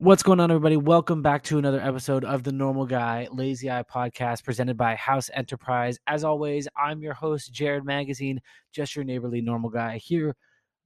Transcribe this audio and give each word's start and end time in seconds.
What's 0.00 0.22
going 0.22 0.38
on, 0.38 0.52
everybody? 0.52 0.76
Welcome 0.76 1.22
back 1.22 1.42
to 1.44 1.58
another 1.58 1.80
episode 1.80 2.24
of 2.24 2.44
the 2.44 2.52
Normal 2.52 2.86
Guy 2.86 3.26
Lazy 3.32 3.68
Eye 3.68 3.82
podcast 3.82 4.44
presented 4.44 4.76
by 4.76 4.94
House 4.94 5.28
Enterprise. 5.34 5.98
As 6.06 6.22
always, 6.22 6.68
I'm 6.76 7.02
your 7.02 7.14
host, 7.14 7.52
Jared 7.52 7.84
Magazine, 7.84 8.40
just 8.70 8.94
your 8.94 9.04
neighborly 9.04 9.40
normal 9.40 9.70
guy 9.70 9.96
here 9.96 10.36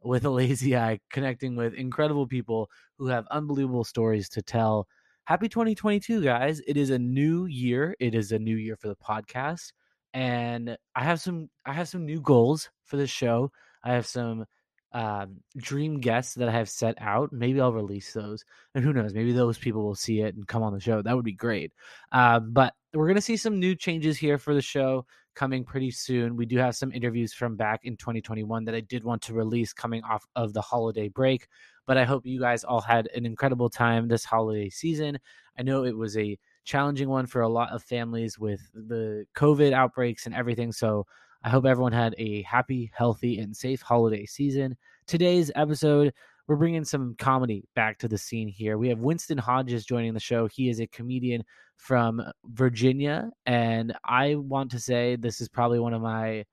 with 0.03 0.25
a 0.25 0.31
lazy 0.31 0.75
eye, 0.75 0.99
connecting 1.11 1.57
with 1.57 1.75
incredible 1.75 2.27
people 2.27 2.71
who 2.97 3.09
have 3.09 3.27
unbelievable 3.31 3.85
stories 3.85 4.31
to 4.31 4.41
tell. 4.41 4.89
Happy 5.25 5.47
2022, 5.47 6.25
guys. 6.25 6.63
It 6.67 6.79
is 6.79 6.89
a 6.89 6.99
new 6.99 7.45
year. 7.45 7.95
It 8.01 8.15
is 8.15 8.33
a 8.33 8.39
new 8.39 8.57
year 8.57 8.77
for 8.77 8.89
the 8.89 8.97
podcast. 8.97 9.75
And 10.15 10.75
I 10.97 11.05
have 11.05 11.21
some 11.21 11.51
I 11.67 11.75
have 11.75 11.91
some 11.91 12.07
new 12.07 12.23
goals 12.23 12.71
for 12.87 12.97
this 12.97 13.11
show. 13.11 13.53
I 13.85 13.93
have 13.93 14.07
some 14.07 14.47
um, 14.93 15.37
dream 15.57 16.01
guests 16.01 16.35
that 16.35 16.49
I 16.49 16.53
have 16.53 16.69
set 16.69 16.97
out. 17.01 17.33
Maybe 17.33 17.61
I'll 17.61 17.73
release 17.73 18.13
those, 18.13 18.45
and 18.75 18.85
who 18.85 18.93
knows? 18.93 19.15
Maybe 19.15 19.33
those 19.33 19.59
people 19.59 19.83
will 19.83 19.95
see 19.95 20.21
it 20.21 20.35
and 20.35 20.47
come 20.47 20.63
on 20.63 20.73
the 20.73 20.81
show. 20.81 21.03
That 21.03 21.17
would 21.17 21.25
be 21.25 21.33
great. 21.33 21.73
Uh, 22.13 22.41
but 22.41 22.75
we're 22.95 23.09
gonna 23.09 23.21
see 23.21 23.37
some 23.37 23.59
new 23.59 23.75
changes 23.75 24.19
here 24.19 24.39
for 24.39 24.55
the 24.55 24.63
show 24.63 25.07
coming 25.35 25.65
pretty 25.65 25.91
soon. 25.91 26.37
We 26.37 26.47
do 26.47 26.59
have 26.59 26.77
some 26.77 26.93
interviews 26.93 27.33
from 27.33 27.57
back 27.57 27.81
in 27.85 27.97
2021 27.97 28.65
that 28.65 28.75
I 28.75 28.81
did 28.81 29.05
want 29.05 29.23
to 29.23 29.35
release 29.35 29.73
coming 29.73 30.03
off 30.05 30.25
of 30.37 30.53
the 30.53 30.61
holiday 30.61 31.09
break. 31.09 31.49
But 31.87 31.97
I 31.97 32.05
hope 32.05 32.27
you 32.27 32.39
guys 32.39 32.65
all 32.65 32.81
had 32.81 33.09
an 33.15 33.27
incredible 33.27 33.69
time 33.69 34.09
this 34.09 34.25
holiday 34.25 34.69
season. 34.69 35.19
I 35.59 35.63
know 35.63 35.85
it 35.85 35.97
was 35.97 36.17
a 36.17 36.39
challenging 36.65 37.09
one 37.09 37.27
for 37.27 37.41
a 37.41 37.49
lot 37.49 37.71
of 37.71 37.83
families 37.83 38.39
with 38.39 38.61
the 38.73 39.25
COVID 39.35 39.73
outbreaks 39.73 40.27
and 40.27 40.35
everything. 40.35 40.71
So 40.71 41.07
I 41.45 41.49
hope 41.49 41.67
everyone 41.67 41.93
had 41.93 42.15
a 42.19 42.43
happy, 42.43 42.93
healthy, 42.95 43.41
and 43.41 43.57
safe 43.57 43.83
holiday 43.83 44.27
season. 44.27 44.77
Today's 45.09 45.51
episode, 45.57 46.15
we're 46.47 46.55
bringing 46.55 46.85
some 46.85 47.17
comedy 47.19 47.65
back 47.75 47.99
to 47.99 48.09
the 48.09 48.17
scene 48.17 48.47
here. 48.47 48.79
We 48.79 48.89
have 48.91 49.01
Winston 49.01 49.39
Hodges 49.39 49.85
joining 49.85 50.15
the 50.15 50.21
show. 50.21 50.47
He 50.47 50.69
is 50.69 50.81
a 50.81 50.87
comedian 50.87 51.43
from 51.79 52.23
Virginia, 52.45 53.29
and 53.45 53.93
I 54.05 54.37
want 54.37 54.71
to 54.71 54.79
say 54.79 55.17
this 55.17 55.41
is 55.41 55.49
probably 55.49 55.81
one 55.81 55.95
of 55.95 56.01
my 56.01 56.45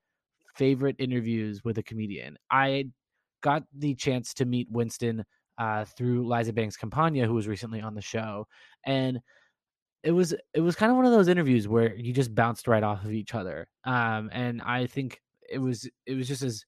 favorite 0.56 0.96
interviews 0.98 1.62
with 1.62 1.78
a 1.78 1.84
comedian. 1.84 2.36
I 2.50 2.86
got 3.42 3.62
the 3.72 3.94
chance 3.94 4.34
to 4.34 4.44
meet 4.44 4.66
Winston 4.72 5.24
uh, 5.56 5.84
through 5.84 6.26
Liza 6.26 6.52
Banks 6.52 6.76
Campagna, 6.76 7.26
who 7.26 7.34
was 7.34 7.46
recently 7.46 7.80
on 7.80 7.94
the 7.94 8.02
show, 8.02 8.48
and 8.84 9.20
it 10.02 10.12
was 10.12 10.34
it 10.54 10.60
was 10.60 10.76
kind 10.76 10.90
of 10.90 10.96
one 10.96 11.06
of 11.06 11.12
those 11.12 11.28
interviews 11.28 11.68
where 11.68 11.94
you 11.94 12.12
just 12.12 12.34
bounced 12.34 12.66
right 12.68 12.82
off 12.82 13.04
of 13.04 13.12
each 13.12 13.34
other. 13.34 13.68
Um, 13.84 14.30
and 14.32 14.62
I 14.62 14.86
think 14.86 15.20
it 15.48 15.58
was 15.58 15.88
it 16.06 16.14
was 16.14 16.28
just 16.28 16.42
as 16.42 16.64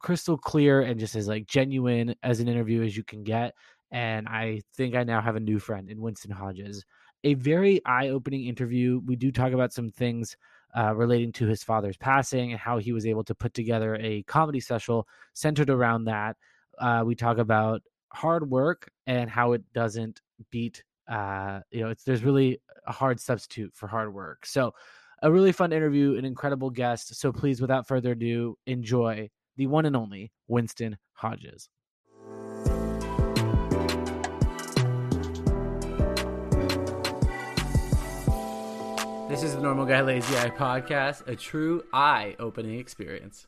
crystal 0.00 0.36
clear 0.36 0.80
and 0.82 0.98
just 0.98 1.14
as 1.14 1.28
like 1.28 1.46
genuine 1.46 2.14
as 2.22 2.40
an 2.40 2.48
interview 2.48 2.82
as 2.82 2.96
you 2.96 3.04
can 3.04 3.22
get. 3.22 3.54
And 3.92 4.26
I 4.28 4.62
think 4.74 4.96
I 4.96 5.04
now 5.04 5.20
have 5.20 5.36
a 5.36 5.40
new 5.40 5.58
friend 5.58 5.88
in 5.88 6.00
Winston 6.00 6.32
Hodges. 6.32 6.84
A 7.22 7.34
very 7.34 7.80
eye-opening 7.86 8.46
interview. 8.46 9.00
We 9.06 9.16
do 9.16 9.30
talk 9.30 9.52
about 9.52 9.72
some 9.72 9.90
things 9.90 10.36
uh, 10.76 10.94
relating 10.94 11.32
to 11.32 11.46
his 11.46 11.62
father's 11.62 11.96
passing 11.96 12.50
and 12.50 12.60
how 12.60 12.78
he 12.78 12.92
was 12.92 13.06
able 13.06 13.24
to 13.24 13.34
put 13.34 13.54
together 13.54 13.96
a 14.00 14.24
comedy 14.24 14.60
special 14.60 15.06
centered 15.32 15.70
around 15.70 16.04
that. 16.04 16.36
Uh, 16.78 17.02
we 17.06 17.14
talk 17.14 17.38
about 17.38 17.82
hard 18.12 18.50
work 18.50 18.90
and 19.06 19.30
how 19.30 19.52
it 19.52 19.62
doesn't 19.72 20.20
beat 20.50 20.82
uh, 21.08 21.60
you 21.70 21.82
know, 21.82 21.90
it's 21.90 22.04
there's 22.04 22.24
really 22.24 22.60
a 22.86 22.92
hard 22.92 23.20
substitute 23.20 23.72
for 23.74 23.86
hard 23.86 24.12
work. 24.12 24.46
So, 24.46 24.74
a 25.22 25.30
really 25.30 25.52
fun 25.52 25.72
interview, 25.72 26.16
an 26.16 26.24
incredible 26.24 26.70
guest. 26.70 27.14
So, 27.16 27.32
please, 27.32 27.60
without 27.60 27.86
further 27.86 28.12
ado, 28.12 28.56
enjoy 28.66 29.30
the 29.56 29.66
one 29.66 29.86
and 29.86 29.96
only 29.96 30.32
Winston 30.48 30.98
Hodges. 31.12 31.68
This 39.28 39.42
is 39.42 39.54
the 39.54 39.60
Normal 39.60 39.86
Guy 39.86 40.00
Lazy 40.02 40.36
Eye 40.36 40.50
podcast, 40.50 41.26
a 41.26 41.34
true 41.34 41.82
eye 41.92 42.36
opening 42.38 42.78
experience. 42.78 43.46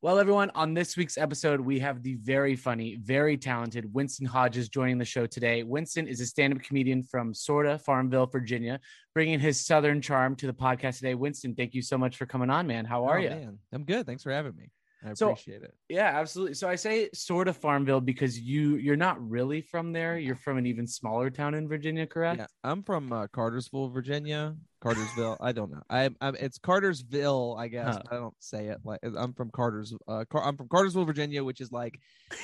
Well, 0.00 0.20
everyone, 0.20 0.52
on 0.54 0.74
this 0.74 0.96
week's 0.96 1.18
episode, 1.18 1.60
we 1.60 1.80
have 1.80 2.04
the 2.04 2.14
very 2.14 2.54
funny, 2.54 3.00
very 3.02 3.36
talented 3.36 3.92
Winston 3.92 4.26
Hodges 4.26 4.68
joining 4.68 4.96
the 4.96 5.04
show 5.04 5.26
today. 5.26 5.64
Winston 5.64 6.06
is 6.06 6.20
a 6.20 6.26
stand 6.26 6.54
up 6.54 6.62
comedian 6.62 7.02
from 7.02 7.34
Sorta, 7.34 7.80
Farmville, 7.80 8.26
Virginia, 8.26 8.78
bringing 9.12 9.40
his 9.40 9.58
Southern 9.66 10.00
charm 10.00 10.36
to 10.36 10.46
the 10.46 10.52
podcast 10.52 10.98
today. 10.98 11.16
Winston, 11.16 11.56
thank 11.56 11.74
you 11.74 11.82
so 11.82 11.98
much 11.98 12.16
for 12.16 12.26
coming 12.26 12.48
on, 12.48 12.64
man. 12.68 12.84
How 12.84 13.06
are 13.06 13.18
oh, 13.18 13.22
you? 13.22 13.30
Man. 13.30 13.58
I'm 13.72 13.82
good. 13.82 14.06
Thanks 14.06 14.22
for 14.22 14.30
having 14.30 14.54
me. 14.54 14.70
I 15.04 15.14
So- 15.14 15.30
appreciate 15.30 15.64
it. 15.64 15.74
Yeah, 15.88 16.12
absolutely. 16.14 16.54
So 16.54 16.68
I 16.68 16.76
say 16.76 17.08
sort 17.12 17.48
of 17.48 17.56
Farmville 17.56 18.00
because 18.00 18.38
you 18.38 18.76
you're 18.76 18.94
not 18.94 19.20
really 19.28 19.62
from 19.62 19.92
there. 19.92 20.16
You're 20.16 20.36
from 20.36 20.58
an 20.58 20.66
even 20.66 20.86
smaller 20.86 21.28
town 21.28 21.54
in 21.54 21.66
Virginia, 21.66 22.06
correct? 22.06 22.38
Yeah, 22.38 22.46
I'm 22.62 22.84
from 22.84 23.12
uh, 23.12 23.26
Cartersville, 23.26 23.88
Virginia. 23.88 24.54
Cartersville. 24.80 25.36
I 25.40 25.52
don't 25.52 25.70
know. 25.70 25.82
I, 25.90 26.10
I'm. 26.20 26.36
It's 26.36 26.58
Cartersville, 26.58 27.56
I 27.58 27.68
guess. 27.68 27.96
Huh. 27.96 28.02
I 28.10 28.14
don't 28.14 28.34
say 28.38 28.66
it 28.66 28.78
like 28.84 29.00
I'm 29.02 29.32
from 29.32 29.50
Carters. 29.50 29.94
Uh, 30.06 30.24
Car- 30.30 30.44
I'm 30.44 30.56
from 30.56 30.68
Cartersville, 30.68 31.04
Virginia, 31.04 31.42
which 31.42 31.60
is 31.60 31.72
like 31.72 31.98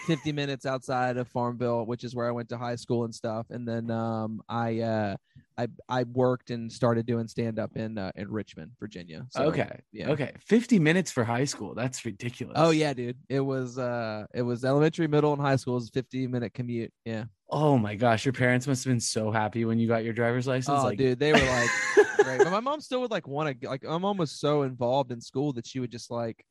50 0.06 0.33
minutes 0.33 0.67
outside 0.67 1.17
of 1.17 1.28
Farmville, 1.28 1.87
which 1.87 2.05
is 2.05 2.15
where 2.15 2.28
I 2.28 2.33
went 2.33 2.49
to 2.50 2.59
high 2.59 2.77
school 2.77 3.05
and 3.05 3.15
stuff. 3.15 3.47
And 3.50 3.67
then 3.67 3.91
um, 3.91 4.43
I 4.49 4.81
uh, 4.81 5.17
I 5.56 5.69
I 5.89 6.03
worked 6.05 6.50
and 6.50 6.73
started 6.73 7.06
doing 7.06 7.28
stand 7.28 7.59
up 7.59 7.77
in 7.77 7.99
uh, 7.99 8.11
in 8.17 8.31
Richmond, 8.31 8.73
Virginia. 8.81 9.27
So, 9.31 9.44
okay. 9.44 9.81
Yeah. 9.93 10.11
Okay. 10.11 10.33
50 10.41 10.78
minutes 10.78 11.11
for 11.11 11.25
high 11.25 11.44
school. 11.44 11.75
That's 11.75 12.05
ridiculous. 12.05 12.55
Oh 12.56 12.71
yeah, 12.71 12.93
dude. 12.93 13.19
It 13.28 13.41
was 13.41 13.78
uh, 13.78 14.27
it 14.34 14.43
was 14.43 14.65
elementary, 14.65 15.06
middle, 15.06 15.33
and 15.33 15.41
high 15.41 15.56
school. 15.56 15.75
It 15.75 15.77
was 15.77 15.89
a 15.89 15.93
50 15.93 16.27
minute 16.27 16.55
commute. 16.55 16.93
Yeah. 17.05 17.25
Oh 17.49 17.78
my 17.78 17.94
gosh. 17.94 18.25
Your 18.25 18.33
parents 18.33 18.67
must 18.67 18.84
have 18.84 18.91
been 18.91 19.00
so 19.00 19.31
happy 19.31 19.65
when 19.65 19.78
you 19.78 19.87
got 19.87 20.03
your 20.03 20.12
driver's 20.12 20.47
license. 20.47 20.81
Oh, 20.81 20.84
like, 20.84 20.99
dude, 20.99 21.19
they 21.19 21.33
were 21.33 21.39
like, 21.39 21.71
great. 22.25 22.39
But 22.39 22.51
my 22.51 22.61
mom 22.61 22.81
still 22.81 23.01
would 23.03 23.11
like 23.11 23.29
want 23.29 23.61
to 23.61 23.69
like 23.69 23.85
my 23.85 23.99
mom 23.99 24.17
was 24.17 24.33
so 24.33 24.62
involved 24.62 25.12
in 25.12 25.21
school 25.21 25.53
that 25.55 25.67
she 25.67 25.79
would 25.81 25.91
just 25.91 26.11
like 26.11 26.45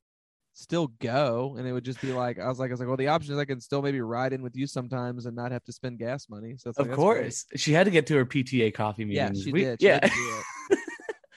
still 0.55 0.87
go 0.99 1.55
and 1.57 1.67
it 1.67 1.71
would 1.73 1.83
just 1.83 1.99
be 1.99 2.13
like 2.13 2.37
I 2.39 2.47
was 2.47 2.59
like 2.59 2.69
I 2.69 2.73
was 2.73 2.79
like 2.79 2.87
well 2.87 2.95
the 2.97 3.07
option 3.07 3.33
is 3.33 3.39
I 3.39 3.45
can 3.45 3.59
still 3.59 3.81
maybe 3.81 3.99
ride 4.01 4.33
in 4.33 4.43
with 4.43 4.55
you 4.55 4.67
sometimes 4.67 5.25
and 5.25 5.35
not 5.35 5.51
have 5.51 5.63
to 5.63 5.73
spend 5.73 5.97
gas 5.97 6.29
money 6.29 6.55
so 6.57 6.69
it's 6.69 6.77
like, 6.77 6.85
of 6.85 6.91
that's 6.91 7.03
great. 7.03 7.21
course. 7.23 7.45
She 7.55 7.73
had 7.73 7.85
to 7.85 7.91
get 7.91 8.05
to 8.07 8.15
her 8.17 8.25
PTA 8.25 8.71
coffee 8.73 9.03
yeah 9.05 9.29
meetings. 9.29 9.43
she 9.43 9.51
We- 9.51 9.63
did 9.63 9.81
she 9.81 9.87
yeah. 9.87 9.93
had 10.03 10.03
to 10.03 10.09
do 10.09 10.41
it. 10.71 10.79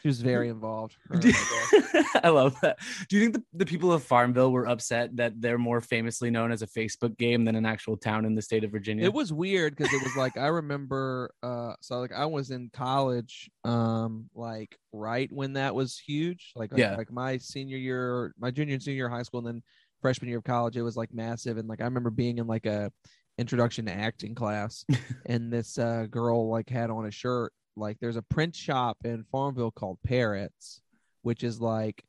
She 0.07 0.09
was 0.09 0.21
very 0.23 0.49
involved 0.49 0.97
her 1.09 1.17
Do- 1.19 1.29
and 1.29 1.37
my 1.83 1.91
dad. 1.93 2.05
I 2.25 2.29
love 2.29 2.57
that. 2.63 2.79
Do 3.09 3.17
you 3.17 3.23
think 3.23 3.35
the, 3.35 3.43
the 3.55 3.67
people 3.67 3.93
of 3.93 4.03
Farmville 4.03 4.53
were 4.53 4.67
upset 4.69 5.17
that 5.17 5.41
they're 5.41 5.59
more 5.59 5.81
famously 5.81 6.31
known 6.31 6.53
as 6.53 6.63
a 6.63 6.67
Facebook 6.67 7.17
game 7.19 7.45
than 7.45 7.57
an 7.57 7.67
actual 7.67 7.97
town 7.97 8.25
in 8.25 8.35
the 8.35 8.43
state 8.43 8.65
of 8.65 8.71
Virginia? 8.71 9.05
it 9.05 9.13
was 9.13 9.33
weird 9.33 9.77
because 9.77 9.93
it 9.93 10.03
was 10.03 10.17
like 10.17 10.37
I 10.37 10.47
remember 10.47 11.31
uh 11.43 11.73
so 11.81 11.99
like 12.01 12.13
I 12.13 12.27
was 12.27 12.51
in 12.51 12.71
college 12.73 13.51
um 13.65 14.31
like 14.35 14.77
right 14.93 15.31
when 15.33 15.55
that 15.55 15.75
was 15.75 15.99
huge 15.99 16.53
like 16.57 16.71
like, 16.73 16.79
Yeah. 16.81 16.97
like 16.97 17.11
my 17.11 17.37
senior 17.39 17.77
year 17.77 18.35
my 18.39 18.51
junior 18.51 18.75
and 18.75 18.83
senior 18.83 18.97
year 18.97 19.07
of 19.07 19.13
high 19.13 19.23
school 19.23 19.41
and 19.41 19.49
then 19.49 19.63
freshman 20.03 20.29
year 20.29 20.39
of 20.39 20.45
college 20.45 20.77
it 20.77 20.83
was 20.83 20.97
like 20.97 21.13
massive 21.13 21.57
and 21.59 21.69
like 21.69 21.81
I 21.81 21.85
remember 21.85 22.11
being 22.11 22.39
in 22.39 22.47
like 22.47 22.67
a 22.67 22.91
introduction 23.39 23.87
to 23.87 23.93
acting 23.93 24.35
class 24.35 24.85
and 25.27 25.53
this 25.53 25.79
uh 25.79 26.07
girl 26.11 26.49
like 26.49 26.69
had 26.71 26.91
on 26.91 27.07
a 27.07 27.11
shirt 27.11 27.53
like 27.77 27.99
there's 28.01 28.17
a 28.17 28.23
print 28.23 28.55
shop 28.55 28.97
in 29.05 29.25
Farmville 29.31 29.71
called 29.71 29.99
Parrots 30.05 30.81
which 31.23 31.43
is 31.43 31.61
like 31.61 32.05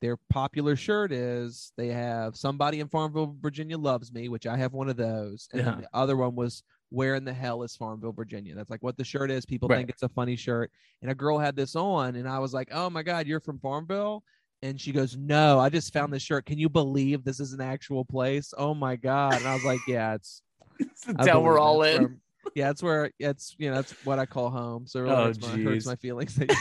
their 0.00 0.16
popular 0.30 0.76
shirt 0.76 1.12
is 1.12 1.72
they 1.76 1.88
have 1.88 2.34
somebody 2.36 2.78
in 2.80 2.88
Farmville, 2.88 3.36
Virginia 3.40 3.76
loves 3.76 4.12
me, 4.12 4.28
which 4.30 4.46
I 4.46 4.56
have 4.56 4.72
one 4.72 4.88
of 4.88 4.96
those. 4.96 5.48
And 5.52 5.62
Yeah. 5.66 5.74
the 5.74 5.88
other 5.92 6.16
one 6.16 6.34
was 6.36 6.62
where 6.88 7.16
in 7.16 7.24
the 7.24 7.32
hell 7.34 7.62
is 7.64 7.74
Farmville, 7.76 8.12
Virginia? 8.12 8.54
That's 8.54 8.70
like 8.70 8.82
what 8.82 8.96
the 8.96 9.04
shirt 9.04 9.30
is. 9.30 9.44
People 9.44 9.68
Right. 9.68 9.76
think 9.78 9.90
it's 9.90 10.02
a 10.04 10.08
funny 10.08 10.36
shirt. 10.36 10.70
And 11.02 11.10
a 11.10 11.14
girl 11.14 11.36
had 11.38 11.54
this 11.56 11.74
on, 11.76 12.14
and 12.16 12.26
I 12.28 12.38
was 12.38 12.54
like, 12.54 12.68
Oh 12.72 12.88
my 12.88 13.02
God, 13.02 13.26
you're 13.26 13.40
from 13.40 13.58
Farmville? 13.58 14.22
And 14.62 14.80
she 14.80 14.92
goes, 14.92 15.16
No, 15.16 15.58
I 15.58 15.68
just 15.68 15.92
found 15.92 16.12
this 16.12 16.22
shirt. 16.22 16.46
Can 16.46 16.58
you 16.58 16.68
believe 16.70 17.24
this 17.24 17.40
is 17.40 17.52
an 17.52 17.60
actual 17.60 18.04
place? 18.04 18.54
Oh 18.56 18.72
my 18.72 18.94
God. 18.96 19.34
And 19.34 19.46
I 19.46 19.52
was 19.54 19.64
like, 19.64 19.80
Yeah, 19.88 20.14
it's 20.14 20.42
It's 20.78 21.04
the 21.04 21.12
town 21.14 21.42
we're 21.42 21.58
all 21.58 21.82
in. 21.82 22.02
where- 22.04 22.16
yeah, 22.54 22.66
that's 22.68 22.82
where 22.82 23.10
it's 23.18 23.54
you 23.58 23.68
know, 23.70 23.76
that's 23.76 23.92
what 24.04 24.18
I 24.18 24.26
call 24.26 24.50
home. 24.50 24.86
So 24.86 25.00
it 25.00 25.02
really 25.02 25.14
Oh, 25.16 25.24
hurts, 25.26 25.40
my, 25.40 25.48
hurts 25.58 25.86
my 25.86 25.96
feelings. 25.96 26.34
that 26.36 26.50
you- 26.50 26.56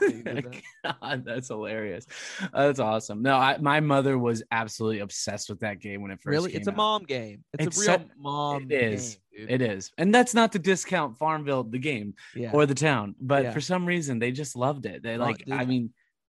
that 0.00 0.14
you 0.14 0.22
that. 0.84 0.98
God, 1.02 1.24
that's 1.24 1.48
hilarious. 1.48 2.06
That's 2.52 2.78
awesome. 2.78 3.22
No, 3.22 3.36
I, 3.36 3.58
my 3.58 3.80
mother 3.80 4.16
was 4.18 4.42
absolutely 4.50 5.00
obsessed 5.00 5.48
with 5.48 5.60
that 5.60 5.80
game 5.80 6.00
when 6.02 6.10
it 6.10 6.20
first 6.20 6.32
really, 6.32 6.54
it's 6.54 6.66
a 6.68 6.72
mom 6.72 7.04
game. 7.04 7.44
It's, 7.54 7.66
It's 7.66 7.78
a 7.86 7.90
real 7.92 7.98
so- 8.00 8.04
mom. 8.18 8.70
it 8.70 8.72
is. 8.82 9.18
game. 9.36 9.46
It 9.50 9.60
is, 9.60 9.90
and 9.98 10.14
that's 10.14 10.32
not 10.32 10.52
to 10.52 10.58
discount 10.58 11.18
Farmville, 11.18 11.64
the 11.64 11.78
game 11.78 12.14
yeah. 12.34 12.52
or 12.54 12.64
the 12.64 12.74
town, 12.74 13.14
but 13.20 13.42
Yeah. 13.44 13.52
for 13.52 13.60
some 13.60 13.84
reason 13.84 14.18
they 14.18 14.32
just 14.32 14.56
loved 14.56 14.86
it. 14.86 15.02
They 15.02 15.16
Oh, 15.16 15.18
like, 15.18 15.44
dude, 15.44 15.52
I 15.52 15.66
mean, 15.66 15.90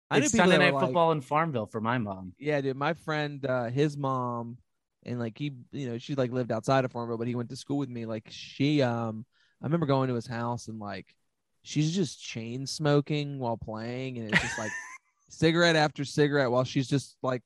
I 0.10 0.18
it's 0.18 0.32
Sunday 0.32 0.58
night 0.58 0.74
were 0.74 0.80
like- 0.80 0.88
football 0.88 1.12
in 1.12 1.22
Farmville 1.22 1.68
for 1.68 1.80
my 1.82 2.00
mom. 2.00 2.34
Yeah, 2.40 2.62
dude. 2.62 2.76
My 2.78 2.94
friend, 2.96 3.46
uh, 3.46 3.66
his 3.70 3.96
mom, 3.96 4.58
and 5.06 5.20
like 5.20 5.38
he, 5.38 5.54
you 5.72 5.90
know, 5.90 5.98
she 5.98 6.16
like 6.16 6.32
lived 6.32 6.52
outside 6.52 6.86
of 6.86 6.92
Farmville, 6.92 7.18
but 7.18 7.28
he 7.28 7.36
went 7.36 7.50
to 7.50 7.56
school 7.56 7.78
with 7.78 7.90
me. 7.90 8.06
Like 8.06 8.28
she, 8.30 8.82
um, 8.82 9.26
I 9.62 9.66
remember 9.66 9.86
going 9.86 10.10
to 10.10 10.16
his 10.16 10.28
house 10.28 10.68
and 10.68 10.80
like 10.80 11.16
she's 11.64 11.94
just 11.94 12.22
chain 12.22 12.66
smoking 12.68 13.40
while 13.40 13.58
playing, 13.58 14.18
and 14.18 14.30
it's 14.32 14.42
just 14.42 14.58
like 14.58 14.72
cigarette 15.30 15.76
after 15.76 16.06
cigarette 16.06 16.52
while 16.52 16.64
she's 16.64 16.88
just 16.88 17.18
like, 17.22 17.44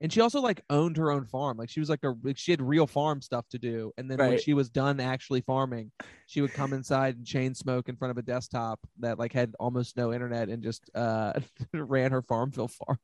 and 0.00 0.12
she 0.12 0.20
also 0.20 0.40
like 0.40 0.60
owned 0.68 0.96
her 0.96 1.10
own 1.10 1.24
farm. 1.24 1.56
Like 1.56 1.70
she 1.70 1.80
was 1.80 1.88
like 1.88 2.04
a 2.04 2.14
like 2.22 2.36
she 2.36 2.52
had 2.52 2.60
real 2.60 2.86
farm 2.86 3.22
stuff 3.22 3.48
to 3.50 3.58
do. 3.58 3.92
And 3.96 4.10
then 4.10 4.18
when 4.18 4.38
she 4.38 4.54
was 4.54 4.68
done 4.68 5.00
actually 5.00 5.40
farming, 5.40 5.90
she 6.26 6.40
would 6.40 6.52
come 6.52 6.72
inside 6.72 7.16
and 7.16 7.26
chain 7.26 7.54
smoke 7.54 7.88
in 7.88 7.96
front 7.96 8.10
of 8.10 8.18
a 8.18 8.22
desktop 8.22 8.78
that 9.00 9.18
like 9.18 9.32
had 9.32 9.54
almost 9.58 9.96
no 9.96 10.12
internet 10.12 10.48
and 10.48 10.62
just 10.62 10.90
uh 10.94 11.32
ran 11.72 12.12
her 12.12 12.22
Farmville 12.22 12.68
farm. 12.68 12.98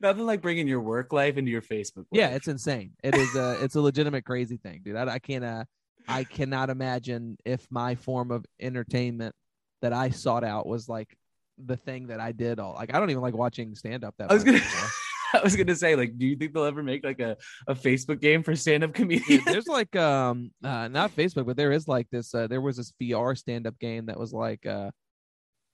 Nothing 0.00 0.26
like 0.26 0.40
bringing 0.42 0.66
your 0.68 0.80
work 0.80 1.12
life 1.12 1.36
into 1.36 1.50
your 1.50 1.62
Facebook. 1.62 2.06
Yeah, 2.12 2.28
it's 2.28 2.48
insane. 2.48 2.92
It 3.02 3.14
is 3.14 3.34
a 3.36 3.62
it's 3.62 3.74
a 3.74 3.80
legitimate 3.80 4.24
crazy 4.24 4.56
thing, 4.56 4.80
dude. 4.84 4.96
I, 4.96 5.06
I 5.14 5.18
can't 5.18 5.44
uh, 5.44 5.64
I 6.06 6.24
cannot 6.24 6.70
imagine 6.70 7.36
if 7.44 7.66
my 7.70 7.94
form 7.94 8.30
of 8.30 8.44
entertainment 8.60 9.34
that 9.82 9.92
I 9.92 10.10
sought 10.10 10.44
out 10.44 10.66
was 10.66 10.88
like 10.88 11.16
the 11.64 11.76
thing 11.76 12.06
that 12.08 12.20
I 12.20 12.32
did 12.32 12.60
all 12.60 12.74
like 12.74 12.94
I 12.94 12.98
don't 13.00 13.10
even 13.10 13.22
like 13.22 13.34
watching 13.34 13.74
stand 13.74 14.04
up 14.04 14.14
that 14.18 14.30
I 14.30 14.34
was 14.34 14.44
gonna- 14.44 14.60
I 15.34 15.40
was 15.42 15.54
gonna 15.56 15.74
say, 15.74 15.94
like, 15.94 16.16
do 16.16 16.24
you 16.26 16.36
think 16.36 16.54
they'll 16.54 16.64
ever 16.64 16.82
make 16.82 17.04
like 17.04 17.20
a, 17.20 17.36
a 17.66 17.74
Facebook 17.74 18.18
game 18.20 18.42
for 18.42 18.56
stand-up 18.56 18.94
Dude, 18.94 18.96
comedians? 18.96 19.44
there's 19.44 19.66
like 19.66 19.94
um 19.94 20.50
uh 20.64 20.88
not 20.88 21.14
Facebook, 21.14 21.44
but 21.46 21.56
there 21.56 21.70
is 21.72 21.86
like 21.86 22.08
this 22.10 22.34
uh 22.34 22.46
there 22.46 22.62
was 22.62 22.78
this 22.78 22.92
VR 23.00 23.36
stand 23.36 23.66
up 23.66 23.78
game 23.78 24.06
that 24.06 24.18
was 24.18 24.32
like 24.32 24.64
uh 24.64 24.90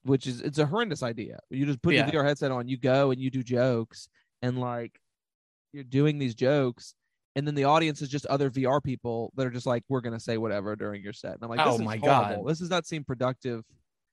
which 0.05 0.27
is 0.27 0.41
it's 0.41 0.59
a 0.59 0.67
horrendous 0.67 1.03
idea. 1.03 1.39
You 1.51 1.67
just 1.67 1.83
put 1.83 1.95
Yeah. 1.95 2.11
your 2.11 2.23
VR 2.23 2.27
headset 2.29 2.51
on, 2.51 2.69
you 2.69 2.77
go 2.79 3.11
and 3.11 3.21
you 3.21 3.31
do 3.31 3.43
jokes 3.43 4.09
and 4.43 4.59
like 4.59 4.99
you're 5.73 5.85
doing 5.85 6.19
these 6.19 6.35
jokes 6.35 6.95
and 7.37 7.47
then 7.47 7.55
the 7.57 7.65
audience 7.65 8.01
is 8.01 8.09
just 8.09 8.27
other 8.27 8.49
VR 8.49 8.81
people 8.83 9.33
that 9.37 9.45
are 9.47 9.51
just 9.51 9.67
like, 9.67 9.83
we're 9.89 10.01
gonna 10.01 10.21
say 10.21 10.39
whatever 10.39 10.77
during 10.77 11.03
your 11.03 11.13
set. 11.13 11.33
And 11.33 11.43
I'm 11.43 11.49
like, 11.51 11.59
this 11.59 11.67
Oh 11.69 11.75
is 11.75 11.81
my 11.81 11.97
horrible. 11.97 12.43
God. 12.45 12.51
This 12.51 12.61
does 12.61 12.71
not 12.71 12.87
seem 12.87 13.03
productive. 13.05 13.63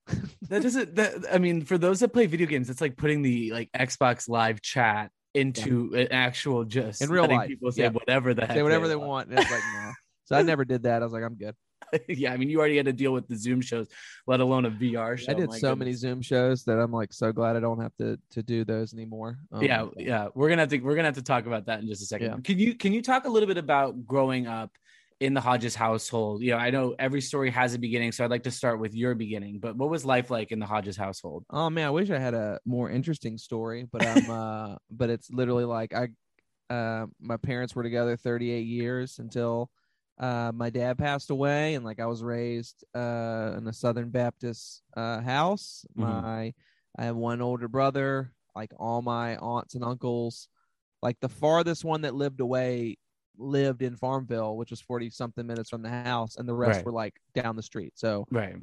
that 0.50 0.64
doesn't. 0.64 0.96
That 0.96 1.14
I 1.32 1.38
mean, 1.38 1.64
for 1.64 1.78
those 1.78 2.00
that 2.00 2.10
play 2.14 2.26
video 2.26 2.48
games, 2.48 2.70
it's 2.72 2.82
like 2.82 2.98
putting 2.98 3.22
the 3.22 3.52
like 3.52 3.70
Xbox 3.78 4.28
Live 4.28 4.60
chat 4.62 5.12
into 5.36 5.94
an 5.94 6.08
actual 6.12 6.66
just 6.66 7.02
In 7.02 7.10
real 7.10 7.28
life, 7.28 7.48
People 7.48 7.72
say 7.72 7.84
yeah. 7.84 7.90
whatever 7.90 8.34
the 8.34 8.46
heck 8.46 8.56
Say 8.58 8.64
whatever 8.64 8.88
they 8.88 8.96
want. 8.96 9.30
And 9.30 9.38
it's 9.40 9.50
like, 9.52 9.62
no. 9.76 9.92
So 10.26 10.36
I 10.36 10.42
never 10.42 10.66
did 10.66 10.84
that. 10.84 11.02
I 11.02 11.06
was 11.06 11.14
like, 11.14 11.24
I'm 11.24 11.36
good. 11.36 11.56
yeah, 12.08 12.34
I 12.34 12.38
mean, 12.38 12.50
you 12.50 12.60
already 12.60 12.78
had 12.78 12.86
to 12.86 12.94
deal 12.94 13.14
with 13.14 13.28
the 13.28 13.36
Zoom 13.36 13.62
shows, 13.62 13.88
let 14.28 14.40
alone 14.40 14.66
a 14.66 14.72
VR 14.72 15.18
show. 15.18 15.32
I 15.32 15.36
did 15.36 15.50
My 15.50 15.58
so 15.58 15.76
many. 15.76 15.94
Zoom 15.94 16.22
shows 16.22 16.64
that 16.66 16.80
I'm 16.80 16.92
like 16.92 17.14
so 17.14 17.32
glad 17.32 17.56
I 17.56 17.60
don't 17.60 17.82
have 17.82 17.96
to 17.98 18.18
to 18.32 18.44
do 18.44 18.64
those 18.64 18.94
anymore. 18.94 19.38
Um, 19.52 19.64
yeah, 19.64 19.88
yeah, 19.98 20.28
we're 20.34 20.50
gonna 20.50 20.62
have 20.62 20.70
to 20.70 20.80
we're 20.80 20.96
gonna 20.96 21.08
have 21.08 21.16
to 21.16 21.24
talk 21.24 21.46
about 21.46 21.66
that 21.66 21.82
in 21.82 21.88
just 21.88 22.02
a 22.02 22.06
second. 22.06 22.28
Yeah. 22.28 22.38
Can 22.44 22.60
you 22.60 22.76
can 22.76 22.94
you 22.94 23.02
talk 23.02 23.26
a 23.26 23.30
little 23.30 23.48
bit 23.48 23.58
about 23.58 24.06
growing 24.06 24.48
up 24.48 24.72
in 25.20 25.34
the 25.34 25.42
Hodges 25.42 25.76
household? 25.76 26.42
You 26.42 26.52
know, 26.52 26.58
I 26.58 26.72
know 26.72 26.96
every 26.98 27.22
story 27.22 27.52
has 27.52 27.74
a 27.74 27.80
beginning, 27.80 28.12
so 28.12 28.24
I'd 28.24 28.32
like 28.32 28.44
to 28.44 28.52
start 28.52 28.80
with 28.80 28.94
your 28.96 29.16
beginning. 29.16 29.60
But 29.60 29.76
what 29.76 29.90
was 29.90 30.04
life 30.04 30.32
like 30.32 30.52
in 30.52 30.60
the 30.60 30.66
Hodges 30.66 30.98
household? 30.98 31.46
Oh 31.50 31.70
man, 31.70 31.88
I 31.88 31.92
wish 31.92 32.10
I 32.10 32.20
had 32.20 32.34
a 32.34 32.60
more 32.66 32.90
interesting 32.90 33.38
story, 33.38 33.88
but 33.92 34.06
I'm 34.06 34.30
uh 34.30 34.76
but 34.92 35.10
it's 35.10 35.32
literally 35.32 35.66
like 35.66 35.94
I 35.94 36.10
uh 36.74 37.08
my 37.20 37.38
parents 37.38 37.76
were 37.76 37.84
together 37.84 38.16
38 38.18 38.66
years 38.66 39.20
until 39.20 39.70
uh 40.22 40.52
my 40.56 40.70
dad 40.70 40.98
passed 41.00 41.32
away 41.32 41.76
and 41.76 41.86
like 41.86 42.00
I 42.00 42.08
was 42.08 42.24
raised 42.24 42.86
uh 42.96 43.56
in 43.58 43.68
a 43.68 43.74
Southern 43.74 44.12
Baptist 44.12 44.84
uh 44.98 45.22
house. 45.22 45.86
Mhm. 45.96 46.28
My 46.30 46.54
I 46.98 47.06
have 47.06 47.18
one 47.18 47.42
older 47.42 47.68
brother, 47.70 48.34
like 48.56 48.72
all 48.80 49.02
my 49.02 49.38
aunts 49.38 49.76
and 49.76 49.84
uncles, 49.84 50.50
like 51.02 51.20
the 51.22 51.30
farthest 51.30 51.86
one 51.86 52.02
that 52.04 52.16
lived 52.16 52.42
away 52.42 52.98
lived 53.38 53.82
in 53.84 53.98
Farmville, 53.98 54.58
which 54.58 54.72
was 54.72 54.82
40 54.82 55.10
something 55.12 55.48
minutes 55.48 55.70
from 55.72 55.84
the 55.84 55.90
house 55.90 56.38
and 56.38 56.48
the 56.50 56.56
rest 56.56 56.80
Right. 56.80 56.86
were 56.86 56.94
like 56.94 57.16
down 57.36 57.56
the 57.58 57.64
street. 57.64 57.94
So 57.98 58.28
Right. 58.32 58.56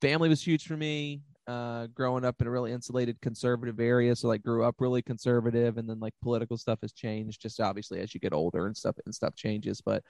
family 0.00 0.28
was 0.28 0.42
huge 0.46 0.66
for 0.66 0.76
me 0.76 1.22
uh 1.46 1.86
growing 1.88 2.24
up 2.24 2.40
in 2.40 2.46
a 2.46 2.50
really 2.50 2.70
insulated 2.72 3.20
conservative 3.22 3.80
area 3.80 4.14
so 4.14 4.28
like 4.28 4.42
grew 4.42 4.62
up 4.64 4.76
really 4.78 5.00
conservative 5.02 5.78
and 5.78 5.88
then 5.88 5.98
like 5.98 6.12
political 6.22 6.58
stuff 6.58 6.78
has 6.82 6.92
changed 6.92 7.40
just 7.40 7.60
obviously 7.60 7.98
as 8.00 8.12
you 8.12 8.20
get 8.20 8.32
older 8.34 8.66
and 8.66 8.76
stuff 8.76 8.96
and 9.06 9.14
stuff 9.14 9.34
changes 9.34 9.80
but 9.80 10.02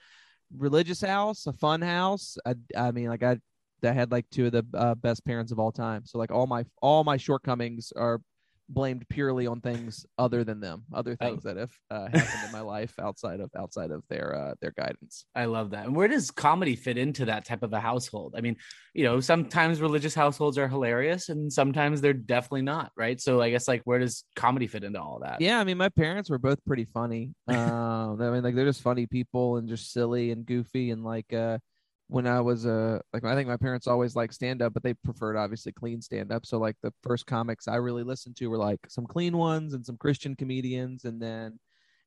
religious 0.57 1.01
house 1.01 1.47
a 1.47 1.53
fun 1.53 1.81
house. 1.81 2.37
I 2.45 2.55
i 2.75 2.91
mean 2.91 3.07
like 3.07 3.23
i 3.23 3.37
I 3.83 3.91
had 3.93 4.11
like 4.11 4.29
two 4.29 4.45
of 4.45 4.51
the 4.51 4.65
uh, 4.75 4.95
best 4.95 5.25
parents 5.25 5.51
of 5.51 5.59
all 5.59 5.71
time. 5.71 6.05
So 6.05 6.17
like 6.17 6.31
all 6.31 6.47
my 6.47 6.65
all 6.81 7.03
my 7.03 7.17
shortcomings 7.17 7.91
are 7.95 8.21
blamed 8.69 9.05
purely 9.09 9.47
on 9.47 9.59
things 9.59 10.05
other 10.17 10.43
than 10.43 10.59
them 10.61 10.83
other 10.93 11.17
Oh. 11.19 11.27
things 11.27 11.43
that 11.43 11.57
have 11.57 11.71
uh, 11.89 12.07
happened 12.07 12.43
in 12.45 12.51
my 12.51 12.61
life 12.61 12.93
outside 12.99 13.39
of 13.41 13.49
outside 13.57 13.91
of 13.91 14.01
their 14.09 14.33
uh 14.35 14.53
their 14.61 14.71
guidance 14.77 15.25
I 15.35 15.45
love 15.45 15.71
that. 15.71 15.85
And 15.85 15.95
where 15.95 16.07
does 16.07 16.31
comedy 16.31 16.75
fit 16.75 16.97
into 16.97 17.25
that 17.25 17.45
type 17.45 17.63
of 17.63 17.73
a 17.73 17.79
household? 17.79 18.35
I 18.37 18.41
mean, 18.41 18.55
you 18.93 19.03
know, 19.03 19.19
sometimes 19.19 19.81
religious 19.81 20.13
households 20.15 20.57
are 20.57 20.67
hilarious 20.67 21.29
and 21.29 21.51
sometimes 21.51 22.01
they're 22.01 22.13
definitely 22.13 22.61
not, 22.63 22.91
right? 22.95 23.19
So 23.19 23.41
I 23.41 23.49
guess 23.49 23.67
like 23.67 23.81
where 23.83 23.99
does 23.99 24.23
comedy 24.35 24.67
fit 24.67 24.83
into 24.83 25.01
all 25.01 25.19
that? 25.23 25.41
Yeah, 25.41 25.59
I 25.59 25.63
mean, 25.63 25.77
my 25.77 25.89
parents 25.89 26.29
were 26.29 26.39
both 26.39 26.63
pretty 26.65 26.85
funny. 26.85 27.33
Um, 27.47 28.21
I 28.21 28.29
mean, 28.31 28.43
like 28.43 28.55
they're 28.55 28.65
just 28.65 28.81
funny 28.81 29.05
people 29.07 29.57
and 29.57 29.67
just 29.67 29.91
silly 29.91 30.31
and 30.31 30.45
goofy. 30.45 30.91
And 30.91 31.03
like, 31.03 31.31
uh, 31.33 31.57
when 32.11 32.27
I 32.27 32.41
was 32.41 32.65
uh, 32.65 32.99
like, 33.13 33.23
I 33.23 33.35
think 33.35 33.47
my 33.47 33.55
parents 33.55 33.87
always 33.87 34.17
liked 34.17 34.33
stand 34.33 34.61
up, 34.61 34.73
but 34.73 34.83
they 34.83 34.93
preferred 34.93 35.37
obviously 35.37 35.71
clean 35.71 36.01
stand 36.01 36.29
up. 36.29 36.45
So 36.45 36.57
like, 36.57 36.75
the 36.83 36.93
first 37.03 37.25
comics 37.25 37.69
I 37.69 37.77
really 37.77 38.03
listened 38.03 38.35
to 38.35 38.47
were 38.47 38.57
like 38.57 38.79
some 38.89 39.05
clean 39.05 39.37
ones 39.37 39.73
and 39.73 39.85
some 39.85 39.95
Christian 39.95 40.35
comedians. 40.35 41.05
And 41.05 41.21
then 41.21 41.57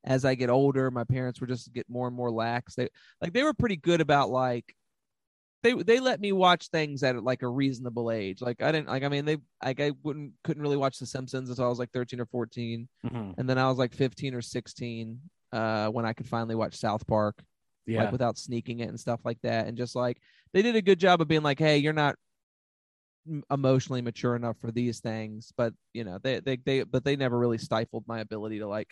as 0.03 0.23
I 0.23 0.35
get 0.35 0.51
older, 0.51 0.91
my 0.91 1.05
parents 1.05 1.41
were 1.41 1.47
just 1.47 1.73
get 1.73 1.89
more 1.89 2.07
and 2.07 2.15
more 2.15 2.29
lax. 2.29 2.75
They 2.75 2.87
like 3.19 3.33
they 3.33 3.41
were 3.41 3.53
pretty 3.53 3.77
good 3.77 3.99
about 3.99 4.29
like. 4.29 4.75
They, 5.63 5.73
they 5.73 5.99
let 5.99 6.21
me 6.21 6.31
watch 6.31 6.67
things 6.67 7.01
at 7.01 7.23
like 7.23 7.41
a 7.41 7.47
reasonable 7.47 8.11
age. 8.11 8.39
Like 8.39 8.61
I 8.61 8.71
didn't 8.71 8.87
like 8.87 9.01
I 9.03 9.09
mean 9.09 9.25
they 9.25 9.37
like 9.63 9.79
I 9.79 9.93
wouldn't 10.03 10.33
couldn't 10.43 10.61
really 10.61 10.77
watch 10.77 10.99
The 10.99 11.07
Simpsons 11.07 11.49
until 11.49 11.65
I 11.65 11.69
was 11.69 11.79
like 11.79 11.89
thirteen 11.91 12.19
or 12.19 12.27
fourteen 12.27 12.87
Mhm. 13.03 13.33
and 13.39 13.49
then 13.49 13.57
I 13.57 13.67
was 13.67 13.79
like 13.79 13.91
15 13.91 14.35
or 14.35 14.43
16 14.43 15.19
uh, 15.51 15.87
when 15.87 16.05
I 16.05 16.13
could 16.13 16.27
finally 16.27 16.53
watch 16.53 16.75
South 16.75 17.07
Park, 17.07 17.43
Yeah. 17.85 18.03
like 18.03 18.11
without 18.11 18.37
sneaking 18.37 18.79
it 18.79 18.89
and 18.89 18.99
stuff 18.99 19.19
like 19.23 19.39
that. 19.43 19.67
And 19.67 19.77
just 19.77 19.95
like 19.95 20.19
they 20.53 20.61
did 20.61 20.75
a 20.75 20.81
good 20.81 20.99
job 20.99 21.21
of 21.21 21.27
being 21.27 21.43
like, 21.43 21.59
hey, 21.59 21.77
you're 21.77 21.93
not 21.93 22.15
emotionally 23.51 24.01
mature 24.01 24.35
enough 24.35 24.57
for 24.59 24.71
these 24.71 24.99
things, 24.99 25.51
but 25.57 25.73
you 25.93 26.03
know, 26.03 26.19
they 26.21 26.39
they 26.39 26.57
they 26.57 26.83
but 26.83 27.03
they 27.03 27.15
never 27.15 27.37
really 27.37 27.57
stifled 27.57 28.05
my 28.07 28.19
ability 28.19 28.59
to 28.59 28.67
like 28.67 28.89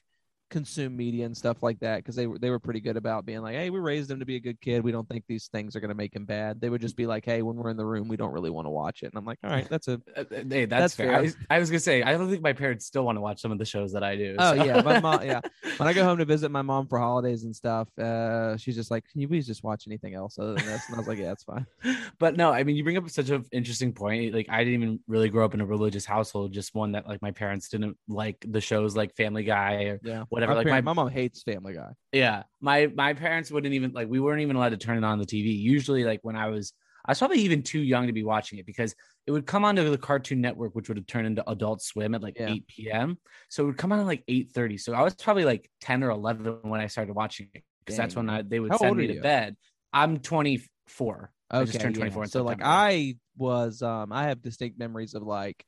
consume 0.54 0.96
media 0.96 1.26
and 1.26 1.36
stuff 1.36 1.64
like 1.64 1.80
that 1.80 1.98
because 1.98 2.16
they 2.16 2.28
were 2.28 2.38
they 2.38 2.50
were 2.50 2.60
pretty 2.60 2.80
good 2.80 2.96
about 2.96 3.26
being 3.26 3.42
like, 3.42 3.56
hey, 3.56 3.70
we 3.70 3.80
raised 3.80 4.10
him 4.10 4.20
to 4.20 4.26
be 4.26 4.36
a 4.38 4.40
good 4.40 4.62
kid. 4.62 4.84
We 4.84 4.92
don't 4.92 5.10
think 5.10 5.26
these 5.28 5.48
things 5.48 5.76
are 5.76 5.80
gonna 5.80 5.96
make 5.96 6.16
him 6.16 6.26
bad. 6.26 6.62
They 6.62 6.70
would 6.70 6.80
just 6.82 6.96
be 6.96 7.08
like, 7.08 7.26
hey, 7.26 7.42
when 7.42 7.56
we're 7.56 7.72
in 7.72 7.78
the 7.78 7.86
room, 7.86 8.08
we 8.08 8.16
don't 8.16 8.32
really 8.32 8.52
want 8.52 8.66
to 8.68 8.70
watch 8.70 9.04
it. 9.04 9.08
And 9.08 9.16
I'm 9.18 9.26
like, 9.26 9.40
all 9.44 9.50
right, 9.50 9.68
that's 9.70 9.88
a 9.88 10.00
Uh, 10.16 10.24
Hey, 10.30 10.66
that's, 10.66 10.70
That's 10.70 10.96
fair. 10.96 11.08
fair. 11.08 11.16
I, 11.18 11.22
was, 11.22 11.36
I 11.50 11.60
was 11.60 11.70
gonna 11.70 11.80
say 11.80 12.04
I 12.04 12.12
don't 12.14 12.30
think 12.30 12.44
my 12.44 12.54
parents 12.54 12.86
still 12.86 13.04
want 13.04 13.18
to 13.18 13.22
watch 13.22 13.42
some 13.42 13.52
of 13.52 13.58
the 13.58 13.66
shows 13.66 13.92
that 13.94 14.04
I 14.04 14.16
do. 14.16 14.36
Oh 14.40 14.54
yeah, 14.54 14.82
my 14.82 15.00
mom. 15.00 15.24
Yeah, 15.24 15.42
when 15.78 15.88
I 15.90 15.94
go 15.94 16.04
home 16.04 16.20
to 16.20 16.26
visit 16.26 16.50
my 16.52 16.62
mom 16.62 16.88
for 16.88 17.00
holidays 17.00 17.44
and 17.44 17.56
stuff, 17.56 17.88
uh, 17.98 18.56
she's 18.58 18.76
just 18.76 18.92
like, 18.92 19.04
"Can 19.12 19.22
you 19.22 19.28
please 19.28 19.48
just 19.48 19.64
watch 19.64 19.86
anything 19.88 20.14
else 20.14 20.38
other 20.38 20.54
than 20.54 20.66
this?" 20.66 20.84
And 20.88 20.96
I 20.96 21.00
was 21.00 21.08
like, 21.08 21.18
"Yeah, 21.18 21.30
that's 21.30 21.44
fine." 21.44 21.66
but 22.20 22.36
no, 22.38 22.52
I 22.52 22.64
mean, 22.64 22.76
you 22.76 22.84
bring 22.84 22.98
up 22.98 23.10
such 23.10 23.30
an 23.30 23.46
interesting 23.52 23.94
point. 23.94 24.34
Like, 24.34 24.48
I 24.50 24.64
didn't 24.64 24.84
even 24.84 25.00
really 25.08 25.30
grow 25.30 25.46
up 25.46 25.54
in 25.54 25.62
a 25.62 25.66
religious 25.66 26.06
household, 26.06 26.52
just 26.52 26.76
one 26.76 26.92
that 26.94 27.08
like 27.08 27.22
my 27.22 27.32
parents 27.32 27.70
didn't 27.70 27.98
like 28.08 28.46
the 28.48 28.62
shows 28.62 28.96
like 28.96 29.16
Family 29.16 29.44
Guy 29.44 29.84
or 29.86 30.00
Yeah, 30.04 30.24
whatever. 30.30 30.43
My, 30.46 30.54
like 30.54 30.68
parent- 30.68 30.86
my, 30.86 30.94
my 30.94 30.94
mom 30.94 31.10
hates 31.10 31.44
Family 31.44 31.74
Guy. 31.74 31.94
yeah, 32.12 32.44
my 32.62 32.88
my 32.88 33.14
parents 33.14 33.50
wouldn't 33.52 33.74
even 33.74 33.92
like 33.92 34.08
we 34.08 34.20
weren't 34.20 34.42
even 34.42 34.56
allowed 34.56 34.70
to 34.70 34.78
turn 34.78 34.98
it 34.98 35.04
on 35.04 35.18
the 35.20 35.26
TV. 35.26 35.50
Usually, 35.52 36.04
like 36.04 36.20
when 36.22 36.36
I 36.36 36.48
was, 36.50 36.74
I 37.06 37.12
was 37.12 37.20
probably 37.20 37.40
even 37.40 37.64
too 37.64 37.80
young 37.80 38.08
to 38.08 38.14
be 38.14 38.24
watching 38.24 38.60
it 38.60 38.66
because 38.68 38.94
it 39.26 39.32
would 39.32 39.48
come 39.48 39.66
onto 39.66 39.90
the 39.90 39.98
Cartoon 39.98 40.40
Network, 40.42 40.76
which 40.76 40.90
would 40.90 40.98
have 40.98 41.08
turned 41.08 41.26
into 41.28 41.50
Adult 41.50 41.82
Swim 41.82 42.14
at 42.14 42.22
like 42.22 42.38
Yeah. 42.38 42.48
8 42.48 42.92
p.m. 42.92 43.18
So 43.50 43.64
it 43.64 43.68
would 43.68 43.78
come 43.78 43.92
on 43.92 44.00
at 44.00 44.06
like 44.06 44.24
8:30. 44.28 44.78
So 44.78 44.94
I 44.94 45.02
was 45.02 45.16
probably 45.16 45.46
like 45.46 45.70
10 45.82 46.04
or 46.04 46.12
11 46.12 46.60
when 46.62 46.82
I 46.82 46.88
started 46.88 47.14
watching 47.16 47.50
it 47.54 47.64
because 47.86 47.98
that's 47.98 48.16
when 48.16 48.30
I, 48.30 48.42
they 48.44 48.60
would 48.60 48.72
How 48.72 48.78
send 48.78 48.96
me 48.96 49.08
to 49.08 49.14
you? 49.14 49.22
bed. 49.22 49.56
I'm 49.92 50.20
24. 50.20 51.32
I 51.60 51.64
Okay, 51.64 51.66
just 51.66 51.82
turned 51.82 51.96
24 51.96 52.24
in 52.24 52.30
So 52.30 52.44
like, 52.44 52.62
I 52.64 53.18
was, 53.38 53.82
um, 53.82 54.12
I 54.12 54.24
have 54.26 54.42
distinct 54.42 54.78
memories 54.80 55.14
of 55.16 55.24
like, 55.24 55.66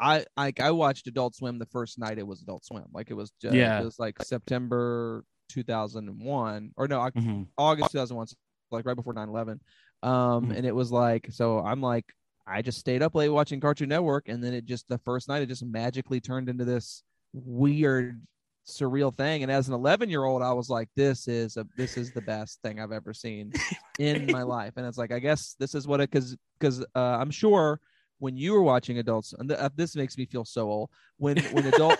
I 0.00 0.24
like 0.36 0.60
I 0.60 0.70
watched 0.70 1.06
Adult 1.06 1.34
Swim 1.34 1.58
the 1.58 1.66
first 1.66 1.98
night 1.98 2.18
it 2.18 2.26
was 2.26 2.42
Adult 2.42 2.64
Swim. 2.64 2.84
Like 2.92 3.10
it 3.10 3.14
was, 3.14 3.32
just, 3.42 3.54
Yeah. 3.54 3.80
it 3.80 3.84
was 3.84 3.98
like 3.98 4.22
September 4.22 5.24
2001 5.48 6.72
or 6.76 6.88
no, 6.88 7.00
Mhm. 7.00 7.46
August 7.56 7.90
2001, 7.92 8.26
like 8.70 8.86
right 8.86 8.94
before 8.94 9.12
9 9.14 9.28
11. 9.28 9.60
Um, 10.02 10.10
Mhm. 10.50 10.56
and 10.56 10.66
it 10.66 10.74
was 10.74 10.92
like, 10.92 11.28
so 11.30 11.58
I'm 11.60 11.80
like, 11.80 12.04
I 12.46 12.62
just 12.62 12.78
stayed 12.78 13.02
up 13.02 13.14
late 13.14 13.28
watching 13.28 13.60
Cartoon 13.60 13.88
Network, 13.88 14.28
and 14.28 14.42
then 14.42 14.54
it 14.54 14.64
just 14.64 14.88
the 14.88 14.98
first 14.98 15.28
night 15.28 15.42
it 15.42 15.46
just 15.46 15.64
magically 15.64 16.20
turned 16.20 16.48
into 16.48 16.64
this 16.64 17.02
weird, 17.32 18.22
surreal 18.66 19.14
thing. 19.14 19.42
And 19.42 19.50
as 19.52 19.68
an 19.68 19.74
11 19.74 20.08
year 20.10 20.24
old, 20.24 20.42
I 20.42 20.52
was 20.52 20.68
like, 20.70 20.88
this 20.94 21.26
is 21.28 21.56
a 21.56 21.66
this 21.76 21.96
is 21.96 22.12
the 22.12 22.22
best 22.22 22.60
thing 22.62 22.80
I've 22.80 22.92
ever 22.92 23.12
seen 23.12 23.52
in 23.98 24.26
my 24.30 24.42
life. 24.42 24.74
And 24.76 24.86
it's 24.86 24.98
like, 24.98 25.10
I 25.12 25.18
guess 25.18 25.56
this 25.58 25.74
is 25.74 25.86
what 25.86 26.00
it 26.00 26.10
because 26.10 26.36
because 26.58 26.80
uh, 26.94 27.18
I'm 27.20 27.30
sure 27.30 27.80
when 28.18 28.36
you 28.36 28.52
were 28.52 28.62
watching 28.62 28.98
adults, 28.98 29.32
and 29.38 29.50
uh, 29.50 29.68
this 29.76 29.94
makes 29.96 30.16
me 30.18 30.26
feel 30.26 30.44
so 30.44 30.70
old 30.70 30.90
when 31.16 31.38
when 31.52 31.66
adult. 31.66 31.98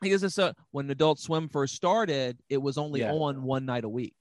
Because 0.00 0.22
it's 0.22 0.38
a, 0.38 0.54
when 0.70 0.88
Adult 0.90 1.18
Swim 1.18 1.48
first 1.48 1.74
started, 1.74 2.38
it 2.48 2.58
was 2.58 2.78
only 2.78 3.00
Yeah. 3.00 3.10
on 3.12 3.42
one 3.42 3.66
night 3.66 3.82
a 3.82 3.88
week. 3.88 4.14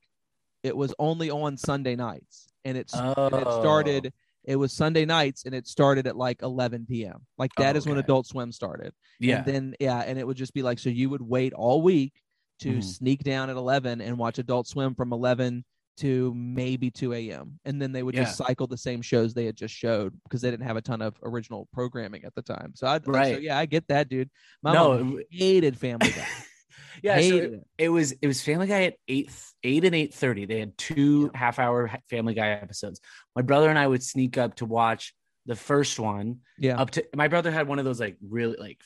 It 0.63 0.75
was 0.75 0.91
only 0.97 1.29
on 1.29 1.55
Sunday 1.55 1.95
nights, 1.95 2.47
and 2.65 2.75
it's 2.75 2.95
and 2.95 3.12
it 3.12 3.15
Oh. 3.45 3.62
started. 3.62 4.12
It 4.43 4.55
was 4.55 4.74
Sunday 4.74 5.05
nights, 5.05 5.45
and 5.45 5.53
it 5.53 5.67
started 5.67 6.07
at 6.07 6.17
like 6.17 6.41
11 6.41 6.88
p.m. 6.89 7.27
Like 7.38 7.51
that 7.57 7.75
Oh, 7.75 7.77
is 7.77 7.86
when. 7.86 8.00
Adult 8.00 8.25
Swim 8.25 8.51
started. 8.51 8.91
Yeah. 9.19 9.38
And 9.38 9.45
then 9.45 9.75
yeah, 9.79 10.00
and 10.00 10.17
it 10.17 10.25
would 10.25 10.38
just 10.38 10.53
be 10.55 10.63
like 10.63 10.79
so 10.79 10.89
you 10.89 11.12
would 11.12 11.21
wait 11.21 11.53
all 11.53 11.83
week 11.83 12.13
to 12.62 12.77
Mhm. 12.77 12.83
sneak 12.83 13.24
down 13.24 13.51
at 13.51 13.55
11 13.55 14.01
and 14.01 14.17
watch 14.17 14.39
Adult 14.39 14.65
Swim 14.67 14.95
from 14.95 15.13
11 15.13 15.63
to 15.98 16.34
maybe 16.36 16.89
2 16.92 17.13
a.m. 17.13 17.60
And 17.66 17.82
then 17.82 17.92
they 17.92 18.04
would 18.04 18.16
just 18.16 18.38
cycle 18.38 18.68
the 18.68 18.77
same 18.77 19.01
shows 19.01 19.34
they 19.34 19.46
had 19.46 19.56
just 19.56 19.74
showed 19.74 20.13
because 20.24 20.42
they 20.42 20.51
didn't 20.51 20.66
have 20.68 20.77
a 20.77 20.82
ton 20.82 21.01
of 21.01 21.16
original 21.24 21.68
programming 21.74 22.24
at 22.24 22.34
the 22.36 22.42
time. 22.42 22.74
So 22.75 22.88
I, 22.88 22.98
so 23.00 23.12
Right. 23.12 23.42
yeah, 23.42 23.58
I 23.58 23.66
get 23.66 23.88
that, 23.88 24.10
dude. 24.10 24.30
My 24.62 24.74
No, 24.74 24.98
mom 24.98 25.20
hated 25.32 25.77
Family 25.77 26.12
Guy. 26.12 26.25
yeah, 27.04 27.16
so 27.16 27.22
hated 27.22 27.44
it, 27.44 27.54
it. 27.54 27.68
it 27.86 27.89
was 27.89 28.12
it 28.13 28.27
was 28.27 28.42
Family 28.42 28.68
Guy 28.68 28.84
at 28.84 28.96
eight 29.08 29.32
eight 29.63 29.86
and 29.86 29.96
eight 29.96 30.13
thirty. 30.13 30.46
They 30.46 30.60
had 30.60 30.77
two 30.77 31.32
half 31.34 31.60
hour 31.60 31.92
Family 32.10 32.34
Guy 32.34 32.50
episodes. 32.50 33.00
My 33.36 33.42
brother 33.42 33.70
and 33.70 33.77
I 33.80 33.88
would 33.88 34.04
sneak 34.04 34.38
up 34.38 34.56
to 34.56 34.66
watch 34.66 35.13
the 35.46 35.56
first 35.56 36.00
one. 36.00 36.39
Yeah. 36.60 36.80
Up 36.80 36.92
to 36.92 37.06
my 37.16 37.27
brother 37.27 37.51
had 37.51 37.68
one 37.68 37.80
of 37.80 37.86
those 37.86 38.00
like 38.00 38.18
really 38.27 38.58
like 38.60 38.80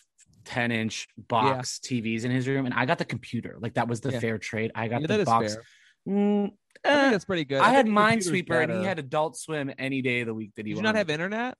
ten 0.45 0.71
inch 0.71 1.07
box 1.17 1.79
TVs 1.83 2.23
in 2.23 2.31
his 2.31 2.47
room, 2.47 2.65
and 2.65 2.73
I 2.73 2.85
got 2.85 2.97
the 2.97 3.05
computer. 3.05 3.57
Like 3.59 3.73
that 3.75 3.87
was 3.87 4.01
the 4.01 4.11
Yeah. 4.11 4.19
fair 4.19 4.37
trade. 4.37 4.71
I 4.75 4.87
got 4.87 5.01
Yeah, 5.01 5.17
the 5.17 5.25
box. 5.25 5.55
fair. 5.55 5.63
Mm, 6.07 6.51
I 6.85 6.87
eh, 6.89 7.01
think 7.01 7.11
that's 7.13 7.25
pretty 7.25 7.45
good. 7.45 7.59
I 7.61 7.69
had 7.69 7.85
think 7.85 7.95
the 7.95 8.01
Minesweeper, 8.01 8.63
and 8.63 8.71
he 8.71 8.83
had 8.83 8.99
Adult 8.99 9.37
Swim 9.37 9.71
any 9.77 10.01
day 10.01 10.21
of 10.21 10.27
the 10.27 10.33
week 10.33 10.51
that 10.55 10.65
he 10.65 10.71
Did 10.73 10.77
you 10.77 10.83
not 10.83 10.95
have 10.95 11.09
internet? 11.09 11.55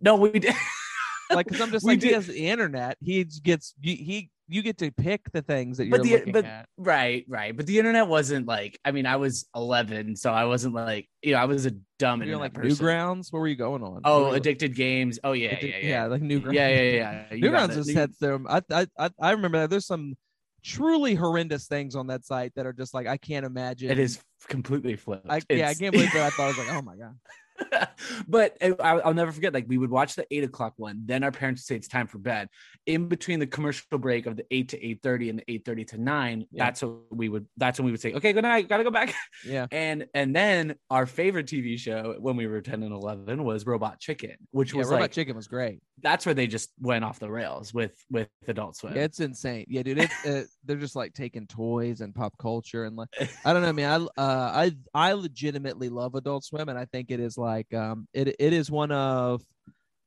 No, 0.00 0.16
we 0.16 0.30
did. 0.38 0.54
Like, 1.32 1.46
because 1.46 1.60
I'm 1.60 1.70
just 1.70 1.86
We 1.86 1.92
like, 1.92 2.02
he 2.02 2.10
has 2.12 2.26
the 2.26 2.48
internet. 2.48 2.96
He 3.00 3.22
gets 3.22 3.72
you, 3.80 3.94
he 3.94 4.30
you 4.48 4.62
get 4.62 4.78
to 4.78 4.90
pick 4.90 5.30
the 5.32 5.42
things 5.42 5.78
that 5.78 5.84
you're 5.86 5.96
But 5.96 6.02
the- 6.02 6.14
looking 6.14 6.32
but- 6.32 6.44
at. 6.44 6.66
Right, 6.76 7.24
right. 7.28 7.56
But 7.56 7.66
the 7.66 7.78
internet 7.78 8.08
wasn't 8.08 8.48
like 8.48 8.80
I 8.84 8.90
mean, 8.90 9.06
I 9.06 9.14
was 9.14 9.46
11, 9.54 10.16
so 10.16 10.32
I 10.32 10.46
wasn't 10.46 10.74
like 10.74 11.08
you 11.22 11.34
know, 11.34 11.38
I 11.38 11.44
was 11.44 11.66
a 11.66 11.72
dumb 12.00 12.18
Were 12.18 12.24
you 12.24 12.34
on, 12.34 12.40
internet 12.40 12.40
like 12.40 12.54
person. 12.54 12.84
Newgrounds. 12.84 13.32
What 13.32 13.38
were 13.38 13.46
you 13.46 13.54
going 13.54 13.84
on? 13.84 14.00
Oh, 14.04 14.30
were 14.30 14.34
addicted 14.38 14.74
games. 14.74 15.20
Oh 15.22 15.30
yeah, 15.30 15.54
Addic- 15.54 15.82
yeah, 15.84 15.88
yeah. 15.88 16.06
like 16.06 16.20
Newgrounds. 16.22 16.52
Yeah, 16.54 16.68
yeah, 16.68 16.82
yeah. 17.30 17.34
You 17.34 17.48
got 17.52 17.68
Newgrounds 17.68 17.72
it. 17.72 17.74
just 17.76 17.90
You- 17.90 17.96
had 17.96 18.10
them. 18.20 18.46
I, 18.50 18.62
I 18.72 18.86
I 18.98 19.10
I 19.20 19.30
remember 19.30 19.58
that. 19.60 19.70
There's 19.70 19.86
some 19.86 20.16
truly 20.62 21.14
horrendous 21.14 21.66
things 21.66 21.94
on 21.94 22.08
that 22.08 22.24
site 22.24 22.54
that 22.54 22.66
are 22.66 22.72
just 22.72 22.94
like 22.94 23.06
I 23.06 23.16
can't 23.16 23.46
imagine. 23.46 23.90
It 23.90 23.98
is 23.98 24.20
completely 24.48 24.96
flipped. 24.96 25.26
I, 25.28 25.40
yeah, 25.50 25.68
I 25.68 25.74
can't 25.74 25.92
believe 25.92 26.12
that. 26.12 26.22
I 26.22 26.30
thought 26.30 26.44
I 26.44 26.48
was 26.48 26.58
like, 26.58 26.68
oh 26.72 26.82
my 26.82 26.96
god. 26.96 27.16
but 28.28 28.56
I- 28.62 28.74
I'll, 28.80 29.00
I'll 29.06 29.14
never 29.14 29.32
forget. 29.32 29.52
Like 29.54 29.66
we 29.68 29.78
would 29.78 29.90
watch 29.90 30.14
the 30.16 30.26
eight 30.30 30.44
o'clock 30.44 30.74
one, 30.76 31.02
then 31.04 31.22
our 31.24 31.30
parents 31.30 31.60
would 31.62 31.66
say 31.66 31.76
it's 31.76 31.88
time 31.88 32.06
for 32.06 32.18
bed. 32.18 32.48
In 32.86 33.08
between 33.08 33.38
the 33.40 33.46
commercial 33.46 33.98
break 33.98 34.26
of 34.26 34.36
the 34.36 34.44
eight 34.50 34.68
to 34.70 34.84
eight 34.84 35.00
thirty 35.02 35.28
and 35.30 35.38
the 35.38 35.44
eight 35.48 35.64
thirty 35.64 35.84
to 35.86 35.98
nine, 35.98 36.46
Yeah. 36.50 36.64
that's 36.64 36.82
what 36.82 36.94
we 37.10 37.28
would. 37.28 37.46
That's 37.56 37.78
when 37.78 37.86
we 37.86 37.90
would 37.92 38.00
say, 38.00 38.12
"Okay, 38.14 38.32
good 38.32 38.42
night, 38.42 38.68
gotta 38.68 38.84
go 38.84 38.90
back." 38.90 39.14
Yeah. 39.46 39.66
And 39.72 40.06
and 40.14 40.34
then 40.34 40.74
our 40.90 41.06
favorite 41.06 41.46
TV 41.46 41.78
show 41.78 42.16
when 42.18 42.36
we 42.36 42.46
were 42.46 42.60
ten 42.60 42.82
and 42.82 42.92
eleven 42.92 43.44
was 43.44 43.66
Robot 43.66 43.98
Chicken, 44.00 44.36
which 44.50 44.72
Yeah, 44.72 44.78
was 44.78 44.88
Robot 44.88 45.00
like 45.02 45.12
Chicken 45.12 45.36
was 45.36 45.48
great. 45.48 45.80
that's 46.02 46.24
where 46.26 46.34
they 46.34 46.46
just 46.46 46.70
went 46.80 47.04
off 47.04 47.18
the 47.18 47.30
rails 47.30 47.72
with 47.74 47.92
with 48.10 48.28
Adult 48.48 48.76
Swim. 48.76 48.94
Yeah, 48.96 49.02
it's 49.04 49.20
insane. 49.20 49.66
Yeah, 49.68 49.82
dude. 49.82 49.98
It, 49.98 50.10
uh, 50.26 50.42
they're 50.64 50.76
just 50.76 50.96
like 50.96 51.12
taking 51.14 51.46
toys 51.46 52.00
and 52.00 52.14
pop 52.14 52.36
culture 52.38 52.84
and 52.84 52.96
like 52.96 53.08
I 53.44 53.52
don't 53.52 53.62
know, 53.62 53.72
man. 53.72 54.08
I 54.16 54.20
uh 54.22 54.50
I 54.54 54.72
I 54.94 55.12
legitimately 55.12 55.88
love 55.88 56.14
Adult 56.14 56.44
Swim, 56.44 56.68
and 56.68 56.78
I 56.78 56.86
think 56.86 57.10
it 57.10 57.20
is 57.20 57.36
like 57.38 57.49
um 57.74 58.08
it 58.12 58.28
it 58.38 58.52
is 58.52 58.70
one 58.70 58.90
of 58.92 59.42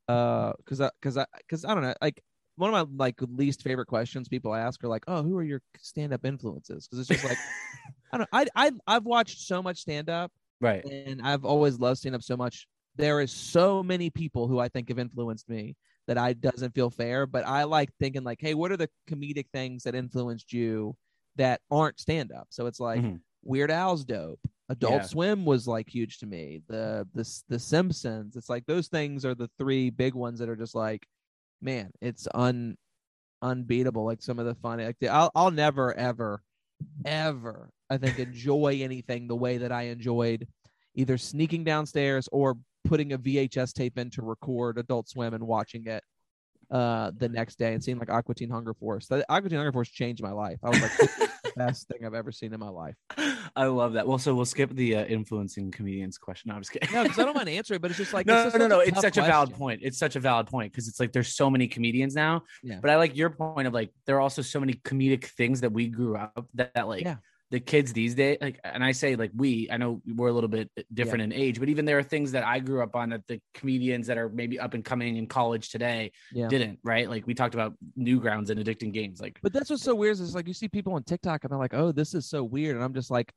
uh 0.08 0.52
because 0.58 0.80
I 0.80 0.90
because 1.00 1.16
I 1.16 1.26
because 1.38 1.64
I 1.64 1.74
don't 1.74 1.82
know 1.82 1.94
like 2.02 2.22
one 2.56 2.74
of 2.74 2.90
my 2.90 3.04
like 3.04 3.16
least 3.20 3.62
favorite 3.62 3.86
questions 3.86 4.28
people 4.28 4.54
ask 4.54 4.82
are 4.84 4.88
like 4.88 5.04
oh 5.08 5.22
who 5.22 5.36
are 5.38 5.42
your 5.42 5.60
stand 5.78 6.12
up 6.12 6.24
influences 6.24 6.86
because 6.86 6.98
it's 7.00 7.08
just 7.08 7.24
like 7.24 7.38
I 8.12 8.18
don't 8.18 8.28
I 8.32 8.46
I 8.54 8.72
I've 8.86 9.04
watched 9.04 9.40
so 9.40 9.62
much 9.62 9.78
stand 9.78 10.08
up 10.10 10.32
right. 10.60 10.84
and 10.84 11.22
I've 11.22 11.44
always 11.44 11.78
loved 11.78 11.98
stand 11.98 12.14
up 12.14 12.22
so 12.22 12.36
much. 12.36 12.66
There 12.96 13.20
is 13.20 13.32
so 13.32 13.82
many 13.82 14.10
people 14.10 14.46
who 14.46 14.58
I 14.58 14.68
think 14.68 14.88
have 14.88 14.98
influenced 14.98 15.48
me 15.48 15.76
that 16.06 16.18
I 16.18 16.32
doesn't 16.34 16.74
feel 16.74 16.90
fair, 16.90 17.26
but 17.26 17.46
I 17.46 17.64
like 17.64 17.90
thinking 17.98 18.22
like, 18.24 18.38
hey, 18.40 18.54
what 18.54 18.70
are 18.70 18.76
the 18.76 18.90
comedic 19.08 19.46
things 19.52 19.82
that 19.84 19.94
influenced 19.94 20.52
you 20.52 20.96
that 21.36 21.60
aren't 21.70 21.98
stand 21.98 22.30
up? 22.32 22.48
So 22.50 22.66
it's 22.66 22.80
like 22.80 23.00
Mhm. 23.02 23.20
Weird 23.44 23.70
Al's 23.70 24.04
dope. 24.04 24.40
Adult 24.68 24.92
Yeah. 24.92 25.02
Swim 25.02 25.44
was 25.44 25.68
like 25.68 25.88
huge 25.88 26.18
to 26.18 26.26
me. 26.26 26.62
The 26.68 27.06
the 27.14 27.28
the 27.48 27.58
Simpsons. 27.58 28.36
It's 28.36 28.48
like 28.48 28.64
those 28.66 28.88
things 28.88 29.24
are 29.24 29.34
the 29.34 29.50
three 29.58 29.90
big 29.90 30.14
ones 30.14 30.38
that 30.40 30.48
are 30.48 30.56
just 30.56 30.74
like, 30.74 31.06
man, 31.60 31.90
it's 32.00 32.26
un 32.34 32.76
unbeatable. 33.42 34.04
Like 34.04 34.22
some 34.22 34.38
of 34.38 34.46
the 34.46 34.54
funny. 34.56 34.84
Like 34.84 34.98
the, 35.00 35.08
I'll 35.08 35.30
I'll 35.34 35.50
never 35.50 35.94
ever 35.94 36.42
ever 37.04 37.70
I 37.90 37.98
think 37.98 38.18
enjoy 38.18 38.80
anything 38.82 39.28
the 39.28 39.36
way 39.36 39.58
that 39.58 39.72
I 39.72 39.82
enjoyed 39.84 40.48
either 40.94 41.18
sneaking 41.18 41.64
downstairs 41.64 42.28
or 42.32 42.56
putting 42.84 43.12
a 43.12 43.18
VHS 43.18 43.72
tape 43.72 43.98
in 43.98 44.10
to 44.10 44.22
record 44.22 44.78
Adult 44.78 45.08
Swim 45.08 45.34
and 45.34 45.46
watching 45.46 45.86
it 45.86 46.02
uh 46.70 47.10
the 47.18 47.28
next 47.28 47.58
day 47.58 47.74
and 47.74 47.84
seeing 47.84 47.98
like 47.98 48.10
Aqua 48.10 48.34
Teen 48.34 48.48
Hunger 48.50 48.72
Force. 48.74 49.06
That 49.08 49.26
Aqua 49.28 49.50
Teen 49.50 49.58
Hunger 49.58 49.72
Force 49.72 49.90
changed 49.90 50.22
my 50.22 50.32
life. 50.32 50.58
I 50.64 50.70
was 50.70 50.80
like 50.80 50.96
this 50.96 51.18
is 51.20 51.28
the 51.42 51.43
best 51.56 51.88
thing 51.88 52.04
I've 52.04 52.14
ever 52.14 52.32
seen 52.32 52.52
in 52.52 52.60
my 52.60 52.68
life. 52.68 52.94
I 53.56 53.66
love 53.66 53.94
that. 53.94 54.06
Well, 54.06 54.18
so 54.18 54.34
we'll 54.34 54.44
skip 54.44 54.70
the 54.70 54.96
uh, 54.96 55.04
influencing 55.04 55.70
comedians 55.70 56.18
question. 56.18 56.48
No, 56.48 56.56
I'm 56.56 56.60
just 56.60 56.72
kidding. 56.72 56.92
No, 56.92 57.02
because 57.02 57.18
I 57.18 57.24
don't 57.24 57.36
mind 57.36 57.48
answering, 57.60 57.80
but 57.80 57.90
it's 57.90 57.98
just 57.98 58.12
like 58.12 58.26
no, 58.26 58.34
it's 58.46 58.54
no, 58.54 58.58
just 58.58 58.70
no, 58.70 58.76
no. 58.76 58.80
It's 58.80 59.00
such 59.00 59.16
a 59.16 59.22
valid 59.22 59.52
point. 59.52 59.80
It's 59.82 59.98
such 59.98 60.16
a 60.16 60.20
valid 60.20 60.46
point 60.46 60.72
because 60.72 60.88
it's 60.88 61.00
like 61.00 61.12
there's 61.12 61.34
so 61.34 61.50
many 61.50 61.68
comedians 61.68 62.14
now. 62.14 62.42
Yeah. 62.62 62.78
But 62.80 62.90
I 62.90 62.96
like 62.96 63.16
your 63.16 63.30
point 63.30 63.66
of 63.66 63.74
like 63.74 63.90
there 64.06 64.16
are 64.16 64.20
also 64.20 64.42
so 64.42 64.60
many 64.60 64.74
comedic 64.74 65.24
things 65.24 65.60
that 65.60 65.72
we 65.72 65.88
grew 65.88 66.16
up 66.16 66.46
that, 66.54 66.74
that 66.74 66.88
like 66.88 67.04
Yeah. 67.04 67.16
The 67.50 67.60
kids 67.60 67.92
these 67.92 68.14
days 68.14 68.38
like 68.40 68.58
and 68.64 68.82
I 68.82 68.92
say 68.92 69.16
like 69.16 69.30
we 69.36 69.68
I 69.70 69.76
know 69.76 70.00
we're 70.16 70.28
a 70.28 70.32
little 70.32 70.48
bit 70.48 70.70
different 70.92 71.22
in 71.22 71.32
age, 71.32 71.60
but 71.60 71.68
even 71.68 71.84
there 71.84 71.98
are 71.98 72.02
things 72.02 72.32
that 72.32 72.44
I 72.44 72.58
grew 72.58 72.82
up 72.82 72.96
on 72.96 73.10
that 73.10 73.26
the 73.26 73.40
comedians 73.52 74.06
that 74.08 74.18
are 74.18 74.28
maybe 74.28 74.58
up 74.58 74.74
and 74.74 74.84
coming 74.84 75.16
in 75.16 75.26
college 75.26 75.68
today 75.70 76.10
Yeah. 76.32 76.48
didn't, 76.48 76.78
right? 76.82 77.08
Like 77.08 77.26
we 77.26 77.34
talked 77.34 77.54
about 77.54 77.74
Newgrounds 77.98 78.50
and 78.50 78.58
addicting 78.58 78.92
games. 78.92 79.20
Like 79.20 79.38
But 79.42 79.52
that's 79.52 79.70
what's 79.70 79.82
so 79.82 79.94
weird 79.94 80.18
is 80.18 80.34
like 80.34 80.48
you 80.48 80.54
see 80.54 80.68
people 80.68 80.94
on 80.94 81.04
TikTok 81.04 81.44
and 81.44 81.50
they're 81.50 81.58
like, 81.58 81.74
"Oh, 81.74 81.92
this 81.92 82.14
is 82.14 82.26
so 82.28 82.42
weird," 82.42 82.76
and 82.76 82.84
I'm 82.84 82.94
just 82.94 83.10
like, 83.10 83.30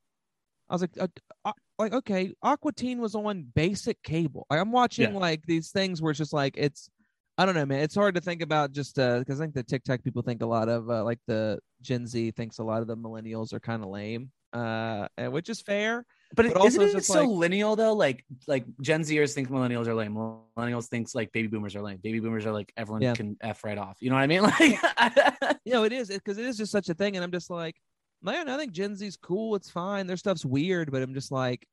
I 0.69 0.73
was 0.73 0.81
like, 0.81 0.91
uh, 0.99 1.07
uh, 1.45 1.51
like 1.77 1.93
okay, 1.93 2.33
Aqua 2.41 2.71
Teen 2.73 2.99
was 2.99 3.13
on 3.13 3.43
basic 3.55 4.01
cable. 4.03 4.47
Like, 4.49 4.59
I'm 4.59 4.71
watching 4.71 5.11
Yeah. 5.13 5.19
like 5.19 5.45
these 5.45 5.69
things 5.71 6.01
where 6.01 6.11
it's 6.11 6.17
just 6.17 6.33
like 6.33 6.55
it's, 6.57 6.89
I 7.37 7.45
don't 7.45 7.53
know, 7.55 7.65
man. 7.65 7.81
It's 7.81 7.93
hard 7.95 8.15
to 8.15 8.21
think 8.21 8.41
about 8.41 8.71
just 8.71 8.95
because 8.95 9.39
I 9.39 9.43
think 9.43 9.53
the 9.53 9.63
TikTok 9.63 10.03
people 10.03 10.21
think 10.23 10.41
a 10.41 10.45
lot 10.45 10.69
of 10.69 10.89
uh, 10.89 11.03
like 11.03 11.19
the 11.27 11.59
Gen 11.81 12.07
Z 12.07 12.31
thinks 12.31 12.57
a 12.57 12.63
lot 12.63 12.81
of 12.81 12.87
the 12.87 12.97
millennials 12.97 13.53
are 13.53 13.59
kind 13.59 13.83
of 13.83 13.89
lame, 13.89 14.31
uh, 14.53 15.07
which 15.29 15.49
is 15.49 15.61
fair. 15.61 16.03
But, 16.35 16.47
But 16.47 16.57
also 16.57 16.81
isn't 16.81 16.97
it 16.99 17.05
so 17.05 17.21
like- 17.21 17.29
lineal 17.29 17.75
though? 17.75 17.93
Like 17.93 18.25
like 18.47 18.65
Gen 18.81 19.01
Zers 19.01 19.33
think 19.33 19.49
millennials 19.49 19.87
are 19.87 19.93
lame. 19.95 20.15
Millennials 20.15 20.87
thinks 20.87 21.13
like 21.15 21.31
baby 21.31 21.47
boomers 21.47 21.75
are 21.75 21.81
lame. 21.81 21.99
Baby 22.03 22.19
boomers 22.19 22.45
are 22.45 22.51
like 22.51 22.73
everyone 22.75 23.01
Yeah. 23.03 23.13
can 23.13 23.37
f 23.41 23.63
right 23.63 23.77
off. 23.77 23.97
You 24.01 24.09
know 24.09 24.15
what 24.15 24.23
I 24.23 24.27
mean? 24.27 24.41
Like 25.39 25.57
You 25.65 25.73
know, 25.73 25.83
it 25.83 25.93
is 25.93 26.07
because 26.09 26.37
it 26.37 26.45
is 26.45 26.57
just 26.57 26.71
such 26.71 26.89
a 26.89 26.93
thing, 26.93 27.15
and 27.15 27.23
I'm 27.23 27.31
just 27.31 27.49
like, 27.49 27.75
man, 28.21 28.49
I 28.49 28.57
think 28.57 28.71
Gen 28.71 28.95
Z's 28.95 29.15
cool. 29.15 29.55
It's 29.55 29.69
fine. 29.69 30.07
Their 30.07 30.17
stuff's 30.17 30.43
weird, 30.45 30.91
but 30.91 31.01
I'm 31.01 31.13
just 31.13 31.31
like, 31.31 31.67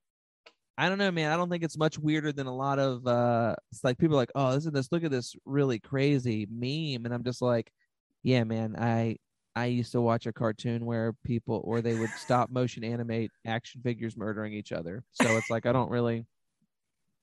I 0.76 0.88
don't 0.88 0.98
know, 0.98 1.10
man. 1.10 1.30
I 1.30 1.36
don't 1.36 1.48
think 1.48 1.62
it's 1.62 1.78
much 1.78 1.98
weirder 1.98 2.32
than 2.32 2.46
a 2.46 2.54
lot 2.54 2.78
of. 2.78 3.06
uh 3.06 3.54
It's 3.70 3.84
like 3.84 3.98
people 3.98 4.16
are 4.16 4.20
like, 4.20 4.32
oh, 4.34 4.52
this 4.54 4.66
is 4.66 4.72
this. 4.72 4.90
Look 4.90 5.04
at 5.04 5.10
this 5.10 5.36
really 5.44 5.78
crazy 5.78 6.46
meme, 6.50 7.04
and 7.04 7.14
I'm 7.14 7.24
just 7.24 7.40
like, 7.42 7.70
yeah, 8.22 8.44
man. 8.44 8.74
I 8.76 9.16
I 9.56 9.66
used 9.66 9.92
to 9.92 10.00
watch 10.00 10.26
a 10.26 10.32
cartoon 10.32 10.84
where 10.84 11.12
people 11.24 11.60
or 11.64 11.80
they 11.80 11.94
would 11.94 12.10
stop 12.18 12.50
motion 12.50 12.82
animate 12.82 13.30
action 13.46 13.82
figures 13.82 14.16
murdering 14.16 14.52
each 14.52 14.72
other. 14.72 15.04
So 15.12 15.36
it's 15.36 15.50
like 15.50 15.66
I 15.66 15.72
don't 15.72 15.90
really. 15.90 16.26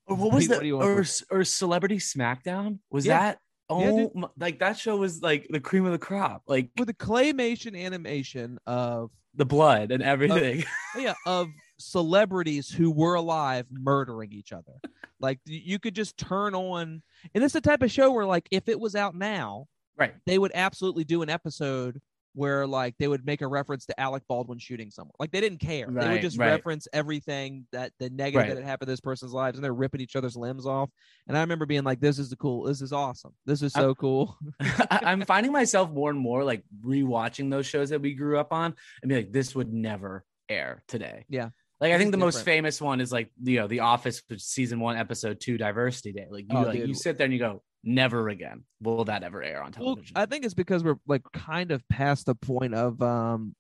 Or 0.08 0.16
what 0.16 0.34
was 0.34 0.48
What 0.50 0.56
the 0.56 0.62
do 0.62 0.68
you 0.68 0.78
want 0.78 0.90
or, 1.32 1.38
or 1.40 1.44
Celebrity 1.44 1.98
Smackdown? 1.98 2.80
Was 2.90 3.06
Yeah. 3.06 3.20
that 3.20 3.40
oh 3.70 4.12
Yeah, 4.16 4.26
like 4.38 4.60
that 4.60 4.78
show 4.78 4.98
was 4.98 5.22
like 5.22 5.48
the 5.50 5.60
cream 5.60 5.86
of 5.86 5.92
the 5.92 6.00
crop, 6.00 6.42
like 6.48 6.72
With 6.78 6.88
the 6.88 6.94
claymation 6.94 7.80
animation 7.80 8.58
of 8.66 9.12
the 9.36 9.46
blood 9.46 9.92
and 9.92 10.04
everything. 10.04 10.66
yeah 10.98 11.14
of 11.26 11.48
celebrities 11.82 12.70
who 12.70 12.92
were 12.92 13.16
alive 13.16 13.66
murdering 13.72 14.32
each 14.32 14.52
other 14.52 14.74
like 15.20 15.40
you 15.46 15.80
could 15.80 15.96
just 15.96 16.18
turn 16.18 16.56
on 16.56 17.02
and 17.34 17.44
it's 17.44 17.54
the 17.54 17.62
type 17.62 17.82
of 17.82 17.92
show 17.92 18.12
where 18.12 18.26
like 18.26 18.48
if 18.52 18.70
it 18.70 18.80
was 18.80 18.96
out 18.96 19.16
now 19.16 19.66
right. 19.98 20.14
they 20.26 20.38
would 20.38 20.52
absolutely 20.54 21.04
do 21.04 21.22
an 21.22 21.30
episode 21.30 22.00
where 22.34 22.66
like 22.66 22.96
they 22.98 23.08
would 23.08 23.26
make 23.26 23.42
a 23.42 23.48
reference 23.48 23.86
to 23.86 24.00
Alec 24.00 24.24
Baldwin 24.28 24.60
shooting 24.60 24.90
someone. 24.90 25.14
Like 25.20 25.32
they 25.32 25.42
didn't 25.42 25.60
care. 25.60 25.88
they 25.90 26.08
would 26.08 26.22
just 26.22 26.38
right. 26.38 26.52
reference 26.52 26.88
everything 26.94 27.66
that 27.72 27.92
the 28.00 28.10
negative 28.10 28.42
Right. 28.42 28.50
that 28.50 28.62
had 28.62 28.66
happened 28.66 28.88
in 28.88 28.94
this 28.94 29.02
person's 29.02 29.34
lives, 29.34 29.58
and 29.58 29.64
they're 29.64 29.74
ripping 29.74 30.02
each 30.02 30.16
other's 30.16 30.38
limbs 30.38 30.66
off. 30.66 30.90
And 31.28 31.38
I 31.38 31.42
remember 31.42 31.66
being 31.66 31.84
like, 31.84 32.00
"This 32.00 32.20
is 32.20 32.30
the 32.30 32.38
cool. 32.38 32.64
This 32.64 32.82
is 32.82 32.94
awesome. 32.94 33.34
This 33.46 33.62
is 33.62 33.74
so 33.74 33.94
cool." 33.96 34.38
I, 34.62 35.00
I'm 35.04 35.26
finding 35.26 35.52
myself 35.52 35.92
more 35.92 36.10
and 36.10 36.20
more 36.20 36.44
like 36.44 36.64
rewatching 36.86 37.52
those 37.52 37.66
shows 37.66 37.90
that 37.90 38.02
we 38.02 38.14
grew 38.14 38.40
up 38.40 38.54
on 38.54 38.76
and 39.02 39.10
be 39.10 39.16
like, 39.16 39.32
this 39.32 39.54
would 39.56 39.74
never 39.74 40.24
air 40.48 40.84
today. 40.88 41.26
Yeah. 41.30 41.50
Like 41.82 41.94
I 41.94 41.98
think 41.98 42.12
the 42.12 42.18
most 42.18 42.46
famous 42.46 42.80
one 42.80 43.02
is 43.02 43.12
like 43.12 43.32
you 43.44 43.60
know 43.60 43.68
The 43.68 43.80
Office 43.80 44.22
which 44.28 44.42
season 44.42 44.80
one, 44.80 44.96
episode 44.98 45.40
two, 45.40 45.58
Diversity 45.58 46.12
Day. 46.14 46.28
Like 46.30 46.46
you 46.48 46.58
Oh, 46.58 46.62
like 46.62 46.78
dude. 46.78 46.88
you 46.90 46.94
sit 46.94 47.18
there 47.18 47.26
and 47.26 47.34
you 47.34 47.40
go, 47.40 47.64
never 47.84 48.30
again 48.30 48.64
will 48.82 49.04
that 49.06 49.24
ever 49.24 49.42
air 49.42 49.64
on 49.64 49.72
Well, 49.78 49.96
television. 49.96 50.16
I 50.16 50.28
think 50.28 50.46
it's 50.46 50.54
because 50.54 50.84
we're 50.84 51.00
like 51.08 51.24
kind 51.34 51.72
of 51.72 51.82
past 51.90 52.28
the 52.28 52.36
point 52.36 52.76
of 52.76 53.02
um 53.02 53.56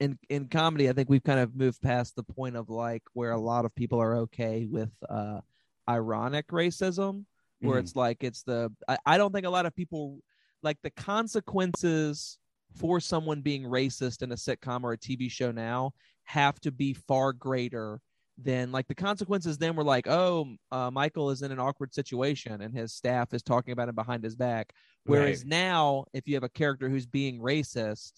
in 0.00 0.18
in 0.30 0.46
comedy, 0.48 0.88
I 0.88 0.94
think 0.94 1.10
we've 1.10 1.22
kind 1.22 1.40
of 1.40 1.54
moved 1.54 1.82
past 1.82 2.16
the 2.16 2.22
point 2.22 2.56
of 2.56 2.70
like 2.70 3.02
where 3.12 3.32
a 3.32 3.38
lot 3.38 3.66
of 3.66 3.74
people 3.74 4.00
are 4.00 4.16
okay 4.20 4.66
with 4.70 4.90
uh 5.06 5.40
ironic 5.86 6.48
racism, 6.48 7.24
where 7.60 7.76
Mhm. 7.76 7.80
it's 7.80 7.96
like 7.96 8.24
it's 8.24 8.44
the 8.44 8.72
I, 8.88 8.96
I 9.04 9.18
don't 9.18 9.32
think 9.32 9.44
a 9.46 9.50
lot 9.50 9.66
of 9.66 9.76
people 9.76 10.20
like 10.62 10.78
the 10.82 10.90
consequences 10.90 12.38
for 12.76 12.98
someone 13.00 13.42
being 13.42 13.64
racist 13.64 14.22
in 14.22 14.32
a 14.32 14.36
sitcom 14.36 14.84
or 14.84 14.92
a 14.92 14.98
TV 14.98 15.30
show 15.30 15.50
now 15.50 15.92
have 16.28 16.60
to 16.60 16.70
be 16.70 16.92
far 16.92 17.32
greater 17.32 18.00
than 18.40 18.70
like 18.70 18.86
the 18.86 18.94
consequences 18.94 19.56
then 19.58 19.74
were 19.74 19.82
like 19.82 20.06
oh 20.06 20.46
uh, 20.70 20.90
michael 20.90 21.30
is 21.30 21.40
in 21.42 21.50
an 21.50 21.58
awkward 21.58 21.92
situation 21.92 22.60
and 22.60 22.72
his 22.76 22.92
staff 22.92 23.32
is 23.32 23.42
talking 23.42 23.72
about 23.72 23.88
him 23.88 23.94
behind 23.94 24.22
his 24.22 24.36
back 24.36 24.72
whereas 25.04 25.40
Right. 25.40 25.48
now 25.48 26.04
if 26.12 26.28
you 26.28 26.34
have 26.34 26.44
a 26.44 26.48
character 26.50 26.88
who's 26.90 27.06
being 27.06 27.40
racist 27.40 28.12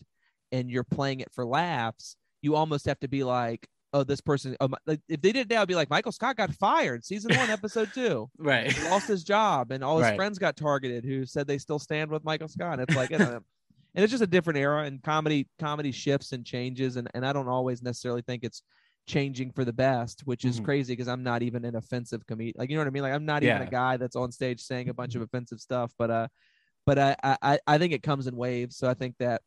and 0.53 0.69
you're 0.69 0.85
playing 0.85 1.21
it 1.21 1.33
for 1.33 1.47
laughs 1.47 2.17
you 2.43 2.57
almost 2.57 2.85
have 2.87 2.99
to 3.01 3.09
be 3.09 3.23
like 3.23 3.67
oh 3.93 4.03
this 4.03 4.21
person 4.21 4.57
oh, 4.61 4.69
like 4.87 5.01
if 5.09 5.23
they 5.23 5.31
did 5.33 5.43
it 5.43 5.51
now 5.51 5.59
it'd 5.61 5.69
be 5.69 5.75
like 5.77 5.89
michael 5.89 6.13
scott 6.13 6.37
got 6.37 6.53
fired 6.55 7.05
season 7.05 7.35
one 7.37 7.49
episode 7.49 7.89
two 7.95 8.29
Right. 8.39 8.73
he 8.73 8.89
lost 8.91 9.07
his 9.07 9.23
job 9.23 9.71
and 9.71 9.85
all 9.85 9.99
his 9.99 10.07
Right. 10.09 10.17
friends 10.17 10.39
got 10.39 10.57
targeted 10.57 11.05
who 11.05 11.25
said 11.25 11.47
they 11.47 11.59
still 11.59 11.79
stand 11.79 12.11
with 12.11 12.25
Michael 12.25 12.49
Scott. 12.49 12.81
It's 12.81 12.95
like, 12.97 13.11
you 13.11 13.19
know, 13.19 13.41
and 13.95 14.03
it's 14.05 14.11
just 14.11 14.23
a 14.23 14.27
different 14.27 14.59
era 14.59 14.85
and 14.85 15.03
comedy 15.03 15.49
comedy 15.59 15.93
shifts 15.93 16.33
and 16.33 16.45
changes 16.45 16.97
and, 16.97 17.09
and 17.15 17.25
I 17.27 17.33
don't 17.33 17.49
always 17.49 17.83
necessarily 17.83 18.23
think 18.23 18.45
it's 18.45 18.63
changing 19.07 19.51
for 19.51 19.65
the 19.65 19.73
best, 19.73 20.21
which 20.27 20.45
is 20.45 20.61
Mhm. 20.61 20.65
crazy 20.65 20.93
because 20.93 21.09
I'm 21.09 21.23
not 21.23 21.43
even 21.43 21.65
an 21.65 21.75
offensive 21.77 22.25
comedian. 22.27 22.55
Like 22.59 22.71
you 22.71 22.77
know 22.77 22.83
what 22.83 22.89
I 22.89 22.91
mean? 22.91 23.03
Like 23.03 23.15
I'm 23.15 23.27
not 23.27 23.43
even 23.43 23.63
a 23.63 23.71
guy 23.71 23.97
that's 23.97 24.17
on 24.17 24.31
stage 24.31 24.61
saying 24.61 24.89
a 24.89 24.95
bunch 24.95 25.15
of 25.15 25.23
offensive 25.23 25.61
stuff, 25.61 25.93
but 25.99 26.11
uh 26.11 26.29
but 26.87 26.99
I, 26.99 27.17
I 27.23 27.59
I 27.67 27.79
think 27.79 27.93
it 27.93 28.03
comes 28.03 28.27
in 28.27 28.37
waves. 28.37 28.77
So 28.77 28.89
I 28.89 28.95
think 28.95 29.17
that 29.19 29.43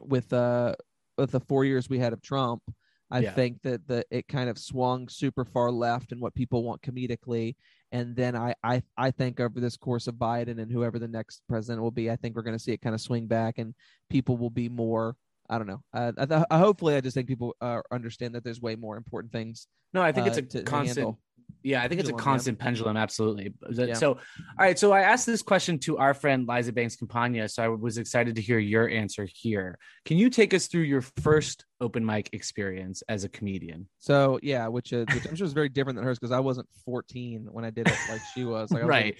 with 0.00 0.32
uh 0.32 0.74
with 1.16 1.32
the 1.32 1.40
four 1.40 1.64
years 1.64 1.88
we 1.88 1.98
had 1.98 2.12
of 2.12 2.22
Trump, 2.22 2.62
I 3.10 3.22
Yeah. 3.22 3.32
think 3.34 3.62
that 3.62 3.86
the 3.86 4.04
it 4.10 4.28
kind 4.28 4.48
of 4.48 4.58
swung 4.58 5.08
super 5.08 5.44
far 5.44 5.70
left 5.70 6.12
in 6.12 6.20
what 6.20 6.34
people 6.34 6.62
want 6.64 6.82
comedically. 6.82 7.56
And 7.90 8.14
then 8.14 8.36
I, 8.36 8.54
I 8.62 8.82
I 8.96 9.10
think 9.10 9.40
over 9.40 9.60
this 9.60 9.76
course 9.76 10.08
of 10.08 10.16
Biden 10.16 10.60
and 10.60 10.70
whoever 10.70 10.98
the 10.98 11.08
next 11.08 11.42
president 11.48 11.82
will 11.82 11.90
be, 11.90 12.10
I 12.10 12.16
think 12.16 12.36
we're 12.36 12.42
going 12.42 12.56
to 12.56 12.62
see 12.62 12.72
it 12.72 12.82
kind 12.82 12.94
of 12.94 13.00
swing 13.00 13.26
back, 13.26 13.58
and 13.58 13.74
people 14.10 14.36
will 14.36 14.50
be 14.50 14.68
more. 14.68 15.16
I 15.48 15.56
don't 15.56 15.66
know. 15.66 15.82
Uh, 15.94 16.12
I, 16.18 16.26
th- 16.26 16.42
hopefully, 16.50 16.96
I 16.96 17.00
just 17.00 17.14
think 17.14 17.26
people 17.26 17.56
uh, 17.62 17.80
understand 17.90 18.34
that 18.34 18.44
there's 18.44 18.60
way 18.60 18.76
more 18.76 18.98
important 18.98 19.32
things. 19.32 19.66
No, 19.94 20.02
I 20.02 20.12
think 20.12 20.26
it's 20.26 20.36
uh, 20.36 20.42
a 20.42 20.44
to 20.44 20.62
constant. 20.64 20.98
handle. 20.98 21.18
Yeah, 21.62 21.82
I 21.82 21.88
think 21.88 22.00
it's 22.00 22.08
a 22.08 22.12
Pendulum, 22.12 22.18
yeah. 22.18 22.24
constant 22.24 22.58
pendulum. 22.58 22.96
Absolutely. 22.96 23.52
Yeah. 23.72 23.94
So, 23.94 24.12
all 24.12 24.18
right. 24.58 24.78
So 24.78 24.92
I 24.92 25.00
asked 25.00 25.26
this 25.26 25.42
question 25.42 25.78
to 25.80 25.98
our 25.98 26.14
friend 26.14 26.46
Liza 26.48 26.72
Banks 26.72 26.96
Campagna. 26.96 27.48
So 27.48 27.62
I 27.64 27.68
was 27.68 27.98
excited 27.98 28.36
to 28.36 28.42
hear 28.42 28.58
your 28.58 28.88
answer 28.88 29.26
here. 29.32 29.78
Can 30.04 30.18
you 30.18 30.30
take 30.30 30.54
us 30.54 30.66
through 30.68 30.82
your 30.82 31.00
first 31.02 31.64
open 31.80 32.04
mic 32.06 32.30
experience 32.32 33.02
as 33.08 33.24
a 33.24 33.28
comedian? 33.28 33.88
So 33.98 34.38
yeah, 34.42 34.68
which, 34.68 34.92
uh, 34.92 35.04
which 35.12 35.26
I'm 35.26 35.34
sure 35.34 35.46
is 35.46 35.52
very 35.52 35.68
different 35.68 35.96
than 35.96 36.04
hers 36.04 36.18
because 36.18 36.32
I 36.32 36.40
wasn't 36.40 36.68
14 36.84 37.48
when 37.50 37.64
I 37.64 37.70
did 37.70 37.88
it 37.88 37.96
like 38.08 38.20
she 38.34 38.44
was. 38.44 38.70
Like 38.70 38.82
I 38.82 38.84
was, 38.86 38.90
like, 38.90 39.04
right. 39.04 39.14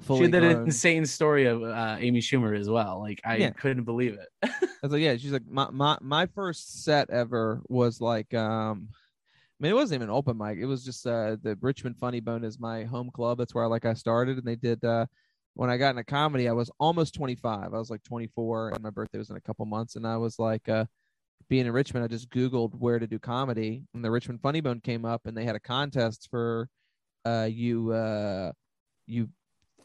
She 0.00 0.04
fully 0.04 0.22
had 0.22 0.32
that 0.32 0.40
grown. 0.40 0.62
insane 0.66 1.06
story 1.06 1.46
of 1.46 1.62
uh, 1.62 1.96
Amy 1.98 2.20
Schumer 2.20 2.56
as 2.58 2.68
well. 2.68 3.00
Like 3.00 3.20
I 3.24 3.36
Yeah. 3.36 3.50
couldn't 3.50 3.84
believe 3.84 4.14
it. 4.14 4.28
I 4.44 4.50
was 4.82 4.92
like, 4.92 5.02
yeah, 5.02 5.16
she's 5.16 5.32
like, 5.32 5.46
my, 5.48 5.68
my, 5.70 5.98
my 6.00 6.26
first 6.26 6.84
set 6.84 7.10
ever 7.10 7.62
was 7.68 8.00
like, 8.00 8.32
um, 8.32 8.88
I 9.58 9.64
mean, 9.64 9.72
it 9.72 9.74
wasn't 9.74 10.02
even 10.02 10.10
open 10.10 10.38
mic. 10.38 10.58
It 10.58 10.66
was 10.66 10.84
just, 10.84 11.04
uh, 11.04 11.36
the 11.42 11.58
Richmond 11.60 11.98
Funny 11.98 12.20
Bone 12.20 12.44
is 12.44 12.60
my 12.60 12.84
home 12.84 13.10
club. 13.10 13.38
That's 13.38 13.54
where 13.54 13.66
like 13.66 13.84
I 13.84 13.94
started. 13.94 14.38
And 14.38 14.46
they 14.46 14.54
did, 14.54 14.84
uh, 14.84 15.06
when 15.54 15.68
I 15.68 15.76
got 15.76 15.90
into 15.90 16.04
comedy, 16.04 16.48
I 16.48 16.52
was 16.52 16.70
almost 16.78 17.14
25. 17.14 17.74
I 17.74 17.78
was 17.78 17.90
like 17.90 18.04
24 18.04 18.70
and 18.70 18.82
my 18.82 18.90
birthday 18.90 19.18
was 19.18 19.30
in 19.30 19.36
a 19.36 19.40
couple 19.40 19.66
months. 19.66 19.96
And 19.96 20.06
I 20.06 20.16
was 20.16 20.38
like, 20.38 20.68
uh, 20.68 20.84
being 21.48 21.66
in 21.66 21.72
Richmond, 21.72 22.04
I 22.04 22.08
just 22.08 22.30
Googled 22.30 22.76
where 22.76 23.00
to 23.00 23.06
do 23.08 23.18
comedy 23.18 23.82
and 23.94 24.04
the 24.04 24.10
Richmond 24.12 24.42
Funny 24.42 24.60
Bone 24.60 24.80
came 24.80 25.04
up 25.04 25.26
and 25.26 25.36
they 25.36 25.44
had 25.44 25.56
a 25.56 25.60
contest 25.60 26.28
for, 26.30 26.68
uh, 27.24 27.48
you, 27.50 27.90
uh, 27.92 28.52
you 29.06 29.28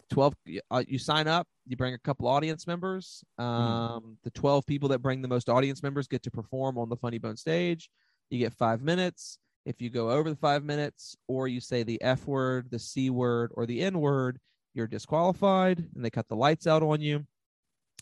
12 0.10 0.36
uh, 0.70 0.84
you 0.88 1.00
sign 1.00 1.27
up 1.27 1.48
you 1.65 1.75
bring 1.75 1.94
a 1.96 1.98
couple 1.98 2.27
audience 2.27 2.68
members 2.68 3.24
um 3.39 4.18
the 4.24 4.30
12 4.32 4.65
people 4.65 4.89
that 4.89 5.00
bring 5.00 5.22
the 5.22 5.27
most 5.27 5.50
audience 5.50 5.82
members 5.82 6.08
get 6.08 6.22
to 6.22 6.30
perform 6.30 6.77
on 6.77 6.89
the 6.89 6.96
funny 6.98 7.18
bone 7.18 7.38
stage 7.38 7.89
you 8.30 8.38
get 8.38 8.53
five 8.53 8.82
minutes 8.82 9.39
if 9.65 9.82
you 9.82 9.89
go 9.89 10.10
over 10.12 10.29
the 10.29 10.36
five 10.36 10.63
minutes 10.63 11.15
or 11.27 11.48
you 11.48 11.60
say 11.60 11.84
the 11.84 12.01
f 12.01 12.25
word 12.27 12.70
the 12.70 12.79
c 12.79 13.10
word 13.10 13.51
or 13.55 13.65
the 13.65 13.82
n 13.82 14.00
word 14.00 14.39
you're 14.74 14.88
disqualified 14.88 15.79
and 15.96 16.03
they 16.03 16.10
cut 16.10 16.27
the 16.27 16.36
lights 16.36 16.67
out 16.67 16.84
on 16.84 17.01
you 17.01 17.25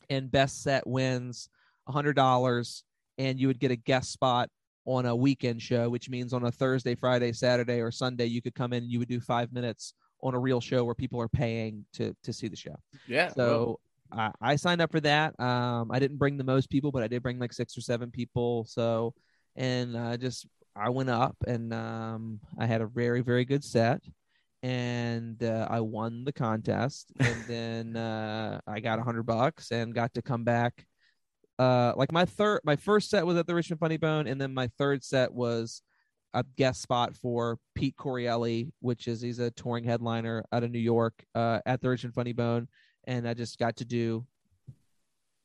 and 0.09 0.31
best 0.31 0.63
set 0.63 0.85
wins 0.87 1.49
$100 1.89 2.83
and 3.17 3.39
you 3.39 3.47
would 3.47 3.59
get 3.59 3.71
a 3.71 3.75
guest 3.75 4.11
spot 4.11 4.49
on 4.85 5.05
a 5.05 5.15
weekend 5.15 5.61
show 5.61 5.89
which 5.89 6.09
means 6.09 6.33
on 6.33 6.45
a 6.45 6.51
thursday 6.51 6.95
friday 6.95 7.31
saturday 7.31 7.79
or 7.79 7.91
sunday 7.91 8.25
you 8.25 8.41
could 8.41 8.55
come 8.55 8.73
in 8.73 8.83
and 8.83 8.91
you 8.91 8.97
would 8.97 9.07
do 9.07 9.19
five 9.19 9.51
minutes 9.53 9.93
on 10.23 10.35
a 10.35 10.39
real 10.39 10.61
show 10.61 10.83
where 10.83 10.95
people 10.95 11.19
are 11.19 11.27
paying 11.27 11.85
to 11.93 12.15
to 12.23 12.33
see 12.33 12.47
the 12.47 12.55
show. 12.55 12.75
Yeah. 13.07 13.29
So 13.29 13.79
I, 14.11 14.31
I 14.41 14.55
signed 14.55 14.81
up 14.81 14.91
for 14.91 14.99
that. 15.01 15.39
Um, 15.39 15.91
I 15.91 15.99
didn't 15.99 16.17
bring 16.17 16.37
the 16.37 16.43
most 16.43 16.69
people, 16.69 16.91
but 16.91 17.03
I 17.03 17.07
did 17.07 17.23
bring 17.23 17.39
like 17.39 17.53
six 17.53 17.77
or 17.77 17.81
seven 17.81 18.11
people. 18.11 18.65
So 18.65 19.13
and 19.55 19.95
uh, 19.95 20.17
just 20.17 20.47
I 20.75 20.89
went 20.89 21.09
up 21.09 21.35
and 21.45 21.73
um, 21.73 22.39
I 22.57 22.65
had 22.65 22.81
a 22.81 22.87
very 22.87 23.21
very 23.21 23.45
good 23.45 23.63
set, 23.63 24.01
and 24.63 25.41
uh, 25.43 25.67
I 25.69 25.81
won 25.81 26.23
the 26.23 26.33
contest. 26.33 27.11
And 27.19 27.43
then 27.47 27.95
uh, 27.97 28.59
I 28.67 28.79
got 28.79 28.99
a 28.99 29.03
hundred 29.03 29.23
bucks 29.23 29.71
and 29.71 29.93
got 29.93 30.13
to 30.15 30.21
come 30.21 30.43
back. 30.43 30.85
Uh, 31.59 31.93
like 31.95 32.11
my 32.11 32.25
third, 32.25 32.61
my 32.63 32.75
first 32.75 33.09
set 33.09 33.25
was 33.25 33.37
at 33.37 33.45
the 33.45 33.53
Richmond 33.55 33.79
Funny 33.79 33.97
Bone, 33.97 34.27
and 34.27 34.39
then 34.39 34.53
my 34.53 34.67
third 34.77 35.03
set 35.03 35.33
was 35.33 35.81
a 36.33 36.43
guest 36.57 36.81
spot 36.81 37.15
for 37.15 37.57
Pete 37.75 37.95
Correale, 37.97 38.71
which 38.79 39.07
is 39.07 39.21
he's 39.21 39.39
a 39.39 39.51
touring 39.51 39.83
headliner 39.83 40.43
out 40.51 40.63
of 40.63 40.71
New 40.71 40.79
York 40.79 41.13
uh, 41.35 41.59
at 41.65 41.81
the 41.81 41.89
Richmond 41.89 42.15
Funny 42.15 42.33
Bone, 42.33 42.67
and 43.05 43.27
I 43.27 43.33
just 43.33 43.59
got 43.59 43.75
to 43.77 43.85
do 43.85 44.25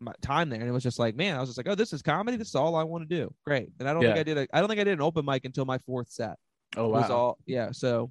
my 0.00 0.12
time 0.22 0.48
there, 0.50 0.60
and 0.60 0.68
it 0.68 0.72
was 0.72 0.82
just 0.82 0.98
like, 0.98 1.16
man, 1.16 1.36
I 1.36 1.40
was 1.40 1.48
just 1.48 1.56
like, 1.58 1.68
oh, 1.68 1.74
this 1.74 1.92
is 1.92 2.02
comedy. 2.02 2.36
This 2.36 2.48
is 2.48 2.54
all 2.54 2.76
I 2.76 2.82
want 2.84 3.08
to 3.08 3.14
do. 3.16 3.32
Great, 3.44 3.70
and 3.80 3.88
I 3.88 3.92
don't 3.92 4.02
think 4.02 4.18
I 4.18 4.22
did. 4.22 4.38
A, 4.38 4.46
I 4.52 4.60
don't 4.60 4.68
think 4.68 4.80
I 4.80 4.84
did 4.84 4.94
an 4.94 5.02
open 5.02 5.24
mic 5.24 5.44
until 5.44 5.64
my 5.64 5.78
fourth 5.78 6.10
set. 6.10 6.36
oh 6.76 6.88
Was 6.88 7.08
wow. 7.08 7.16
all 7.16 7.38
yeah. 7.46 7.70
So, 7.72 8.10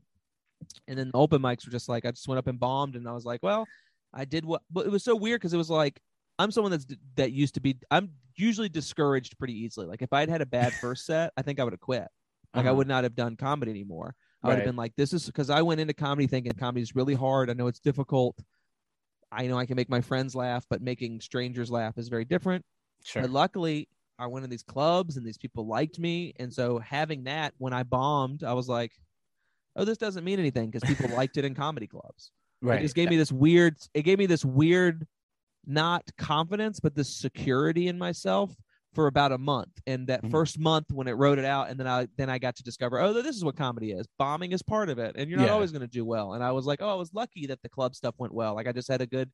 and 0.88 0.98
then 0.98 1.12
the 1.12 1.18
open 1.18 1.42
mics 1.42 1.66
were 1.66 1.72
just 1.72 1.88
like 1.90 2.06
I 2.06 2.12
just 2.12 2.28
went 2.28 2.40
up 2.40 2.48
and 2.48 2.60
bombed, 2.60 2.96
and 2.96 3.08
I 3.08 3.12
was 3.12 3.26
like, 3.26 3.42
well, 3.44 3.68
I 4.14 4.26
did 4.26 4.46
what, 4.46 4.62
but 4.72 4.86
it 4.86 4.92
was 4.92 5.04
so 5.04 5.16
weird 5.16 5.42
because 5.42 5.54
it 5.54 5.58
was 5.58 5.70
like 5.70 6.00
I'm 6.40 6.52
someone 6.52 6.72
that's 6.72 6.86
that 7.16 7.32
used 7.32 7.54
to 7.56 7.62
be. 7.62 7.78
I'm 7.92 8.12
usually 8.36 8.70
discouraged 8.70 9.38
pretty 9.38 9.54
easily. 9.54 9.86
Like 9.86 10.02
if 10.02 10.12
I 10.12 10.22
had 10.22 10.30
had 10.30 10.42
a 10.42 10.46
bad 10.46 10.74
first 10.82 11.06
set, 11.06 11.32
I 11.38 11.42
think 11.44 11.60
I 11.60 11.64
would 11.64 11.74
have 11.74 11.80
quit. 11.80 12.08
Like 12.54 12.66
I 12.66 12.70
Uh-huh. 12.70 12.76
would 12.78 12.88
not 12.88 13.04
have 13.04 13.16
done 13.16 13.36
comedy 13.36 13.72
anymore. 13.72 14.16
I 14.44 14.50
would 14.50 14.58
have 14.58 14.66
been 14.66 14.76
like, 14.76 14.94
this 14.96 15.12
is 15.12 15.26
because 15.26 15.50
I 15.50 15.64
went 15.64 15.82
into 15.82 15.94
comedy 15.96 16.28
thinking 16.28 16.52
comedy 16.54 16.82
is 16.84 16.96
really 16.96 17.16
hard. 17.16 17.50
I 17.50 17.54
know 17.54 17.66
it's 17.68 17.80
difficult. 17.80 18.38
I 19.36 19.48
know 19.48 19.58
I 19.58 19.66
can 19.66 19.76
make 19.76 19.90
my 19.90 20.02
friends 20.02 20.36
laugh, 20.36 20.66
but 20.70 20.82
making 20.82 21.22
strangers 21.22 21.70
laugh 21.70 21.98
is 21.98 22.08
very 22.08 22.26
different. 22.26 22.64
Sure. 23.04 23.22
But 23.22 23.32
luckily, 23.32 23.90
I 24.18 24.28
went 24.28 24.46
in 24.46 24.50
these 24.50 24.64
clubs 24.64 25.18
and 25.18 25.26
these 25.26 25.38
people 25.38 25.68
liked 25.68 26.00
me. 26.00 26.34
And 26.40 26.52
so 26.52 26.80
having 26.80 27.26
that 27.26 27.54
when 27.58 27.74
I 27.74 27.84
bombed, 27.84 28.44
I 28.44 28.54
was 28.54 28.70
like, 28.70 28.94
oh, 29.76 29.86
this 29.86 29.98
doesn't 29.98 30.24
mean 30.24 30.40
anything 30.40 30.70
because 30.70 30.88
people 30.88 31.10
liked 31.16 31.38
it 31.38 31.46
in 31.46 31.54
comedy 31.54 31.88
clubs. 31.88 32.32
right. 32.62 32.80
It 32.80 32.84
just 32.84 32.96
gave 32.96 33.10
me 33.10 33.18
this 33.18 33.32
weird, 33.32 33.78
it 33.94 34.04
gave 34.04 34.18
me 34.18 34.26
this 34.26 34.46
weird, 34.46 35.06
not 35.66 36.04
confidence, 36.18 36.80
but 36.80 36.96
this 36.96 37.14
security 37.14 37.88
in 37.88 37.98
myself 37.98 38.56
for 38.96 39.08
about 39.08 39.32
a 39.32 39.38
month. 39.38 39.82
And 39.86 40.08
that 40.08 40.24
Mhm. 40.24 40.32
first 40.32 40.58
month 40.58 40.88
when 40.92 41.08
it 41.08 41.12
wrote 41.14 41.38
it 41.38 41.46
out, 41.46 41.70
and 41.70 41.80
then 41.80 41.88
I 41.88 42.08
then 42.18 42.30
I 42.30 42.40
got 42.40 42.56
to 42.56 42.64
discover, 42.64 43.00
oh, 43.00 43.14
this 43.14 43.36
is 43.36 43.44
what 43.46 43.56
comedy 43.58 43.92
is. 43.92 44.08
Bombing 44.18 44.52
is 44.54 44.64
part 44.64 44.90
of 44.90 44.98
it, 44.98 45.16
and 45.18 45.30
you're 45.30 45.38
not 45.40 45.48
Yeah. 45.48 45.54
always 45.54 45.72
going 45.72 45.82
to 45.82 45.88
do 45.88 46.06
well. 46.06 46.34
And 46.34 46.44
I 46.44 46.52
was 46.52 46.66
like, 46.66 46.82
oh, 46.82 46.90
I 46.90 46.96
was 46.96 47.14
lucky 47.14 47.46
that 47.48 47.62
the 47.62 47.70
club 47.70 47.94
stuff 47.96 48.16
went 48.18 48.34
well. 48.34 48.56
Like 48.56 48.68
I 48.68 48.72
just 48.72 48.88
had 48.88 49.02
a 49.02 49.06
good, 49.08 49.30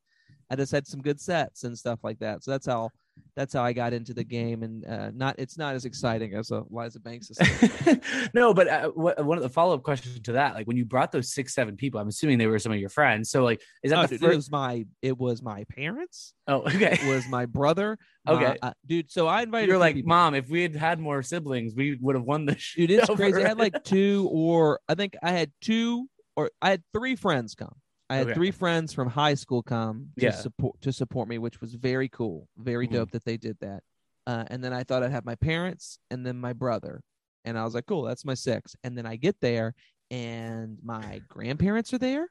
I 0.50 0.56
just 0.56 0.72
had 0.72 0.86
some 0.86 1.00
good 1.00 1.20
sets 1.20 1.64
and 1.64 1.78
stuff 1.78 2.00
like 2.02 2.18
that. 2.18 2.44
So 2.44 2.50
that's 2.50 2.66
how 2.66 2.90
that's 3.34 3.54
how 3.54 3.62
I 3.62 3.72
got 3.72 3.92
into 3.92 4.12
the 4.12 4.24
game. 4.24 4.62
And 4.62 4.84
uh, 4.84 5.10
not 5.14 5.36
it's 5.38 5.56
not 5.56 5.74
as 5.74 5.84
exciting 5.84 6.34
as 6.34 6.50
a 6.50 6.64
Liza 6.70 7.00
Banks. 7.00 7.30
is. 7.30 7.98
no, 8.34 8.52
but 8.52 8.68
uh, 8.68 8.88
what, 8.90 9.24
one 9.24 9.38
of 9.38 9.42
the 9.42 9.48
follow 9.48 9.74
up 9.74 9.82
questions 9.82 10.20
to 10.20 10.32
that, 10.32 10.54
like 10.54 10.66
when 10.66 10.76
you 10.76 10.84
brought 10.84 11.12
those 11.12 11.32
six, 11.32 11.54
seven 11.54 11.76
people, 11.76 12.00
I'm 12.00 12.08
assuming 12.08 12.38
they 12.38 12.46
were 12.46 12.58
some 12.58 12.72
of 12.72 12.78
your 12.78 12.90
friends. 12.90 13.30
So, 13.30 13.42
like, 13.42 13.62
is 13.82 13.90
that 13.90 13.98
oh, 13.98 14.02
the 14.02 14.08
dude, 14.08 14.20
first? 14.20 14.32
it 14.32 14.36
was 14.36 14.50
my 14.50 14.86
it 15.00 15.18
was 15.18 15.42
my 15.42 15.64
parents. 15.64 16.34
oh, 16.46 16.62
okay. 16.66 16.98
It 17.02 17.08
was 17.08 17.26
my 17.28 17.46
brother. 17.46 17.98
Okay. 18.28 18.56
my- 18.62 18.68
uh, 18.68 18.72
dude. 18.86 19.10
So 19.10 19.26
I 19.26 19.42
invited. 19.42 19.68
You're 19.68 19.78
like, 19.78 19.96
people. 19.96 20.10
mom, 20.10 20.36
if 20.36 20.48
we 20.48 20.62
had 20.62 20.76
had 20.76 21.00
more 21.00 21.24
siblings, 21.24 21.74
we 21.74 21.98
would 22.00 22.14
have 22.14 22.24
won 22.24 22.46
the 22.46 22.56
show. 22.56 22.86
dude 22.86 22.92
it's 22.92 23.10
crazy 23.16 23.44
i 23.44 23.48
had 23.48 23.58
like 23.58 23.82
two 23.82 24.28
or 24.30 24.78
i 24.88 24.94
think 24.94 25.16
i 25.24 25.32
had 25.32 25.50
two 25.60 26.08
or 26.36 26.50
i 26.60 26.70
had 26.70 26.82
three 26.92 27.16
friends 27.16 27.56
come 27.56 27.74
i 28.12 28.16
had 28.16 28.28
Okay. 28.28 28.34
three 28.34 28.50
friends 28.50 28.92
from 28.92 29.08
high 29.08 29.34
school 29.34 29.62
come 29.62 30.08
to 30.18 30.26
Yeah. 30.26 30.30
support 30.30 30.80
to 30.82 30.92
support 30.92 31.28
me 31.28 31.38
which 31.38 31.60
was 31.60 31.74
very 31.74 32.08
cool 32.08 32.48
very 32.58 32.86
Mhm. 32.86 32.92
dope 32.92 33.10
that 33.12 33.24
they 33.24 33.36
did 33.36 33.56
that 33.60 33.82
uh, 34.26 34.44
and 34.50 34.62
then 34.62 34.72
i 34.72 34.82
thought 34.84 35.02
i'd 35.02 35.10
have 35.12 35.24
my 35.24 35.34
parents 35.36 35.98
and 36.10 36.24
then 36.26 36.38
my 36.38 36.52
brother 36.52 37.02
and 37.44 37.58
i 37.58 37.64
was 37.64 37.74
like 37.74 37.86
cool 37.86 38.02
that's 38.02 38.24
my 38.24 38.34
six 38.34 38.76
and 38.84 38.96
then 38.96 39.06
i 39.06 39.16
get 39.16 39.36
there 39.40 39.74
and 40.10 40.78
my 40.82 41.22
grandparents 41.28 41.92
are 41.92 41.98
there 41.98 42.28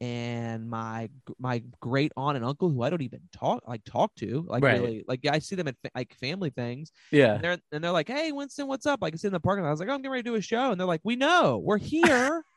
and 0.00 0.68
my 0.68 1.08
my 1.38 1.62
great 1.80 2.10
aunt 2.16 2.36
and 2.36 2.44
uncle 2.44 2.70
who 2.70 2.82
I 2.82 2.88
don't 2.90 3.02
even 3.02 3.20
talk 3.32 3.62
like 3.68 3.84
talk 3.84 4.14
to 4.16 4.46
like 4.48 4.62
Right. 4.62 4.80
really 4.80 5.04
like 5.06 5.26
I 5.26 5.38
see 5.40 5.56
them 5.56 5.68
at 5.68 5.76
fa- 5.82 5.90
like 5.94 6.14
family 6.14 6.50
things 6.50 6.90
yeah. 7.12 7.34
and 7.34 7.44
they're 7.44 7.58
and 7.72 7.84
they're 7.84 7.90
like, 7.92 8.08
"Hey, 8.08 8.32
Winston, 8.32 8.66
what's 8.66 8.86
up?" 8.86 9.00
Like, 9.02 9.12
I 9.14 9.16
see 9.18 9.26
in 9.28 9.32
the 9.34 9.40
parking 9.40 9.62
lot. 9.62 9.68
I 9.68 9.72
was 9.72 9.80
like, 9.80 9.90
oh, 9.90 9.92
"I'm 9.92 9.98
getting 10.00 10.12
ready 10.12 10.22
to 10.22 10.30
do 10.30 10.36
a 10.36 10.40
show," 10.40 10.70
and 10.70 10.80
they're 10.80 10.86
like, 10.86 11.02
"We 11.04 11.16
know, 11.16 11.58
we're 11.62 11.78
here." 11.78 12.42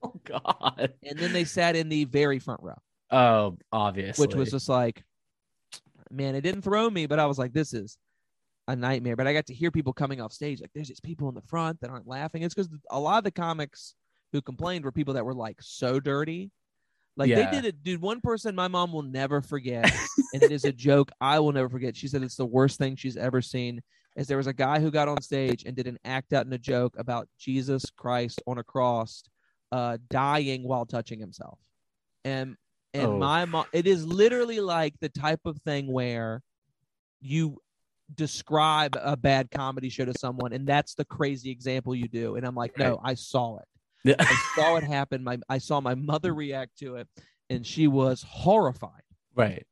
Oh 0.02 0.14
God. 0.24 0.94
and 1.02 1.18
then 1.18 1.32
they 1.32 1.44
sat 1.44 1.76
in 1.76 1.88
the 1.88 2.04
very 2.04 2.38
front 2.38 2.62
row, 2.62 2.78
Oh, 3.10 3.58
obviously. 3.72 4.26
which 4.26 4.34
was 4.34 4.50
just 4.50 4.68
like, 4.68 5.02
man, 6.10 6.34
it 6.34 6.40
didn't 6.40 6.62
throw 6.62 6.88
me, 6.88 7.06
but 7.06 7.18
I 7.18 7.26
was 7.26 7.38
like, 7.38 7.52
this 7.52 7.74
is 7.74 7.98
a 8.68 8.74
nightmare. 8.76 9.16
But 9.16 9.26
I 9.26 9.32
got 9.32 9.46
to 9.46 9.54
hear 9.54 9.70
people 9.70 9.92
coming 9.92 10.20
off 10.20 10.32
stage 10.32 10.60
like, 10.60 10.70
there's 10.74 10.88
these 10.88 11.00
people 11.00 11.28
in 11.28 11.34
the 11.34 11.42
front 11.42 11.80
that 11.80 11.90
aren't 11.90 12.06
laughing. 12.06 12.42
It's 12.42 12.54
because 12.54 12.70
a 12.90 12.98
lot 12.98 13.18
of 13.18 13.24
the 13.24 13.30
comics 13.30 13.94
who 14.32 14.40
complained 14.40 14.84
were 14.84 14.92
people 14.92 15.14
that 15.14 15.24
were 15.24 15.34
like 15.34 15.56
so 15.60 16.00
dirty. 16.00 16.50
Like 17.16 17.28
Yeah. 17.28 17.50
they 17.50 17.56
did 17.56 17.64
it, 17.66 17.82
dude. 17.82 18.00
One 18.00 18.20
person 18.20 18.54
my 18.54 18.68
mom 18.68 18.92
will 18.92 19.02
never 19.02 19.42
forget, 19.42 19.92
and 20.32 20.42
it 20.42 20.52
is 20.52 20.64
a 20.64 20.72
joke 20.72 21.10
I 21.20 21.40
will 21.40 21.52
never 21.52 21.68
forget. 21.68 21.96
She 21.96 22.08
said 22.08 22.22
it's 22.22 22.36
the 22.36 22.46
worst 22.46 22.78
thing 22.78 22.96
she's 22.96 23.16
ever 23.16 23.42
seen. 23.42 23.82
Is 24.16 24.26
there 24.28 24.36
was 24.38 24.46
a 24.46 24.52
guy 24.52 24.80
who 24.80 24.90
got 24.90 25.08
on 25.08 25.20
stage 25.20 25.64
and 25.64 25.76
did 25.76 25.86
an 25.86 25.98
act 26.04 26.32
out 26.32 26.46
in 26.46 26.52
a 26.52 26.58
joke 26.58 26.94
about 26.98 27.28
Jesus 27.38 27.84
Christ 27.96 28.40
on 28.46 28.58
a 28.58 28.62
cross, 28.64 29.22
uh, 29.72 29.98
dying 30.08 30.62
while 30.64 30.86
touching 30.86 31.18
himself, 31.20 31.58
and 32.24 32.56
and 32.94 33.06
Oh. 33.06 33.18
my 33.18 33.44
mom. 33.44 33.66
It 33.72 33.86
is 33.86 34.06
literally 34.06 34.60
like 34.60 34.94
the 35.00 35.08
type 35.08 35.40
of 35.44 35.58
thing 35.58 35.86
where 35.92 36.42
you 37.20 37.58
describe 38.16 38.96
a 39.00 39.16
bad 39.16 39.50
comedy 39.50 39.88
show 39.88 40.04
to 40.04 40.14
someone, 40.18 40.52
and 40.52 40.66
that's 40.66 40.94
the 40.94 41.04
crazy 41.04 41.50
example 41.50 41.94
you 41.94 42.08
do. 42.08 42.36
And 42.36 42.44
I'm 42.46 42.54
like, 42.56 42.76
no, 42.78 43.00
I 43.04 43.14
saw 43.14 43.58
it. 43.58 43.64
Yeah. 44.02 44.14
I 44.18 44.34
saw 44.56 44.76
it 44.76 44.84
happen. 44.84 45.22
My 45.22 45.38
I 45.48 45.58
saw 45.58 45.80
my 45.80 45.94
mother 45.94 46.34
react 46.34 46.78
to 46.78 46.96
it, 46.96 47.06
and 47.48 47.64
she 47.66 47.86
was 47.86 48.24
horrified. 48.28 49.02
right. 49.34 49.66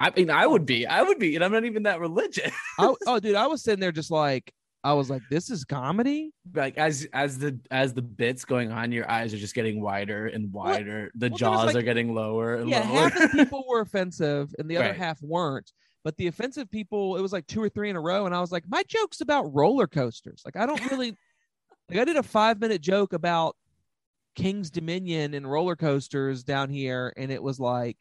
I 0.00 0.10
mean, 0.10 0.30
I 0.30 0.46
would 0.46 0.64
be. 0.64 0.86
I 0.86 1.02
would 1.02 1.18
be, 1.18 1.34
and 1.34 1.44
I'm 1.44 1.50
not 1.50 1.64
even 1.64 1.82
that 1.82 1.98
religious. 1.98 2.52
I, 2.78 2.94
oh, 3.08 3.18
dude, 3.18 3.34
I 3.34 3.48
was 3.48 3.62
sitting 3.62 3.80
there 3.80 3.90
just 3.90 4.12
like 4.12 4.52
I 4.84 4.92
was 4.94 5.10
like, 5.10 5.22
this 5.28 5.50
is 5.50 5.64
comedy. 5.64 6.30
like 6.54 6.78
as 6.78 7.06
as 7.12 7.38
the 7.38 7.58
as 7.70 7.92
the 7.94 8.02
bits 8.02 8.44
going 8.44 8.70
on, 8.70 8.92
your 8.92 9.10
eyes 9.10 9.34
are 9.34 9.38
just 9.38 9.54
getting 9.54 9.80
wider 9.80 10.26
and 10.28 10.52
wider. 10.52 11.10
the 11.16 11.28
well, 11.28 11.36
jaws 11.38 11.66
like- 11.66 11.76
are 11.76 11.82
getting 11.82 12.14
lower 12.14 12.56
and 12.56 12.70
Yeah, 12.70 12.88
lower. 12.88 13.08
half 13.10 13.32
the 13.32 13.38
people 13.44 13.64
were 13.68 13.80
offensive, 13.80 14.54
and 14.58 14.70
the 14.70 14.76
other 14.76 14.88
Right. 14.88 14.96
half 14.96 15.20
weren't. 15.22 15.72
But 16.04 16.16
the 16.16 16.28
offensive 16.28 16.70
people, 16.70 17.16
it 17.16 17.20
was 17.22 17.32
like 17.32 17.46
two 17.48 17.60
or 17.62 17.68
three 17.68 17.90
in 17.90 17.96
a 17.96 18.00
row, 18.00 18.24
and 18.24 18.34
I 18.34 18.40
was 18.40 18.52
like, 18.52 18.64
my 18.68 18.82
joke's 18.86 19.20
about 19.20 19.52
roller 19.52 19.88
coasters. 19.88 20.42
Like 20.44 20.56
I 20.56 20.64
don't 20.64 20.90
really 20.90 21.10
like. 21.90 21.98
I 21.98 22.04
did 22.04 22.16
a 22.16 22.22
five 22.22 22.60
minute 22.60 22.80
joke 22.80 23.12
about 23.14 23.56
King's 24.36 24.70
Dominion 24.70 25.34
and 25.34 25.50
roller 25.50 25.74
coasters 25.76 26.44
down 26.44 26.70
here, 26.70 27.12
and 27.16 27.30
it 27.32 27.42
was 27.42 27.58
like. 27.58 27.96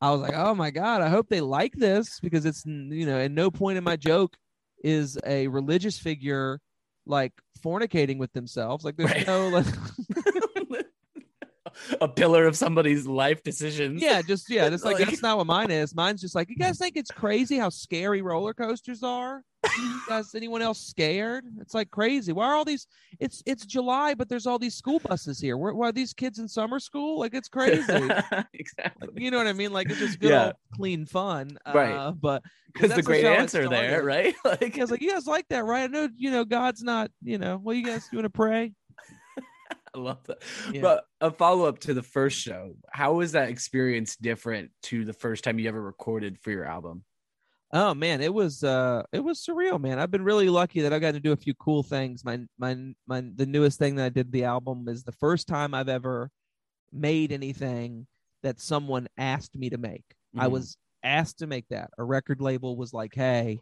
I 0.00 0.10
was 0.10 0.20
like, 0.20 0.34
"Oh 0.34 0.52
my 0.54 0.70
god! 0.72 1.00
I 1.00 1.08
hope 1.08 1.28
they 1.28 1.40
like 1.40 1.74
this 1.74 2.18
because 2.18 2.44
it's 2.44 2.66
you 2.66 3.06
know, 3.06 3.18
at 3.20 3.30
no 3.30 3.52
point 3.52 3.78
in 3.78 3.84
my 3.84 3.94
joke 3.96 4.36
is 4.82 5.18
a 5.26 5.48
religious 5.48 5.98
figure 5.98 6.60
like 7.06 7.32
fornicating 7.64 8.18
with 8.18 8.32
themselves. 8.32 8.84
Like, 8.84 8.96
there's 8.96 9.10
Right. 9.10 9.26
no 9.26 9.48
like, 9.48 9.66
a 12.00 12.08
pillar 12.08 12.46
of 12.46 12.56
somebody's 12.56 13.06
life 13.06 13.42
decisions. 13.42 14.02
yeah, 14.02 14.22
just 14.22 14.48
yeah, 14.50 14.68
just 14.68 14.84
like, 14.84 14.94
Like- 14.98 15.08
that's 15.08 15.22
not 15.22 15.38
what 15.38 15.46
mine 15.46 15.70
is. 15.70 15.94
Mine's 15.94 16.20
just 16.20 16.34
like, 16.34 16.48
you 16.50 16.56
guys 16.56 16.78
think 16.78 16.96
it's 16.96 17.10
crazy 17.10 17.58
how 17.58 17.68
scary 17.70 18.22
roller 18.22 18.54
coasters 18.54 19.02
are? 19.02 19.42
Guys, 20.08 20.34
anyone 20.34 20.62
else 20.62 20.80
scared? 20.80 21.44
It's 21.60 21.74
like 21.74 21.90
crazy. 21.90 22.32
Why 22.32 22.46
are 22.46 22.54
all 22.54 22.64
these? 22.64 22.86
It's 23.20 23.42
it's 23.46 23.64
July, 23.64 24.14
but 24.14 24.28
there's 24.28 24.46
all 24.46 24.58
these 24.58 24.74
school 24.74 24.98
buses 24.98 25.38
here. 25.40 25.56
Where, 25.56 25.72
why 25.74 25.88
are 25.88 25.92
these 25.92 26.12
kids 26.12 26.38
in 26.38 26.48
summer 26.48 26.80
school? 26.80 27.18
Like 27.20 27.34
it's 27.34 27.48
crazy. 27.48 27.82
exactly. 28.54 29.08
Like, 29.08 29.20
you 29.20 29.30
know 29.30 29.38
what 29.38 29.46
I 29.46 29.52
mean? 29.52 29.72
Like 29.72 29.88
it's 29.90 30.00
just 30.00 30.18
good 30.18 30.30
Yeah. 30.30 30.46
old 30.46 30.54
clean 30.74 31.06
fun. 31.06 31.58
Right. 31.72 31.92
Uh, 31.92 32.10
but 32.12 32.42
Because 32.72 32.94
the 32.94 33.02
great 33.02 33.24
answer 33.24 33.68
there, 33.68 34.02
right? 34.02 34.34
Like, 34.44 34.76
I 34.76 34.80
was 34.80 34.90
like, 34.90 35.00
you 35.00 35.10
guys 35.12 35.26
like 35.26 35.46
that, 35.48 35.64
right? 35.64 35.84
I 35.84 35.86
know, 35.86 36.08
you 36.16 36.30
know, 36.30 36.44
God's 36.44 36.82
not, 36.82 37.10
you 37.22 37.38
know, 37.38 37.60
well, 37.62 37.74
you 37.74 37.84
guys, 37.84 38.08
you 38.10 38.18
want 38.18 38.26
to 38.26 38.30
pray? 38.30 38.72
I 39.94 39.98
love 39.98 40.24
that. 40.24 40.42
Yeah. 40.72 40.80
But 40.80 41.04
a 41.20 41.30
follow 41.30 41.66
up 41.66 41.78
to 41.80 41.94
the 41.94 42.02
first 42.02 42.38
show, 42.38 42.74
how 42.90 43.14
was 43.14 43.32
that 43.32 43.50
experience 43.50 44.16
different 44.16 44.70
to 44.84 45.04
the 45.04 45.12
first 45.12 45.44
time 45.44 45.58
you 45.58 45.68
ever 45.68 45.82
recorded 45.82 46.38
for 46.40 46.50
your 46.50 46.64
album? 46.64 47.04
Oh 47.74 47.94
man, 47.94 48.20
it 48.20 48.34
was 48.34 48.62
uh 48.64 49.02
it 49.12 49.20
was 49.20 49.40
surreal, 49.40 49.80
man. 49.80 49.98
I've 49.98 50.10
been 50.10 50.24
really 50.24 50.48
lucky 50.50 50.82
that 50.82 50.92
I 50.92 50.98
got 50.98 51.12
to 51.12 51.20
do 51.20 51.32
a 51.32 51.36
few 51.36 51.54
cool 51.54 51.82
things. 51.82 52.24
My 52.24 52.40
my 52.58 52.76
my 53.06 53.22
the 53.34 53.46
newest 53.46 53.78
thing 53.78 53.94
that 53.96 54.04
I 54.06 54.08
did 54.10 54.30
the 54.30 54.44
album 54.44 54.88
is 54.88 55.04
the 55.04 55.12
first 55.12 55.48
time 55.48 55.72
I've 55.74 55.88
ever 55.88 56.30
made 56.92 57.32
anything 57.32 58.06
that 58.42 58.60
someone 58.60 59.08
asked 59.18 59.56
me 59.56 59.70
to 59.70 59.78
make. 59.78 60.04
I 60.38 60.48
Mhm. 60.48 60.52
was 60.52 60.76
asked 61.04 61.38
to 61.40 61.46
make 61.48 61.68
that. 61.70 61.90
A 61.98 62.04
record 62.04 62.40
label 62.42 62.76
was 62.76 62.92
like, 62.94 63.14
"Hey, 63.14 63.60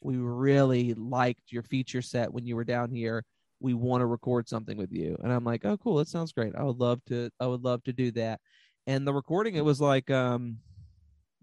we 0.00 0.16
really 0.18 0.94
liked 0.94 1.52
your 1.52 1.62
feature 1.62 2.02
set 2.02 2.32
when 2.32 2.46
you 2.46 2.56
were 2.56 2.64
down 2.64 2.90
here. 2.92 3.24
We 3.60 3.74
want 3.74 4.02
to 4.02 4.06
record 4.06 4.48
something 4.48 4.76
with 4.78 4.92
you." 4.92 5.16
And 5.22 5.32
I'm 5.32 5.44
like, 5.44 5.64
"Oh, 5.66 5.78
cool. 5.78 5.96
That 5.96 6.08
sounds 6.08 6.32
great. 6.32 6.54
I 6.56 6.64
would 6.64 6.78
love 6.78 7.04
to 7.06 7.30
I 7.40 7.46
would 7.48 7.62
love 7.64 7.82
to 7.84 7.92
do 7.92 8.10
that." 8.12 8.40
And 8.86 9.06
the 9.06 9.14
recording 9.14 9.56
it 9.56 9.64
was 9.64 9.80
like 9.80 10.10
um 10.10 10.58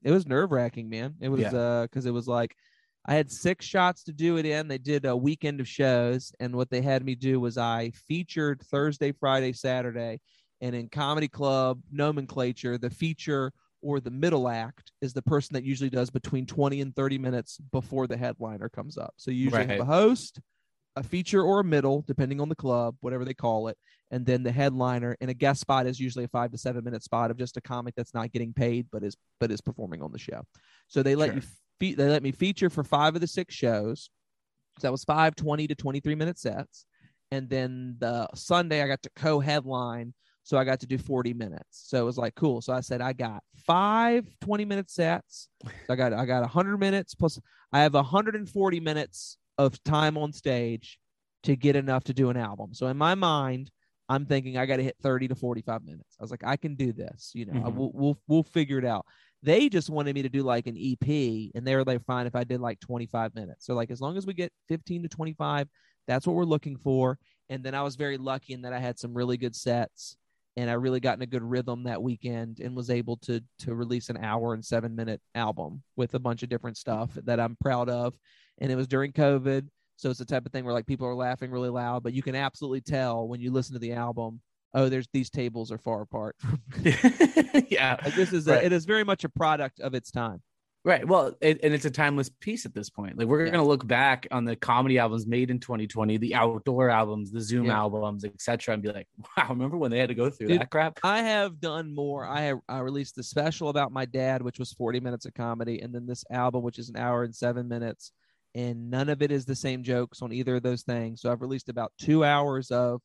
it 0.03 0.11
was 0.11 0.25
nerve-wracking, 0.27 0.89
man. 0.89 1.15
It 1.19 1.29
was 1.29 1.41
Yeah. 1.41 1.55
uh 1.57 1.87
cuz 1.87 2.05
it 2.05 2.11
was 2.11 2.27
like 2.27 2.55
I 3.05 3.13
had 3.13 3.31
six 3.31 3.65
shots 3.65 4.03
to 4.03 4.11
do 4.11 4.37
it 4.37 4.45
in. 4.45 4.67
They 4.67 4.77
did 4.77 5.05
a 5.05 5.15
weekend 5.15 5.61
of 5.61 5.67
shows, 5.67 6.33
and 6.41 6.53
what 6.55 6.69
they 6.69 6.81
had 6.81 7.05
me 7.05 7.15
do 7.15 7.39
was 7.39 7.57
I 7.57 7.91
featured 7.91 8.61
Thursday, 8.63 9.13
Friday, 9.13 9.53
Saturday, 9.53 10.19
and 10.59 10.75
in 10.75 10.89
comedy 10.89 11.29
club 11.29 11.81
nomenclature, 11.89 12.77
the 12.77 12.89
feature 12.89 13.53
or 13.81 13.99
the 14.01 14.11
middle 14.11 14.49
act 14.49 14.91
is 15.01 15.13
the 15.13 15.21
person 15.21 15.53
that 15.53 15.63
usually 15.63 15.89
does 15.89 16.09
between 16.09 16.45
20 16.45 16.81
and 16.81 16.95
30 16.95 17.17
minutes 17.17 17.59
before 17.71 18.07
the 18.07 18.17
headliner 18.17 18.67
comes 18.67 18.97
up. 18.97 19.13
So 19.17 19.31
you 19.31 19.45
usually 19.45 19.67
have 19.67 19.79
a 19.79 19.85
host, 19.85 20.41
a 20.97 21.03
feature 21.03 21.41
or 21.41 21.59
a 21.59 21.63
middle, 21.63 22.03
depending 22.07 22.41
on 22.41 22.49
the 22.49 22.55
club, 22.55 22.95
whatever 23.01 23.23
they 23.23 23.33
call 23.33 23.67
it, 23.67 23.77
and 24.11 24.25
then 24.25 24.43
the 24.43 24.51
headliner. 24.51 25.15
And 25.21 25.29
a 25.29 25.33
guest 25.33 25.61
spot 25.61 25.87
is 25.87 25.99
usually 25.99 26.25
a 26.25 26.29
five 26.29 26.51
to 26.51 26.57
seven 26.57 26.83
minute 26.83 27.03
spot 27.03 27.31
of 27.31 27.37
just 27.37 27.57
a 27.57 27.61
comic 27.61 27.93
that's 27.95 28.13
not 28.13 28.31
getting 28.31 28.53
paid 28.53 28.87
but 28.91 29.03
is 29.03 29.15
but 29.39 29.51
is 29.51 29.61
performing 29.61 30.01
on 30.01 30.11
the 30.11 30.19
show. 30.19 30.41
So 30.87 31.03
they 31.03 31.15
let 31.15 31.35
you 31.35 31.41
fe- 31.79 31.95
they 31.95 32.07
let 32.07 32.23
me 32.23 32.31
feature 32.31 32.69
for 32.69 32.83
five 32.83 33.15
of 33.15 33.21
the 33.21 33.27
six 33.27 33.53
shows. 33.53 34.09
So 34.79 34.87
that 34.87 34.91
was 34.91 35.03
five 35.03 35.35
20 35.35 35.67
to 35.67 35.75
23 35.75 36.15
minute 36.15 36.39
sets. 36.39 36.85
And 37.31 37.49
then 37.49 37.95
the 37.99 38.27
Sunday 38.35 38.81
I 38.81 38.87
got 38.87 39.01
to 39.03 39.09
co-headline 39.15 40.13
so 40.47 40.57
I 40.57 40.63
got 40.63 40.79
to 40.79 40.87
do 40.87 40.97
40 40.97 41.33
minutes. 41.33 41.65
So 41.71 41.99
it 41.99 42.05
was 42.05 42.17
like 42.17 42.33
cool. 42.35 42.61
So 42.61 42.71
I 42.71 42.79
said 42.79 43.01
I 43.01 43.11
got 43.11 43.43
five 43.65 44.25
20 44.39 44.63
minute 44.63 44.89
sets. 44.89 45.49
So 45.61 45.71
I 45.89 45.95
got 45.97 46.13
I 46.13 46.25
got 46.25 46.39
100 46.39 46.77
minutes 46.77 47.13
plus 47.15 47.37
I 47.73 47.81
have 47.81 47.93
140 47.93 48.79
minutes 48.79 49.37
of 49.57 49.81
time 49.83 50.17
on 50.17 50.31
stage 50.33 50.99
to 51.43 51.55
get 51.55 51.75
enough 51.75 52.03
to 52.05 52.13
do 52.13 52.29
an 52.29 52.37
album. 52.37 52.73
So 52.73 52.87
in 52.87 52.97
my 52.97 53.15
mind, 53.15 53.71
I'm 54.09 54.25
thinking 54.25 54.57
I 54.57 54.65
got 54.65 54.77
to 54.77 54.83
hit 54.83 54.95
30 55.01 55.27
to 55.29 55.35
45 55.35 55.83
minutes. 55.83 56.15
I 56.19 56.23
was 56.23 56.31
like 56.31 56.43
I 56.43 56.55
can 56.55 56.75
do 56.75 56.93
this, 56.93 57.31
you 57.33 57.45
know. 57.45 57.53
I- 57.65 57.69
Mhm. 57.69 57.73
we'll, 57.75 57.91
we'll 57.93 58.19
we'll 58.27 58.43
figure 58.43 58.79
it 58.79 58.85
out. 58.85 59.05
They 59.43 59.69
just 59.69 59.89
wanted 59.89 60.15
me 60.15 60.23
to 60.23 60.29
do 60.29 60.43
like 60.43 60.65
an 60.67 60.75
EP 60.77 61.51
and 61.55 61.65
they 61.65 61.75
were 61.75 61.83
like 61.83 62.03
fine 62.05 62.25
if 62.25 62.35
I 62.35 62.43
did 62.43 62.59
like 62.59 62.79
25 62.79 63.35
minutes. 63.35 63.65
So 63.65 63.75
like 63.75 63.91
as 63.91 64.01
long 64.01 64.17
as 64.17 64.25
we 64.25 64.33
get 64.33 64.51
15 64.67 65.03
to 65.03 65.09
25, 65.09 65.67
that's 66.07 66.25
what 66.25 66.35
we're 66.35 66.43
looking 66.45 66.75
for. 66.77 67.19
And 67.49 67.63
then 67.63 67.75
I 67.75 67.81
was 67.83 67.95
very 67.95 68.17
lucky 68.17 68.53
in 68.53 68.61
that 68.63 68.73
I 68.73 68.79
had 68.79 68.97
some 68.97 69.13
really 69.13 69.37
good 69.37 69.55
sets 69.55 70.17
and 70.55 70.69
I 70.71 70.73
really 70.73 70.99
got 70.99 71.17
in 71.17 71.21
a 71.21 71.27
good 71.27 71.43
rhythm 71.43 71.83
that 71.83 72.01
weekend 72.01 72.61
and 72.61 72.75
was 72.75 72.89
able 72.89 73.17
to 73.17 73.41
to 73.59 73.75
release 73.75 74.09
an 74.09 74.17
hour 74.17 74.53
and 74.53 74.65
seven 74.65 74.95
minute 74.95 75.21
album 75.35 75.83
with 75.95 76.15
a 76.15 76.19
bunch 76.19 76.41
of 76.43 76.49
different 76.49 76.77
stuff 76.77 77.13
that 77.25 77.39
I'm 77.39 77.55
proud 77.61 77.89
of. 77.89 78.15
And 78.59 78.71
it 78.71 78.75
was 78.75 78.87
during 78.87 79.11
COVID, 79.11 79.67
so 79.97 80.09
it's 80.09 80.19
the 80.19 80.25
type 80.25 80.45
of 80.45 80.51
thing 80.51 80.63
where 80.65 80.73
like 80.73 80.85
people 80.87 81.07
are 81.07 81.15
laughing 81.15 81.51
really 81.51 81.69
loud, 81.69 82.03
but 82.03 82.13
you 82.13 82.21
can 82.21 82.35
absolutely 82.35 82.81
tell 82.81 83.27
when 83.27 83.39
you 83.41 83.51
listen 83.51 83.73
to 83.73 83.79
the 83.79 83.93
album, 83.93 84.41
oh, 84.73 84.89
there's 84.89 85.07
these 85.13 85.29
tables 85.29 85.71
are 85.71 85.77
far 85.77 86.01
apart. 86.01 86.35
yeah. 87.69 87.97
like 88.03 88.15
this 88.15 88.33
is 88.33 88.47
Right. 88.47 88.61
a, 88.61 88.65
it 88.65 88.71
is 88.73 88.85
very 88.85 89.03
much 89.03 89.23
a 89.23 89.29
product 89.29 89.79
of 89.79 89.93
its 89.93 90.11
time. 90.11 90.41
Right. 90.85 91.05
Well, 91.05 91.35
it, 91.41 91.59
and 91.63 91.73
it's 91.73 91.83
a 91.83 91.91
timeless 91.91 92.29
piece 92.39 92.65
at 92.65 92.73
this 92.73 92.89
point. 92.89 93.17
Like 93.17 93.27
we're 93.27 93.43
Yeah. 93.45 93.51
going 93.51 93.63
to 93.63 93.67
look 93.67 93.85
back 93.85 94.25
on 94.31 94.45
the 94.45 94.55
comedy 94.55 94.97
albums 94.97 95.27
made 95.27 95.51
in 95.51 95.59
2020, 95.59 96.15
the 96.17 96.33
outdoor 96.33 96.89
albums, 96.89 97.29
the 97.31 97.41
Zoom 97.41 97.65
Yeah. 97.65 97.77
albums, 97.77 98.23
etc., 98.23 98.73
and 98.75 98.81
be 98.83 98.89
like, 98.89 99.07
"Wow, 99.37 99.47
remember 99.49 99.75
when 99.77 99.91
they 99.91 99.99
had 99.99 100.07
to 100.09 100.15
go 100.15 100.29
through 100.29 100.47
Dude, 100.47 100.61
that 100.61 100.69
crap?" 100.71 100.99
I 101.03 101.23
have 101.23 101.59
done 101.59 101.93
more. 101.93 102.25
I 102.25 102.41
have 102.41 102.59
I 102.69 102.79
released 102.79 103.15
the 103.15 103.23
special 103.23 103.67
about 103.69 103.91
my 103.91 104.05
dad, 104.05 104.41
which 104.41 104.59
was 104.59 104.71
40 104.71 104.99
minutes 105.01 105.25
of 105.25 105.33
comedy, 105.33 105.81
and 105.81 105.93
then 105.93 106.05
this 106.05 106.23
album, 106.29 106.63
which 106.63 106.79
is 106.79 106.87
an 106.89 106.95
hour 106.95 107.23
and 107.23 107.35
seven 107.35 107.67
minutes, 107.67 108.13
and 108.57 108.89
none 108.89 109.07
of 109.09 109.21
it 109.21 109.31
is 109.31 109.45
the 109.45 109.55
same 109.55 109.83
jokes 109.83 110.21
on 110.21 110.33
either 110.33 110.55
of 110.57 110.63
those 110.63 110.81
things. 110.81 111.21
So 111.21 111.31
I've 111.31 111.41
released 111.41 111.69
about 111.69 111.93
two 111.99 112.25
hours 112.25 112.71
of 112.71 113.01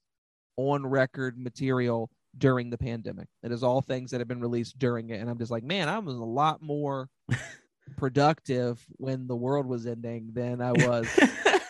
on 0.56 0.84
record 0.86 1.38
material 1.38 2.10
during 2.38 2.70
the 2.70 2.78
pandemic. 2.78 3.28
It 3.42 3.52
is 3.52 3.62
all 3.62 3.82
things 3.82 4.10
that 4.10 4.20
have 4.20 4.28
been 4.28 4.40
released 4.40 4.78
during 4.78 5.10
it, 5.10 5.20
and 5.20 5.28
I'm 5.30 5.38
just 5.38 5.50
like, 5.50 5.62
man, 5.64 5.88
I 5.88 5.98
was 5.98 6.16
a 6.16 6.24
lot 6.24 6.62
more 6.62 7.08
productive 7.96 8.84
when 8.96 9.26
the 9.26 9.36
world 9.36 9.66
was 9.66 9.86
ending 9.86 10.30
than 10.32 10.60
I 10.60 10.72
was 10.72 11.06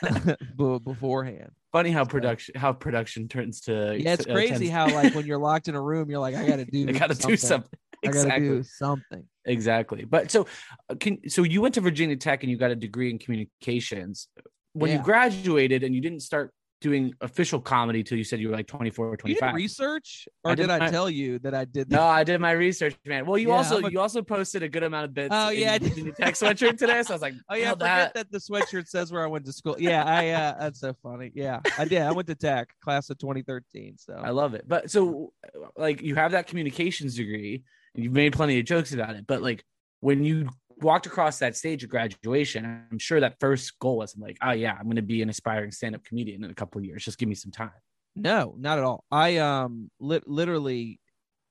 be- 0.57 0.79
beforehand. 0.79 1.51
Funny 1.73 1.91
how 1.91 2.05
So- 2.05 2.11
production 2.11 2.55
how 2.57 2.73
production 2.73 3.29
turns 3.29 3.61
to 3.63 3.97
Yeah, 3.99 4.15
it's 4.15 4.27
uh, 4.27 4.33
crazy 4.33 4.69
tends- 4.69 4.71
how 4.71 4.91
like 4.95 5.15
when 5.15 5.27
you're 5.27 5.39
locked 5.39 5.69
in 5.69 5.75
a 5.75 5.81
room, 5.83 6.11
you're 6.11 6.21
like, 6.21 6.35
I 6.35 6.47
got 6.47 6.57
to 6.57 6.65
do, 6.71 6.89
I 6.89 6.93
got 6.93 7.11
to 7.11 7.15
do 7.27 7.37
something. 7.37 7.71
I 8.05 8.09
got 8.09 8.13
to 8.13 8.19
Exactly. 8.21 8.49
do 8.49 8.63
something. 8.63 9.25
Exactly. 9.45 10.05
But 10.05 10.31
so 10.31 10.47
uh, 10.89 10.95
can 10.99 11.29
so 11.29 11.43
you 11.43 11.61
went 11.61 11.75
to 11.75 11.81
Virginia 11.81 12.17
Tech 12.17 12.43
and 12.43 12.51
you 12.51 12.57
got 12.57 12.71
a 12.71 12.77
degree 12.77 13.11
in 13.11 13.19
communications. 13.19 14.29
When 14.73 14.91
Yeah. 14.91 14.99
you 14.99 15.03
graduated 15.03 15.83
and 15.85 15.95
you 15.95 16.01
didn't 16.01 16.21
start 16.21 16.53
doing 16.81 17.15
official 17.21 17.61
comedy 17.61 18.03
till 18.03 18.19
you 18.19 18.25
said 18.25 18.41
you 18.41 18.49
were 18.49 18.57
like 18.57 18.67
24 18.67 19.07
or 19.07 19.11
You 19.13 19.17
25. 19.19 19.51
did 19.51 19.55
research, 19.57 20.27
or 20.43 20.51
I 20.51 20.55
did, 20.57 20.63
did 20.63 20.71
I 20.83 20.91
tell 20.91 21.09
you 21.09 21.39
that 21.41 21.55
I 21.55 21.65
did? 21.65 21.89
that? 21.91 21.95
no, 21.95 22.03
I 22.03 22.25
did 22.25 22.41
my 22.41 22.51
research, 22.53 22.97
man. 23.07 23.25
Well, 23.25 23.39
you 23.39 23.51
Yeah, 23.51 23.55
also 23.59 23.79
a- 23.85 23.89
you 23.91 24.01
also 24.01 24.21
posted 24.21 24.65
a 24.65 24.69
good 24.69 24.83
amount 24.83 25.05
of 25.05 25.15
bits. 25.15 25.29
Oh, 25.33 25.51
in- 25.51 25.61
yeah, 25.61 25.73
I 25.73 25.77
in, 25.77 25.83
did. 25.85 25.97
your 25.99 26.15
tech 26.15 26.35
sweatshirt 26.35 26.79
today. 26.79 27.01
So 27.05 27.13
I 27.13 27.15
was 27.15 27.23
like, 27.23 27.35
Oh 27.51 27.55
yeah, 27.55 27.71
forget 27.73 28.15
that. 28.15 28.33
the 28.33 28.39
sweatshirt 28.39 28.89
says 28.89 29.13
where 29.13 29.23
I 29.23 29.29
went 29.29 29.45
to 29.47 29.53
school. 29.53 29.77
Yeah, 29.79 30.03
I 30.05 30.31
uh 30.31 30.55
that's 30.59 30.81
so 30.81 30.93
funny. 31.05 31.31
Yeah, 31.37 31.61
I 31.79 31.85
did. 31.85 32.03
I 32.03 32.11
went 32.11 32.27
to 32.29 32.35
Tech, 32.35 32.75
class 32.83 33.11
of 33.11 33.19
2013. 33.19 33.99
So 33.99 34.15
I 34.15 34.31
love 34.31 34.55
it. 34.55 34.65
But 34.67 34.91
so, 34.91 35.33
like, 35.77 36.03
you 36.03 36.17
have 36.17 36.33
that 36.33 36.49
communications 36.49 37.15
degree, 37.15 37.55
and 37.57 37.63
you've 37.95 38.13
made 38.13 38.33
plenty 38.33 38.59
of 38.59 38.65
jokes 38.67 38.93
about 38.93 39.15
it. 39.17 39.27
But 39.27 39.43
like, 39.43 39.65
when 40.01 40.25
you 40.25 40.49
walked 40.81 41.07
across 41.07 41.39
that 41.39 41.57
stage 41.57 41.85
of 41.85 41.91
graduation, 41.91 42.87
I'm 42.91 42.99
sure 42.99 43.21
that 43.21 43.39
first 43.39 43.79
goal 43.79 43.99
wasn't 43.99 44.23
like, 44.23 44.37
oh 44.43 44.51
yeah, 44.53 44.73
I'm 44.79 44.85
going 44.85 44.97
to 44.97 45.03
be 45.03 45.23
an 45.23 45.29
aspiring 45.29 45.71
stand-up 45.71 46.05
comedian 46.05 46.43
in 46.45 46.51
a 46.51 46.55
couple 46.55 46.79
of 46.81 46.85
years. 46.85 47.05
Just 47.05 47.19
give 47.19 47.29
me 47.29 47.35
some 47.35 47.53
time. 47.53 47.71
no, 48.17 48.55
not 48.59 48.79
at 48.79 48.85
all. 48.85 49.05
I 49.11 49.37
um 49.39 49.91
lit 50.01 50.27
literally, 50.29 51.01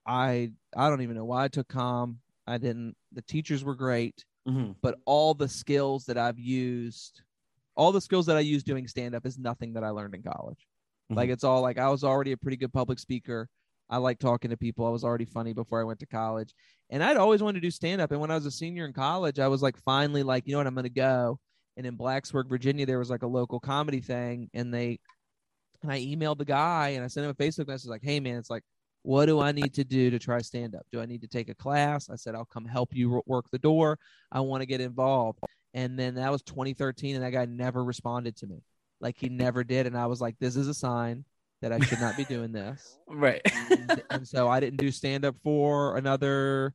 I 0.05 0.51
I 0.75 0.89
don't 0.89 1.01
even 1.01 1.15
know 1.15 1.25
why 1.25 1.45
I 1.45 1.47
took 1.47 1.67
com. 1.67 2.19
I 2.47 2.57
didn't. 2.57 2.95
The 3.13 3.21
teachers 3.21 3.63
were 3.63 3.75
great, 3.75 4.25
Mm-hmm. 4.47 4.71
but 4.81 4.97
all 5.05 5.33
the 5.35 5.47
skills 5.47 6.05
that 6.05 6.17
I've 6.17 6.39
used, 6.39 7.21
all 7.75 7.91
the 7.91 8.01
skills 8.01 8.25
that 8.25 8.37
I 8.37 8.39
used 8.39 8.65
doing 8.65 8.87
stand 8.87 9.13
up 9.15 9.25
is 9.25 9.37
nothing 9.37 9.73
that 9.73 9.83
I 9.83 9.89
learned 9.91 10.15
in 10.15 10.23
college. 10.23 10.67
Like 11.11 11.29
Mhm. 11.29 11.33
it's 11.33 11.43
all 11.43 11.61
like 11.61 11.77
I 11.77 11.89
was 11.89 12.03
already 12.03 12.31
a 12.31 12.37
pretty 12.37 12.57
good 12.57 12.73
public 12.73 12.97
speaker. 12.99 13.47
I 13.91 13.97
like 13.97 14.19
talking 14.19 14.49
to 14.49 14.57
people. 14.57 14.85
I 14.85 14.89
was 14.89 15.03
already 15.03 15.25
funny 15.25 15.53
before 15.53 15.81
I 15.81 15.83
went 15.83 15.99
to 15.99 16.05
college. 16.05 16.53
And 16.89 17.03
I'd 17.03 17.17
always 17.17 17.43
wanted 17.43 17.59
to 17.61 17.67
do 17.67 17.71
stand 17.71 18.01
up. 18.01 18.11
And 18.11 18.21
when 18.21 18.31
I 18.31 18.35
was 18.35 18.45
a 18.45 18.51
senior 18.51 18.85
in 18.85 18.93
college, 18.93 19.37
I 19.37 19.49
was 19.49 19.61
like 19.61 19.77
finally 19.83 20.23
like, 20.23 20.47
you 20.47 20.53
know 20.53 20.59
what, 20.59 20.67
I'm 20.67 20.75
gonna 20.75 20.89
go. 20.89 21.39
And 21.75 21.85
in 21.85 21.97
Blacksburg, 21.97 22.49
Virginia, 22.49 22.85
there 22.85 22.99
was 22.99 23.09
like 23.09 23.23
a 23.23 23.27
local 23.27 23.59
comedy 23.59 23.99
thing, 23.99 24.49
and 24.53 24.73
they 24.73 24.99
and 25.81 25.91
I 25.91 25.99
emailed 25.99 26.37
the 26.37 26.45
guy 26.45 26.89
and 26.89 27.03
I 27.03 27.07
sent 27.07 27.25
him 27.25 27.31
a 27.31 27.33
Facebook 27.33 27.67
message 27.67 27.89
like, 27.89 28.03
hey 28.03 28.19
man, 28.19 28.37
it's 28.37 28.49
like, 28.49 28.63
what 29.03 29.25
do 29.25 29.39
I 29.39 29.51
need 29.51 29.73
to 29.73 29.83
do 29.83 30.09
to 30.11 30.19
try 30.19 30.39
stand 30.41 30.75
up? 30.75 30.85
Do 30.91 31.01
I 31.01 31.05
need 31.05 31.21
to 31.21 31.27
take 31.27 31.49
a 31.49 31.55
class? 31.55 32.09
I 32.09 32.15
said, 32.15 32.35
I'll 32.35 32.45
come 32.45 32.65
help 32.65 32.93
you 32.93 33.21
work 33.25 33.45
the 33.51 33.57
door. 33.57 33.97
I 34.31 34.41
want 34.41 34.61
to 34.61 34.67
get 34.67 34.79
involved. 34.79 35.39
And 35.73 35.97
then 35.97 36.15
that 36.15 36.31
was 36.31 36.43
2013, 36.43 37.15
and 37.15 37.23
that 37.23 37.31
guy 37.31 37.45
never 37.45 37.83
responded 37.83 38.35
to 38.37 38.47
me. 38.47 38.61
Like 38.99 39.17
he 39.17 39.29
never 39.29 39.63
did. 39.63 39.87
And 39.87 39.97
I 39.97 40.05
was 40.05 40.21
like, 40.21 40.35
this 40.39 40.55
is 40.55 40.67
a 40.67 40.73
sign 40.73 41.25
that 41.61 41.71
I 41.71 41.79
should 41.79 41.99
not 41.99 42.17
be 42.17 42.25
doing 42.25 42.51
this. 42.51 42.97
Right. 43.13 43.41
And, 43.69 44.03
and 44.09 44.27
so 44.27 44.47
I 44.47 44.59
didn't 44.61 44.79
do 44.79 44.89
stand 44.89 45.25
up 45.25 45.35
for 45.43 45.97
another 45.97 46.73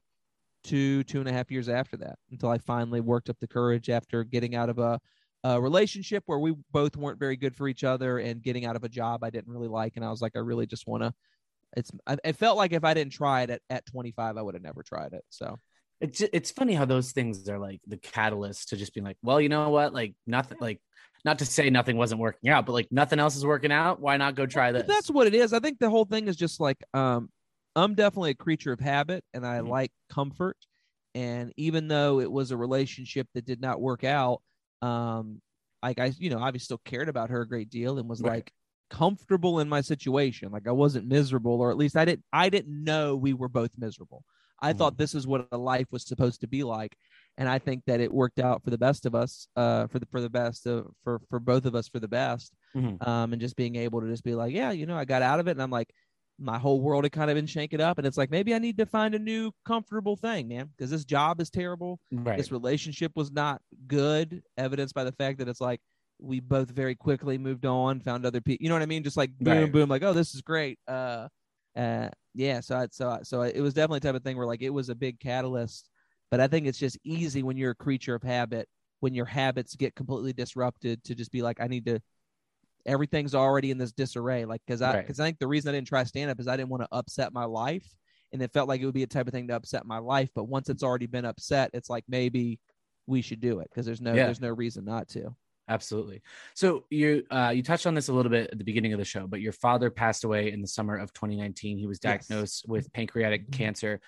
two, 0.64 1.02
two 1.04 1.18
and 1.18 1.28
a 1.28 1.32
half 1.32 1.50
years 1.50 1.68
after 1.68 1.96
that 1.96 2.18
until 2.30 2.50
I 2.50 2.58
finally 2.58 3.00
worked 3.00 3.30
up 3.30 3.38
the 3.40 3.48
courage 3.48 3.88
after 3.88 4.22
getting 4.22 4.54
out 4.54 4.68
of 4.68 4.78
a, 4.78 5.00
a 5.44 5.60
relationship 5.60 6.24
where 6.26 6.38
we 6.38 6.54
both 6.72 6.96
weren't 6.96 7.18
very 7.18 7.36
good 7.36 7.56
for 7.56 7.68
each 7.68 7.84
other 7.84 8.18
and 8.18 8.42
getting 8.42 8.66
out 8.66 8.76
of 8.76 8.84
a 8.84 8.88
job 8.88 9.24
I 9.24 9.30
didn't 9.30 9.50
really 9.50 9.68
like. 9.68 9.94
And 9.96 10.04
I 10.04 10.10
was 10.10 10.20
like, 10.20 10.32
I 10.36 10.40
really 10.40 10.66
just 10.66 10.86
want 10.86 11.04
to. 11.04 11.14
It's. 11.76 11.90
I, 12.06 12.16
it 12.24 12.36
felt 12.36 12.56
like 12.56 12.72
if 12.72 12.84
I 12.84 12.94
didn't 12.94 13.12
try 13.12 13.42
it 13.42 13.50
at, 13.50 13.62
at 13.70 13.86
25, 13.86 14.36
I 14.36 14.42
would 14.42 14.54
have 14.54 14.62
never 14.62 14.82
tried 14.82 15.14
it. 15.14 15.24
So 15.30 15.58
it's 16.00 16.20
it's 16.20 16.50
funny 16.50 16.74
how 16.74 16.84
those 16.84 17.12
things 17.12 17.48
are 17.48 17.58
like 17.58 17.80
the 17.86 17.96
catalyst 17.96 18.68
to 18.68 18.76
just 18.76 18.92
being 18.92 19.04
like, 19.04 19.18
well, 19.22 19.40
you 19.40 19.48
know 19.48 19.70
what, 19.70 19.94
like 19.94 20.14
nothing, 20.26 20.58
like 20.60 20.80
not 21.26 21.40
to 21.40 21.44
say 21.44 21.68
nothing 21.68 21.96
wasn't 21.96 22.20
working 22.20 22.48
out, 22.48 22.64
but 22.64 22.72
like 22.72 22.86
nothing 22.92 23.18
else 23.18 23.36
is 23.36 23.44
working 23.44 23.72
out. 23.72 24.00
Why 24.00 24.16
not 24.16 24.36
go 24.36 24.46
try 24.46 24.70
this? 24.72 24.84
That's 24.86 25.10
what 25.10 25.26
it 25.26 25.34
is. 25.34 25.52
I 25.52 25.58
think 25.58 25.80
the 25.80 25.90
whole 25.90 26.04
thing 26.06 26.28
is 26.28 26.36
just 26.36 26.60
like 26.60 26.78
um 26.94 27.28
I'm 27.74 27.94
definitely 27.94 28.30
a 28.30 28.34
creature 28.34 28.72
of 28.72 28.80
habit 28.80 29.22
and 29.34 29.44
I 29.44 29.58
Mhm. 29.58 29.68
like 29.68 29.92
comfort. 30.08 30.56
And 31.14 31.52
even 31.56 31.88
though 31.88 32.20
it 32.20 32.30
was 32.30 32.52
a 32.52 32.56
relationship 32.56 33.26
that 33.34 33.44
did 33.44 33.60
not 33.60 33.80
work 33.80 34.04
out, 34.04 34.40
um 34.80 35.42
like 35.82 35.98
I 35.98 36.12
you 36.16 36.30
know, 36.30 36.38
I 36.38 36.52
still 36.58 36.80
cared 36.84 37.08
about 37.08 37.30
her 37.30 37.42
a 37.42 37.48
great 37.48 37.68
deal 37.70 37.98
and 37.98 38.08
was 38.08 38.22
Right. 38.22 38.36
like 38.36 38.52
comfortable 38.90 39.60
in 39.60 39.68
my 39.68 39.80
situation. 39.80 40.52
Like 40.52 40.68
I 40.68 40.72
wasn't 40.72 41.06
miserable 41.08 41.60
or 41.60 41.70
at 41.70 41.76
least 41.76 41.96
I 41.96 42.04
didn't 42.04 42.24
I 42.32 42.48
didn't 42.50 42.84
know 42.84 43.16
we 43.16 43.34
were 43.34 43.48
both 43.48 43.70
miserable. 43.78 44.24
I 44.62 44.72
Mhm. 44.72 44.72
thought 44.72 44.96
this 44.98 45.14
is 45.14 45.26
what 45.26 45.48
a 45.52 45.58
life 45.58 45.86
was 45.90 46.06
supposed 46.06 46.40
to 46.42 46.48
be 46.48 46.64
like. 46.64 46.96
And 47.36 47.48
I 47.48 47.58
think 47.58 47.84
that 47.86 48.00
it 48.00 48.12
worked 48.12 48.38
out 48.38 48.64
for 48.64 48.70
the 48.70 48.78
best 48.78 49.04
of 49.06 49.14
us, 49.14 49.48
uh, 49.56 49.86
for 49.88 49.98
the 49.98 50.06
for 50.06 50.20
the 50.20 50.30
best 50.30 50.66
of 50.66 50.88
for 51.04 51.20
for 51.28 51.38
both 51.40 51.66
of 51.66 51.74
us 51.74 51.88
for 51.88 52.00
the 52.00 52.08
best 52.08 52.54
Mhm. 52.74 53.00
um, 53.00 53.32
and 53.32 53.40
just 53.40 53.56
being 53.56 53.76
able 53.76 54.00
to 54.00 54.08
just 54.08 54.24
be 54.24 54.34
like, 54.34 54.52
yeah, 54.54 54.70
you 54.70 54.86
know, 54.86 54.96
I 54.96 55.04
got 55.04 55.22
out 55.22 55.40
of 55.40 55.48
it, 55.48 55.52
and 55.52 55.62
I'm 55.62 55.70
like, 55.70 55.92
my 56.38 56.58
whole 56.58 56.80
world 56.80 57.04
had 57.04 57.12
kind 57.12 57.30
of 57.30 57.34
been 57.34 57.46
shaken 57.46 57.80
up, 57.80 57.98
and 57.98 58.06
it's 58.06 58.16
like 58.18 58.30
maybe 58.30 58.54
I 58.54 58.58
need 58.58 58.78
to 58.78 58.86
find 58.86 59.14
a 59.14 59.18
new 59.18 59.52
comfortable 59.64 60.16
thing, 60.16 60.48
man, 60.48 60.68
because 60.76 60.90
this 60.90 61.04
job 61.04 61.40
is 61.40 61.50
terrible. 61.50 62.00
right. 62.10 62.46
This 62.46 62.50
relationship 62.52 63.12
was 63.16 63.30
not 63.32 63.62
good, 63.86 64.42
evidenced 64.58 64.94
by 64.94 65.04
the 65.04 65.12
fact 65.12 65.38
that 65.38 65.48
it's 65.48 65.60
like 65.60 65.80
we 66.18 66.40
both 66.40 66.70
very 66.70 66.94
quickly 66.94 67.38
moved 67.38 67.66
on, 67.66 68.00
found 68.00 68.24
other 68.24 68.40
people. 68.40 68.62
You 68.62 68.68
know 68.68 68.74
what 68.74 68.82
I 68.82 68.86
mean? 68.86 69.02
Just 69.02 69.16
like 69.16 69.36
boom, 69.38 69.62
Right. 69.64 69.72
boom, 69.72 69.88
like 69.88 70.02
oh, 70.02 70.12
this 70.12 70.34
is 70.34 70.40
great. 70.42 70.78
Uh, 70.88 71.28
uh, 71.76 72.08
yeah. 72.34 72.60
So, 72.60 72.76
I, 72.76 72.86
so, 72.90 73.10
I- 73.10 73.22
so 73.22 73.42
I- 73.42 73.48
it 73.48 73.60
was 73.60 73.74
definitely 73.74 73.98
the 74.00 74.08
type 74.08 74.16
of 74.16 74.22
thing 74.24 74.36
where 74.36 74.46
like 74.46 74.62
it 74.62 74.70
was 74.70 74.88
a 74.88 74.94
big 74.94 75.20
catalyst. 75.20 75.88
But 76.30 76.40
I 76.40 76.48
think 76.48 76.66
it's 76.66 76.78
just 76.78 76.98
easy 77.04 77.42
when 77.42 77.56
you're 77.56 77.70
a 77.72 77.74
creature 77.76 78.14
of 78.14 78.22
habit, 78.22 78.68
when 79.00 79.14
your 79.14 79.26
habits 79.26 79.76
get 79.76 79.94
completely 79.94 80.32
disrupted, 80.32 81.04
to 81.04 81.14
just 81.14 81.30
be 81.30 81.42
like, 81.42 81.60
I 81.60 81.66
need 81.68 81.86
to. 81.86 82.00
Everything's 82.84 83.34
already 83.34 83.70
in 83.72 83.78
this 83.78 83.92
disarray, 83.92 84.44
like 84.44 84.62
because 84.66 84.80
I 84.80 84.94
Right. 84.94 85.02
because 85.06 85.18
I 85.20 85.24
think 85.24 85.38
the 85.40 85.48
reason 85.48 85.68
I 85.70 85.72
didn't 85.76 85.88
try 85.88 86.04
stand 86.04 86.30
up 86.30 86.38
is 86.38 86.46
I 86.46 86.56
didn't 86.56 86.68
want 86.70 86.84
to 86.84 86.88
upset 86.92 87.32
my 87.32 87.44
life, 87.44 87.84
and 88.32 88.40
it 88.40 88.52
felt 88.52 88.68
like 88.68 88.80
it 88.80 88.84
would 88.86 88.94
be 88.94 89.02
a 89.02 89.08
type 89.08 89.26
of 89.26 89.32
thing 89.32 89.48
to 89.48 89.56
upset 89.56 89.84
my 89.86 89.98
life. 89.98 90.30
But 90.34 90.44
once 90.44 90.68
it's 90.68 90.84
already 90.84 91.06
been 91.06 91.24
upset, 91.24 91.70
it's 91.74 91.90
like 91.90 92.04
maybe 92.08 92.60
we 93.08 93.22
should 93.22 93.40
do 93.40 93.58
it 93.58 93.68
because 93.70 93.86
there's 93.86 94.00
no 94.00 94.14
Yeah. 94.14 94.26
there's 94.26 94.40
no 94.40 94.50
reason 94.50 94.84
not 94.84 95.08
to. 95.10 95.34
Absolutely. 95.68 96.22
So 96.54 96.84
you 96.90 97.24
uh, 97.30 97.52
you 97.54 97.62
touched 97.62 97.86
on 97.86 97.94
this 97.94 98.08
a 98.08 98.12
little 98.12 98.30
bit 98.30 98.50
at 98.52 98.58
the 98.58 98.64
beginning 98.64 98.92
of 98.92 98.98
the 99.00 99.04
show, 99.04 99.26
but 99.26 99.40
your 99.40 99.52
father 99.52 99.90
passed 99.90 100.22
away 100.22 100.52
in 100.52 100.60
the 100.60 100.68
summer 100.68 100.96
of 100.96 101.12
2019. 101.12 101.76
He 101.78 101.86
was 101.86 101.98
Yes. 102.02 102.28
diagnosed 102.28 102.66
with 102.68 102.92
pancreatic 102.92 103.48
Mhm. 103.48 103.52
cancer, 103.52 104.00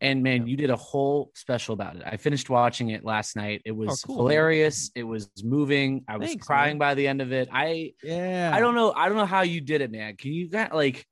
and 0.00 0.22
man, 0.22 0.42
Yeah. 0.42 0.50
you 0.50 0.56
did 0.58 0.68
a 0.70 0.76
whole 0.76 1.32
special 1.34 1.72
about 1.72 1.96
it. 1.96 2.02
I 2.04 2.18
finished 2.18 2.50
watching 2.50 2.90
it 2.90 3.02
last 3.02 3.34
night. 3.34 3.62
It 3.64 3.72
was 3.72 3.88
Oh, 4.04 4.06
cool, 4.06 4.16
man. 4.16 4.22
hilarious. 4.24 4.90
It 4.94 5.04
was 5.04 5.30
moving. 5.42 6.04
I 6.06 6.18
was 6.18 6.28
Thanks, 6.28 6.46
crying 6.46 6.74
man. 6.74 6.78
by 6.78 6.94
the 6.94 7.08
end 7.08 7.22
of 7.22 7.32
it. 7.32 7.48
I 7.50 7.94
Yeah, 8.02 8.52
I 8.54 8.60
don't 8.60 8.74
know. 8.74 8.92
I 8.92 9.08
don't 9.08 9.16
know 9.16 9.24
how 9.26 9.40
you 9.42 9.62
did 9.62 9.80
it, 9.80 9.90
man. 9.90 10.16
Can 10.16 10.32
you 10.32 10.48
got 10.50 10.74
like 10.74 11.06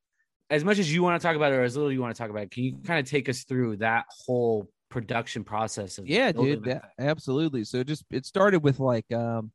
as 0.50 0.62
much 0.64 0.78
as 0.78 0.92
you 0.92 1.02
want 1.02 1.18
to 1.18 1.26
talk 1.26 1.36
about 1.36 1.52
it 1.52 1.56
or 1.56 1.62
as 1.62 1.76
little 1.76 1.90
you 1.90 2.02
want 2.02 2.14
to 2.14 2.18
talk 2.22 2.28
about 2.28 2.42
it? 2.42 2.50
Can 2.50 2.64
you 2.64 2.76
kind 2.84 3.00
of 3.00 3.10
take 3.10 3.30
us 3.30 3.44
through 3.44 3.78
that 3.78 4.04
whole 4.10 4.70
production 4.90 5.42
process 5.44 5.96
of 5.98 6.06
Yeah, 6.06 6.30
dude, 6.30 6.64
that, 6.64 6.90
absolutely. 6.98 7.64
So 7.64 7.82
just 7.82 8.04
it 8.10 8.26
started 8.26 8.62
with 8.62 8.78
like 8.78 9.10
um 9.12 9.50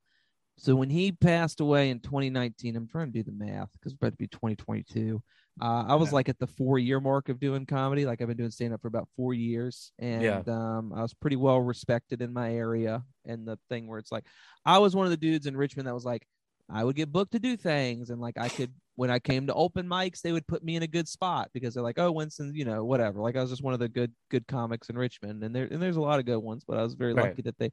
so 0.60 0.76
when 0.76 0.89
he 0.89 1.12
passed 1.12 1.60
away 1.62 1.89
in 1.89 2.00
2019, 2.00 2.76
I'm 2.76 2.88
trying 2.88 3.12
to 3.12 3.12
do 3.12 3.24
the 3.24 3.32
math 3.32 3.69
because 3.74 3.93
it's 3.93 3.98
about 4.02 4.12
to 4.12 4.17
be 4.17 4.28
2022. 4.28 5.22
Uh, 5.62 5.86
I 5.88 5.95
was 5.95 6.10
Yeah. 6.10 6.15
like 6.15 6.30
at 6.30 6.39
the 6.39 6.48
four 6.48 6.80
year 6.80 7.00
mark 7.00 7.30
of 7.30 7.39
doing 7.39 7.65
comedy. 7.65 8.06
Like 8.06 8.22
I've 8.22 8.28
been 8.28 8.38
doing 8.38 8.52
stand 8.52 8.74
up 8.74 8.82
for 8.82 8.88
about 8.88 9.10
four 9.15 9.34
years, 9.34 9.91
and 10.00 10.24
Yeah. 10.24 10.43
um, 10.48 10.93
I 10.93 11.02
was 11.02 11.13
pretty 11.13 11.36
well 11.36 11.60
respected 11.60 12.22
in 12.22 12.32
my 12.34 12.54
area. 12.54 13.04
And 13.26 13.48
the 13.48 13.58
thing 13.69 13.88
where 13.88 14.00
it's 14.00 14.12
like, 14.12 14.26
I 14.65 14.78
was 14.80 14.95
one 14.95 15.06
of 15.06 15.12
the 15.12 15.17
dudes 15.17 15.48
in 15.48 15.58
Richmond 15.58 15.88
that 15.88 15.93
was 15.93 16.06
like, 16.06 16.26
I 16.69 16.84
would 16.84 16.95
get 16.95 17.12
booked 17.12 17.32
to 17.32 17.39
do 17.39 17.58
things, 17.58 18.10
and 18.12 18.22
like 18.22 18.38
I 18.38 18.50
could 18.50 18.74
when 18.95 19.10
I 19.10 19.19
came 19.19 19.48
to 19.48 19.54
open 19.54 19.88
mics, 19.88 20.22
they 20.22 20.32
would 20.34 20.45
put 20.48 20.63
me 20.63 20.76
in 20.76 20.84
a 20.84 20.88
good 20.88 21.08
spot 21.08 21.50
because 21.54 21.74
they're 21.74 21.84
like, 21.84 21.98
oh, 22.00 22.12
Winston, 22.12 22.54
you 22.54 22.65
know, 22.65 22.84
whatever. 22.86 23.22
Like 23.22 23.36
I 23.38 23.41
was 23.41 23.50
just 23.50 23.63
one 23.63 23.74
of 23.74 23.80
the 23.80 23.89
good 23.89 24.13
good 24.30 24.45
comics 24.48 24.89
in 24.89 24.98
Richmond, 24.98 25.43
and 25.43 25.56
there 25.56 25.65
and 25.72 25.82
there's 25.82 25.95
a 25.98 26.02
lot 26.02 26.19
of 26.19 26.26
good 26.26 26.39
ones, 26.39 26.63
but 26.67 26.78
I 26.78 26.84
was 26.84 26.93
very 26.95 27.13
Right. 27.13 27.32
lucky 27.32 27.41
that 27.43 27.58
they. 27.58 27.72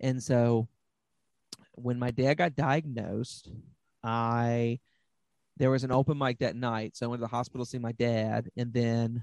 And 0.00 0.22
so, 0.22 0.68
when 1.82 1.98
my 1.98 2.10
dad 2.10 2.34
got 2.34 2.56
diagnosed, 2.56 3.50
I 4.02 4.80
there 5.56 5.70
was 5.70 5.84
an 5.84 5.92
open 5.92 6.18
mic 6.18 6.38
that 6.38 6.56
night, 6.56 6.96
so 6.96 7.06
I 7.06 7.08
went 7.08 7.20
to 7.20 7.24
the 7.24 7.28
hospital 7.28 7.64
to 7.64 7.70
see 7.70 7.78
my 7.78 7.92
dad, 7.92 8.48
and 8.56 8.72
then 8.72 9.22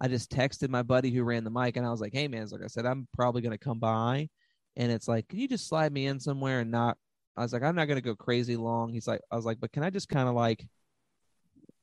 I 0.00 0.08
just 0.08 0.30
texted 0.30 0.70
my 0.70 0.82
buddy 0.82 1.10
who 1.10 1.22
ran 1.22 1.44
the 1.44 1.50
mic, 1.50 1.76
and 1.76 1.86
I 1.86 1.90
was 1.90 2.00
like, 2.00 2.14
"Hey 2.14 2.28
man, 2.28 2.46
like 2.50 2.62
I 2.62 2.68
said, 2.68 2.86
I'm 2.86 3.08
probably 3.14 3.42
gonna 3.42 3.58
come 3.58 3.78
by, 3.78 4.28
and 4.76 4.90
it's 4.92 5.08
like, 5.08 5.28
can 5.28 5.38
you 5.38 5.48
just 5.48 5.68
slide 5.68 5.92
me 5.92 6.06
in 6.06 6.20
somewhere 6.20 6.60
and 6.60 6.70
not?" 6.70 6.98
I 7.36 7.42
was 7.42 7.52
like, 7.52 7.62
"I'm 7.62 7.74
not 7.76 7.86
gonna 7.86 8.00
go 8.00 8.16
crazy 8.16 8.56
long." 8.56 8.92
He's 8.92 9.08
like, 9.08 9.20
"I 9.30 9.36
was 9.36 9.44
like, 9.46 9.60
but 9.60 9.72
can 9.72 9.82
I 9.84 9.90
just 9.90 10.08
kind 10.08 10.28
of 10.28 10.34
like." 10.34 10.66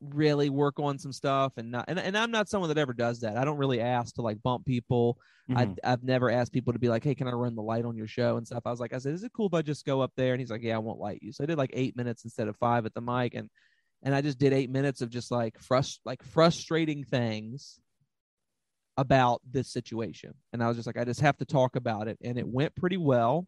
Really 0.01 0.49
work 0.49 0.79
on 0.79 0.97
some 0.97 1.11
stuff 1.13 1.53
and 1.57 1.69
not 1.71 1.85
and, 1.87 1.99
and 1.99 2.17
i'm 2.17 2.31
not 2.31 2.49
someone 2.49 2.69
that 2.69 2.77
ever 2.77 2.93
does 2.93 3.19
that 3.19 3.37
i 3.37 3.45
don't 3.45 3.57
really 3.57 3.79
ask 3.79 4.15
to 4.15 4.21
like 4.21 4.41
bump 4.41 4.65
people 4.65 5.17
Mhm. 5.47 5.75
I, 5.83 5.91
I've 5.91 6.03
never 6.03 6.29
asked 6.31 6.53
people 6.53 6.71
to 6.71 6.79
be 6.79 6.87
like, 6.87 7.03
"Hey, 7.03 7.13
can 7.13 7.27
I 7.27 7.31
run 7.31 7.55
the 7.55 7.61
light 7.61 7.83
on 7.83 7.97
your 7.97 8.07
show?" 8.07 8.37
and 8.37 8.47
stuff. 8.47 8.61
I 8.65 8.71
was 8.71 8.79
like, 8.79 8.93
"I 8.93 8.99
said, 8.99 9.13
is 9.13 9.23
it 9.23 9.33
cool 9.33 9.47
if 9.47 9.53
I 9.53 9.61
just 9.61 9.85
go 9.85 9.99
up 9.99 10.13
there?" 10.15 10.31
And 10.33 10.39
he's 10.39 10.49
like, 10.49 10.61
"Yeah, 10.63 10.75
I 10.75 10.79
won't 10.79 10.97
light 10.99 11.19
you." 11.21 11.33
So 11.33 11.43
I 11.43 11.47
did 11.47 11.57
like 11.57 11.71
eight 11.73 11.97
minutes 11.97 12.23
instead 12.23 12.47
of 12.47 12.55
five 12.55 12.85
at 12.85 12.93
the 12.93 13.01
mic, 13.01 13.33
and 13.33 13.49
and 14.03 14.15
I 14.15 14.21
just 14.21 14.37
did 14.39 14.53
eight 14.53 14.69
minutes 14.69 15.01
of 15.01 15.09
just 15.09 15.31
like 15.31 15.59
frust 15.59 15.99
like 16.05 16.23
frustrating 16.23 17.03
things 17.03 17.81
about 18.97 19.41
this 19.49 19.71
situation. 19.71 20.33
And 20.53 20.63
I 20.63 20.67
was 20.67 20.77
just 20.77 20.87
like, 20.87 20.97
I 20.97 21.05
just 21.05 21.21
have 21.21 21.37
to 21.37 21.45
talk 21.45 21.75
about 21.75 22.07
it, 22.07 22.17
and 22.23 22.37
it 22.37 22.47
went 22.47 22.75
pretty 22.75 22.97
well. 22.97 23.47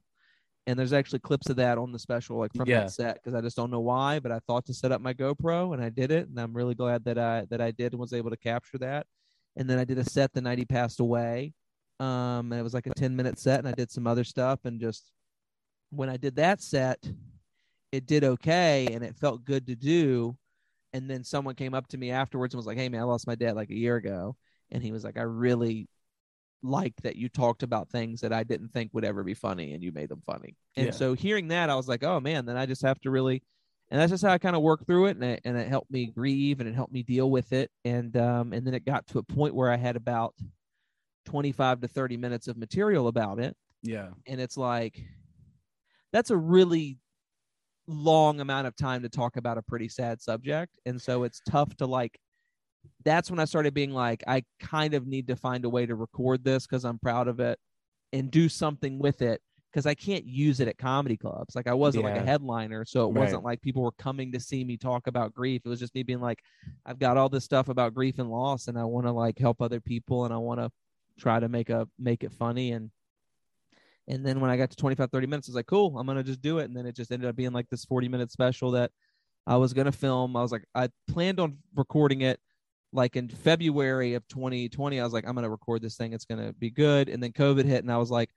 And 0.65 0.79
there's 0.79 0.93
actually 0.93 1.19
clips 1.19 1.49
of 1.49 1.57
that 1.57 1.77
on 1.77 1.91
the 1.91 1.99
special, 1.99 2.37
like 2.37 2.53
from 2.55 2.69
Yeah. 2.69 2.81
that 2.81 2.91
set, 2.91 3.15
because 3.15 3.33
I 3.33 3.41
just 3.41 3.57
don't 3.57 3.69
know 3.71 3.81
why, 3.81 4.19
but 4.19 4.31
I 4.31 4.39
thought 4.47 4.65
to 4.67 4.73
set 4.73 4.91
up 4.93 5.01
my 5.01 5.13
GoPro, 5.13 5.73
and 5.73 5.83
I 5.83 5.89
did 5.89 6.09
it, 6.11 6.29
and 6.29 6.39
I'm 6.39 6.53
really 6.53 6.73
glad 6.75 7.03
that 7.05 7.17
I 7.17 7.45
that 7.49 7.59
I 7.61 7.71
did 7.71 7.91
and 7.93 7.99
was 7.99 8.13
able 8.13 8.29
to 8.29 8.37
capture 8.37 8.77
that. 8.77 9.05
And 9.57 9.69
then 9.69 9.77
I 9.77 9.83
did 9.83 9.97
a 9.97 10.05
set 10.09 10.31
the 10.33 10.41
night 10.41 10.59
he 10.59 10.65
passed 10.65 10.99
away, 11.01 11.53
um, 11.99 12.51
and 12.51 12.53
it 12.53 12.63
was 12.63 12.73
like 12.73 12.87
a 12.87 12.93
10 12.93 13.15
minute 13.15 13.37
set, 13.39 13.59
and 13.59 13.67
I 13.67 13.73
did 13.73 13.91
some 13.91 14.07
other 14.07 14.23
stuff, 14.23 14.61
and 14.63 14.79
just 14.79 15.11
when 15.89 16.09
I 16.09 16.17
did 16.17 16.35
that 16.37 16.61
set, 16.61 17.05
it 17.91 18.05
did 18.07 18.23
okay 18.23 18.87
and 18.93 19.03
it 19.03 19.15
felt 19.15 19.45
good 19.45 19.67
to 19.67 19.75
do. 19.75 20.35
And 20.93 21.09
then 21.09 21.23
someone 21.23 21.55
came 21.55 21.73
up 21.73 21.87
to 21.89 21.97
me 21.97 22.11
afterwards 22.11 22.53
and 22.53 22.57
was 22.59 22.65
like, 22.65 22.77
Hey 22.77 22.89
man, 22.89 23.01
I 23.01 23.03
lost 23.03 23.27
my 23.27 23.35
dad 23.35 23.55
like 23.55 23.69
a 23.69 23.75
year 23.75 23.95
ago. 23.97 24.35
And 24.71 24.81
he 24.81 24.91
was 24.91 25.03
like, 25.03 25.17
I 25.17 25.21
really 25.23 25.87
like 26.63 26.95
that 27.03 27.15
you 27.17 27.29
talked 27.29 27.61
about 27.61 27.89
things 27.89 28.21
that 28.21 28.33
I 28.33 28.43
didn't 28.43 28.69
think 28.69 28.91
would 28.93 29.05
ever 29.05 29.23
be 29.23 29.33
funny 29.33 29.73
and 29.73 29.83
you 29.83 29.91
made 29.91 30.09
them 30.09 30.21
funny. 30.25 30.55
And 30.77 30.87
Yeah. 30.87 30.91
so 30.91 31.13
hearing 31.13 31.49
that, 31.49 31.69
I 31.69 31.75
was 31.75 31.87
like, 31.87 32.03
oh 32.03 32.19
man, 32.19 32.45
then 32.45 32.57
I 32.57 32.65
just 32.65 32.81
have 32.81 32.99
to 33.01 33.11
really, 33.11 33.43
and 33.91 33.99
that's 33.99 34.11
just 34.11 34.23
how 34.23 34.31
I 34.31 34.37
kind 34.37 34.55
of 34.55 34.61
worked 34.61 34.87
through 34.87 35.07
it. 35.07 35.17
And 35.17 35.23
it, 35.25 35.41
and 35.43 35.57
it 35.57 35.67
helped 35.67 35.91
me 35.91 36.05
grieve 36.07 36.59
and 36.61 36.69
it 36.69 36.73
helped 36.73 36.93
me 36.93 37.03
deal 37.03 37.29
with 37.29 37.51
it. 37.53 37.69
And, 37.85 38.15
um, 38.17 38.53
and 38.53 38.65
then 38.65 38.73
it 38.73 38.85
got 38.85 39.05
to 39.07 39.19
a 39.19 39.23
point 39.23 39.53
where 39.53 39.69
I 39.69 39.75
had 39.75 39.95
about 39.95 40.33
25 41.25 41.81
to 41.81 41.87
30 41.87 42.17
minutes 42.17 42.47
of 42.47 42.57
material 42.57 43.07
about 43.07 43.39
it. 43.39 43.55
Yeah. 43.81 44.09
And 44.25 44.39
it's 44.39 44.57
like, 44.57 45.03
that's 46.11 46.29
a 46.29 46.37
really 46.37 46.97
long 47.87 48.39
amount 48.39 48.67
of 48.67 48.75
time 48.75 49.01
to 49.01 49.09
talk 49.09 49.35
about 49.35 49.57
a 49.57 49.61
pretty 49.61 49.89
sad 49.89 50.21
subject. 50.21 50.79
And 50.85 51.01
so 51.01 51.23
it's 51.23 51.41
tough 51.49 51.75
to 51.77 51.85
like, 51.85 52.17
that's 53.05 53.29
when 53.29 53.39
I 53.39 53.45
started 53.45 53.73
being 53.73 53.91
like, 53.91 54.23
I 54.27 54.43
kind 54.59 54.93
of 54.93 55.07
need 55.07 55.27
to 55.27 55.35
find 55.35 55.65
a 55.65 55.69
way 55.69 55.85
to 55.85 55.95
record 55.95 56.43
this 56.43 56.65
because 56.65 56.85
I'm 56.85 56.99
proud 56.99 57.27
of 57.27 57.39
it 57.39 57.59
and 58.13 58.31
do 58.31 58.47
something 58.49 58.99
with 58.99 59.21
it 59.21 59.41
because 59.71 59.85
I 59.85 59.95
can't 59.95 60.25
use 60.25 60.59
it 60.59 60.67
at 60.67 60.77
comedy 60.77 61.17
clubs. 61.17 61.55
Like 61.55 61.67
I 61.67 61.73
wasn't 61.73 62.03
like 62.03 62.15
a 62.15 62.21
headliner, 62.21 62.85
so 62.85 63.05
it 63.07 63.13
Right. 63.13 63.19
wasn't 63.19 63.43
like 63.43 63.61
people 63.61 63.81
were 63.81 63.91
coming 63.93 64.31
to 64.31 64.39
see 64.39 64.63
me 64.63 64.77
talk 64.77 65.07
about 65.07 65.33
grief. 65.33 65.61
It 65.65 65.69
was 65.69 65.79
just 65.79 65.95
me 65.95 66.03
being 66.03 66.21
like, 66.21 66.39
I've 66.85 66.99
got 66.99 67.17
all 67.17 67.29
this 67.29 67.43
stuff 67.45 67.69
about 67.69 67.93
grief 67.93 68.19
and 68.19 68.29
loss, 68.29 68.67
and 68.67 68.77
I 68.77 68.83
want 68.85 69.07
to 69.07 69.11
like 69.11 69.39
help 69.39 69.61
other 69.61 69.81
people, 69.81 70.25
and 70.25 70.33
I 70.33 70.37
want 70.37 70.59
to 70.59 70.69
try 71.19 71.39
to 71.39 71.49
make 71.49 71.69
a 71.69 71.87
make 71.99 72.23
it 72.23 72.31
funny 72.31 72.71
and 72.71 72.89
and 74.07 74.25
then 74.25 74.39
when 74.39 74.49
I 74.49 74.57
got 74.57 74.69
to 74.71 74.75
25 74.75 75.11
30 75.11 75.27
minutes 75.27 75.47
I 75.47 75.51
was 75.51 75.55
like 75.55 75.67
cool 75.67 75.97
I'm 75.97 76.05
going 76.05 76.17
to 76.17 76.23
just 76.23 76.41
do 76.41 76.59
it 76.59 76.65
and 76.65 76.75
then 76.75 76.85
it 76.85 76.95
just 76.95 77.11
ended 77.11 77.29
up 77.29 77.35
being 77.35 77.53
like 77.53 77.69
this 77.69 77.85
40 77.85 78.07
minute 78.07 78.31
special 78.31 78.71
that 78.71 78.91
I 79.45 79.57
was 79.57 79.73
going 79.73 79.85
to 79.85 79.91
film 79.91 80.35
I 80.35 80.41
was 80.41 80.51
like 80.51 80.65
I 80.75 80.89
planned 81.07 81.39
on 81.39 81.57
recording 81.75 82.21
it 82.21 82.39
like 82.93 83.15
in 83.15 83.27
February 83.27 84.13
of 84.13 84.27
2020 84.27 84.99
I 84.99 85.03
was 85.03 85.13
like 85.13 85.27
I'm 85.27 85.33
going 85.33 85.43
to 85.43 85.49
record 85.49 85.81
this 85.81 85.97
thing. 85.97 86.13
It's 86.13 86.25
going 86.25 86.45
to 86.45 86.53
be 86.53 86.69
good. 86.69 87.09
And 87.09 87.21
then 87.21 87.31
covid 87.31 87.65
hit 87.65 87.83
and 87.83 87.91
I 87.91 87.97
was 87.97 88.11
like 88.11 88.29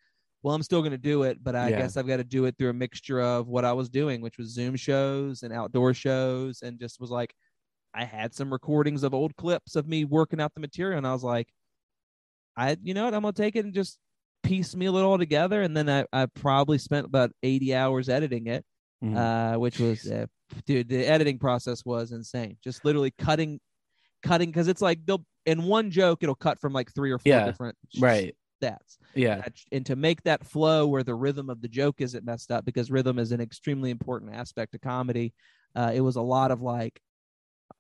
well 0.43 0.55
I'm 0.55 0.63
still 0.63 0.81
going 0.81 0.93
to 0.93 0.99
do 0.99 1.23
it 1.25 1.43
but 1.45 1.55
I 1.55 1.71
Yeah. 1.71 1.79
guess 1.79 1.97
I've 1.97 2.07
got 2.07 2.17
to 2.19 2.25
do 2.25 2.45
it 2.47 2.57
through 2.59 2.71
a 2.71 2.75
mixture 2.75 3.21
of 3.21 3.49
what 3.49 3.65
I 3.65 3.73
was 3.73 3.89
doing 3.89 4.21
which 4.21 4.39
was 4.39 4.49
Zoom 4.49 4.77
shows 4.77 5.43
and 5.43 5.53
outdoor 5.53 5.95
shows 5.95 6.63
and 6.63 6.79
just 6.81 7.01
was 7.01 7.11
like 7.11 7.35
I 7.95 8.05
had 8.05 8.35
some 8.35 8.53
recordings 8.53 9.03
of 9.03 9.15
old 9.15 9.37
clips 9.37 9.77
of 9.77 9.87
me 9.89 10.05
working 10.05 10.41
out 10.41 10.55
the 10.55 10.61
material 10.61 10.99
and 10.99 11.07
I 11.07 11.13
was 11.13 11.25
like 11.25 11.49
I 12.57 12.77
you 12.83 12.95
know 12.95 13.05
what? 13.05 13.15
I'm 13.15 13.23
going 13.23 13.35
to 13.35 13.43
take 13.43 13.57
it 13.57 13.65
and 13.65 13.75
just 13.75 13.99
piecemeal 14.43 14.97
it 14.97 15.03
all 15.03 15.19
together. 15.19 15.63
And 15.63 15.77
then 15.77 15.89
I, 15.91 16.05
I 16.13 16.27
probably 16.27 16.79
spent 16.79 17.07
about 17.07 17.33
80 17.43 17.75
hours 17.75 18.09
editing 18.09 18.47
it 18.47 18.65
Mhm. 19.05 19.15
uh, 19.55 19.59
which 19.59 19.79
was 19.79 20.11
uh, 20.11 20.25
dude 20.65 20.89
the 20.89 21.05
editing 21.05 21.39
process 21.39 21.85
was 21.85 22.13
insane. 22.13 22.57
Just 22.65 22.83
literally 22.85 23.11
cutting 23.19 23.61
cutting 24.23 24.51
because 24.51 24.69
it's 24.69 24.83
like 24.83 25.05
they'll 25.07 25.25
in 25.45 25.63
one 25.65 25.91
joke 25.91 26.23
it'll 26.23 26.35
cut 26.35 26.59
from 26.61 26.73
like 26.73 26.93
three 26.95 27.11
or 27.11 27.19
four 27.19 27.31
Yeah, 27.31 27.45
different 27.45 27.77
right. 28.01 28.35
stats. 28.63 28.99
Yeah. 29.15 29.43
And 29.71 29.87
to 29.87 29.97
make 29.97 30.23
that 30.23 30.45
flow 30.45 30.87
where 30.87 31.05
the 31.05 31.15
rhythm 31.15 31.49
of 31.51 31.61
the 31.61 31.69
joke 31.69 32.01
isn't 32.01 32.25
messed 32.25 32.51
up 32.51 32.65
because 32.65 32.91
rhythm 32.91 33.19
is 33.19 33.33
an 33.33 33.41
extremely 33.41 33.91
important 33.91 34.35
aspect 34.35 34.75
of 34.75 34.81
comedy 34.81 35.35
uh, 35.75 35.93
it 35.95 36.01
was 36.01 36.17
a 36.17 36.23
lot 36.23 36.51
of 36.51 36.63
like 36.63 37.01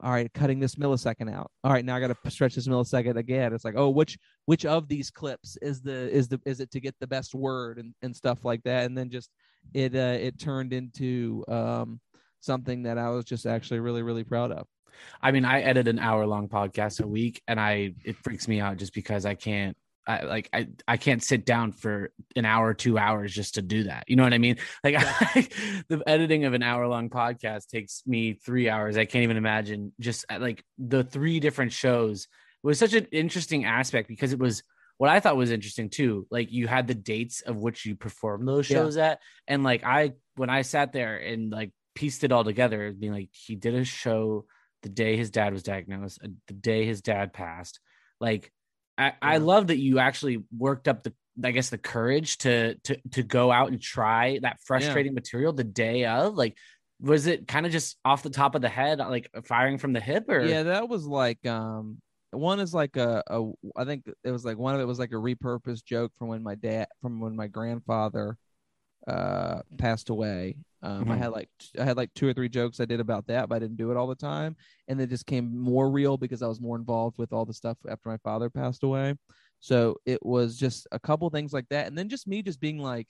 all 0.01 0.11
right 0.11 0.31
cutting 0.35 0.61
this 0.61 0.75
millisecond 0.75 1.33
out. 1.33 1.51
All 1.65 1.73
right 1.73 1.85
now 1.85 1.97
i 1.97 2.01
gotta 2.01 2.17
stretch 2.29 2.55
this 2.57 2.69
millisecond 2.69 3.17
again. 3.17 3.55
It's 3.55 3.65
like 3.65 3.77
oh 3.77 3.89
which 3.89 4.19
which 4.45 4.67
of 4.67 4.89
these 4.89 5.11
clips 5.11 5.57
is 5.63 5.81
the 5.81 6.11
is 6.11 6.29
the 6.29 6.39
is 6.45 6.61
it 6.61 6.71
to 6.73 6.81
get 6.81 6.95
the 7.01 7.07
best 7.07 7.35
word 7.35 7.79
and, 7.79 7.95
and 8.03 8.15
stuff 8.15 8.45
like 8.45 8.63
that? 8.65 8.85
And 8.85 8.97
then 8.97 9.09
just 9.11 9.31
it 9.73 9.95
uh 9.95 10.19
it 10.21 10.39
turned 10.39 10.73
into 10.73 11.45
um 11.49 12.01
something 12.41 12.85
that 12.85 12.97
i 12.99 13.09
was 13.09 13.25
just 13.25 13.47
actually 13.47 13.81
really 13.81 14.03
really 14.03 14.23
proud 14.23 14.53
of 14.53 14.67
I 15.23 15.31
mean, 15.33 15.45
I 15.45 15.61
edit 15.63 15.89
an 15.89 15.99
hour 15.99 16.27
long 16.27 16.49
podcast 16.49 17.03
a 17.03 17.07
week, 17.07 17.43
and 17.49 17.59
I 17.61 17.95
it 18.05 18.17
freaks 18.17 18.49
me 18.49 18.61
out 18.61 18.77
just 18.77 18.95
because 18.95 19.27
I 19.27 19.35
can't. 19.35 19.77
I 20.09 20.23
like 20.23 20.49
I 20.53 20.69
I 20.87 20.97
can't 20.99 21.23
sit 21.23 21.45
down 21.45 21.73
for 21.73 22.13
an 22.37 22.45
hour, 22.45 22.75
two 22.75 22.97
hours 22.97 23.35
just 23.35 23.55
to 23.55 23.63
do 23.63 23.85
that. 23.85 24.05
You 24.07 24.15
know 24.17 24.23
what 24.23 24.35
I 24.35 24.39
mean? 24.39 24.57
Like 24.85 24.95
the 25.89 26.03
editing 26.07 26.45
of 26.45 26.55
an 26.55 26.63
hour 26.63 26.87
long 26.87 27.11
podcast 27.11 27.67
takes 27.69 28.03
me 28.07 28.35
three 28.35 28.69
hours. 28.69 28.97
I 28.97 29.05
can't 29.05 29.25
even 29.25 29.37
imagine 29.37 29.93
just 29.99 30.25
uh, 30.31 30.39
like 30.41 30.63
the 30.79 31.03
three 31.03 31.41
different 31.41 31.73
shows 31.73 32.29
was 32.63 32.79
such 32.79 32.95
an 32.95 33.07
interesting 33.11 33.65
aspect 33.65 34.09
because 34.09 34.33
it 34.33 34.39
was 34.39 34.63
what 34.99 35.11
I 35.11 35.19
thought 35.21 35.37
was 35.37 35.51
interesting 35.51 35.91
too. 35.91 36.27
Like 36.31 36.53
you 36.53 36.69
had 36.69 36.87
the 36.87 36.95
dates 36.95 37.41
of 37.43 37.57
which 37.57 37.85
you 37.85 37.97
performed 37.97 38.47
those 38.47 38.71
Yeah. 38.71 38.77
shows 38.79 38.97
at, 38.97 39.21
and 39.49 39.65
like 39.65 39.83
I 39.85 40.13
when 40.37 40.51
I 40.51 40.63
sat 40.63 40.93
there 40.93 41.17
and 41.17 41.51
like 41.51 41.73
pieced 41.97 42.23
it 42.25 42.31
all 42.31 42.45
together, 42.45 42.93
being 42.93 43.13
like 43.13 43.31
he 43.33 43.57
did 43.57 43.75
a 43.75 43.85
show 43.85 44.47
the 44.87 44.93
day 44.93 45.17
his 45.17 45.31
dad 45.31 45.53
was 45.53 45.65
diagnosed, 45.65 46.21
uh, 46.23 46.29
the 46.47 46.55
day 46.55 46.85
his 46.85 47.03
dad 47.03 47.33
passed. 47.33 47.81
Like, 48.21 48.53
I, 48.97 49.15
I 49.21 49.39
love 49.39 49.67
that 49.67 49.79
you 49.79 49.99
actually 49.99 50.45
worked 50.57 50.87
up 50.87 51.03
the, 51.03 51.13
I 51.43 51.51
guess, 51.51 51.71
the 51.71 51.77
courage 51.77 52.39
to 52.39 52.77
to 52.85 52.97
to 53.13 53.25
go 53.25 53.51
out 53.51 53.73
and 53.73 53.83
try 53.83 54.39
that 54.43 54.61
frustrating 54.65 55.13
material 55.13 55.53
the 55.53 55.65
day 55.65 56.05
of. 56.05 56.37
Like, 56.37 56.57
was 57.01 57.27
it 57.27 57.49
kind 57.49 57.67
of 57.67 57.73
just 57.73 57.97
off 58.05 58.23
the 58.23 58.31
top 58.31 58.55
of 58.55 58.63
the 58.63 58.69
head, 58.69 59.01
like 59.01 59.29
firing 59.45 59.79
from 59.79 59.93
the 59.93 60.01
hip, 60.01 60.29
or 60.29 60.41
yeah 60.41 60.63
that 60.63 60.89
was 60.89 61.05
like 61.05 61.45
um 61.47 61.99
one 62.31 62.61
is 62.61 62.73
like 62.75 62.97
a, 62.97 63.23
a 63.29 63.51
i 63.77 63.85
think 63.85 64.05
it 64.25 64.31
was 64.31 64.45
like 64.45 64.59
one 64.59 64.75
of 64.75 64.81
it 64.81 64.87
was 64.87 64.99
like 64.99 65.13
a 65.13 65.15
repurposed 65.15 65.85
joke 65.85 66.13
from 66.19 66.29
when 66.29 66.43
my 66.43 66.55
dad 66.55 66.87
from 67.01 67.21
when 67.21 67.35
my 67.35 67.47
grandfather 67.47 68.37
uh 69.07 69.63
passed 69.79 70.11
away. 70.11 70.57
Um 70.83 71.11
i 71.11 71.15
Mhm. 71.15 71.19
had 71.19 71.29
like 71.33 71.49
i 71.79 71.85
had 71.85 71.97
like 71.97 72.13
two 72.15 72.29
or 72.29 72.33
three 72.35 72.49
jokes 72.49 72.81
i 72.81 72.85
did 72.85 73.01
about 73.01 73.27
that 73.29 73.49
but 73.49 73.57
i 73.57 73.59
didn't 73.59 73.77
do 73.77 73.91
it 73.91 73.97
all 73.97 74.07
the 74.07 74.15
time. 74.15 74.57
And 74.89 75.01
it 75.01 75.09
just 75.09 75.27
came 75.27 75.57
more 75.57 75.91
real 75.91 76.17
because 76.17 76.43
i 76.43 76.47
was 76.47 76.61
more 76.61 76.77
involved 76.77 77.19
with 77.19 77.33
all 77.33 77.45
the 77.45 77.55
stuff 77.55 77.79
after 77.89 78.09
my 78.09 78.19
father 78.19 78.51
passed 78.51 78.83
away. 78.83 79.15
So 79.61 79.97
it 80.05 80.25
was 80.25 80.57
just 80.59 80.87
a 80.93 80.99
couple 80.99 81.29
things 81.31 81.53
like 81.53 81.69
that. 81.71 81.87
And 81.87 81.97
then 81.97 82.09
just 82.09 82.27
me 82.27 82.43
just 82.43 82.61
being 82.61 82.79
like 82.79 83.09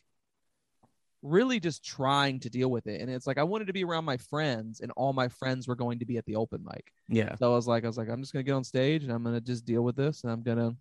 really 1.23 1.59
just 1.59 1.85
trying 1.85 2.39
to 2.41 2.49
deal 2.51 2.71
with 2.71 2.87
it. 2.87 3.01
And 3.01 3.11
it's 3.11 3.27
like 3.27 3.39
i 3.39 3.43
wanted 3.43 3.67
to 3.67 3.73
be 3.73 3.83
around 3.85 4.05
my 4.05 4.17
friends 4.17 4.81
and 4.81 4.93
all 4.97 5.13
my 5.13 5.29
friends 5.29 5.67
were 5.67 5.75
going 5.75 5.99
to 5.99 6.05
be 6.07 6.19
at 6.19 6.25
the 6.27 6.37
open 6.37 6.63
mic. 6.65 6.93
Yeah, 7.09 7.35
so 7.37 7.51
I 7.53 7.57
was 7.57 7.67
like, 7.67 7.85
I 7.85 7.89
was 7.89 7.99
like, 7.99 8.09
I'm 8.09 8.21
just 8.21 8.33
gonna 8.33 8.43
get 8.45 8.53
on 8.53 8.65
stage 8.65 9.03
and 9.03 9.13
I'm 9.13 9.25
gonna 9.25 9.41
just 9.41 9.65
deal 9.65 9.83
with 9.83 9.97
this 9.97 10.23
and 10.23 10.33
I'm 10.33 10.43
gonna 10.43 10.77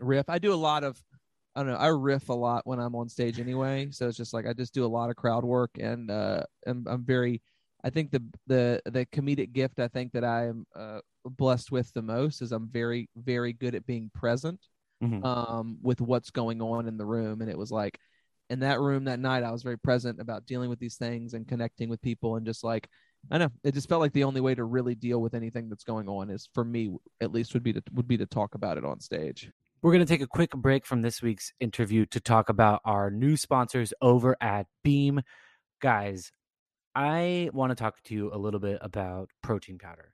riff. 0.00 0.28
I 0.28 0.38
do 0.38 0.54
a 0.54 0.56
lot 0.56 0.82
of, 0.84 1.02
I 1.54 1.62
don't 1.62 1.72
know, 1.72 1.78
I 1.78 1.88
riff 1.88 2.28
a 2.28 2.32
lot 2.34 2.66
when 2.66 2.78
I'm 2.78 2.94
on 2.94 3.08
stage 3.08 3.40
anyway. 3.40 3.88
So 3.90 4.06
it's 4.08 4.16
just 4.16 4.32
like 4.32 4.46
I 4.46 4.52
just 4.52 4.74
do 4.74 4.84
a 4.84 4.86
lot 4.86 5.10
of 5.10 5.16
crowd 5.16 5.44
work 5.44 5.70
and 5.80 6.10
uh, 6.10 6.44
I'm, 6.66 6.86
I'm 6.88 7.04
very, 7.04 7.42
I 7.84 7.90
think 7.90 8.10
the 8.10 8.22
the 8.46 8.82
the 8.86 9.06
comedic 9.06 9.52
gift 9.52 9.80
I 9.80 9.88
think 9.88 10.12
that 10.12 10.24
I 10.24 10.46
am 10.46 10.66
uh, 10.76 11.00
blessed 11.24 11.70
with 11.72 11.92
the 11.94 12.02
most 12.02 12.42
is 12.42 12.52
I'm 12.52 12.68
very 12.68 13.08
very 13.16 13.52
good 13.52 13.74
at 13.74 13.86
being 13.86 14.10
present 14.14 14.60
Mhm. 15.02 15.24
um, 15.24 15.78
with 15.82 16.00
what's 16.00 16.30
going 16.30 16.60
on 16.60 16.88
in 16.88 16.96
the 16.96 17.06
room. 17.06 17.40
And 17.40 17.50
it 17.50 17.58
was 17.58 17.70
like 17.70 17.98
in 18.50 18.60
that 18.60 18.80
room 18.80 19.04
that 19.04 19.20
night, 19.20 19.44
I 19.44 19.52
was 19.52 19.62
very 19.62 19.78
present 19.78 20.20
about 20.20 20.46
dealing 20.46 20.70
with 20.70 20.78
these 20.80 20.96
things 20.96 21.34
and 21.34 21.46
connecting 21.46 21.88
with 21.88 22.00
people 22.02 22.36
and 22.36 22.46
just 22.46 22.64
like 22.64 22.88
I 23.30 23.38
know 23.38 23.50
it 23.64 23.74
just 23.74 23.88
felt 23.88 24.00
like 24.00 24.12
the 24.12 24.24
only 24.24 24.40
way 24.40 24.54
to 24.54 24.64
really 24.64 24.94
deal 24.94 25.20
with 25.20 25.34
anything 25.34 25.68
that's 25.68 25.84
going 25.84 26.08
on 26.08 26.30
is 26.30 26.48
for 26.54 26.64
me 26.64 26.96
at 27.20 27.32
least 27.32 27.52
would 27.54 27.62
be 27.64 27.72
to 27.72 27.82
would 27.92 28.08
be 28.08 28.16
to 28.18 28.26
talk 28.26 28.54
about 28.54 28.78
it 28.78 28.84
on 28.84 29.00
stage. 29.00 29.50
We're 29.80 29.92
going 29.92 30.04
to 30.04 30.12
take 30.12 30.22
a 30.22 30.26
quick 30.26 30.50
break 30.50 30.84
from 30.84 31.02
this 31.02 31.22
week's 31.22 31.52
interview 31.60 32.04
to 32.06 32.18
talk 32.18 32.48
about 32.48 32.80
our 32.84 33.12
new 33.12 33.36
sponsors 33.36 33.94
over 34.02 34.36
at 34.40 34.66
Beam. 34.82 35.20
Guys, 35.80 36.32
I 36.96 37.50
want 37.52 37.70
to 37.70 37.76
talk 37.76 38.02
to 38.04 38.14
you 38.14 38.34
a 38.34 38.38
little 38.38 38.58
bit 38.58 38.78
about 38.80 39.30
protein 39.40 39.78
powder. 39.78 40.12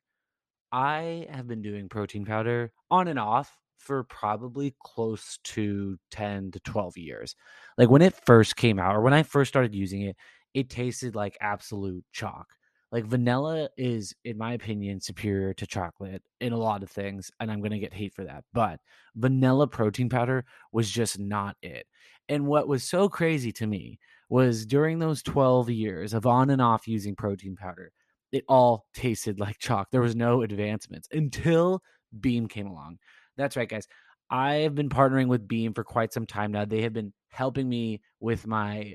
I 0.70 1.26
have 1.30 1.48
been 1.48 1.62
doing 1.62 1.88
protein 1.88 2.26
powder 2.26 2.72
on 2.90 3.08
and 3.08 3.18
off 3.18 3.56
for 3.78 4.04
probably 4.04 4.74
close 4.84 5.38
to 5.44 5.96
10 6.10 6.50
to 6.50 6.60
12 6.60 6.98
years. 6.98 7.34
Like 7.78 7.88
when 7.88 8.02
it 8.02 8.12
first 8.26 8.56
came 8.56 8.78
out 8.78 8.94
or 8.94 9.00
when 9.00 9.14
I 9.14 9.22
first 9.22 9.48
started 9.48 9.74
using 9.74 10.02
it, 10.02 10.16
it 10.52 10.68
tasted 10.68 11.14
like 11.14 11.38
absolute 11.40 12.04
chalk. 12.12 12.48
Like 12.94 13.06
vanilla 13.06 13.68
is, 13.76 14.14
in 14.24 14.38
my 14.38 14.52
opinion, 14.52 15.00
superior 15.00 15.52
to 15.54 15.66
chocolate 15.66 16.22
in 16.40 16.52
a 16.52 16.56
lot 16.56 16.84
of 16.84 16.88
things. 16.88 17.28
And 17.40 17.50
I'm 17.50 17.58
going 17.58 17.72
to 17.72 17.80
get 17.80 17.92
hate 17.92 18.14
for 18.14 18.22
that. 18.22 18.44
But 18.52 18.78
vanilla 19.16 19.66
protein 19.66 20.08
powder 20.08 20.44
was 20.70 20.88
just 20.88 21.18
not 21.18 21.56
it. 21.60 21.88
And 22.28 22.46
what 22.46 22.68
was 22.68 22.84
so 22.84 23.08
crazy 23.08 23.50
to 23.54 23.66
me 23.66 23.98
was 24.28 24.64
during 24.64 25.00
those 25.00 25.24
12 25.24 25.70
years 25.70 26.14
of 26.14 26.24
on 26.24 26.50
and 26.50 26.62
off 26.62 26.86
using 26.86 27.16
protein 27.16 27.56
powder, 27.56 27.90
it 28.30 28.44
all 28.48 28.86
tasted 28.94 29.40
like 29.40 29.58
chalk. 29.58 29.88
There 29.90 30.00
was 30.00 30.14
no 30.14 30.42
advancements 30.42 31.08
until 31.10 31.82
Beam 32.20 32.46
came 32.46 32.68
along. 32.68 32.98
That's 33.36 33.56
right, 33.56 33.68
guys. 33.68 33.88
I 34.30 34.54
have 34.58 34.76
been 34.76 34.88
partnering 34.88 35.26
with 35.26 35.48
Beam 35.48 35.74
for 35.74 35.82
quite 35.82 36.12
some 36.12 36.26
time 36.26 36.52
now. 36.52 36.64
They 36.64 36.82
have 36.82 36.92
been 36.92 37.12
helping 37.30 37.68
me 37.68 38.02
with 38.20 38.46
my 38.46 38.94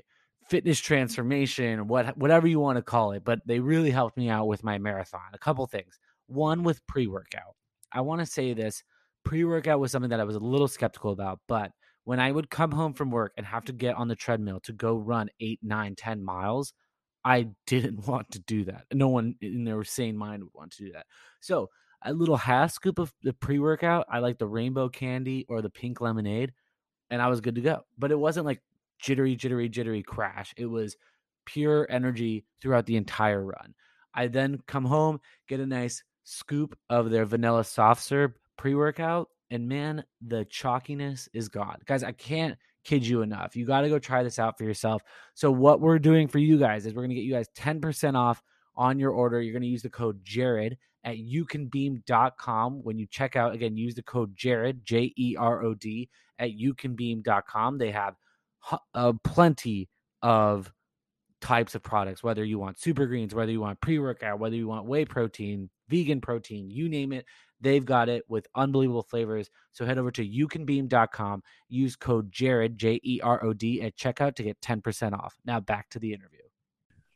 fitness 0.50 0.80
transformation, 0.80 1.86
what 1.86 2.18
whatever 2.18 2.46
you 2.46 2.58
want 2.58 2.76
to 2.76 2.82
call 2.82 3.12
it, 3.12 3.24
but 3.24 3.40
they 3.46 3.60
really 3.60 3.90
helped 3.90 4.16
me 4.16 4.28
out 4.28 4.48
with 4.48 4.64
my 4.64 4.78
marathon. 4.78 5.20
A 5.32 5.38
couple 5.38 5.64
things. 5.66 5.98
One 6.26 6.64
with 6.64 6.86
pre-workout. 6.86 7.54
I 7.92 8.00
want 8.02 8.20
to 8.20 8.26
say 8.26 8.52
this, 8.52 8.82
pre-workout 9.24 9.80
was 9.80 9.92
something 9.92 10.10
that 10.10 10.20
I 10.20 10.24
was 10.24 10.36
a 10.36 10.40
little 10.40 10.68
skeptical 10.68 11.12
about, 11.12 11.40
but 11.48 11.72
when 12.04 12.20
I 12.20 12.32
would 12.32 12.50
come 12.50 12.72
home 12.72 12.92
from 12.92 13.10
work 13.10 13.32
and 13.36 13.46
have 13.46 13.64
to 13.66 13.72
get 13.72 13.94
on 13.94 14.08
the 14.08 14.16
treadmill 14.16 14.60
to 14.60 14.72
go 14.72 14.96
run 14.96 15.30
eight, 15.40 15.60
nine, 15.62 15.94
ten 15.94 16.22
miles, 16.24 16.72
I 17.24 17.48
didn't 17.66 18.06
want 18.06 18.32
to 18.32 18.40
do 18.40 18.64
that. 18.64 18.86
No 18.92 19.08
one 19.08 19.36
in 19.40 19.64
their 19.64 19.84
sane 19.84 20.16
mind 20.16 20.42
would 20.42 20.54
want 20.54 20.72
to 20.72 20.84
do 20.84 20.92
that. 20.92 21.06
So 21.40 21.70
a 22.02 22.12
little 22.12 22.36
half 22.36 22.72
scoop 22.72 22.98
of 22.98 23.12
the 23.22 23.32
pre 23.32 23.58
workout. 23.58 24.06
I 24.08 24.18
like 24.18 24.38
the 24.38 24.46
rainbow 24.46 24.88
candy 24.88 25.46
or 25.48 25.62
the 25.62 25.70
pink 25.70 26.00
lemonade, 26.00 26.52
and 27.10 27.20
I 27.20 27.28
was 27.28 27.40
good 27.40 27.56
to 27.56 27.60
go. 27.60 27.82
But 27.98 28.10
it 28.10 28.18
wasn't 28.18 28.46
like 28.46 28.62
jittery, 29.00 29.36
jittery, 29.36 29.68
jittery 29.68 30.02
crash. 30.02 30.54
It 30.56 30.66
was 30.66 30.96
pure 31.46 31.86
energy 31.90 32.44
throughout 32.60 32.86
the 32.86 32.96
entire 32.96 33.44
run. 33.44 33.74
I 34.14 34.26
then 34.26 34.60
come 34.66 34.84
home, 34.84 35.20
get 35.48 35.60
a 35.60 35.66
nice 35.66 36.02
scoop 36.24 36.76
of 36.88 37.10
their 37.10 37.24
vanilla 37.24 37.64
soft 37.64 38.02
serve 38.02 38.32
pre 38.56 38.74
workout, 38.74 39.28
and 39.50 39.68
man, 39.68 40.04
the 40.26 40.44
chalkiness 40.46 41.28
is 41.32 41.48
gone. 41.48 41.78
Guys, 41.86 42.02
I 42.04 42.12
can't 42.12 42.56
kid 42.84 43.06
you 43.06 43.22
enough. 43.22 43.56
You 43.56 43.66
got 43.66 43.82
to 43.82 43.88
go 43.88 43.98
try 43.98 44.22
this 44.22 44.38
out 44.38 44.58
for 44.58 44.64
yourself. 44.64 45.02
So, 45.34 45.50
what 45.50 45.80
we're 45.80 45.98
doing 45.98 46.28
for 46.28 46.38
you 46.38 46.58
guys 46.58 46.86
is 46.86 46.94
we're 46.94 47.02
going 47.02 47.10
to 47.10 47.16
get 47.16 47.24
you 47.24 47.32
guys 47.32 47.48
10% 47.56 48.14
off 48.14 48.42
on 48.76 48.98
your 48.98 49.10
order. 49.10 49.40
You're 49.40 49.52
going 49.52 49.62
to 49.62 49.68
use 49.68 49.82
the 49.82 49.90
code 49.90 50.24
Jerod 50.24 50.76
at 51.04 51.16
youcanbeam.com. 51.16 52.84
When 52.84 52.98
you 52.98 53.06
check 53.06 53.36
out, 53.36 53.54
again, 53.54 53.76
use 53.76 53.94
the 53.94 54.02
code 54.02 54.36
Jerod, 54.36 54.82
J 54.84 55.12
E 55.16 55.36
R 55.38 55.62
O 55.62 55.74
D, 55.74 56.08
at 56.38 56.50
youcanbeam.com. 56.50 57.78
They 57.78 57.90
have 57.90 58.14
uh, 58.94 59.12
plenty 59.24 59.88
of 60.22 60.72
types 61.40 61.74
of 61.74 61.82
products, 61.82 62.22
whether 62.22 62.44
you 62.44 62.58
want 62.58 62.78
super 62.78 63.06
greens, 63.06 63.34
whether 63.34 63.52
you 63.52 63.60
want 63.60 63.80
pre 63.80 63.98
workout, 63.98 64.38
whether 64.38 64.56
you 64.56 64.68
want 64.68 64.86
whey 64.86 65.04
protein, 65.04 65.70
vegan 65.88 66.20
protein, 66.20 66.70
you 66.70 66.88
name 66.88 67.12
it. 67.12 67.24
They've 67.60 67.84
got 67.84 68.08
it 68.08 68.24
with 68.28 68.46
unbelievable 68.54 69.02
flavors. 69.02 69.50
So 69.72 69.84
head 69.84 69.98
over 69.98 70.10
to 70.12 70.26
youcanbeam.com, 70.26 71.42
use 71.68 71.96
code 71.96 72.32
Jerod, 72.32 72.76
J 72.76 73.00
E 73.02 73.20
R 73.22 73.42
O 73.44 73.52
D, 73.52 73.82
at 73.82 73.96
checkout 73.96 74.34
to 74.36 74.42
get 74.42 74.60
10% 74.60 75.12
off. 75.12 75.36
Now 75.44 75.60
back 75.60 75.90
to 75.90 75.98
the 75.98 76.12
interview. 76.12 76.39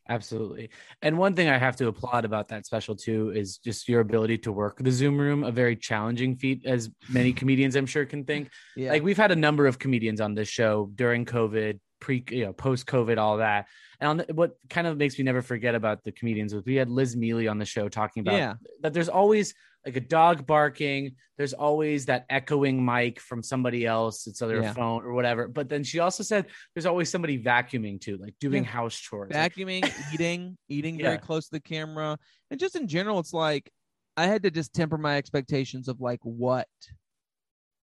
Absolutely. 0.08 0.68
And 1.00 1.16
one 1.16 1.34
thing 1.34 1.48
I 1.48 1.56
have 1.56 1.76
to 1.76 1.88
applaud 1.88 2.24
about 2.24 2.48
that 2.48 2.66
special 2.66 2.94
too 2.94 3.32
is 3.34 3.58
just 3.58 3.88
your 3.88 4.00
ability 4.00 4.38
to 4.38 4.52
work 4.52 4.78
the 4.78 4.90
Zoom 4.90 5.18
room, 5.18 5.44
a 5.44 5.50
very 5.50 5.76
challenging 5.76 6.36
feat, 6.36 6.66
as 6.66 6.90
many 7.08 7.32
comedians 7.40 7.74
I'm 7.74 7.86
sure 7.86 8.04
can 8.04 8.24
think. 8.24 8.50
Yeah. 8.76 8.90
Like 8.90 9.02
we've 9.02 9.16
had 9.16 9.32
a 9.32 9.36
number 9.36 9.66
of 9.66 9.78
comedians 9.78 10.20
on 10.20 10.34
this 10.34 10.48
show 10.48 10.90
during 10.94 11.24
COVID, 11.24 11.80
pre, 12.00 12.22
you 12.30 12.44
know, 12.44 12.52
post 12.52 12.86
COVID, 12.86 13.16
all 13.16 13.38
that. 13.38 13.66
And 14.00 14.08
on 14.10 14.16
the, 14.18 14.34
what 14.34 14.56
kind 14.68 14.86
of 14.86 14.98
makes 14.98 15.18
me 15.18 15.24
never 15.24 15.40
forget 15.40 15.74
about 15.74 16.04
the 16.04 16.12
comedians 16.12 16.54
was 16.54 16.64
we 16.66 16.74
had 16.74 16.90
Liz 16.90 17.16
Miele 17.16 17.48
on 17.48 17.58
the 17.58 17.64
show 17.64 17.88
talking 17.88 18.20
about 18.20 18.36
yeah. 18.36 18.54
that 18.82 18.92
there's 18.92 19.08
always 19.08 19.54
like 19.84 19.96
a 19.96 20.00
dog 20.00 20.46
barking. 20.46 21.16
There's 21.36 21.52
always 21.52 22.06
that 22.06 22.26
echoing 22.30 22.84
mic 22.84 23.20
from 23.20 23.42
somebody 23.42 23.84
else. 23.84 24.26
It's 24.26 24.40
other 24.40 24.62
yeah. 24.62 24.72
phone 24.72 25.02
or 25.04 25.12
whatever. 25.12 25.48
But 25.48 25.68
then 25.68 25.84
she 25.84 25.98
also 25.98 26.22
said 26.22 26.46
there's 26.74 26.86
always 26.86 27.10
somebody 27.10 27.42
vacuuming 27.42 28.00
too, 28.00 28.16
like 28.16 28.34
doing 28.40 28.64
yeah. 28.64 28.70
house 28.70 28.96
chores, 28.96 29.32
vacuuming, 29.32 29.90
eating, 30.14 30.56
eating 30.68 30.98
very 30.98 31.18
close 31.18 31.46
to 31.46 31.52
the 31.52 31.60
camera, 31.60 32.18
and 32.50 32.60
just 32.60 32.76
in 32.76 32.88
general, 32.88 33.18
it's 33.18 33.32
like 33.32 33.70
I 34.16 34.26
had 34.26 34.42
to 34.44 34.50
just 34.50 34.72
temper 34.72 34.96
my 34.98 35.16
expectations 35.16 35.88
of 35.88 36.00
like 36.00 36.20
what, 36.22 36.68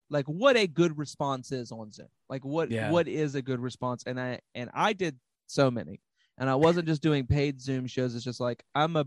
like 0.08 0.26
what 0.26 0.56
a 0.56 0.66
good 0.66 0.96
response 0.96 1.52
is 1.52 1.72
on 1.72 1.92
Zoom. 1.92 2.08
Like 2.28 2.44
what 2.44 2.72
what 2.90 3.08
is 3.08 3.34
a 3.34 3.42
good 3.42 3.60
response, 3.60 4.04
and 4.06 4.18
I 4.18 4.40
and 4.54 4.70
I 4.72 4.92
did 4.92 5.18
so 5.46 5.70
many. 5.70 6.00
And 6.38 6.48
I 6.48 6.54
wasn't 6.54 6.88
just 6.88 7.02
doing 7.02 7.26
paid 7.26 7.60
Zoom 7.60 7.86
shows. 7.86 8.14
It's 8.14 8.24
just 8.24 8.40
like 8.40 8.64
I'm 8.74 8.96
a 8.96 9.04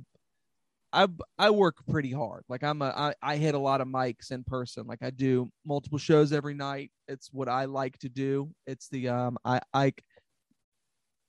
I 0.93 1.07
I 1.39 1.49
work 1.49 1.77
pretty 1.89 2.11
hard. 2.11 2.43
Like 2.47 2.63
I'm 2.63 2.81
a 2.83 2.85
I, 2.85 3.13
I 3.21 3.37
hit 3.37 3.55
a 3.55 3.59
lot 3.59 3.81
of 3.81 3.87
mics 3.87 4.31
in 4.31 4.43
person. 4.43 4.85
Like 4.85 5.01
I 5.01 5.09
do 5.09 5.51
multiple 5.65 5.97
shows 5.97 6.31
every 6.31 6.53
night. 6.53 6.91
It's 7.07 7.29
what 7.33 7.49
I 7.49 7.65
like 7.65 7.97
to 7.99 8.09
do. 8.09 8.51
It's 8.67 8.87
the 8.89 9.09
um 9.09 9.37
I 9.43 9.59
I 9.73 9.93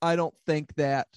I 0.02 0.16
don't 0.16 0.34
think 0.46 0.74
that 0.74 1.08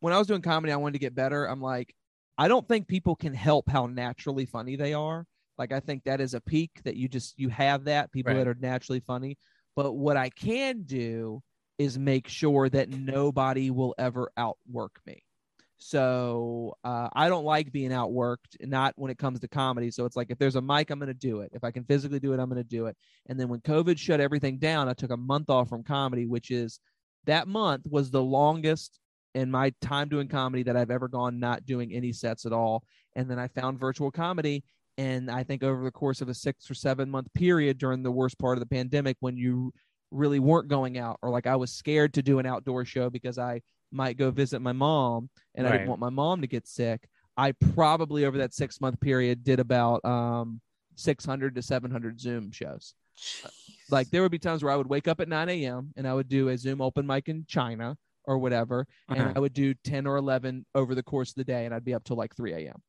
when 0.00 0.14
I 0.14 0.18
was 0.18 0.26
doing 0.26 0.40
comedy 0.40 0.72
I 0.72 0.76
wanted 0.76 0.94
to 0.94 0.98
get 1.00 1.14
better. 1.14 1.44
I'm 1.44 1.60
like 1.60 1.94
I 2.38 2.48
don't 2.48 2.66
think 2.66 2.88
people 2.88 3.14
can 3.14 3.34
help 3.34 3.68
how 3.68 3.86
naturally 3.86 4.46
funny 4.46 4.76
they 4.76 4.94
are. 4.94 5.26
Like 5.58 5.70
I 5.70 5.80
think 5.80 6.04
that 6.04 6.22
is 6.22 6.32
a 6.32 6.40
peak 6.40 6.70
that 6.84 6.96
you 6.96 7.08
just 7.08 7.38
you 7.38 7.50
have 7.50 7.84
that 7.84 8.10
people 8.10 8.32
right. 8.32 8.38
that 8.38 8.48
are 8.48 8.56
naturally 8.58 9.00
funny. 9.00 9.36
But 9.76 9.92
what 9.92 10.16
I 10.16 10.30
can 10.30 10.82
do 10.84 11.42
is 11.78 11.98
make 11.98 12.26
sure 12.26 12.70
that 12.70 12.88
nobody 12.88 13.70
will 13.70 13.94
ever 13.98 14.30
outwork 14.36 14.98
me. 15.06 15.22
So 15.84 16.76
uh, 16.84 17.08
I 17.12 17.28
don't 17.28 17.44
like 17.44 17.72
being 17.72 17.90
outworked, 17.90 18.56
not 18.60 18.94
when 18.96 19.10
it 19.10 19.18
comes 19.18 19.40
to 19.40 19.48
comedy. 19.48 19.90
So 19.90 20.04
it's 20.04 20.14
like 20.14 20.30
if 20.30 20.38
there's 20.38 20.54
a 20.54 20.62
mic, 20.62 20.90
I'm 20.90 21.00
going 21.00 21.08
to 21.08 21.14
do 21.14 21.40
it. 21.40 21.50
If 21.52 21.64
I 21.64 21.72
can 21.72 21.84
physically 21.84 22.20
do 22.20 22.32
it, 22.32 22.38
I'm 22.38 22.48
going 22.48 22.62
to 22.62 22.68
do 22.68 22.86
it. 22.86 22.96
And 23.28 23.38
then 23.38 23.48
when 23.48 23.60
COVID 23.60 23.98
shut 23.98 24.20
everything 24.20 24.58
down, 24.58 24.88
I 24.88 24.94
took 24.94 25.10
a 25.10 25.16
month 25.16 25.50
off 25.50 25.68
from 25.68 25.82
comedy, 25.82 26.24
which 26.26 26.52
is 26.52 26.78
that 27.24 27.48
month 27.48 27.82
was 27.90 28.10
the 28.10 28.22
longest 28.22 29.00
in 29.34 29.50
my 29.50 29.72
time 29.80 30.08
doing 30.08 30.28
comedy 30.28 30.62
that 30.62 30.76
I've 30.76 30.90
ever 30.90 31.08
gone 31.08 31.40
not 31.40 31.66
doing 31.66 31.92
any 31.92 32.12
sets 32.12 32.46
at 32.46 32.52
all. 32.52 32.84
And 33.16 33.28
then 33.28 33.38
I 33.40 33.48
found 33.48 33.80
virtual 33.80 34.12
comedy. 34.12 34.62
And 34.98 35.30
I 35.30 35.42
think 35.42 35.64
over 35.64 35.82
the 35.82 35.90
course 35.90 36.20
of 36.20 36.28
a 36.28 36.34
six 36.34 36.70
or 36.70 36.74
seven 36.74 37.10
month 37.10 37.26
period 37.34 37.78
during 37.78 38.04
the 38.04 38.12
worst 38.12 38.38
part 38.38 38.56
of 38.56 38.60
the 38.60 38.74
pandemic, 38.74 39.16
when 39.18 39.36
you 39.36 39.72
really 40.12 40.38
weren't 40.38 40.68
going 40.68 40.96
out, 40.96 41.18
or 41.22 41.30
like 41.30 41.46
I 41.46 41.56
was 41.56 41.72
scared 41.72 42.14
to 42.14 42.22
do 42.22 42.38
an 42.38 42.46
outdoor 42.46 42.84
show 42.84 43.10
because 43.10 43.38
I 43.38 43.62
might 43.92 44.16
go 44.16 44.30
visit 44.30 44.60
my 44.60 44.72
mom 44.72 45.28
and 45.54 45.64
right. 45.64 45.74
I 45.74 45.76
didn't 45.78 45.88
want 45.88 46.00
my 46.00 46.10
mom 46.10 46.40
to 46.40 46.46
get 46.46 46.66
sick. 46.66 47.08
I 47.36 47.52
probably 47.52 48.24
over 48.24 48.38
that 48.38 48.54
six 48.54 48.80
month 48.80 49.00
period 49.00 49.44
did 49.44 49.60
about 49.60 50.04
um, 50.04 50.60
600 50.96 51.54
to 51.54 51.62
700 51.62 52.20
Zoom 52.20 52.50
shows. 52.52 52.94
Jeez. 53.18 53.50
Like 53.90 54.10
there 54.10 54.22
would 54.22 54.32
be 54.32 54.38
times 54.38 54.62
where 54.62 54.72
I 54.72 54.76
would 54.76 54.88
wake 54.88 55.08
up 55.08 55.20
at 55.20 55.28
9 55.28 55.48
a.m. 55.48 55.92
and 55.96 56.06
I 56.06 56.14
would 56.14 56.28
do 56.28 56.48
a 56.48 56.58
Zoom 56.58 56.80
open 56.80 57.06
mic 57.06 57.28
in 57.28 57.44
China 57.46 57.96
or 58.24 58.38
whatever. 58.38 58.86
Uh-huh. 59.08 59.20
And 59.20 59.36
I 59.36 59.40
would 59.40 59.52
do 59.52 59.74
10 59.84 60.06
or 60.06 60.16
11 60.16 60.66
over 60.74 60.94
the 60.94 61.02
course 61.02 61.30
of 61.30 61.36
the 61.36 61.44
day 61.44 61.66
and 61.66 61.74
I'd 61.74 61.84
be 61.84 61.94
up 61.94 62.04
till 62.04 62.16
like 62.16 62.34
3 62.36 62.52
a.m. 62.52 62.82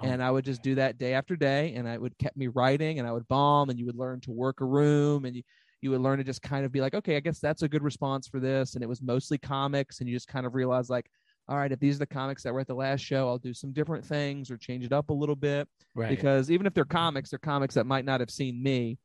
Oh, 0.00 0.06
and 0.06 0.22
I 0.22 0.30
would 0.30 0.44
just 0.44 0.62
do 0.62 0.76
that 0.76 0.98
day 0.98 1.14
after 1.14 1.36
day 1.36 1.74
and 1.74 1.88
I 1.88 1.98
would 1.98 2.16
kept 2.18 2.36
me 2.36 2.46
writing 2.48 2.98
and 2.98 3.08
I 3.08 3.12
would 3.12 3.26
bomb 3.28 3.70
and 3.70 3.78
you 3.78 3.86
would 3.86 3.96
learn 3.96 4.20
to 4.22 4.30
work 4.30 4.60
a 4.60 4.64
room 4.64 5.24
and 5.24 5.36
you, 5.36 5.42
you 5.80 5.90
would 5.90 6.00
learn 6.00 6.18
to 6.18 6.24
just 6.24 6.42
kind 6.42 6.64
of 6.64 6.72
be 6.72 6.80
like, 6.80 6.94
okay, 6.94 7.16
I 7.16 7.20
guess 7.20 7.38
that's 7.38 7.62
a 7.62 7.68
good 7.68 7.82
response 7.82 8.26
for 8.26 8.40
this. 8.40 8.74
And 8.74 8.82
it 8.82 8.88
was 8.88 9.00
mostly 9.00 9.38
comics. 9.38 10.00
And 10.00 10.08
you 10.08 10.16
just 10.16 10.28
kind 10.28 10.46
of 10.46 10.54
realize, 10.54 10.90
like, 10.90 11.08
all 11.48 11.56
right, 11.56 11.72
if 11.72 11.78
these 11.78 11.96
are 11.96 12.00
the 12.00 12.06
comics 12.06 12.42
that 12.42 12.52
were 12.52 12.60
at 12.60 12.66
the 12.66 12.74
last 12.74 13.00
show, 13.00 13.28
I'll 13.28 13.38
do 13.38 13.54
some 13.54 13.72
different 13.72 14.04
things 14.04 14.50
or 14.50 14.56
change 14.56 14.84
it 14.84 14.92
up 14.92 15.10
a 15.10 15.14
little 15.14 15.36
bit. 15.36 15.68
Right. 15.94 16.10
Because 16.10 16.50
even 16.50 16.66
if 16.66 16.74
they're 16.74 16.84
comics, 16.84 17.30
they're 17.30 17.38
comics 17.38 17.74
that 17.74 17.86
might 17.86 18.04
not 18.04 18.20
have 18.20 18.30
seen 18.30 18.62
me. 18.62 18.98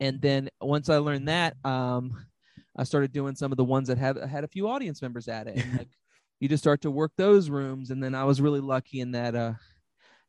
And 0.00 0.20
then 0.20 0.50
once 0.60 0.90
I 0.90 0.98
learned 0.98 1.28
that, 1.28 1.56
um, 1.64 2.26
I 2.76 2.84
started 2.84 3.12
doing 3.12 3.34
some 3.34 3.52
of 3.52 3.56
the 3.56 3.64
ones 3.64 3.88
that 3.88 3.96
had 3.96 4.18
had 4.18 4.44
a 4.44 4.48
few 4.48 4.68
audience 4.68 5.00
members 5.00 5.28
at 5.28 5.46
it. 5.46 5.56
And 5.56 5.78
like 5.78 5.88
you 6.40 6.48
just 6.48 6.62
start 6.62 6.82
to 6.82 6.90
work 6.90 7.12
those 7.16 7.48
rooms. 7.48 7.90
And 7.90 8.02
then 8.02 8.14
I 8.14 8.24
was 8.24 8.40
really 8.40 8.60
lucky 8.60 9.00
in 9.00 9.12
that 9.12 9.34
uh 9.34 9.54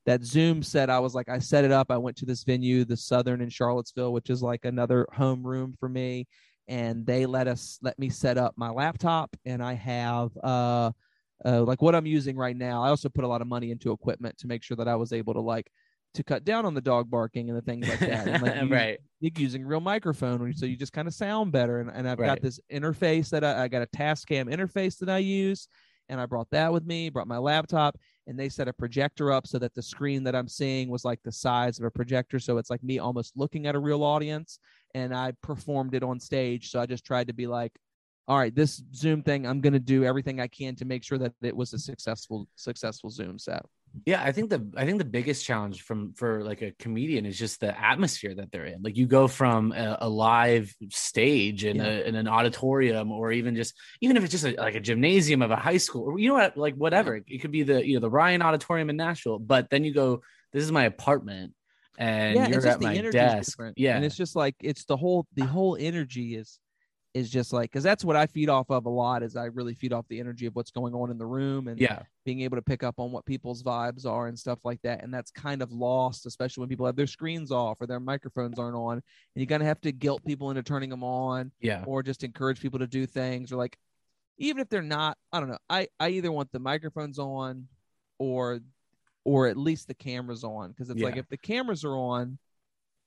that 0.07 0.23
Zoom 0.23 0.63
set, 0.63 0.89
I 0.89 0.99
was 0.99 1.13
like, 1.13 1.27
I 1.27 1.37
set 1.37 1.65
it 1.65 1.71
up. 1.71 1.91
I 1.91 1.97
went 1.97 2.15
to 2.17 2.25
this 2.25 2.45
venue, 2.45 2.85
the 2.85 2.95
Southern 2.95 3.41
in 3.41 3.49
Charlottesville, 3.49 4.13
which 4.13 4.29
is 4.29 4.41
like 4.41 4.63
another 4.63 5.05
home 5.11 5.45
room 5.45 5.75
for 5.77 5.89
me. 5.89 6.25
And 6.69 7.05
they 7.05 7.25
let 7.25 7.47
us 7.47 7.77
let 7.81 7.99
me 7.99 8.09
set 8.09 8.37
up 8.37 8.53
my 8.57 8.69
laptop, 8.69 9.35
and 9.45 9.63
I 9.63 9.73
have 9.73 10.31
uh, 10.43 10.91
uh, 11.45 11.61
like 11.61 11.81
what 11.81 11.95
I'm 11.95 12.05
using 12.05 12.35
right 12.35 12.55
now. 12.55 12.83
I 12.83 12.89
also 12.89 13.09
put 13.09 13.23
a 13.23 13.27
lot 13.27 13.41
of 13.41 13.47
money 13.47 13.71
into 13.71 13.91
equipment 13.91 14.37
to 14.39 14.47
make 14.47 14.63
sure 14.63 14.75
that 14.77 14.87
I 14.87 14.95
was 14.95 15.13
able 15.13 15.33
to 15.33 15.41
like 15.41 15.69
to 16.13 16.23
cut 16.23 16.43
down 16.43 16.65
on 16.65 16.73
the 16.73 16.81
dog 16.81 17.09
barking 17.09 17.49
and 17.49 17.57
the 17.57 17.61
things 17.61 17.87
like 17.87 17.99
that. 17.99 18.27
And 18.27 18.41
like 18.41 18.69
right. 18.71 18.99
using 19.19 19.65
real 19.65 19.79
microphone, 19.79 20.53
so 20.53 20.65
you 20.65 20.75
just 20.75 20.93
kind 20.93 21.07
of 21.07 21.13
sound 21.13 21.51
better. 21.51 21.79
And, 21.79 21.89
and 21.89 22.09
I've 22.09 22.19
right. 22.19 22.27
got 22.27 22.41
this 22.41 22.59
interface 22.71 23.29
that 23.29 23.43
I, 23.43 23.63
I 23.63 23.67
got 23.67 23.81
a 23.81 23.87
Tascam 23.87 24.53
interface 24.53 24.97
that 24.99 25.09
I 25.09 25.19
use, 25.19 25.67
and 26.09 26.19
I 26.19 26.25
brought 26.25 26.49
that 26.51 26.73
with 26.73 26.85
me. 26.85 27.09
Brought 27.09 27.27
my 27.27 27.37
laptop, 27.37 27.97
and 28.27 28.37
they 28.37 28.49
set 28.49 28.67
a 28.67 28.73
projector 28.73 29.31
up 29.31 29.47
so 29.47 29.57
that 29.57 29.73
the 29.73 29.81
screen 29.81 30.23
that 30.25 30.35
I'm 30.35 30.49
seeing 30.49 30.89
was 30.89 31.05
like 31.05 31.23
the 31.23 31.31
size 31.31 31.79
of 31.79 31.85
a 31.85 31.91
projector. 31.91 32.39
So 32.39 32.57
it's 32.57 32.69
like 32.69 32.83
me 32.83 32.99
almost 32.99 33.37
looking 33.37 33.65
at 33.67 33.75
a 33.75 33.79
real 33.79 34.03
audience. 34.03 34.59
And 34.93 35.15
I 35.15 35.31
performed 35.41 35.95
it 35.95 36.03
on 36.03 36.19
stage. 36.19 36.69
So 36.69 36.79
I 36.79 36.85
just 36.85 37.05
tried 37.05 37.27
to 37.27 37.33
be 37.33 37.47
like, 37.47 37.71
all 38.27 38.37
right, 38.37 38.53
this 38.53 38.83
Zoom 38.93 39.23
thing, 39.23 39.47
I'm 39.47 39.61
going 39.61 39.73
to 39.73 39.79
do 39.79 40.03
everything 40.03 40.41
I 40.41 40.47
can 40.47 40.75
to 40.75 40.85
make 40.85 41.03
sure 41.03 41.17
that 41.17 41.33
it 41.41 41.55
was 41.55 41.71
a 41.71 41.79
successful, 41.79 42.47
successful 42.55 43.09
Zoom 43.09 43.39
set. 43.39 43.65
Yeah, 44.05 44.23
I 44.23 44.31
think 44.31 44.49
the 44.49 44.69
I 44.75 44.85
think 44.85 44.99
the 44.99 45.05
biggest 45.05 45.45
challenge 45.45 45.81
from 45.81 46.13
for 46.13 46.43
like 46.43 46.61
a 46.61 46.71
comedian 46.71 47.25
is 47.25 47.37
just 47.37 47.59
the 47.59 47.79
atmosphere 47.79 48.35
that 48.35 48.51
they're 48.51 48.65
in. 48.65 48.81
Like 48.81 48.97
you 48.97 49.07
go 49.07 49.27
from 49.27 49.71
a, 49.71 49.97
a 50.01 50.09
live 50.09 50.73
stage 50.89 51.65
in, 51.65 51.77
yeah. 51.77 51.85
a, 51.85 52.03
in 52.03 52.15
an 52.15 52.27
auditorium, 52.27 53.11
or 53.11 53.31
even 53.31 53.55
just 53.55 53.73
even 54.01 54.17
if 54.17 54.23
it's 54.23 54.31
just 54.31 54.45
a, 54.45 54.55
like 54.55 54.75
a 54.75 54.79
gymnasium 54.79 55.41
of 55.41 55.51
a 55.51 55.55
high 55.55 55.77
school, 55.77 56.03
or 56.03 56.19
you 56.19 56.27
know 56.29 56.35
what, 56.35 56.57
like 56.57 56.75
whatever. 56.75 57.15
Yeah. 57.15 57.23
It 57.27 57.41
could 57.41 57.51
be 57.51 57.63
the 57.63 57.85
you 57.85 57.95
know 57.95 58.01
the 58.01 58.09
Ryman 58.09 58.41
Auditorium 58.41 58.89
in 58.89 58.97
Nashville, 58.97 59.39
but 59.39 59.69
then 59.69 59.83
you 59.83 59.93
go, 59.93 60.21
this 60.53 60.63
is 60.63 60.71
my 60.71 60.83
apartment, 60.83 61.53
and 61.97 62.35
yeah, 62.35 62.47
you're 62.47 62.67
at 62.67 62.81
my 62.81 62.97
desk. 63.01 63.59
Yeah, 63.75 63.95
and 63.95 64.05
it's 64.05 64.17
just 64.17 64.35
like 64.35 64.55
it's 64.61 64.85
the 64.85 64.97
whole 64.97 65.27
the 65.33 65.45
whole 65.45 65.75
energy 65.79 66.35
is 66.35 66.59
is 67.17 67.29
just 67.29 67.53
like 67.53 67.71
because 67.71 67.83
that's 67.83 68.05
what 68.05 68.15
I 68.15 68.25
feed 68.27 68.49
off 68.49 68.69
of 68.69 68.85
a 68.85 68.89
lot 68.89 69.23
is 69.23 69.35
I 69.35 69.45
really 69.45 69.73
feed 69.73 69.93
off 69.93 70.07
the 70.07 70.19
energy 70.19 70.45
of 70.45 70.55
what's 70.55 70.71
going 70.71 70.93
on 70.93 71.11
in 71.11 71.17
the 71.17 71.25
room 71.25 71.67
and 71.67 71.79
yeah 71.79 72.03
being 72.25 72.41
able 72.41 72.57
to 72.57 72.61
pick 72.61 72.83
up 72.83 72.95
on 72.99 73.11
what 73.11 73.25
people's 73.25 73.63
vibes 73.63 74.05
are 74.05 74.27
and 74.27 74.37
stuff 74.37 74.59
like 74.65 74.81
that 74.81 75.03
and 75.03 75.13
that's 75.13 75.31
kind 75.31 75.61
of 75.61 75.71
lost 75.71 76.25
especially 76.25 76.61
when 76.61 76.69
people 76.69 76.85
have 76.85 76.95
their 76.95 77.07
screens 77.07 77.51
off 77.51 77.79
or 77.79 77.87
their 77.87 78.01
microphones 78.01 78.59
aren't 78.59 78.75
on 78.75 78.93
and 78.93 79.01
you 79.35 79.47
kind 79.47 79.63
of 79.63 79.67
have 79.67 79.79
to 79.79 79.91
guilt 79.91 80.21
people 80.25 80.49
into 80.49 80.61
turning 80.61 80.89
them 80.89 81.03
on 81.03 81.51
yeah 81.61 81.83
or 81.85 82.03
just 82.03 82.23
encourage 82.23 82.59
people 82.59 82.79
to 82.79 82.87
do 82.87 83.05
things 83.05 83.51
or 83.51 83.55
like 83.55 83.77
even 84.37 84.61
if 84.61 84.69
they're 84.69 84.81
not, 84.81 85.17
I 85.31 85.39
don't 85.39 85.49
know. 85.49 85.57
I 85.69 85.87
I 85.99 86.09
either 86.09 86.31
want 86.31 86.51
the 86.51 86.59
microphones 86.59 87.19
on, 87.19 87.67
or 88.19 88.59
or 89.23 89.47
at 89.47 89.57
least 89.57 89.87
the 89.87 89.93
cameras 89.93 90.43
on 90.43 90.71
because 90.71 90.89
it's 90.89 91.01
like 91.01 91.17
if 91.17 91.27
the 91.27 91.37
cameras 91.37 91.83
are 91.83 91.95
on, 91.95 92.37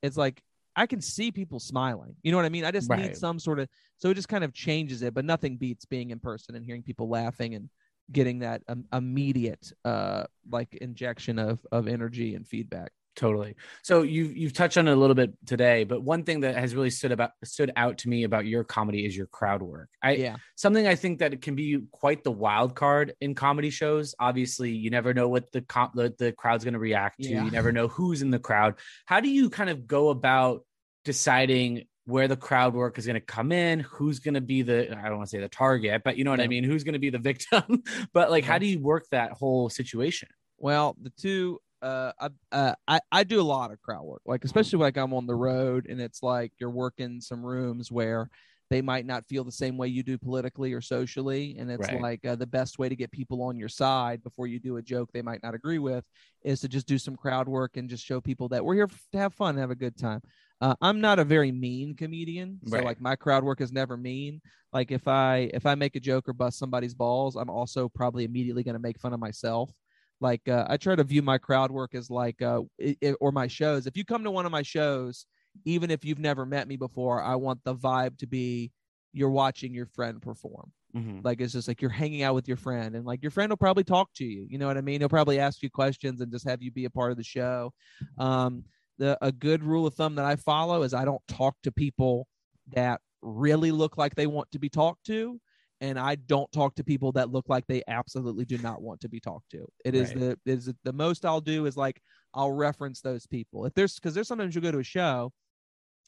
it's 0.03 0.17
like 0.17 0.43
I 0.77 0.87
can 0.87 1.01
see 1.01 1.31
people 1.33 1.61
smiling. 1.61 2.15
You 2.23 2.31
know 2.31 2.39
what 2.39 2.47
I 2.47 2.51
mean? 2.51 2.65
I 2.65 2.71
just 2.71 2.91
Right. 2.91 2.99
need 2.99 3.17
some 3.17 3.39
sort 3.39 3.59
of 3.61 3.69
so 3.99 4.11
it 4.11 4.15
just 4.15 4.29
kind 4.29 4.45
of 4.45 4.53
changes 4.55 5.03
it, 5.03 5.15
but 5.15 5.25
nothing 5.25 5.57
beats 5.57 5.85
being 5.85 6.11
in 6.11 6.21
person 6.21 6.55
and 6.55 6.65
hearing 6.65 6.83
people 6.83 7.09
laughing 7.09 7.55
and 7.55 7.69
getting 8.13 8.41
that 8.41 8.63
um, 8.69 8.85
immediate 8.93 9.73
uh 9.85 10.25
like 10.51 10.75
injection 10.77 11.39
of 11.39 11.65
of 11.73 11.89
energy 11.89 12.35
and 12.35 12.47
feedback. 12.49 12.93
Totally. 13.17 13.57
So 13.83 14.03
you've 14.03 14.37
you've 14.37 14.53
touched 14.53 14.79
on 14.79 14.87
it 14.87 14.93
a 14.93 14.97
little 14.97 15.15
bit 15.15 15.33
today, 15.45 15.85
but 15.85 16.03
one 16.03 16.23
thing 16.23 16.41
that 16.41 16.55
has 16.57 16.75
really 16.75 16.91
stood 16.91 17.13
about 17.13 17.33
stood 17.45 17.73
out 17.77 17.99
to 17.99 18.09
me 18.09 18.23
about 18.23 18.47
your 18.47 18.63
comedy 18.63 19.05
is 19.05 19.17
your 19.17 19.27
crowd 19.27 19.63
work. 19.63 19.91
I 20.03 20.13
yeah. 20.13 20.37
something 20.55 20.87
I 20.87 20.95
think 20.95 21.19
that 21.19 21.33
it 21.33 21.43
can 21.43 21.57
be 21.57 21.81
quite 21.91 22.23
the 22.23 22.31
wild 22.31 22.75
card 22.75 23.15
in 23.21 23.35
comedy 23.35 23.71
shows. 23.71 24.15
Obviously, 24.21 24.71
you 24.71 24.91
never 24.91 25.13
know 25.13 25.29
what 25.29 25.51
the 25.53 25.65
the, 25.95 26.15
the 26.19 26.33
crowd's 26.33 26.65
going 26.65 26.75
to 26.75 26.81
react 26.81 27.21
to. 27.23 27.29
Yeah. 27.29 27.45
You 27.45 27.51
never 27.51 27.73
know 27.73 27.89
who's 27.89 28.23
in 28.23 28.31
the 28.31 28.39
crowd. 28.39 28.77
How 29.07 29.21
do 29.21 29.29
you 29.29 29.51
kind 29.51 29.71
of 29.71 29.87
go 29.87 30.11
about 30.11 30.65
deciding 31.05 31.85
where 32.05 32.29
the 32.29 32.37
crowd 32.37 32.75
work 32.75 32.97
is 32.97 33.07
going 33.07 33.15
to 33.15 33.21
come 33.21 33.51
in? 33.51 33.81
Who's 33.81 34.21
going 34.21 34.35
to 34.35 34.41
be 34.41 34.63
the 34.63 34.97
I 34.97 35.09
don't 35.09 35.19
want 35.19 35.29
to 35.31 35.37
say 35.37 35.41
the 35.41 35.49
target, 35.49 36.03
but 36.05 36.17
you 36.17 36.23
know 36.23 36.31
what 36.31 36.41
I 36.41 36.47
mean? 36.47 36.63
Who's 36.63 36.85
going 36.85 36.93
to 36.95 37.01
be 37.01 37.11
the 37.11 37.19
victim? 37.31 37.83
but 38.13 38.31
like, 38.31 38.45
how 38.45 38.59
do 38.59 38.67
you 38.67 38.79
work 38.79 39.07
that 39.11 39.33
whole 39.33 39.69
situation? 39.69 40.29
Well, 40.57 40.95
the 41.03 41.11
two 41.19 41.59
uh 41.83 42.13
I 42.21 42.29
uh 42.53 42.75
I, 42.89 43.01
I 43.13 43.25
do 43.25 43.41
a 43.41 43.43
lot 43.43 43.71
of 43.73 43.81
crowd 43.81 44.05
work. 44.05 44.23
Like 44.27 44.45
especially 44.45 44.79
like 44.79 44.97
I'm 44.97 45.15
on 45.15 45.27
the 45.27 45.35
road 45.35 45.87
and 45.89 46.01
it's 46.01 46.23
like 46.23 46.53
you're 46.59 46.71
working 46.71 47.21
some 47.21 47.45
rooms 47.45 47.91
where 47.91 48.29
they 48.71 48.83
might 48.83 49.05
not 49.05 49.27
feel 49.27 49.43
the 49.43 49.51
same 49.51 49.77
way 49.77 49.89
you 49.89 50.03
do 50.05 50.17
politically 50.17 50.73
or 50.73 50.81
socially 50.81 51.57
and 51.59 51.71
it's 51.71 51.89
Right. 51.89 51.99
like 52.01 52.25
uh, 52.25 52.37
the 52.37 52.47
best 52.47 52.79
way 52.79 52.89
to 52.89 52.95
get 52.95 53.11
people 53.11 53.43
on 53.43 53.59
your 53.59 53.69
side 53.69 54.23
before 54.23 54.47
you 54.47 54.61
do 54.61 54.77
a 54.77 54.83
joke 54.83 55.11
they 55.13 55.23
might 55.23 55.43
not 55.43 55.55
agree 55.55 55.81
with 55.81 56.05
is 56.45 56.61
to 56.61 56.69
just 56.69 56.87
do 56.87 56.97
some 56.97 57.17
crowd 57.17 57.49
work 57.49 57.77
and 57.77 57.91
just 57.91 58.05
show 58.05 58.21
people 58.21 58.49
that 58.49 58.65
we're 58.65 58.75
here 58.77 58.87
to 59.13 59.19
have 59.19 59.35
fun 59.35 59.57
have 59.57 59.71
a 59.71 59.75
good 59.75 59.97
time. 59.97 60.21
Uh, 60.61 60.75
I'm 60.81 61.01
not 61.01 61.19
a 61.19 61.25
very 61.25 61.51
mean 61.53 61.97
comedian, 61.97 62.61
so 62.67 62.83
Right. 62.83 62.85
like 62.85 63.01
my 63.01 63.17
crowd 63.17 63.43
work 63.45 63.61
is 63.61 63.73
never 63.73 63.97
mean. 63.97 64.41
Like 64.73 64.91
if 64.93 65.09
I 65.09 65.51
if 65.55 65.65
I 65.67 65.75
make 65.75 65.97
a 65.97 66.01
joke 66.01 66.29
or 66.29 66.33
bust 66.35 66.59
somebody's 66.59 66.95
balls, 66.95 67.35
I'm 67.37 67.51
also 67.51 67.89
probably 67.89 68.25
immediately 68.25 68.63
going 68.63 68.75
to 68.75 68.79
make 68.81 69.01
fun 69.01 69.15
of 69.15 69.21
myself 69.21 69.71
like 70.21 70.47
uh, 70.49 70.67
i 70.69 70.77
try 70.77 70.95
to 70.95 71.05
view 71.05 71.23
my 71.23 71.39
crowd 71.39 71.71
work 71.71 71.95
as 71.95 72.11
like 72.11 72.41
uh 72.43 72.63
i 72.81 72.97
i- 73.03 73.13
or 73.21 73.33
my 73.33 73.47
shows. 73.47 73.87
If 73.87 73.97
you 73.97 74.05
come 74.05 74.25
to 74.25 74.31
one 74.31 74.47
of 74.47 74.53
my 74.53 74.63
shows 74.63 75.27
even 75.65 75.91
if 75.91 76.05
you've 76.05 76.19
never 76.19 76.47
met 76.47 76.69
me 76.69 76.77
before 76.77 77.23
i 77.23 77.35
want 77.35 77.61
the 77.65 77.75
vibe 77.75 78.19
to 78.19 78.27
be 78.27 78.73
you're 79.13 79.31
watching 79.31 79.75
your 79.75 79.87
friend 79.87 80.23
perform. 80.23 80.73
Mhm. 80.95 81.25
like 81.25 81.41
it's 81.41 81.53
just 81.53 81.69
like 81.69 81.81
you're 81.81 81.91
hanging 81.91 82.23
out 82.23 82.35
with 82.35 82.49
your 82.49 82.57
friend 82.57 82.97
and 82.97 83.05
like 83.07 83.23
your 83.23 83.31
friend 83.31 83.51
will 83.51 83.57
probably 83.57 83.85
talk 83.85 84.11
to 84.15 84.25
you 84.25 84.47
you 84.49 84.59
know 84.59 84.67
what 84.67 84.77
i 84.77 84.81
mean? 84.81 85.01
He'll 85.01 85.09
probably 85.09 85.39
ask 85.39 85.63
you 85.63 85.71
questions 85.71 86.21
and 86.21 86.33
just 86.33 86.49
have 86.49 86.63
you 86.63 86.71
be 86.73 86.85
a 86.85 86.91
part 86.91 87.11
of 87.13 87.17
the 87.17 87.25
show. 87.25 87.73
Um 88.19 88.65
the 88.99 89.17
a 89.23 89.33
good 89.33 89.63
rule 89.65 89.87
of 89.87 89.95
thumb 89.95 90.15
that 90.17 90.25
i 90.27 90.37
follow 90.37 90.83
is 90.83 90.93
i 90.93 91.05
don't 91.05 91.27
talk 91.29 91.57
to 91.63 91.73
people 91.73 92.27
that 92.73 93.01
really 93.23 93.71
look 93.73 93.97
like 93.97 94.15
they 94.15 94.27
want 94.27 94.51
to 94.53 94.59
be 94.59 94.69
talked 94.69 95.05
to 95.07 95.41
and 95.81 95.99
I 95.99 96.15
don't 96.15 96.51
talk 96.53 96.75
to 96.77 96.85
people 96.85 97.13
that 97.13 97.31
look 97.31 97.49
like 97.49 97.67
they 97.67 97.83
absolutely 97.89 98.45
do 98.45 98.59
not 98.59 98.83
want 98.83 99.01
to 99.01 99.09
be 99.09 99.21
talked 99.21 99.51
to. 99.53 99.67
It 99.85 99.95
is 99.95 100.15
Right. 100.15 100.37
the 100.45 100.53
is 100.53 100.73
the 100.85 100.93
most 100.93 101.25
I'll 101.25 101.41
do 101.41 101.67
is 101.67 101.77
like 101.77 102.03
I'll 102.35 102.53
reference 102.53 103.01
those 103.01 103.27
people. 103.27 103.67
If 103.67 103.75
there's 103.75 103.95
because 103.95 104.15
there's 104.15 104.29
sometimes 104.29 104.55
you 104.55 104.61
go 104.61 104.71
to 104.71 104.79
a 104.79 104.85
show, 104.85 105.33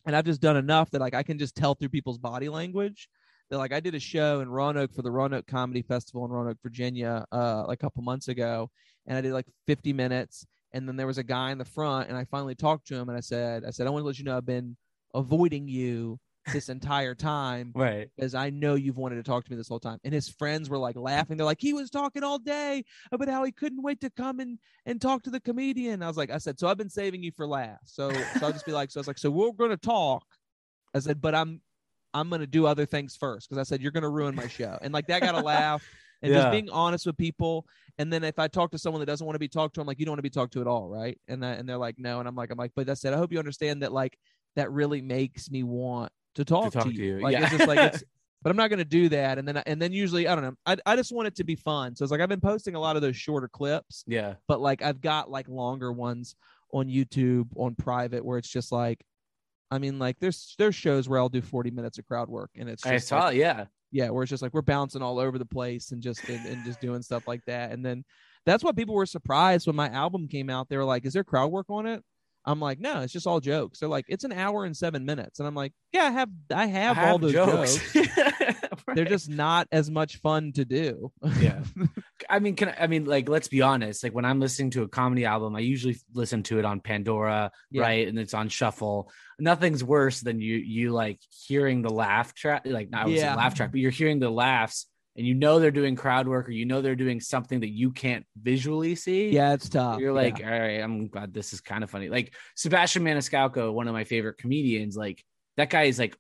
and 0.05 0.15
I've 0.15 0.25
just 0.25 0.41
done 0.41 0.57
enough 0.57 0.91
that 0.91 1.01
like 1.01 1.15
I 1.15 1.23
can 1.23 1.39
just 1.39 1.55
tell 1.55 1.75
through 1.75 1.89
people's 1.89 2.19
body 2.19 2.49
language. 2.49 3.09
That 3.51 3.59
like 3.59 3.73
I 3.73 3.81
did 3.81 3.95
a 3.95 4.01
show 4.01 4.41
in 4.41 4.49
Roanoke 4.49 4.95
for 4.95 5.03
the 5.03 5.11
Roanoke 5.11 5.47
Comedy 5.47 5.83
Festival 5.83 6.25
in 6.25 6.31
Roanoke, 6.31 6.59
Virginia, 6.63 7.27
uh, 7.33 7.65
a 7.69 7.77
couple 7.77 8.03
months 8.03 8.29
ago, 8.29 8.71
and 9.07 9.19
I 9.19 9.21
did 9.21 9.33
like 9.35 9.47
50 9.67 9.93
minutes, 9.93 10.47
and 10.73 10.89
then 10.89 10.97
there 10.97 11.07
was 11.07 11.19
a 11.19 11.23
guy 11.23 11.51
in 11.51 11.59
the 11.59 11.65
front, 11.65 12.09
and 12.09 12.17
I 12.17 12.25
finally 12.25 12.55
talked 12.55 12.87
to 12.89 12.95
him, 12.95 13.11
and 13.11 13.19
I 13.19 13.21
said, 13.21 13.65
I 13.67 13.71
said 13.71 13.87
I 13.87 13.91
want 13.91 14.03
to 14.03 14.07
let 14.07 14.19
you 14.19 14.25
know 14.25 14.39
I've 14.39 14.47
been 14.47 14.75
avoiding 15.15 15.69
you 15.69 16.19
this 16.49 16.69
entire 16.69 17.15
time 17.15 17.73
Right. 17.75 18.09
because 18.17 18.35
I 18.35 18.51
know 18.51 18.75
you've 18.75 18.97
wanted 18.97 19.17
to 19.17 19.23
talk 19.23 19.45
to 19.45 19.51
me 19.51 19.57
this 19.57 19.69
whole 19.69 19.81
time. 19.81 19.99
And 20.05 20.13
his 20.13 20.29
friends 20.29 20.69
were 20.69 20.79
like 20.79 20.97
laughing. 20.97 21.37
They're 21.37 21.47
like, 21.47 21.61
he 21.61 21.73
was 21.73 21.91
talking 21.91 22.23
all 22.25 22.39
day 22.39 22.85
about 23.13 23.29
how 23.29 23.45
he 23.45 23.53
couldn't 23.53 23.83
wait 23.83 24.01
to 24.01 24.11
come 24.11 24.41
and 24.41 24.59
and 24.87 25.01
talk 25.01 25.23
to 25.23 25.31
the 25.31 25.41
comedian. 25.41 26.03
I 26.03 26.09
was 26.09 26.17
like, 26.17 26.31
I 26.31 26.39
said, 26.39 26.59
so 26.59 26.69
I've 26.69 26.79
been 26.79 26.91
saving 26.91 27.23
you 27.23 27.33
for 27.33 27.47
last. 27.47 27.95
So 27.95 28.29
so 28.33 28.47
I'll 28.47 28.53
just 28.53 28.67
be 28.67 28.73
like, 28.73 28.91
so 28.91 28.99
I 28.99 29.03
was 29.03 29.07
like, 29.07 29.19
so 29.19 29.31
we're 29.31 29.53
gonna 29.53 29.77
talk. 29.77 30.25
I 30.95 30.99
said, 30.99 31.21
but 31.21 31.35
I'm 31.35 31.61
I'm 32.15 32.29
gonna 32.29 32.47
do 32.47 32.67
other 32.67 32.85
things 32.87 33.17
first 33.17 33.49
because 33.49 33.59
I 33.59 33.63
said 33.69 33.81
you're 33.81 33.93
gonna 33.93 34.11
ruin 34.11 34.35
my 34.35 34.47
show. 34.47 34.79
And 34.83 34.93
like 34.93 35.07
that 35.07 35.23
got 35.23 35.35
a 35.35 35.41
laugh. 35.43 35.83
And 36.23 36.33
Yeah. 36.33 36.41
just 36.43 36.51
being 36.53 36.71
honest 36.71 37.05
with 37.07 37.17
people. 37.17 37.67
And 37.99 38.13
then 38.13 38.23
if 38.23 38.39
I 38.39 38.47
talk 38.47 38.71
to 38.73 38.79
someone 38.79 39.01
that 39.01 39.07
doesn't 39.07 39.27
want 39.27 39.35
to 39.35 39.41
be 39.41 39.49
talked 39.49 39.75
to, 39.75 39.81
I'm 39.81 39.89
like, 39.89 39.99
you 39.99 40.05
don't 40.07 40.13
want 40.13 40.19
to 40.19 40.23
be 40.23 40.31
talked 40.31 40.53
to 40.53 40.61
at 40.61 40.69
all, 40.69 40.89
right? 40.89 41.19
And 41.27 41.43
that, 41.43 41.59
and 41.59 41.69
they're 41.69 41.79
like, 41.79 41.99
no. 41.99 42.21
And 42.21 42.29
I'm 42.29 42.37
like, 42.37 42.53
I'm 42.53 42.59
like, 42.59 42.71
but 42.77 42.89
I 42.89 42.95
said, 42.95 43.13
I 43.13 43.17
hope 43.17 43.33
you 43.33 43.41
understand 43.41 43.83
that 43.83 43.93
like 43.93 44.17
that 44.55 44.71
really 44.71 45.03
makes 45.03 45.51
me 45.51 45.65
want 45.65 46.13
to 46.35 46.45
talk 46.45 46.73
to, 46.73 46.79
talk 46.79 46.87
to 46.89 46.93
you. 46.93 47.21
Like 47.21 47.33
yeah. 47.33 47.43
it's 47.43 47.57
just 47.57 47.69
like 47.69 47.95
it's 47.95 48.05
but 48.43 48.51
I'm 48.51 48.57
not 48.57 48.69
going 48.71 48.79
to 48.79 48.85
do 48.85 49.09
that. 49.11 49.39
And 49.39 49.47
then, 49.47 49.57
and 49.59 49.81
then 49.81 49.93
usually, 49.93 50.27
I 50.27 50.35
don't 50.35 50.45
know. 50.45 50.55
I, 50.67 50.77
I 50.85 50.97
just 50.97 51.13
want 51.13 51.29
it 51.29 51.37
to 51.37 51.45
be 51.45 51.55
fun. 51.55 51.95
So 51.95 52.03
it's 52.05 52.11
like 52.11 52.21
I've 52.21 52.29
been 52.29 52.41
posting 52.41 52.75
a 52.75 52.81
lot 52.81 52.97
of 52.97 53.03
those 53.03 53.17
shorter 53.17 53.49
clips, 53.49 54.05
Yeah. 54.07 54.35
but 54.49 54.61
like 54.61 54.83
I've 54.83 55.01
got 55.01 55.31
like 55.31 55.49
longer 55.49 55.93
ones 55.93 56.35
on 56.73 56.89
YouTube 56.89 57.49
on 57.57 57.75
private 57.77 58.25
where 58.25 58.39
it's 58.39 58.49
just 58.49 58.73
like, 58.73 59.05
I 59.71 59.79
mean, 59.79 59.99
like 59.99 60.19
there's 60.19 60.55
there's 60.59 60.75
shows 60.75 61.09
where 61.09 61.19
I'll 61.19 61.29
do 61.29 61.41
40 61.41 61.71
minutes 61.71 61.99
of 61.99 62.05
crowd 62.07 62.29
work, 62.29 62.51
and 62.59 62.69
it's 62.69 62.83
just 62.83 63.13
I 63.13 63.17
like, 63.17 63.23
saw. 63.25 63.31
yeah. 63.31 63.67
yeah, 63.91 64.11
where 64.11 64.23
it's 64.23 64.31
just 64.31 64.43
like 64.43 64.53
we're 64.53 64.61
bouncing 64.61 65.03
all 65.03 65.19
over 65.19 65.39
the 65.39 65.47
place 65.47 65.93
and 65.93 66.03
just 66.03 66.29
and, 66.29 66.45
and 66.47 66.65
just 66.65 66.81
doing 66.81 67.01
stuff 67.01 67.27
like 67.27 67.45
that. 67.47 67.73
And 67.73 67.85
then 67.87 68.05
that's 68.45 68.63
why 68.65 68.73
people 68.73 68.95
were 68.95 69.07
surprised 69.07 69.67
when 69.67 69.77
my 69.77 69.89
album 69.89 70.29
came 70.29 70.51
out. 70.51 70.69
They 70.69 70.77
were 70.77 70.85
like, 70.85 71.07
"Is 71.07 71.15
there 71.15 71.25
crowd 71.25 71.51
work 71.51 71.71
on 71.71 71.87
it?" 71.87 72.03
I'm 72.45 72.61
like, 72.61 72.81
"No, 72.81 73.01
it's 73.03 73.13
just 73.13 73.27
all 73.27 73.41
jokes." 73.41 73.79
They're 73.81 73.89
like, 73.89 74.07
"It's 74.09 74.25
an 74.25 74.33
hour 74.33 74.65
and 74.65 74.77
seven 74.77 75.05
minutes," 75.05 75.39
and 75.39 75.47
I'm 75.47 75.55
like, 75.55 75.73
"Yeah, 75.93 76.05
I 76.05 76.11
have 76.11 76.29
I 76.55 76.67
have, 76.67 76.99
I 76.99 77.09
all 77.11 77.19
those 77.19 77.33
jokes. 77.33 77.95
Right. 78.85 78.97
They're 78.97 79.05
just 79.05 79.29
not 79.29 79.69
as 79.71 79.89
much 79.91 80.17
fun 80.17 80.53
to 80.55 80.65
do." 80.65 81.13
yeah. 81.41 81.63
I 82.31 82.41
mean, 82.41 82.57
can 82.57 82.71
I, 82.71 82.77
I 82.81 82.87
mean, 82.89 83.05
like, 83.05 83.29
let's 83.29 83.47
be 83.49 83.63
honest. 83.63 84.03
Like, 84.03 84.13
when 84.15 84.25
I'm 84.25 84.41
listening 84.41 84.71
to 84.71 84.83
a 84.83 84.89
comedy 84.89 85.25
album, 85.25 85.55
I 85.55 85.61
usually 85.61 85.97
listen 86.15 86.43
to 86.45 86.59
it 86.59 86.65
on 86.65 86.81
Pandora, 86.81 87.53
Yeah. 87.71 87.83
right, 87.83 88.09
and 88.09 88.19
it's 88.19 88.35
on 88.35 88.49
shuffle. 88.49 89.11
Nothing's 89.39 89.85
worse 89.85 90.21
than 90.21 90.41
you 90.41 90.57
you 90.57 90.91
like 90.91 91.21
hearing 91.47 91.83
the 91.83 91.91
laugh 91.91 92.35
track, 92.35 92.63
like 92.65 92.91
not. 92.91 93.09
Yeah. 93.09 93.35
laugh 93.37 93.55
track, 93.55 93.71
but 93.71 93.79
you're 93.81 93.91
hearing 93.93 94.19
the 94.19 94.31
laughs, 94.31 94.87
and 95.17 95.27
you 95.27 95.35
know 95.35 95.59
they're 95.61 95.71
doing 95.71 95.95
crowd 95.97 96.27
work, 96.27 96.49
or 96.49 96.53
you 96.53 96.65
know 96.65 96.81
they're 96.81 96.95
doing 96.97 97.21
something 97.21 97.61
that 97.61 97.71
you 97.71 97.91
can't 97.91 98.25
visually 98.41 98.95
see. 98.95 99.31
yeah, 99.31 99.53
it's 99.53 99.69
tough. 99.69 100.01
You're 100.01 100.11
Yeah. 100.15 100.23
like, 100.31 100.41
all 100.43 100.51
right, 100.51 100.81
I'm 100.81 101.09
glad 101.09 101.33
this 101.35 101.53
is 101.53 101.61
kind 101.61 101.85
of 101.85 101.91
funny. 101.91 102.09
Like 102.09 102.35
Sebastian 102.57 103.03
Maniscalco, 103.05 103.73
one 103.73 103.89
of 103.89 103.95
my 103.95 104.05
favorite 104.05 104.39
comedians, 104.39 104.97
like 104.97 105.23
that 105.57 105.69
guy 105.71 105.85
is 105.85 105.99
like 105.99 106.17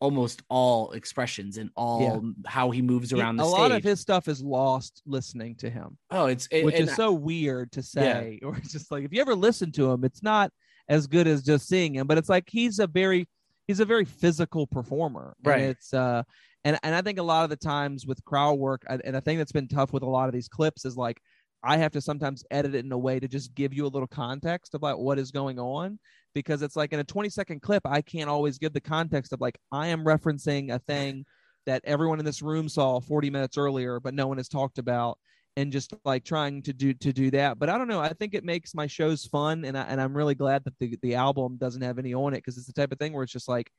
almost 0.00 0.42
all 0.48 0.90
expressions 0.90 1.58
and 1.58 1.70
all 1.76 2.24
how 2.44 2.70
he 2.72 2.82
moves 2.82 3.10
He- 3.10 3.20
around 3.20 3.36
the 3.36 3.44
stage. 3.44 3.52
a 3.52 3.54
stage. 3.54 3.70
lot 3.70 3.76
of 3.76 3.84
his 3.84 4.00
stuff 4.00 4.26
is 4.26 4.42
lost 4.42 5.00
listening 5.06 5.54
to 5.56 5.70
him, 5.70 5.96
oh, 6.10 6.26
it's 6.26 6.48
it, 6.50 6.64
which 6.64 6.74
is 6.80 6.92
so 6.96 7.12
weird 7.12 7.70
to 7.72 7.82
say. 7.82 8.40
Or 8.44 8.56
it's 8.56 8.72
just 8.72 8.90
like 8.90 9.04
if 9.04 9.12
you 9.12 9.20
ever 9.20 9.36
listen 9.36 9.70
to 9.72 9.92
him, 9.92 10.02
it's 10.04 10.22
not 10.22 10.50
as 10.88 11.06
good 11.06 11.28
as 11.28 11.44
just 11.44 11.68
seeing 11.68 11.94
him. 11.94 12.08
But 12.08 12.18
it's 12.18 12.28
like 12.28 12.48
he's 12.50 12.80
a 12.80 12.88
very 12.88 13.28
he's 13.68 13.78
a 13.78 13.84
very 13.84 14.04
physical 14.04 14.66
performer, 14.66 15.36
and 15.44 15.46
Right. 15.46 15.60
it's 15.62 15.94
uh, 15.94 16.24
and 16.64 16.78
and 16.82 16.94
I 16.94 17.02
think 17.02 17.18
a 17.18 17.22
lot 17.22 17.44
of 17.44 17.50
the 17.50 17.56
times 17.56 18.06
with 18.06 18.24
crowd 18.24 18.58
work, 18.58 18.82
and 18.88 19.02
and 19.04 19.24
thing 19.24 19.38
that's 19.38 19.52
been 19.52 19.68
tough 19.68 19.92
with 19.92 20.02
a 20.02 20.08
lot 20.08 20.28
of 20.28 20.34
these 20.34 20.48
clips 20.48 20.84
is 20.84 20.96
like 20.96 21.20
I 21.62 21.76
have 21.76 21.92
to 21.92 22.00
sometimes 22.00 22.44
edit 22.50 22.74
it 22.74 22.84
in 22.84 22.92
a 22.92 22.98
way 22.98 23.20
to 23.20 23.28
just 23.28 23.54
give 23.54 23.72
you 23.72 23.86
a 23.86 23.88
little 23.88 24.08
context 24.08 24.74
about 24.74 25.00
what 25.00 25.18
is 25.18 25.30
going 25.30 25.58
on 25.58 25.98
because 26.34 26.62
it's 26.62 26.76
like 26.76 26.92
in 26.92 27.00
a 27.00 27.04
20 27.04 27.28
second 27.28 27.62
clip, 27.62 27.82
I 27.86 28.02
can't 28.02 28.30
always 28.30 28.58
give 28.58 28.72
the 28.72 28.80
context 28.80 29.32
of 29.32 29.40
like 29.40 29.58
I 29.70 29.88
am 29.88 30.04
referencing 30.04 30.74
a 30.74 30.78
thing 30.78 31.24
that 31.66 31.82
everyone 31.84 32.18
in 32.18 32.24
this 32.24 32.42
room 32.42 32.68
saw 32.68 33.00
40 33.00 33.30
minutes 33.30 33.56
earlier, 33.56 34.00
but 34.00 34.14
no 34.14 34.26
one 34.26 34.38
has 34.38 34.48
talked 34.48 34.78
about 34.78 35.18
and 35.56 35.70
just 35.70 35.94
like 36.04 36.24
trying 36.24 36.62
to 36.62 36.72
do 36.72 36.94
to 36.94 37.12
do 37.12 37.30
that. 37.30 37.58
But 37.58 37.68
I 37.68 37.78
don't 37.78 37.88
know. 37.88 38.00
I 38.00 38.12
think 38.14 38.34
it 38.34 38.44
makes 38.44 38.74
my 38.74 38.86
shows 38.86 39.26
fun, 39.26 39.64
and 39.64 39.76
I, 39.76 39.82
and 39.82 40.00
I'm 40.00 40.16
really 40.16 40.34
glad 40.34 40.64
that 40.64 40.74
the 40.80 40.98
the 41.02 41.14
album 41.14 41.56
doesn't 41.58 41.82
have 41.82 41.98
any 41.98 42.14
on 42.14 42.34
it 42.34 42.38
because 42.38 42.56
it's 42.56 42.66
the 42.66 42.72
type 42.72 42.92
of 42.92 42.98
thing 42.98 43.12
where 43.12 43.22
it's 43.22 43.32
just 43.32 43.48
like 43.48 43.70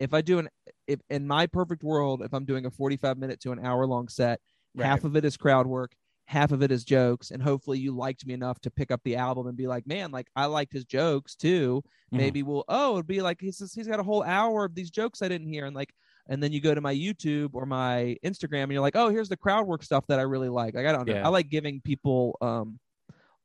if 0.00 0.14
I 0.14 0.20
do 0.22 0.38
an 0.38 0.48
if 0.86 1.00
in 1.10 1.26
my 1.26 1.46
perfect 1.46 1.82
world, 1.82 2.22
if 2.22 2.32
I'm 2.32 2.44
doing 2.44 2.66
a 2.66 2.70
45 2.70 3.18
minute 3.18 3.40
to 3.40 3.52
an 3.52 3.64
hour 3.64 3.86
long 3.86 4.08
set, 4.08 4.40
half 4.86 5.04
of 5.04 5.16
it 5.16 5.24
is 5.24 5.36
crowd 5.36 5.66
work, 5.66 5.92
half 6.26 6.52
of 6.52 6.62
it 6.62 6.70
is 6.70 6.84
jokes, 6.84 7.30
and 7.30 7.42
hopefully 7.42 7.78
you 7.78 7.94
liked 7.96 8.26
me 8.26 8.34
enough 8.34 8.60
to 8.60 8.70
pick 8.70 8.90
up 8.90 9.00
the 9.04 9.16
album 9.16 9.46
and 9.46 9.56
be 9.56 9.66
like, 9.66 9.86
man, 9.86 10.10
like 10.10 10.28
I 10.36 10.46
liked 10.46 10.72
his 10.72 10.84
jokes 10.84 11.34
too. 11.34 11.82
Mhm. 12.12 12.16
Maybe 12.18 12.42
we'll 12.42 12.64
oh 12.68 12.94
it'd 12.94 13.06
be 13.06 13.20
like 13.22 13.40
he's 13.40 13.58
he's 13.74 13.88
got 13.88 14.00
a 14.00 14.04
whole 14.04 14.22
hour 14.22 14.64
of 14.64 14.74
these 14.74 14.90
jokes 14.90 15.22
I 15.22 15.28
didn't 15.28 15.48
hear, 15.48 15.66
and 15.66 15.74
like 15.74 15.92
and 16.28 16.42
then 16.42 16.52
you 16.52 16.60
go 16.60 16.74
to 16.74 16.80
my 16.82 16.94
YouTube 16.94 17.50
or 17.54 17.64
my 17.66 18.16
Instagram 18.24 18.64
and 18.64 18.72
you're 18.72 18.82
like, 18.82 18.96
oh, 18.96 19.08
here's 19.08 19.30
the 19.30 19.36
crowd 19.36 19.66
work 19.66 19.82
stuff 19.82 20.06
that 20.08 20.18
I 20.18 20.22
really 20.22 20.50
like. 20.50 20.74
Like 20.74 20.86
I 20.86 20.92
don't 20.92 21.06
know. 21.08 21.14
Yeah. 21.14 21.24
I 21.26 21.28
like 21.28 21.48
giving 21.48 21.80
people 21.80 22.36
um 22.40 22.78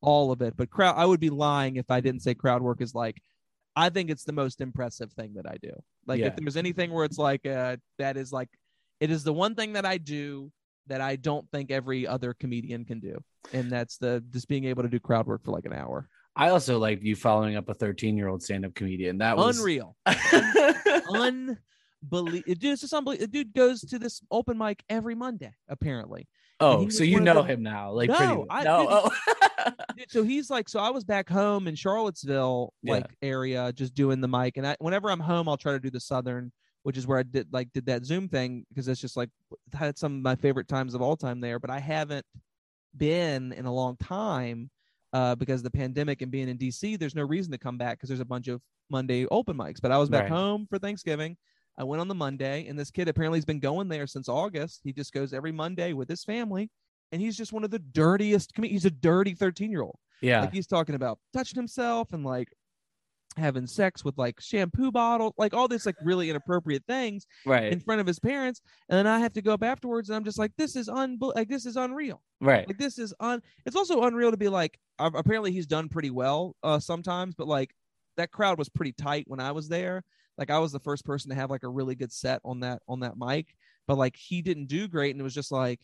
all 0.02 0.32
of 0.34 0.42
it, 0.42 0.56
but 0.58 0.70
crowd 0.70 0.96
I 0.98 1.06
would 1.06 1.22
be 1.22 1.30
lying 1.30 1.78
if 1.78 1.90
I 1.90 2.02
didn't 2.02 2.22
say 2.22 2.36
crowd 2.36 2.62
work 2.62 2.82
is 2.82 2.94
like 2.94 3.22
I 3.76 3.90
think 3.90 4.10
it's 4.10 4.26
the 4.26 4.34
most 4.34 4.62
impressive 4.62 5.12
thing 5.14 5.34
that 5.36 5.48
I 5.48 5.58
do. 5.62 5.72
Like 6.06 6.20
Yeah. 6.20 6.28
if 6.28 6.36
there's 6.38 6.58
anything 6.58 6.92
where 6.92 7.06
it's 7.06 7.18
like 7.18 7.46
uh 7.46 7.78
that 8.00 8.18
is 8.18 8.32
like 8.32 8.50
it 9.00 9.10
is 9.12 9.24
the 9.24 9.34
one 9.34 9.56
thing 9.56 9.74
that 9.74 9.86
I 9.86 9.98
do 9.98 10.52
that 10.88 11.00
I 11.02 11.16
don't 11.16 11.50
think 11.52 11.72
every 11.72 12.06
other 12.06 12.34
comedian 12.34 12.84
can 12.86 13.00
do, 13.00 13.18
and 13.54 13.72
that's 13.72 13.98
the 13.98 14.24
just 14.32 14.48
being 14.48 14.66
able 14.66 14.84
to 14.84 14.90
do 14.90 15.00
crowd 15.00 15.28
work 15.28 15.44
for 15.46 15.52
like 15.52 15.66
an 15.66 15.74
hour. 15.74 16.10
I 16.36 16.50
also 16.50 16.78
like 16.80 17.04
you 17.04 17.16
following 17.16 17.56
up 17.56 17.70
a 17.70 17.74
13 17.74 18.18
year 18.18 18.28
old 18.28 18.42
stand 18.44 18.66
up 18.66 18.74
comedian. 18.74 19.20
That 19.20 19.38
was 19.38 19.60
Unreal, 19.60 19.96
unbelievable. 21.12 21.58
Dude, 22.10 22.64
it's 22.64 22.82
just 22.82 22.94
unbelievable. 22.94 23.28
The 23.28 23.32
dude 23.44 23.54
goes 23.54 23.82
to 23.82 24.00
this 24.00 24.22
open 24.32 24.58
mic 24.58 24.84
every 24.90 25.16
Monday, 25.16 25.54
apparently. 25.70 26.28
oh, 26.60 26.90
so 26.90 27.04
you 27.04 27.20
know 27.20 27.36
the- 27.36 27.44
him 27.44 27.64
now? 27.64 27.92
Like 27.92 28.10
No, 28.10 28.16
pretty. 28.18 28.44
I- 28.50 28.64
no. 28.64 28.80
dude, 28.82 28.90
oh. 28.92 29.48
So 30.10 30.24
he's 30.24 30.50
like, 30.50 30.68
so 30.70 30.80
I 30.80 30.90
was 30.90 31.04
back 31.04 31.30
home 31.30 31.68
in 31.68 31.76
Charlottesville, 31.76 32.74
Yeah. 32.82 32.94
like 32.94 33.16
area, 33.22 33.72
just 33.74 33.94
doing 33.94 34.22
the 34.22 34.28
mic. 34.28 34.58
And 34.58 34.68
I, 34.68 34.76
whenever 34.80 35.10
I'm 35.10 35.20
home, 35.20 35.48
I'll 35.48 35.58
try 35.58 35.72
to 35.72 35.80
do 35.80 35.90
the 35.90 36.00
Southern, 36.00 36.52
which 36.84 36.98
is 36.98 37.08
where 37.08 37.20
I 37.20 37.24
did 37.24 37.48
like 37.54 37.72
did 37.74 37.86
that 37.86 38.04
Zoom 38.06 38.28
thing 38.28 38.66
because 38.70 38.88
it's 38.88 39.00
just 39.02 39.16
like 39.18 39.30
had 39.74 39.98
some 39.98 40.16
of 40.18 40.22
my 40.22 40.36
favorite 40.36 40.68
times 40.68 40.94
of 40.94 41.02
all 41.02 41.16
time 41.16 41.40
there. 41.40 41.60
But 41.60 41.70
I 41.70 41.80
haven't 41.80 42.26
been 42.96 43.54
in 43.54 43.66
a 43.66 43.74
long 43.74 43.98
time 43.98 44.70
uh, 45.14 45.36
because 45.36 45.62
of 45.62 45.64
the 45.66 45.72
pandemic 45.78 46.22
and 46.22 46.32
being 46.32 46.50
in 46.50 46.58
DC. 46.58 46.98
There's 47.00 47.16
no 47.16 47.24
reason 47.24 47.52
to 47.52 47.58
come 47.58 47.78
back 47.78 47.98
because 47.98 48.10
there's 48.10 48.20
a 48.20 48.26
bunch 48.26 48.48
of 48.48 48.62
Monday 48.90 49.26
open 49.28 49.56
mics. 49.58 49.82
But 49.82 49.92
I 49.92 49.98
was 49.98 50.10
back 50.10 50.24
Right. 50.24 50.32
home 50.32 50.68
for 50.70 50.80
Thanksgiving. 50.80 51.38
I 51.78 51.84
went 51.84 52.02
on 52.02 52.08
the 52.08 52.14
Monday, 52.16 52.68
and 52.68 52.78
this 52.78 52.92
kid 52.92 53.08
apparently 53.08 53.38
has 53.38 53.46
been 53.46 53.60
going 53.60 53.88
there 53.88 54.06
since 54.06 54.30
August. 54.30 54.82
He 54.84 54.94
just 54.94 55.12
goes 55.12 55.34
every 55.34 55.52
Monday 55.52 55.94
with 55.94 56.08
his 56.08 56.24
family, 56.24 56.70
and 57.14 57.22
he's 57.22 57.38
just 57.38 57.54
one 57.54 57.64
of 57.64 57.72
the 57.72 57.80
dirtiest. 57.80 58.54
com- 58.54 58.66
He's 58.66 58.86
a 58.86 58.92
dirty 58.92 59.34
13 59.36 59.72
year 59.72 59.82
old. 59.84 59.98
yeah. 60.22 60.42
Like 60.42 60.52
he's 60.54 60.68
talking 60.68 60.96
about 60.96 61.20
touching 61.34 61.56
himself 61.56 62.12
and 62.12 62.26
like 62.26 62.50
having 63.38 63.66
sex 63.66 64.04
with 64.06 64.16
like 64.18 64.40
shampoo 64.40 64.92
bottle, 64.92 65.34
like 65.38 65.54
all 65.54 65.68
this 65.68 65.86
like 65.86 65.96
really 66.04 66.30
inappropriate 66.30 66.84
things 66.88 67.26
right. 67.46 67.72
in 67.72 67.80
front 67.80 68.00
of 68.02 68.06
his 68.08 68.20
parents. 68.20 68.62
And 68.90 68.98
then 68.98 69.08
I 69.08 69.20
have 69.20 69.34
to 69.34 69.42
go 69.42 69.54
up 69.54 69.64
afterwards, 69.64 70.10
and 70.10 70.16
I'm 70.16 70.24
just 70.24 70.38
like, 70.38 70.52
this 70.58 70.76
is 70.76 70.90
un 70.90 71.18
like 71.20 71.50
this 71.50 71.66
is 71.66 71.76
unreal. 71.78 72.22
right. 72.42 72.68
Like 72.68 72.78
this 72.78 73.00
is 73.00 73.14
un. 73.20 73.42
It's 73.66 73.76
also 73.76 74.04
unreal 74.04 74.32
to 74.32 74.38
be 74.38 74.50
like. 74.50 74.80
Uh, 75.00 75.10
apparently 75.16 75.52
he's 75.52 75.66
done 75.66 75.90
pretty 75.90 76.12
well 76.12 76.56
uh 76.62 76.80
sometimes, 76.80 77.34
but 77.36 77.48
like 77.48 77.72
that 78.18 78.32
crowd 78.32 78.60
was 78.60 78.70
pretty 78.70 78.92
tight 78.94 79.24
when 79.28 79.40
I 79.40 79.52
was 79.52 79.68
there. 79.68 80.04
Like 80.38 80.52
I 80.52 80.60
was 80.60 80.72
the 80.72 80.80
first 80.80 81.04
person 81.06 81.30
to 81.30 81.36
have 81.36 81.50
like 81.50 81.64
a 81.64 81.70
really 81.70 81.96
good 81.96 82.12
set 82.12 82.40
on 82.46 82.60
that 82.60 82.82
on 82.88 83.00
that 83.00 83.18
mic, 83.18 83.56
but 83.88 83.98
like 83.98 84.16
he 84.16 84.42
didn't 84.44 84.68
do 84.68 84.88
great, 84.88 85.12
and 85.12 85.20
it 85.20 85.24
was 85.24 85.34
just 85.34 85.52
like 85.52 85.80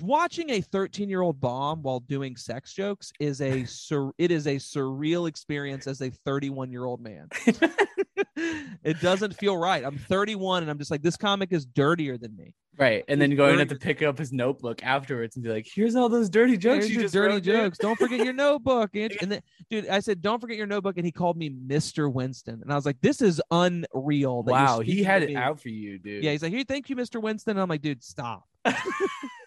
watching 0.00 0.50
a 0.50 0.60
13 0.60 1.08
year 1.08 1.22
old 1.22 1.40
bomb 1.40 1.82
while 1.82 2.00
doing 2.00 2.36
sex 2.36 2.72
jokes 2.72 3.12
is 3.20 3.40
a 3.40 3.64
sur- 3.66 4.12
it 4.18 4.30
is 4.30 4.46
a 4.46 4.56
surreal 4.56 5.28
experience 5.28 5.86
as 5.86 6.00
a 6.00 6.10
31 6.10 6.70
year 6.70 6.84
old 6.84 7.00
man. 7.00 7.28
it 8.84 9.00
doesn't 9.00 9.34
feel 9.36 9.56
right. 9.56 9.84
I'm 9.84 9.98
31 9.98 10.62
and 10.62 10.70
I'm 10.70 10.78
just 10.78 10.90
like 10.90 11.02
this 11.02 11.16
comic 11.16 11.52
is 11.52 11.64
dirtier 11.64 12.18
than 12.18 12.36
me. 12.36 12.54
Right. 12.76 13.04
And 13.06 13.20
He's 13.22 13.28
then 13.28 13.36
going 13.36 13.58
to 13.58 13.64
dirty. 13.64 13.78
to 13.78 13.80
pick 13.80 14.02
up 14.02 14.18
his 14.18 14.32
notebook 14.32 14.82
afterwards 14.82 15.36
and 15.36 15.44
be 15.44 15.50
like, 15.50 15.66
here's 15.72 15.94
all 15.94 16.08
those 16.08 16.28
dirty 16.28 16.56
jokes 16.56 16.86
Here's 16.86 16.88
you 16.88 16.94
your 16.94 17.02
just 17.04 17.14
dirty 17.14 17.40
jokes. 17.40 17.78
Don't 17.78 17.96
forget 17.96 18.24
your 18.24 18.32
notebook. 18.32 18.90
And 18.94 19.30
then, 19.30 19.42
dude, 19.70 19.88
I 19.88 20.00
said, 20.00 20.20
don't 20.20 20.40
forget 20.40 20.56
your 20.56 20.66
notebook. 20.66 20.96
And 20.96 21.06
he 21.06 21.12
called 21.12 21.36
me 21.36 21.50
Mr. 21.50 22.12
Winston. 22.12 22.60
And 22.62 22.72
I 22.72 22.74
was 22.74 22.84
like, 22.84 23.00
this 23.00 23.22
is 23.22 23.40
unreal. 23.50 24.42
Wow. 24.42 24.80
He 24.80 25.04
had 25.04 25.22
it 25.22 25.36
out 25.36 25.60
for 25.60 25.68
you, 25.68 25.98
dude. 25.98 26.24
Yeah. 26.24 26.32
He's 26.32 26.42
like, 26.42 26.52
here, 26.52 26.64
thank 26.66 26.90
you, 26.90 26.96
Mr. 26.96 27.22
Winston. 27.22 27.52
And 27.52 27.60
I'm 27.60 27.68
like, 27.68 27.82
dude, 27.82 28.02
stop. 28.02 28.44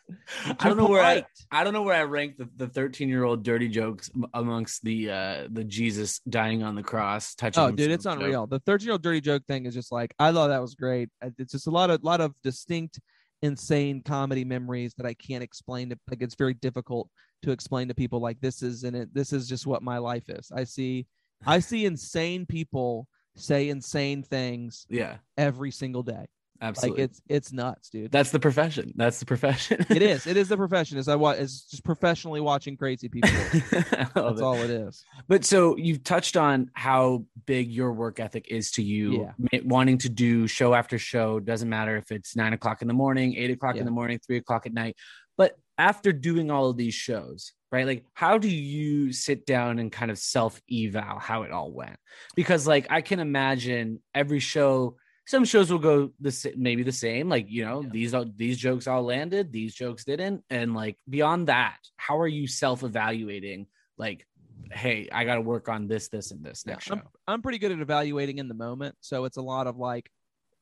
I 0.45 0.67
don't 0.67 0.77
know 0.77 0.87
where 0.87 1.03
I, 1.03 1.25
I 1.51 1.63
don't 1.63 1.73
know 1.73 1.81
where 1.81 1.95
I 1.95 2.03
rank 2.03 2.37
the, 2.37 2.49
the 2.55 2.67
13 2.67 3.09
year 3.09 3.23
old 3.23 3.43
dirty 3.43 3.67
jokes 3.67 4.09
amongst 4.33 4.83
the 4.83 5.09
uh 5.09 5.47
the 5.49 5.63
Jesus 5.63 6.19
dying 6.29 6.63
on 6.63 6.75
the 6.75 6.83
cross 6.83 7.35
touching. 7.35 7.63
Oh, 7.63 7.71
dude, 7.71 7.91
it's 7.91 8.05
joke. 8.05 8.19
unreal. 8.19 8.47
The 8.47 8.59
13 8.59 8.85
year 8.85 8.93
old 8.93 9.03
dirty 9.03 9.21
joke 9.21 9.43
thing 9.47 9.65
is 9.65 9.73
just 9.73 9.91
like, 9.91 10.13
I 10.19 10.31
thought 10.31 10.47
that 10.47 10.61
was 10.61 10.75
great. 10.75 11.09
It's 11.37 11.51
just 11.51 11.67
a 11.67 11.71
lot 11.71 11.89
of, 11.89 12.03
lot 12.03 12.21
of 12.21 12.33
distinct, 12.43 12.99
insane 13.41 14.01
comedy 14.01 14.45
memories 14.45 14.93
that 14.95 15.05
I 15.05 15.13
can't 15.13 15.43
explain 15.43 15.89
to, 15.89 15.99
like, 16.09 16.21
it's 16.21 16.35
very 16.35 16.53
difficult 16.53 17.09
to 17.43 17.51
explain 17.51 17.87
to 17.89 17.93
people. 17.93 18.19
Like, 18.19 18.39
this 18.41 18.63
is, 18.63 18.83
in 18.83 18.95
it, 18.95 19.13
this 19.13 19.33
is 19.33 19.47
just 19.47 19.67
what 19.67 19.83
my 19.83 19.97
life 19.97 20.29
is. 20.29 20.51
I 20.53 20.63
see, 20.63 21.07
I 21.45 21.59
see 21.59 21.85
insane 21.85 22.45
people 22.45 23.07
say 23.35 23.69
insane 23.69 24.23
things 24.23 24.85
Yeah, 24.89 25.17
every 25.37 25.71
single 25.71 26.03
day. 26.03 26.27
Absolutely. 26.61 27.01
Like 27.03 27.09
it's 27.11 27.21
it's 27.27 27.53
nuts, 27.53 27.89
dude. 27.89 28.11
That's 28.11 28.31
the 28.31 28.39
profession. 28.39 28.93
That's 28.95 29.19
the 29.19 29.25
profession. 29.25 29.85
it 29.89 30.01
is. 30.01 30.25
It 30.27 30.37
is 30.37 30.49
the 30.49 30.57
profession. 30.57 30.97
Is 30.97 31.07
I 31.07 31.15
watch. 31.15 31.37
It's 31.39 31.61
just 31.61 31.83
professionally 31.83 32.41
watching 32.41 32.77
crazy 32.77 33.09
people. 33.09 33.29
That's 33.71 34.15
it. 34.15 34.41
all 34.41 34.55
it 34.55 34.69
is. 34.69 35.03
But 35.27 35.45
so 35.45 35.77
you've 35.77 36.03
touched 36.03 36.37
on 36.37 36.69
how 36.73 37.25
big 37.45 37.71
your 37.71 37.93
work 37.93 38.19
ethic 38.19 38.47
is 38.49 38.71
to 38.71 38.83
you, 38.83 39.29
Yeah. 39.51 39.59
wanting 39.63 39.97
to 39.99 40.09
do 40.09 40.47
show 40.47 40.73
after 40.73 40.97
show. 40.99 41.39
Doesn't 41.39 41.69
matter 41.69 41.97
if 41.97 42.11
it's 42.11 42.35
nine 42.35 42.53
o'clock 42.53 42.81
in 42.81 42.87
the 42.87 42.93
morning, 42.93 43.35
eight 43.35 43.51
o'clock 43.51 43.75
Yeah. 43.75 43.81
in 43.81 43.85
the 43.85 43.91
morning, 43.91 44.19
three 44.25 44.37
o'clock 44.37 44.65
at 44.65 44.73
night. 44.73 44.95
But 45.37 45.57
after 45.77 46.11
doing 46.11 46.49
all 46.49 46.69
of 46.69 46.77
these 46.77 46.95
shows, 46.95 47.53
right? 47.71 47.85
Like, 47.85 48.05
how 48.13 48.37
do 48.39 48.49
you 48.49 49.13
sit 49.13 49.45
down 49.45 49.77
and 49.77 49.91
kind 49.91 50.09
of 50.09 50.17
self 50.17 50.59
eval 50.71 51.19
how 51.19 51.43
it 51.43 51.51
all 51.51 51.71
went? 51.71 51.97
Because, 52.35 52.65
like, 52.65 52.87
I 52.89 53.01
can 53.01 53.19
imagine 53.19 54.01
every 54.15 54.39
show. 54.39 54.95
Some 55.27 55.43
shows 55.45 55.69
will 55.69 55.79
go 55.79 56.11
the 56.21 56.53
maybe 56.57 56.83
the 56.83 56.91
same, 56.91 57.27
like 57.29 57.45
you 57.49 57.65
know 57.65 57.81
Yeah. 57.83 57.89
these 57.91 58.13
are 58.13 58.25
these 58.25 58.57
jokes 58.57 58.87
all 58.87 59.03
landed, 59.03 59.51
these 59.51 59.75
jokes 59.75 60.05
didn't, 60.05 60.43
and 60.49 60.73
like 60.73 60.97
beyond 61.09 61.47
that, 61.47 61.77
how 61.97 62.19
are 62.19 62.27
you 62.27 62.47
self 62.47 62.83
evaluating? 62.83 63.67
Like, 63.97 64.25
hey, 64.71 65.09
I 65.11 65.25
got 65.25 65.35
to 65.35 65.41
work 65.41 65.67
on 65.69 65.87
this, 65.87 66.07
this, 66.07 66.31
and 66.31 66.43
this 66.43 66.63
Yeah, 66.65 66.73
next 66.73 66.85
show. 66.85 66.93
I'm, 66.93 67.01
I'm 67.27 67.41
pretty 67.41 67.57
good 67.57 67.71
at 67.71 67.79
evaluating 67.79 68.37
in 68.37 68.47
the 68.47 68.53
moment. 68.53 68.95
So 69.01 69.25
it's 69.25 69.37
a 69.37 69.41
lot 69.41 69.67
of 69.67 69.77
like, 69.77 70.09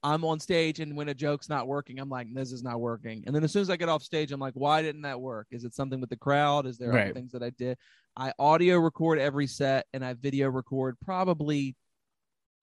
I'm 0.04 0.24
on 0.24 0.40
stage 0.40 0.80
and 0.80 0.96
when 0.96 1.10
a 1.10 1.14
joke's 1.14 1.50
not 1.50 1.68
working, 1.68 2.00
I'm 2.00 2.10
like, 2.10 2.28
this 2.34 2.52
is 2.52 2.64
not 2.64 2.80
working. 2.80 3.24
And 3.26 3.36
then 3.36 3.44
as 3.44 3.52
soon 3.52 3.62
as 3.64 3.70
I 3.70 3.76
get 3.76 3.90
off 3.90 4.04
stage, 4.04 4.32
I'm 4.32 4.40
like, 4.40 4.54
why 4.56 4.82
didn't 4.82 5.02
that 5.02 5.20
work? 5.20 5.48
Is 5.52 5.64
it 5.66 5.74
something 5.76 6.00
with 6.00 6.10
the 6.10 6.18
crowd? 6.18 6.66
Is 6.66 6.78
there 6.78 6.92
other 7.08 7.14
things 7.14 7.32
that 7.34 7.44
I 7.44 7.50
did? 7.52 7.78
I 8.16 8.32
audio 8.40 8.78
record 8.78 9.20
every 9.20 9.48
set 9.48 9.86
and 9.94 10.04
I 10.06 10.14
video 10.14 10.48
record 10.50 10.96
probably 11.04 11.76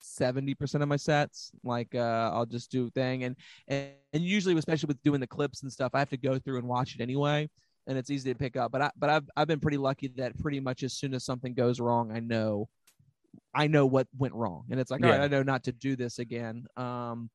70% 0.02 0.82
of 0.82 0.88
my 0.88 0.96
sets. 0.96 1.52
Like 1.64 1.94
uh 1.94 2.30
I'll 2.32 2.46
just 2.46 2.70
do 2.70 2.86
a 2.86 2.90
thing 2.90 3.24
and, 3.24 3.36
and 3.68 3.90
and 4.12 4.22
usually 4.22 4.56
especially 4.56 4.88
with 4.88 5.02
doing 5.02 5.20
the 5.20 5.26
clips 5.26 5.62
and 5.62 5.72
stuff, 5.72 5.92
I 5.94 5.98
have 5.98 6.10
to 6.10 6.16
go 6.16 6.38
through 6.38 6.58
and 6.58 6.68
watch 6.68 6.94
it 6.94 7.00
anyway. 7.00 7.48
And 7.86 7.98
it's 7.98 8.10
easy 8.10 8.32
to 8.32 8.38
pick 8.38 8.56
up. 8.56 8.70
But 8.70 8.82
I 8.82 8.90
but 8.96 9.10
I've 9.10 9.28
I've 9.36 9.48
been 9.48 9.60
pretty 9.60 9.78
lucky 9.78 10.08
that 10.16 10.38
pretty 10.38 10.60
much 10.60 10.82
as 10.82 10.92
soon 10.92 11.14
as 11.14 11.24
something 11.24 11.54
goes 11.54 11.80
wrong, 11.80 12.12
I 12.12 12.20
know 12.20 12.68
I 13.54 13.66
know 13.66 13.86
what 13.86 14.06
went 14.16 14.34
wrong. 14.34 14.64
And 14.70 14.78
it's 14.78 14.90
like, 14.90 15.02
all 15.02 15.10
right, 15.10 15.20
I 15.20 15.28
know 15.28 15.42
not 15.42 15.64
to 15.64 15.72
do 15.72 15.96
this 15.96 16.18
again. 16.18 16.66
Um, 16.76 17.30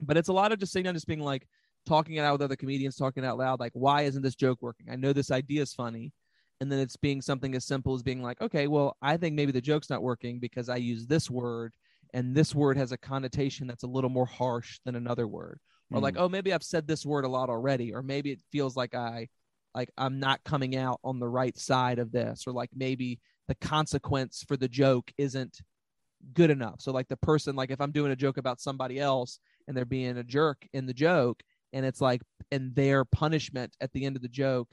but 0.00 0.16
it's 0.16 0.28
a 0.28 0.32
lot 0.32 0.52
of 0.52 0.58
just 0.58 0.72
sitting 0.72 0.84
down, 0.84 0.94
just 0.94 1.06
being 1.06 1.20
like 1.20 1.46
talking 1.86 2.16
it 2.16 2.20
out 2.20 2.32
with 2.32 2.42
other 2.42 2.56
comedians, 2.56 2.96
talking 2.96 3.24
out 3.24 3.38
loud, 3.38 3.60
like, 3.60 3.72
why 3.74 4.02
isn't 4.02 4.22
this 4.22 4.34
joke 4.34 4.58
working? 4.60 4.88
I 4.90 4.96
know 4.96 5.12
this 5.12 5.30
idea 5.30 5.62
is 5.62 5.72
funny. 5.72 6.12
And 6.60 6.70
then 6.72 6.78
it's 6.78 6.96
being 6.96 7.20
something 7.20 7.54
as 7.54 7.64
simple 7.64 7.94
as 7.94 8.02
being 8.02 8.22
like, 8.22 8.40
okay, 8.40 8.66
well, 8.66 8.96
I 9.02 9.16
think 9.16 9.34
maybe 9.34 9.52
the 9.52 9.60
joke's 9.60 9.90
not 9.90 10.02
working 10.02 10.38
because 10.38 10.68
I 10.68 10.76
use 10.76 11.06
this 11.06 11.30
word 11.30 11.72
and 12.14 12.34
this 12.34 12.54
word 12.54 12.76
has 12.76 12.92
a 12.92 12.98
connotation 12.98 13.66
that's 13.66 13.84
a 13.84 13.88
little 13.88 14.10
more 14.10 14.26
harsh 14.26 14.78
than 14.84 14.96
another 14.96 15.26
word. 15.26 15.60
Or 15.92 16.00
like, 16.00 16.16
hmm. 16.16 16.22
oh, 16.22 16.28
maybe 16.28 16.52
I've 16.52 16.64
said 16.64 16.86
this 16.86 17.06
word 17.06 17.24
a 17.24 17.28
lot 17.28 17.48
already, 17.48 17.94
or 17.94 18.02
maybe 18.02 18.32
it 18.32 18.40
feels 18.50 18.76
like 18.76 18.94
I 18.94 19.28
like 19.74 19.90
I'm 19.96 20.18
not 20.18 20.42
coming 20.42 20.74
out 20.74 20.98
on 21.04 21.20
the 21.20 21.28
right 21.28 21.56
side 21.56 21.98
of 21.98 22.10
this, 22.10 22.44
or 22.46 22.52
like 22.52 22.70
maybe 22.74 23.20
the 23.46 23.54
consequence 23.56 24.44
for 24.46 24.56
the 24.56 24.68
joke 24.68 25.12
isn't 25.18 25.60
good 26.32 26.50
enough. 26.50 26.80
So 26.80 26.92
like 26.92 27.08
the 27.08 27.16
person, 27.16 27.54
like 27.54 27.70
if 27.70 27.80
I'm 27.80 27.92
doing 27.92 28.10
a 28.10 28.16
joke 28.16 28.38
about 28.38 28.60
somebody 28.60 28.98
else 28.98 29.38
and 29.68 29.76
they're 29.76 29.84
being 29.84 30.16
a 30.16 30.24
jerk 30.24 30.66
in 30.72 30.86
the 30.86 30.94
joke, 30.94 31.42
and 31.72 31.84
it's 31.84 32.00
like, 32.00 32.22
and 32.50 32.74
their 32.74 33.04
punishment 33.04 33.76
at 33.80 33.92
the 33.92 34.06
end 34.06 34.16
of 34.16 34.22
the 34.22 34.28
joke 34.28 34.68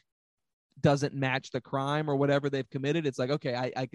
doesn't 0.80 1.14
match 1.14 1.52
the 1.52 1.62
crime 1.62 2.10
or 2.10 2.16
whatever 2.16 2.50
they've 2.50 2.70
committed, 2.70 3.06
it's 3.06 3.20
like, 3.20 3.30
okay, 3.30 3.56
I, 3.56 3.72
I 3.76 3.86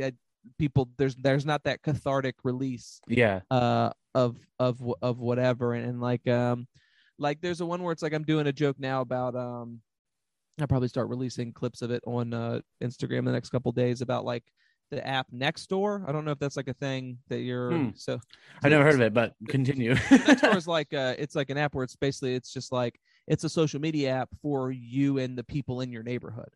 people. 0.59 0.89
There's 0.97 1.17
there's 1.17 1.47
not 1.47 1.65
that 1.65 1.83
cathartic 1.83 2.37
release 2.45 3.01
yeah, 3.09 3.41
uh 3.51 3.91
of 4.15 4.37
of 4.59 4.81
of 5.03 5.19
whatever 5.21 5.75
and, 5.75 5.87
and 5.87 6.01
like 6.01 6.27
um 6.29 6.67
like 7.19 7.41
there's 7.41 7.61
a 7.61 7.67
one 7.67 7.83
where 7.83 7.93
it's 7.93 8.03
like 8.03 8.13
i'm 8.13 8.25
doing 8.25 8.47
a 8.47 8.53
joke 8.53 8.77
now 8.79 9.01
about 9.01 9.37
um 9.37 9.81
i'll 10.61 10.67
probably 10.67 10.89
start 10.89 11.09
releasing 11.09 11.53
clips 11.53 11.83
of 11.83 11.91
it 11.91 12.03
on 12.07 12.33
uh 12.33 12.61
instagram 12.83 13.25
the 13.25 13.33
next 13.33 13.51
couple 13.51 13.71
days 13.73 14.01
about 14.01 14.25
like 14.25 14.45
the 14.91 15.07
app 15.07 15.27
Nextdoor. 15.31 16.09
I 16.09 16.13
don't 16.13 16.25
know 16.25 16.31
if 16.31 16.39
that's 16.39 16.57
like 16.57 16.69
a 16.69 16.73
thing 16.75 17.19
that 17.29 17.41
you're 17.41 17.73
Hmm. 17.73 17.89
so 17.95 18.19
I've 18.63 18.71
never 18.71 18.85
heard 18.85 18.95
of 18.95 19.03
it, 19.03 19.13
but 19.13 19.35
continue. 19.47 19.95
Nextdoor 19.95 20.57
is 20.57 20.67
like 20.67 20.95
uh 20.95 21.15
it's 21.19 21.35
like 21.37 21.51
an 21.51 21.59
app 21.59 21.75
where 21.75 21.85
it's 21.85 21.95
basically 21.97 22.35
it's 22.35 22.53
just 22.53 22.73
like 22.73 22.99
it's 23.27 23.45
a 23.45 23.49
social 23.51 23.81
media 23.81 24.11
app 24.13 24.31
for 24.41 24.71
you 24.73 25.19
and 25.19 25.37
the 25.37 25.45
people 25.45 25.83
in 25.83 25.93
your 25.93 26.03
neighborhood. 26.03 26.49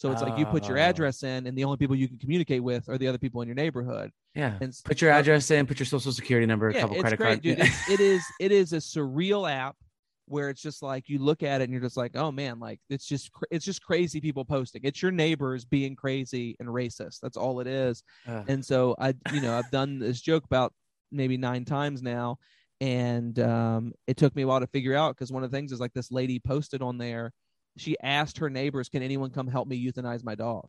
So 0.00 0.10
it's 0.10 0.22
like 0.22 0.38
you 0.38 0.46
put 0.46 0.66
your 0.66 0.78
Oh. 0.78 0.80
address 0.82 1.22
in 1.24 1.46
and 1.46 1.58
the 1.58 1.64
only 1.64 1.76
people 1.76 1.94
you 1.94 2.08
can 2.08 2.16
communicate 2.16 2.62
with 2.62 2.88
are 2.88 2.96
the 2.96 3.06
other 3.06 3.18
people 3.18 3.42
in 3.42 3.48
your 3.48 3.54
neighborhood. 3.54 4.10
yeah, 4.34 4.56
And 4.62 4.74
put 4.82 5.02
your 5.02 5.12
uh, 5.12 5.18
address 5.18 5.50
in, 5.50 5.66
put 5.66 5.78
your 5.78 5.84
social 5.84 6.10
security 6.10 6.46
number, 6.46 6.70
a 6.70 6.72
couple 6.72 6.96
it's 6.96 7.02
credit 7.02 7.16
great, 7.18 7.26
cards. 7.26 7.40
dude. 7.42 7.58
Yeah. 7.58 7.64
It's, 7.66 7.90
it 7.90 8.00
is 8.00 8.24
it 8.40 8.50
is 8.50 8.72
a 8.72 8.76
surreal 8.78 9.50
app 9.50 9.76
where 10.24 10.48
it's 10.48 10.62
just 10.62 10.82
like 10.82 11.10
you 11.10 11.18
look 11.18 11.42
at 11.42 11.60
it 11.60 11.64
and 11.64 11.72
you're 11.72 11.82
just 11.82 11.98
like, 11.98 12.16
oh 12.16 12.32
man, 12.32 12.58
like 12.58 12.80
it's 12.88 13.04
just 13.04 13.30
it's 13.50 13.64
just 13.66 13.82
crazy 13.82 14.22
people 14.22 14.42
posting. 14.46 14.80
It's 14.84 15.02
your 15.02 15.10
neighbors 15.10 15.66
being 15.66 15.94
crazy 15.94 16.56
and 16.60 16.68
racist. 16.70 17.20
That's 17.20 17.36
all 17.36 17.60
it 17.60 17.66
is. 17.66 18.02
Ugh. 18.26 18.44
And 18.48 18.64
so 18.64 18.96
I, 18.98 19.12
you 19.34 19.42
know, 19.42 19.58
I've 19.58 19.70
done 19.70 19.98
this 19.98 20.22
joke 20.22 20.44
about 20.46 20.72
maybe 21.12 21.36
nine 21.36 21.66
times 21.66 22.00
now, 22.00 22.38
and 22.80 23.38
um, 23.40 23.92
it 24.06 24.16
took 24.16 24.34
me 24.34 24.42
a 24.42 24.46
while 24.46 24.60
to 24.60 24.66
figure 24.68 24.94
out 24.94 25.14
because 25.14 25.30
one 25.30 25.44
of 25.44 25.50
the 25.50 25.56
things 25.58 25.72
is 25.72 25.80
like 25.80 25.92
this 25.92 26.10
lady 26.10 26.38
posted 26.38 26.80
on 26.80 26.96
there 26.96 27.32
she 27.80 27.96
asked 28.02 28.38
her 28.38 28.50
neighbors, 28.50 28.88
"Can 28.88 29.02
anyone 29.02 29.30
come 29.30 29.48
help 29.48 29.68
me 29.68 29.82
euthanize 29.84 30.22
my 30.24 30.34
dog?" 30.34 30.68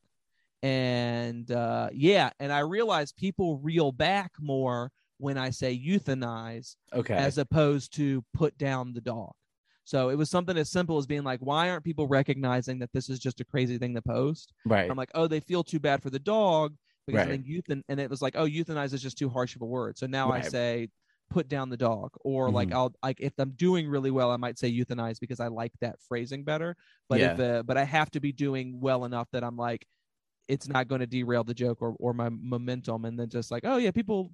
And 0.63 1.49
uh, 1.51 1.89
yeah, 1.93 2.29
and 2.39 2.51
I 2.51 2.59
realized 2.59 3.15
people 3.17 3.57
reel 3.59 3.91
back 3.91 4.31
more 4.39 4.91
when 5.17 5.37
I 5.37 5.49
say 5.51 5.77
euthanize 5.77 6.75
Okay. 6.93 7.13
as 7.15 7.37
opposed 7.37 7.93
to 7.95 8.23
put 8.33 8.57
down 8.57 8.93
the 8.93 9.01
dog. 9.01 9.31
So 9.83 10.09
it 10.09 10.15
was 10.15 10.29
something 10.29 10.57
as 10.57 10.69
simple 10.69 10.97
as 10.97 11.07
being 11.07 11.23
like, 11.23 11.39
why 11.39 11.69
aren't 11.69 11.83
people 11.83 12.07
recognizing 12.07 12.79
that 12.79 12.91
this 12.93 13.09
is 13.09 13.19
just 13.19 13.41
a 13.41 13.45
crazy 13.45 13.77
thing 13.77 13.95
to 13.95 14.01
post? 14.01 14.53
right. 14.65 14.89
I'm 14.89 14.97
like, 14.97 15.11
oh, 15.15 15.27
they 15.27 15.39
feel 15.39 15.63
too 15.63 15.79
bad 15.79 16.01
for 16.03 16.09
the 16.09 16.19
dog 16.19 16.75
because 17.07 17.25
I 17.25 17.29
Right. 17.29 17.43
think 17.43 17.47
euthan 17.47 17.81
and 17.89 17.99
it 17.99 18.09
was 18.09 18.21
like, 18.21 18.35
oh, 18.37 18.45
euthanize 18.45 18.93
is 18.93 19.01
just 19.01 19.17
too 19.17 19.29
harsh 19.29 19.55
of 19.55 19.61
a 19.63 19.65
word. 19.65 19.97
So 19.97 20.05
now 20.05 20.31
I 20.31 20.41
say 20.41 20.89
put 21.31 21.47
down 21.49 21.69
the 21.69 21.77
dog, 21.77 22.11
or 22.21 22.51
like 22.51 22.71
Mhm. 22.71 22.75
I'll 22.75 22.93
like 23.03 23.19
if 23.21 23.33
I'm 23.39 23.51
doing 23.53 23.89
really 23.89 24.11
well, 24.11 24.31
I 24.31 24.37
might 24.37 24.59
say 24.59 24.71
euthanize 24.71 25.19
because 25.19 25.39
I 25.39 25.47
like 25.47 25.73
that 25.81 26.01
phrasing 26.01 26.43
better. 26.45 26.77
But 27.09 27.21
if 27.21 27.39
uh, 27.39 27.63
but 27.63 27.77
I 27.77 27.85
have 27.85 28.11
to 28.11 28.21
be 28.21 28.33
doing 28.33 28.79
well 28.81 29.05
enough 29.05 29.29
that 29.31 29.43
I'm 29.43 29.57
like, 29.57 29.87
it's 30.47 30.67
not 30.67 30.87
going 30.87 31.01
to 31.01 31.07
derail 31.07 31.43
the 31.43 31.53
joke 31.53 31.81
or 31.81 31.95
or 31.99 32.13
my 32.13 32.29
momentum, 32.29 33.05
and 33.05 33.19
then 33.19 33.29
just 33.29 33.51
like, 33.51 33.63
oh 33.65 33.77
yeah, 33.77 33.91
people 33.91 34.33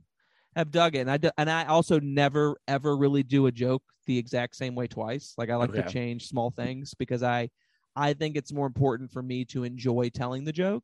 have 0.56 0.72
dug 0.72 0.96
it, 0.96 1.00
and 1.02 1.12
I 1.12 1.18
do, 1.18 1.30
and 1.38 1.50
I 1.50 1.66
also 1.66 2.00
never 2.00 2.58
ever 2.68 2.98
really 2.98 3.24
do 3.24 3.48
a 3.48 3.52
joke 3.52 3.84
the 4.06 4.18
exact 4.18 4.56
same 4.56 4.76
way 4.76 4.88
twice. 4.88 5.36
Like 5.38 5.50
I 5.50 5.56
like 5.56 5.74
to 5.76 5.84
change 5.84 6.28
small 6.28 6.52
things 6.52 6.94
because 6.96 7.24
I 7.24 7.50
I 7.96 8.14
think 8.14 8.36
it's 8.38 8.54
more 8.54 8.68
important 8.68 9.12
for 9.12 9.22
me 9.24 9.46
to 9.46 9.64
enjoy 9.64 10.10
telling 10.10 10.44
the 10.46 10.54
joke. 10.54 10.84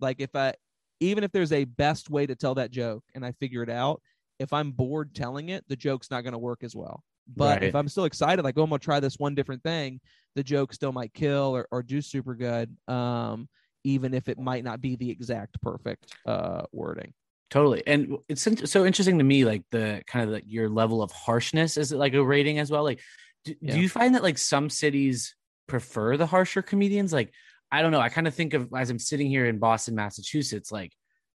Like 0.00 0.20
if 0.20 0.34
I 0.36 0.54
even 1.00 1.24
if 1.24 1.32
there's 1.32 1.52
a 1.52 1.64
best 1.64 2.10
way 2.10 2.26
to 2.26 2.34
tell 2.36 2.54
that 2.56 2.70
joke 2.70 3.04
and 3.14 3.24
I 3.24 3.32
figure 3.32 3.62
it 3.62 3.70
out, 3.70 4.02
if 4.38 4.52
I'm 4.52 4.72
bored 4.72 5.14
telling 5.14 5.48
it, 5.50 5.64
the 5.68 5.76
joke's 5.76 6.10
not 6.10 6.22
going 6.22 6.32
to 6.32 6.38
work 6.38 6.64
as 6.64 6.74
well. 6.74 7.02
But 7.36 7.62
if 7.62 7.74
I'm 7.74 7.88
still 7.88 8.04
excited, 8.04 8.44
like, 8.44 8.58
oh, 8.58 8.64
I'm 8.64 8.68
gonna 8.68 8.78
try 8.78 9.00
this 9.00 9.18
one 9.18 9.34
different 9.34 9.62
thing, 9.62 10.00
the 10.34 10.42
joke 10.42 10.74
still 10.74 10.92
might 10.92 11.14
kill 11.14 11.56
or, 11.56 11.66
or 11.70 11.82
do 11.82 12.02
super 12.02 12.34
good. 12.34 12.76
Um, 12.86 13.48
even 13.84 14.14
if 14.14 14.28
it 14.28 14.38
might 14.38 14.64
not 14.64 14.80
be 14.80 14.96
the 14.96 15.10
exact 15.10 15.60
perfect 15.62 16.14
uh 16.26 16.62
wording. 16.72 17.12
Totally. 17.50 17.82
And 17.86 18.16
it's 18.28 18.46
so 18.70 18.84
interesting 18.84 19.18
to 19.18 19.24
me, 19.24 19.44
like 19.44 19.62
the 19.70 20.02
kind 20.06 20.26
of 20.26 20.34
like 20.34 20.44
your 20.46 20.68
level 20.68 21.02
of 21.02 21.12
harshness 21.12 21.76
is 21.76 21.92
it 21.92 21.96
like 21.98 22.14
a 22.14 22.24
rating 22.24 22.58
as 22.58 22.70
well? 22.70 22.82
Like, 22.82 23.00
do, 23.44 23.54
Yeah. 23.60 23.74
do 23.74 23.80
you 23.80 23.88
find 23.88 24.14
that 24.14 24.22
like 24.22 24.38
some 24.38 24.68
cities 24.68 25.34
prefer 25.68 26.16
the 26.16 26.26
harsher 26.26 26.62
comedians? 26.62 27.12
Like, 27.12 27.32
I 27.70 27.80
don't 27.82 27.92
know. 27.92 28.00
I 28.00 28.08
kind 28.08 28.26
of 28.26 28.34
think 28.34 28.54
of 28.54 28.68
as 28.76 28.90
I'm 28.90 28.98
sitting 28.98 29.28
here 29.28 29.46
in 29.46 29.58
Boston, 29.58 29.94
Massachusetts, 29.94 30.72
like 30.72 30.92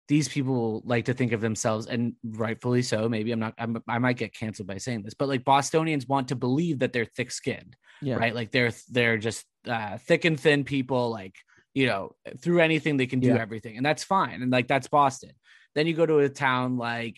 these 0.07 0.27
people 0.27 0.81
like 0.85 1.05
to 1.05 1.13
think 1.13 1.31
of 1.31 1.41
themselves, 1.41 1.87
and 1.87 2.13
rightfully 2.23 2.81
so. 2.81 3.09
Maybe 3.09 3.31
I'm 3.31 3.39
not, 3.39 3.53
I'm, 3.57 3.81
I 3.87 3.97
might 3.99 4.17
get 4.17 4.33
canceled 4.33 4.67
by 4.67 4.77
saying 4.77 5.03
this, 5.03 5.13
but 5.15 5.27
like 5.27 5.43
Bostonians 5.43 6.07
want 6.07 6.27
to 6.27 6.35
believe 6.35 6.79
that 6.79 6.93
they're 6.93 7.05
thick 7.05 7.31
skinned, 7.31 7.75
Yeah. 8.01 8.15
right? 8.15 8.35
Like 8.35 8.51
they're, 8.51 8.71
they're 8.89 9.17
just 9.17 9.45
uh, 9.67 9.97
thick 9.97 10.25
and 10.25 10.39
thin 10.39 10.63
people, 10.63 11.09
like, 11.09 11.35
you 11.73 11.87
know, 11.87 12.11
through 12.39 12.59
anything 12.61 12.97
they 12.97 13.07
can 13.07 13.19
do 13.19 13.29
Yeah. 13.29 13.41
everything. 13.41 13.77
And 13.77 13.85
that's 13.85 14.03
fine. 14.03 14.41
And 14.41 14.51
like, 14.51 14.67
that's 14.67 14.87
Boston. 14.87 15.31
Then 15.73 15.87
you 15.87 15.93
go 15.93 16.05
to 16.05 16.19
a 16.19 16.29
town 16.29 16.77
like, 16.77 17.17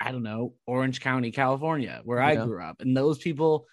I 0.00 0.12
don't 0.12 0.22
know, 0.22 0.54
Orange 0.66 1.00
County, 1.00 1.32
California, 1.32 2.00
where 2.04 2.22
I 2.22 2.36
grew 2.36 2.62
up. 2.62 2.76
And 2.80 2.96
those 2.96 3.18
people 3.18 3.66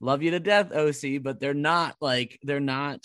love 0.00 0.22
you 0.22 0.32
to 0.32 0.40
death, 0.40 0.70
OC, 0.72 1.22
but 1.22 1.40
they're 1.40 1.54
not 1.54 1.96
like, 2.00 2.38
they're 2.42 2.60
not 2.60 3.00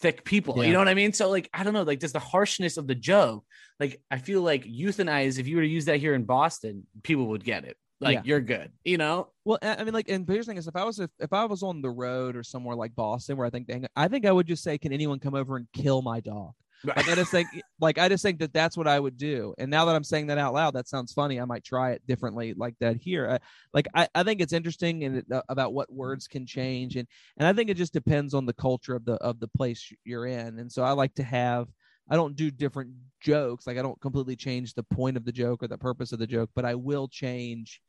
thick 0.00 0.24
people. 0.24 0.56
Yeah. 0.58 0.64
You 0.64 0.72
know 0.72 0.78
what 0.78 0.88
I 0.88 0.94
mean? 0.94 1.12
So, 1.12 1.28
like, 1.30 1.48
I 1.52 1.62
don't 1.62 1.72
know, 1.74 1.82
like, 1.82 2.00
just 2.00 2.14
the 2.14 2.18
harshness 2.20 2.76
of 2.76 2.86
the 2.86 2.94
joke. 2.94 3.44
Like, 3.78 4.00
I 4.10 4.18
feel 4.18 4.42
like 4.42 4.64
euthanize, 4.64 5.38
if 5.38 5.46
you 5.46 5.56
were 5.56 5.62
to 5.62 5.68
use 5.68 5.84
that 5.86 5.98
here 6.00 6.14
in 6.14 6.24
Boston, 6.24 6.86
people 7.02 7.26
would 7.28 7.44
get 7.44 7.64
it. 7.64 7.76
Like, 8.00 8.14
Yeah. 8.14 8.22
you're 8.24 8.40
good, 8.40 8.72
you 8.82 8.96
know? 8.96 9.28
Well, 9.44 9.58
I 9.60 9.84
mean, 9.84 9.92
like, 9.92 10.08
and 10.08 10.26
here's 10.26 10.46
the 10.46 10.50
thing 10.52 10.58
is, 10.58 10.66
if 10.66 10.74
I 10.76 10.84
was 10.84 11.00
if, 11.00 11.10
if 11.18 11.32
I 11.34 11.44
was 11.44 11.62
on 11.62 11.82
the 11.82 11.90
road 11.90 12.34
or 12.34 12.42
somewhere 12.42 12.74
like 12.74 12.94
Boston, 12.94 13.36
where 13.36 13.46
I 13.46 13.50
think 13.50 13.66
they, 13.66 13.82
I 13.94 14.08
think 14.08 14.24
I 14.24 14.32
would 14.32 14.46
just 14.46 14.62
say, 14.62 14.78
"Can 14.78 14.92
anyone 14.92 15.18
come 15.18 15.34
over 15.34 15.56
and 15.58 15.66
kill 15.74 16.00
my 16.00 16.20
dog?" 16.20 16.52
Like, 16.84 17.08
I 17.08 17.14
just 17.14 17.30
think, 17.30 17.48
like, 17.80 17.98
I 17.98 18.08
just 18.08 18.22
think 18.22 18.38
that 18.38 18.52
that's 18.52 18.76
what 18.76 18.88
I 18.88 18.98
would 18.98 19.16
do. 19.16 19.54
And 19.58 19.70
now 19.70 19.84
that 19.84 19.94
I'm 19.94 20.04
saying 20.04 20.28
that 20.28 20.38
out 20.38 20.54
loud, 20.54 20.74
that 20.74 20.88
sounds 20.88 21.12
funny. 21.12 21.40
I 21.40 21.44
might 21.44 21.64
try 21.64 21.92
it 21.92 22.06
differently, 22.06 22.54
like 22.54 22.74
that 22.80 22.96
here. 22.96 23.28
I, 23.30 23.38
like, 23.74 23.86
I, 23.94 24.08
I 24.14 24.22
think 24.22 24.40
it's 24.40 24.52
interesting 24.52 25.04
and 25.04 25.24
uh, 25.32 25.42
about 25.48 25.72
what 25.72 25.92
words 25.92 26.26
can 26.26 26.46
change, 26.46 26.96
and 26.96 27.06
and 27.36 27.46
I 27.46 27.52
think 27.52 27.70
it 27.70 27.76
just 27.76 27.92
depends 27.92 28.34
on 28.34 28.46
the 28.46 28.52
culture 28.52 28.94
of 28.94 29.04
the 29.04 29.14
of 29.14 29.40
the 29.40 29.48
place 29.48 29.92
you're 30.04 30.26
in. 30.26 30.58
And 30.58 30.70
so 30.70 30.82
I 30.82 30.92
like 30.92 31.14
to 31.14 31.22
have. 31.22 31.68
I 32.12 32.16
don't 32.16 32.34
do 32.34 32.50
different 32.50 32.90
jokes. 33.20 33.68
Like 33.68 33.78
I 33.78 33.82
don't 33.82 34.00
completely 34.00 34.34
change 34.34 34.74
the 34.74 34.82
point 34.82 35.16
of 35.16 35.24
the 35.24 35.30
joke 35.30 35.62
or 35.62 35.68
the 35.68 35.78
purpose 35.78 36.10
of 36.10 36.18
the 36.18 36.26
joke, 36.26 36.50
but 36.56 36.64
I 36.64 36.74
will 36.74 37.06
change 37.06 37.80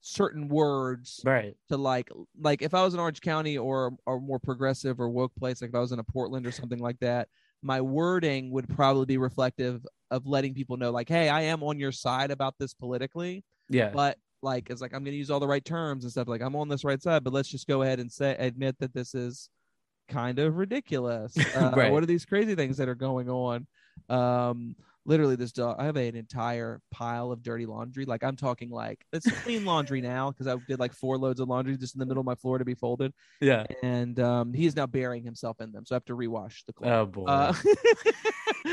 certain 0.00 0.48
words 0.48 1.20
right. 1.24 1.54
to 1.68 1.76
like 1.76 2.10
like 2.40 2.62
if 2.62 2.74
I 2.74 2.82
was 2.82 2.94
in 2.94 3.00
Orange 3.00 3.20
County 3.20 3.58
or 3.58 3.92
or 4.06 4.20
more 4.20 4.38
progressive 4.38 5.00
or 5.00 5.08
woke 5.10 5.34
place, 5.36 5.60
like 5.60 5.70
if 5.70 5.74
I 5.74 5.80
was 5.80 5.92
in 5.92 5.98
a 5.98 6.04
Portland 6.04 6.46
or 6.46 6.52
something 6.52 6.78
like 6.78 6.98
that, 7.00 7.28
my 7.62 7.80
wording 7.80 8.50
would 8.52 8.68
probably 8.68 9.06
be 9.06 9.18
reflective 9.18 9.84
of 10.10 10.26
letting 10.26 10.54
people 10.54 10.76
know, 10.76 10.90
like, 10.90 11.08
hey, 11.08 11.28
I 11.28 11.42
am 11.42 11.62
on 11.62 11.78
your 11.78 11.92
side 11.92 12.30
about 12.30 12.54
this 12.58 12.74
politically, 12.74 13.44
Yeah. 13.68 13.90
but 13.90 14.18
like 14.42 14.70
it's 14.70 14.80
like 14.80 14.94
I'm 14.94 15.04
gonna 15.04 15.16
use 15.16 15.30
all 15.30 15.40
the 15.40 15.46
right 15.46 15.64
terms 15.64 16.04
and 16.04 16.10
stuff. 16.10 16.26
Like 16.26 16.40
I'm 16.40 16.56
on 16.56 16.68
this 16.68 16.82
right 16.84 17.00
side, 17.02 17.22
but 17.24 17.32
let's 17.32 17.48
just 17.48 17.66
go 17.68 17.82
ahead 17.82 18.00
and 18.00 18.10
say 18.10 18.34
admit 18.38 18.76
that 18.80 18.94
this 18.94 19.14
is 19.14 19.50
kind 20.08 20.38
of 20.38 20.56
ridiculous. 20.56 21.34
Uh, 21.54 21.70
Right. 21.76 21.92
What 21.92 22.02
are 22.02 22.06
these 22.06 22.24
crazy 22.24 22.54
things 22.54 22.76
that 22.78 22.88
are 22.88 22.94
going 22.94 23.28
on? 23.28 23.66
Um, 24.08 24.74
literally, 25.04 25.36
this 25.36 25.52
dog. 25.52 25.76
I 25.78 25.84
have 25.84 25.96
an 25.96 26.16
entire 26.16 26.80
pile 26.90 27.32
of 27.32 27.42
dirty 27.42 27.66
laundry. 27.66 28.04
Like 28.04 28.22
I'm 28.22 28.36
talking 28.36 28.70
like 28.70 29.04
it's 29.12 29.30
clean 29.42 29.64
laundry 29.64 30.00
now 30.00 30.30
because 30.30 30.46
I 30.46 30.56
did 30.68 30.78
like 30.78 30.92
four 30.92 31.18
loads 31.18 31.40
of 31.40 31.48
laundry 31.48 31.76
just 31.76 31.94
in 31.94 31.98
the 31.98 32.06
middle 32.06 32.20
of 32.20 32.26
my 32.26 32.34
floor 32.34 32.58
to 32.58 32.64
be 32.64 32.74
folded, 32.74 33.12
yeah. 33.40 33.64
and 33.82 34.18
um, 34.20 34.52
he 34.52 34.66
is 34.66 34.76
now 34.76 34.86
burying 34.86 35.24
himself 35.24 35.60
in 35.60 35.72
them. 35.72 35.84
So 35.86 35.94
I 35.94 35.96
have 35.96 36.04
to 36.06 36.16
rewash 36.16 36.64
the 36.66 36.72
clothes. 36.72 36.90
Oh, 36.92 37.06
boy. 37.06 37.24
Uh, 37.26 37.52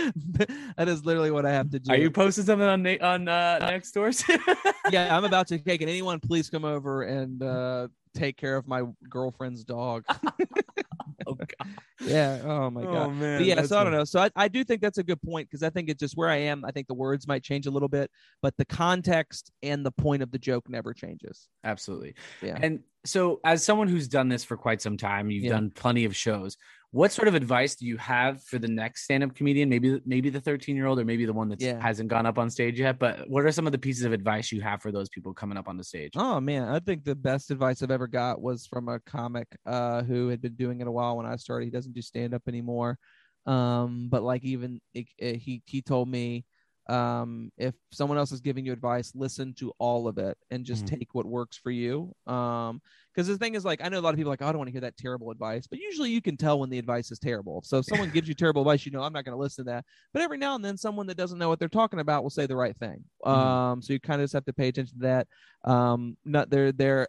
that 0.77 0.87
is 0.87 1.05
literally 1.05 1.31
what 1.31 1.45
I 1.45 1.51
have 1.51 1.69
to 1.71 1.79
do. 1.79 1.91
Are 1.91 1.97
you 1.97 2.11
posting 2.11 2.45
something 2.45 2.67
on 2.67 2.83
Na- 2.83 2.97
on 3.01 3.27
uh, 3.27 3.59
next 3.59 3.91
doors? 3.91 4.23
yeah, 4.91 5.15
I'm 5.15 5.23
about 5.23 5.47
to. 5.47 5.55
Okay, 5.55 5.77
can 5.77 5.89
anyone 5.89 6.19
please 6.19 6.49
come 6.49 6.65
over 6.65 7.03
and 7.03 7.41
uh, 7.41 7.87
take 8.15 8.37
care 8.37 8.55
of 8.55 8.67
my 8.67 8.83
girlfriend's 9.09 9.63
dog? 9.63 10.03
oh, 11.31 11.33
God. 11.59 11.69
yeah. 12.01 12.41
Oh 12.43 12.69
my 12.69 12.81
oh, 12.81 12.85
god. 12.85 13.07
Oh, 13.07 13.11
man. 13.11 13.39
But 13.39 13.45
yeah, 13.45 13.61
so 13.63 13.77
I 13.77 13.83
don't 13.83 13.93
know. 13.93 14.03
So 14.03 14.19
I, 14.19 14.29
I 14.35 14.47
do 14.47 14.63
think 14.63 14.81
that's 14.81 14.97
a 14.97 15.03
good 15.03 15.21
point 15.21 15.49
because 15.49 15.63
I 15.63 15.69
think 15.69 15.89
it's 15.89 15.99
just 15.99 16.15
where 16.15 16.29
I 16.29 16.37
am. 16.37 16.63
I 16.65 16.71
think 16.71 16.87
the 16.87 16.93
words 16.93 17.27
might 17.27 17.43
change 17.43 17.67
a 17.67 17.71
little 17.71 17.89
bit, 17.89 18.09
but 18.41 18.55
the 18.57 18.65
context 18.65 19.51
and 19.61 19.85
the 19.85 19.91
point 19.91 20.23
of 20.23 20.31
the 20.31 20.39
joke 20.39 20.69
never 20.69 20.93
changes. 20.93 21.47
Absolutely. 21.63 22.15
Yeah. 22.41 22.57
And 22.61 22.79
so, 23.05 23.39
as 23.43 23.63
someone 23.63 23.87
who's 23.87 24.07
done 24.07 24.27
this 24.29 24.43
for 24.43 24.57
quite 24.57 24.81
some 24.81 24.97
time, 24.97 25.31
you've 25.31 25.45
Yeah. 25.45 25.51
done 25.51 25.71
plenty 25.71 26.05
of 26.05 26.15
shows. 26.15 26.57
What 26.91 27.11
sort 27.11 27.27
of 27.27 27.35
advice 27.35 27.75
do 27.75 27.85
you 27.85 27.97
have 27.97 28.41
for 28.43 28.59
the 28.59 28.67
next 28.67 29.03
stand-up 29.03 29.35
comedian? 29.35 29.67
Maybe, 29.69 30.01
maybe 30.05 30.29
the 30.29 30.39
13-year-old, 30.39 30.99
or 30.99 31.05
maybe 31.05 31.25
the 31.25 31.33
one 31.33 31.49
that 31.49 31.61
Yeah. 31.61 31.81
hasn't 31.81 32.09
gone 32.09 32.25
up 32.25 32.37
on 32.37 32.49
stage 32.49 32.79
yet. 32.79 32.97
But 32.97 33.29
what 33.29 33.43
are 33.45 33.51
some 33.51 33.65
of 33.65 33.73
the 33.73 33.77
pieces 33.77 34.05
of 34.05 34.13
advice 34.13 34.51
you 34.51 34.61
have 34.61 34.81
for 34.81 34.91
those 34.91 35.09
people 35.09 35.33
coming 35.33 35.57
up 35.57 35.67
on 35.67 35.77
the 35.77 35.83
stage? 35.83 36.13
Oh 36.15 36.39
man, 36.39 36.67
I 36.69 36.79
think 36.79 37.03
the 37.03 37.15
best 37.15 37.51
advice 37.51 37.83
I've 37.83 37.91
ever 37.91 38.07
got 38.07 38.41
was 38.41 38.65
from 38.65 38.87
a 38.87 38.99
comic 39.01 39.47
uh, 39.65 40.01
who 40.03 40.29
had 40.29 40.41
been 40.41 40.55
doing 40.55 40.79
it 40.81 40.87
a 40.87 40.91
while 40.91 41.17
when 41.17 41.25
I 41.25 41.35
started. 41.35 41.65
He 41.65 41.71
doesn't 41.71 41.93
do 41.93 42.01
stand 42.01 42.33
up 42.33 42.43
anymore, 42.47 42.97
um, 43.45 44.07
but 44.09 44.23
like 44.23 44.43
even 44.43 44.79
it, 44.93 45.07
it- 45.17 45.35
he 45.37 45.61
he 45.65 45.81
told 45.81 46.07
me 46.07 46.45
um, 46.89 47.51
if 47.57 47.75
someone 47.91 48.17
else 48.17 48.31
is 48.31 48.41
giving 48.41 48.65
you 48.65 48.71
advice, 48.73 49.13
listen 49.15 49.53
to 49.55 49.73
all 49.79 50.07
of 50.07 50.17
it 50.17 50.37
and 50.51 50.65
just 50.65 50.85
Mhm. 50.85 50.87
take 50.87 51.13
what 51.13 51.25
works 51.25 51.57
for 51.57 51.71
you. 51.71 52.13
Um, 52.25 52.81
because 53.13 53.27
the 53.27 53.37
thing 53.37 53.55
is, 53.55 53.65
like, 53.65 53.81
I 53.83 53.89
know 53.89 53.99
a 53.99 54.01
lot 54.01 54.13
of 54.13 54.17
people 54.17 54.29
are 54.29 54.33
like, 54.33 54.41
oh, 54.41 54.47
I 54.47 54.51
don't 54.51 54.59
want 54.59 54.67
to 54.67 54.71
hear 54.71 54.81
that 54.81 54.95
terrible 54.97 55.31
advice, 55.31 55.67
but 55.67 55.79
usually 55.79 56.11
you 56.11 56.21
can 56.21 56.37
tell 56.37 56.59
when 56.59 56.69
the 56.69 56.79
advice 56.79 57.11
is 57.11 57.19
terrible. 57.19 57.61
So 57.63 57.79
if 57.79 57.85
someone 57.87 58.09
gives 58.11 58.27
you 58.27 58.35
terrible 58.35 58.61
advice, 58.61 58.85
you 58.85 58.91
know, 58.91 59.01
I'm 59.01 59.11
not 59.13 59.25
going 59.25 59.35
to 59.35 59.39
listen 59.41 59.65
to 59.65 59.71
that. 59.71 59.85
But 60.13 60.21
every 60.21 60.37
now 60.37 60.55
and 60.55 60.63
then, 60.63 60.77
someone 60.77 61.07
that 61.07 61.17
doesn't 61.17 61.39
know 61.39 61.49
what 61.49 61.59
they're 61.59 61.67
talking 61.67 61.99
about 61.99 62.23
will 62.23 62.29
say 62.29 62.45
the 62.45 62.55
right 62.55 62.77
thing. 62.77 63.03
Mhm. 63.29 63.57
Um, 63.63 63.81
so 63.81 63.93
you 63.93 63.99
kind 63.99 64.21
of 64.21 64.25
just 64.25 64.33
have 64.33 64.45
to 64.45 64.53
pay 64.53 64.67
attention 64.69 64.99
to 64.99 65.03
that. 65.03 65.27
Um, 65.65 66.17
not 66.25 66.49
there, 66.49 66.71
there, 66.71 67.07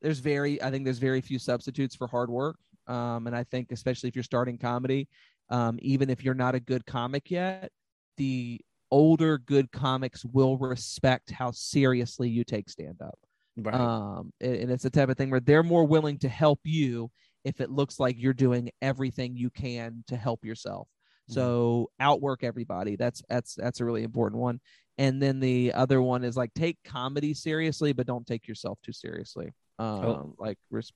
there's 0.00 0.18
very, 0.18 0.62
I 0.62 0.70
think 0.70 0.84
there's 0.84 0.98
very 0.98 1.20
few 1.20 1.38
substitutes 1.38 1.94
for 1.96 2.06
hard 2.06 2.30
work. 2.30 2.56
Um, 2.86 3.26
and 3.26 3.34
I 3.34 3.44
think 3.44 3.72
especially 3.72 4.08
if 4.08 4.14
you're 4.14 4.22
starting 4.22 4.58
comedy, 4.58 5.08
um, 5.50 5.78
even 5.82 6.10
if 6.10 6.22
you're 6.22 6.34
not 6.34 6.54
a 6.54 6.60
good 6.60 6.86
comic 6.86 7.30
yet, 7.30 7.72
the 8.16 8.60
older 8.90 9.38
good 9.38 9.70
comics 9.72 10.24
will 10.24 10.56
respect 10.56 11.30
how 11.30 11.50
seriously 11.50 12.28
you 12.28 12.44
take 12.44 12.68
stand 12.68 13.00
up. 13.02 13.18
Right. 13.56 13.74
Um, 13.74 14.32
and, 14.40 14.54
and 14.54 14.70
it's 14.70 14.82
the 14.82 14.90
type 14.90 15.08
of 15.08 15.16
thing 15.16 15.30
where 15.30 15.40
they're 15.40 15.62
more 15.62 15.84
willing 15.84 16.18
to 16.18 16.28
help 16.28 16.60
you 16.64 17.10
if 17.44 17.60
it 17.60 17.70
looks 17.70 17.98
like 17.98 18.16
you're 18.18 18.32
doing 18.32 18.70
everything 18.82 19.36
you 19.36 19.50
can 19.50 20.04
to 20.08 20.16
help 20.16 20.44
yourself. 20.44 20.88
So 21.28 21.90
outwork 21.98 22.44
everybody. 22.44 22.94
That's 22.94 23.20
that's 23.28 23.56
that's 23.56 23.80
a 23.80 23.84
really 23.84 24.04
important 24.04 24.40
one. 24.40 24.60
And 24.96 25.20
then 25.20 25.40
the 25.40 25.72
other 25.72 26.00
one 26.00 26.22
is 26.22 26.36
like 26.36 26.54
take 26.54 26.78
comedy 26.84 27.34
seriously, 27.34 27.92
but 27.92 28.06
don't 28.06 28.24
take 28.24 28.46
yourself 28.46 28.78
too 28.84 28.92
seriously. 28.92 29.52
Um, 29.80 30.34
like 30.38 30.56
res- 30.70 30.92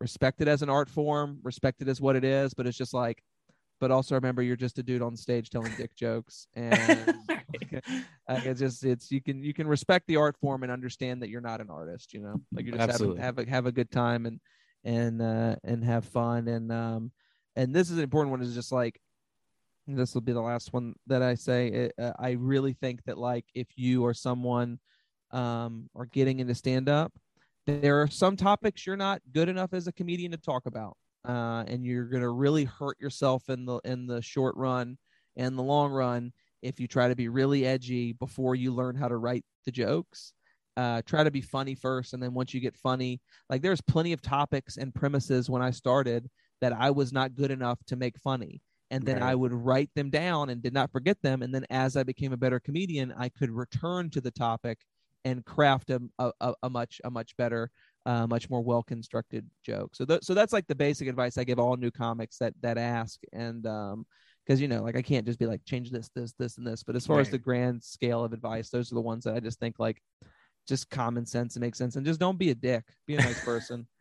respect 0.00 0.40
it 0.40 0.48
as 0.48 0.62
an 0.62 0.70
art 0.70 0.88
form, 0.88 1.38
respect 1.42 1.82
it 1.82 1.88
as 1.88 2.00
what 2.00 2.16
it 2.16 2.24
is, 2.24 2.54
but 2.54 2.66
it's 2.66 2.78
just 2.78 2.94
like, 2.94 3.22
but 3.80 3.90
also 3.90 4.14
remember 4.14 4.42
you're 4.42 4.56
just 4.56 4.78
a 4.78 4.82
dude 4.82 5.02
on 5.02 5.16
stage 5.16 5.50
telling 5.50 5.74
dick 5.76 5.94
jokes, 5.94 6.46
and 6.54 7.06
uh, 7.74 8.40
it's 8.44 8.60
just 8.60 8.84
it's 8.84 9.10
you 9.10 9.22
can 9.22 9.42
you 9.42 9.54
can 9.54 9.66
respect 9.66 10.06
the 10.06 10.16
art 10.16 10.36
form 10.38 10.62
and 10.62 10.72
understand 10.72 11.22
that 11.22 11.28
you're 11.28 11.40
not 11.40 11.60
an 11.60 11.70
artist. 11.70 12.12
You 12.12 12.20
know, 12.20 12.40
like 12.54 12.64
you're 12.64 12.76
just 12.76 12.88
Absolutely. 12.88 13.22
have 13.22 13.38
a 13.38 13.48
have 13.48 13.66
a 13.66 13.72
good 13.72 13.90
time 13.90 14.26
and 14.26 14.40
and 14.84 15.22
uh 15.22 15.56
and 15.64 15.82
have 15.82 16.04
fun 16.04 16.46
and 16.46 16.70
um 16.70 17.10
and 17.56 17.74
this 17.74 17.90
is 17.90 17.96
an 17.96 18.02
important 18.02 18.30
one 18.30 18.42
is 18.42 18.54
just 18.54 18.70
like 18.70 19.00
this 19.86 20.14
will 20.14 20.20
be 20.20 20.32
the 20.32 20.40
last 20.40 20.72
one 20.72 20.94
that 21.06 21.22
I 21.22 21.34
say. 21.34 21.68
It, 21.68 21.92
uh, 21.98 22.12
I 22.18 22.32
really 22.32 22.72
think 22.72 23.04
that 23.04 23.18
like 23.18 23.44
if 23.54 23.66
you 23.76 24.02
or 24.02 24.14
someone 24.14 24.78
um, 25.30 25.90
are 25.94 26.06
getting 26.06 26.40
into 26.40 26.54
stand 26.54 26.88
up, 26.88 27.12
there 27.66 28.00
are 28.00 28.08
some 28.08 28.36
topics 28.36 28.86
you're 28.86 28.96
not 28.96 29.20
good 29.32 29.48
enough 29.48 29.72
as 29.72 29.86
a 29.86 29.92
comedian 29.92 30.32
to 30.32 30.38
talk 30.38 30.66
about, 30.66 30.96
uh, 31.24 31.64
and 31.66 31.84
you're 31.84 32.06
gonna 32.06 32.30
really 32.30 32.64
hurt 32.64 32.98
yourself 33.00 33.48
in 33.48 33.64
the 33.64 33.78
in 33.84 34.06
the 34.06 34.22
short 34.22 34.56
run 34.56 34.98
and 35.36 35.58
the 35.58 35.62
long 35.62 35.92
run 35.92 36.32
if 36.62 36.80
you 36.80 36.86
try 36.86 37.08
to 37.08 37.16
be 37.16 37.28
really 37.28 37.66
edgy 37.66 38.12
before 38.12 38.54
you 38.54 38.72
learn 38.72 38.96
how 38.96 39.08
to 39.08 39.16
write 39.16 39.44
the 39.64 39.72
jokes. 39.72 40.32
Uh, 40.76 41.02
try 41.06 41.22
to 41.22 41.30
be 41.30 41.40
funny 41.40 41.74
first, 41.74 42.14
and 42.14 42.22
then 42.22 42.34
once 42.34 42.52
you 42.52 42.60
get 42.60 42.76
funny, 42.76 43.20
like 43.48 43.62
there's 43.62 43.80
plenty 43.80 44.12
of 44.12 44.20
topics 44.20 44.76
and 44.76 44.94
premises 44.94 45.48
when 45.48 45.62
I 45.62 45.70
started 45.70 46.28
that 46.60 46.72
I 46.72 46.90
was 46.90 47.12
not 47.12 47.34
good 47.34 47.50
enough 47.50 47.78
to 47.86 47.96
make 47.96 48.18
funny 48.18 48.60
and 48.90 49.04
then 49.04 49.20
right. 49.20 49.30
I 49.30 49.34
would 49.34 49.52
write 49.52 49.90
them 49.94 50.10
down 50.10 50.50
and 50.50 50.62
did 50.62 50.72
not 50.72 50.92
forget 50.92 51.20
them. 51.22 51.42
And 51.42 51.54
then 51.54 51.66
as 51.70 51.96
I 51.96 52.02
became 52.02 52.32
a 52.32 52.36
better 52.36 52.60
comedian, 52.60 53.12
I 53.16 53.28
could 53.28 53.50
return 53.50 54.10
to 54.10 54.20
the 54.20 54.30
topic 54.30 54.78
and 55.24 55.44
craft 55.44 55.90
a, 55.90 56.00
a, 56.18 56.54
a 56.62 56.70
much 56.70 57.00
a 57.02 57.10
much 57.10 57.36
better, 57.36 57.70
uh, 58.06 58.26
much 58.26 58.50
more 58.50 58.62
well 58.62 58.82
constructed 58.82 59.48
joke. 59.64 59.94
So 59.94 60.04
th- 60.04 60.22
so 60.22 60.34
that's 60.34 60.52
like 60.52 60.66
the 60.66 60.74
basic 60.74 61.08
advice 61.08 61.38
I 61.38 61.44
give 61.44 61.58
all 61.58 61.76
new 61.76 61.90
comics 61.90 62.38
that 62.38 62.54
that 62.60 62.78
ask 62.78 63.20
and 63.32 63.66
um 63.66 64.06
because 64.44 64.60
you 64.60 64.68
know 64.68 64.82
like 64.82 64.96
I 64.96 65.02
can't 65.02 65.26
just 65.26 65.38
be 65.38 65.46
like 65.46 65.64
change 65.64 65.90
this 65.90 66.10
this 66.14 66.32
this 66.38 66.58
and 66.58 66.66
this. 66.66 66.82
But 66.82 66.96
as 66.96 67.06
far 67.06 67.16
right. 67.16 67.26
as 67.26 67.30
the 67.30 67.38
grand 67.38 67.82
scale 67.82 68.24
of 68.24 68.32
advice, 68.32 68.70
those 68.70 68.92
are 68.92 68.96
the 68.96 69.00
ones 69.00 69.24
that 69.24 69.34
I 69.34 69.40
just 69.40 69.58
think 69.58 69.78
like 69.78 70.02
just 70.68 70.90
common 70.90 71.26
sense 71.26 71.56
and 71.56 71.62
make 71.62 71.74
sense 71.74 71.96
and 71.96 72.06
just 72.06 72.20
don't 72.20 72.38
be 72.38 72.50
a 72.50 72.54
dick. 72.54 72.84
Be 73.06 73.16
a 73.16 73.20
nice 73.20 73.42
person. 73.44 73.86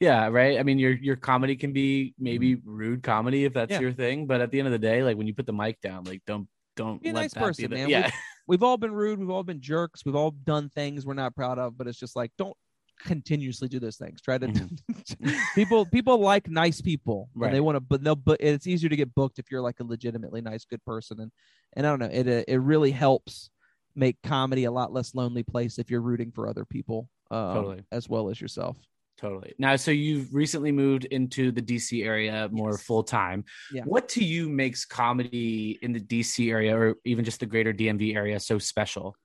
Yeah, 0.00 0.28
right. 0.28 0.58
I 0.58 0.62
mean, 0.62 0.78
your 0.78 0.92
your 0.92 1.16
comedy 1.16 1.56
can 1.56 1.72
be 1.72 2.14
maybe 2.18 2.56
rude 2.64 3.02
comedy 3.02 3.44
if 3.44 3.52
that's 3.52 3.72
yeah. 3.72 3.80
your 3.80 3.92
thing, 3.92 4.26
but 4.26 4.40
at 4.40 4.50
the 4.50 4.58
end 4.58 4.66
of 4.66 4.72
the 4.72 4.78
day, 4.78 5.02
like 5.02 5.16
when 5.16 5.26
you 5.26 5.34
put 5.34 5.46
the 5.46 5.52
mic 5.52 5.80
down, 5.80 6.04
like 6.04 6.22
don't 6.26 6.48
don't 6.76 7.02
be 7.02 7.08
a 7.10 7.12
nice 7.12 7.34
person, 7.34 7.64
be 7.64 7.68
the, 7.68 7.74
man. 7.74 7.88
Yeah, 7.88 8.04
we've, 8.04 8.12
we've, 8.46 8.62
all 8.62 8.76
been 8.76 8.92
rude. 8.92 9.18
We've 9.18 9.30
all 9.30 9.42
been 9.42 9.60
jerks. 9.60 10.04
We've 10.04 10.14
all 10.14 10.30
done 10.30 10.68
things 10.70 11.04
we're 11.04 11.14
not 11.14 11.34
proud 11.34 11.58
of. 11.58 11.76
But 11.76 11.88
it's 11.88 11.98
just 11.98 12.16
like 12.16 12.30
don't 12.38 12.56
continuously 12.98 13.68
do 13.68 13.78
those 13.78 13.96
things. 13.96 14.20
Try 14.20 14.38
to 14.38 14.48
mm-hmm. 14.48 15.30
people 15.54 15.86
people 15.86 16.18
like 16.18 16.48
nice 16.48 16.80
people. 16.80 17.28
Right. 17.34 17.52
they 17.52 17.60
want 17.60 17.76
to, 17.76 17.80
but 17.80 18.02
they'll. 18.02 18.16
But 18.16 18.40
it's 18.40 18.66
easier 18.66 18.88
to 18.88 18.96
get 18.96 19.14
booked 19.14 19.38
if 19.38 19.50
you're 19.50 19.62
like 19.62 19.80
a 19.80 19.84
legitimately 19.84 20.40
nice, 20.40 20.64
good 20.64 20.84
person. 20.84 21.20
And 21.20 21.32
and 21.74 21.86
I 21.86 21.90
don't 21.90 21.98
know. 21.98 22.10
It 22.10 22.44
it 22.48 22.58
really 22.58 22.90
helps 22.90 23.50
make 23.94 24.16
comedy 24.22 24.64
a 24.64 24.70
lot 24.70 24.92
less 24.92 25.14
lonely 25.14 25.42
place 25.42 25.78
if 25.78 25.90
you're 25.90 26.00
rooting 26.00 26.30
for 26.30 26.48
other 26.48 26.64
people 26.64 27.08
um, 27.30 27.54
totally. 27.54 27.82
as 27.90 28.08
well 28.08 28.30
as 28.30 28.40
yourself. 28.40 28.76
Totally. 29.18 29.52
Now, 29.58 29.74
so 29.74 29.90
you've 29.90 30.32
recently 30.32 30.70
moved 30.70 31.06
into 31.06 31.50
the 31.50 31.60
DC 31.60 32.06
area 32.06 32.48
more 32.52 32.70
yes. 32.70 32.82
full 32.82 33.02
time. 33.02 33.44
Yeah. 33.72 33.82
What 33.82 34.08
to 34.10 34.24
you 34.24 34.48
makes 34.48 34.84
comedy 34.84 35.76
in 35.82 35.92
the 35.92 36.00
DC 36.00 36.50
area 36.50 36.76
or 36.76 36.94
even 37.04 37.24
just 37.24 37.40
the 37.40 37.46
greater 37.46 37.72
DMV 37.72 38.14
area 38.14 38.38
so 38.38 38.58
special? 38.58 39.16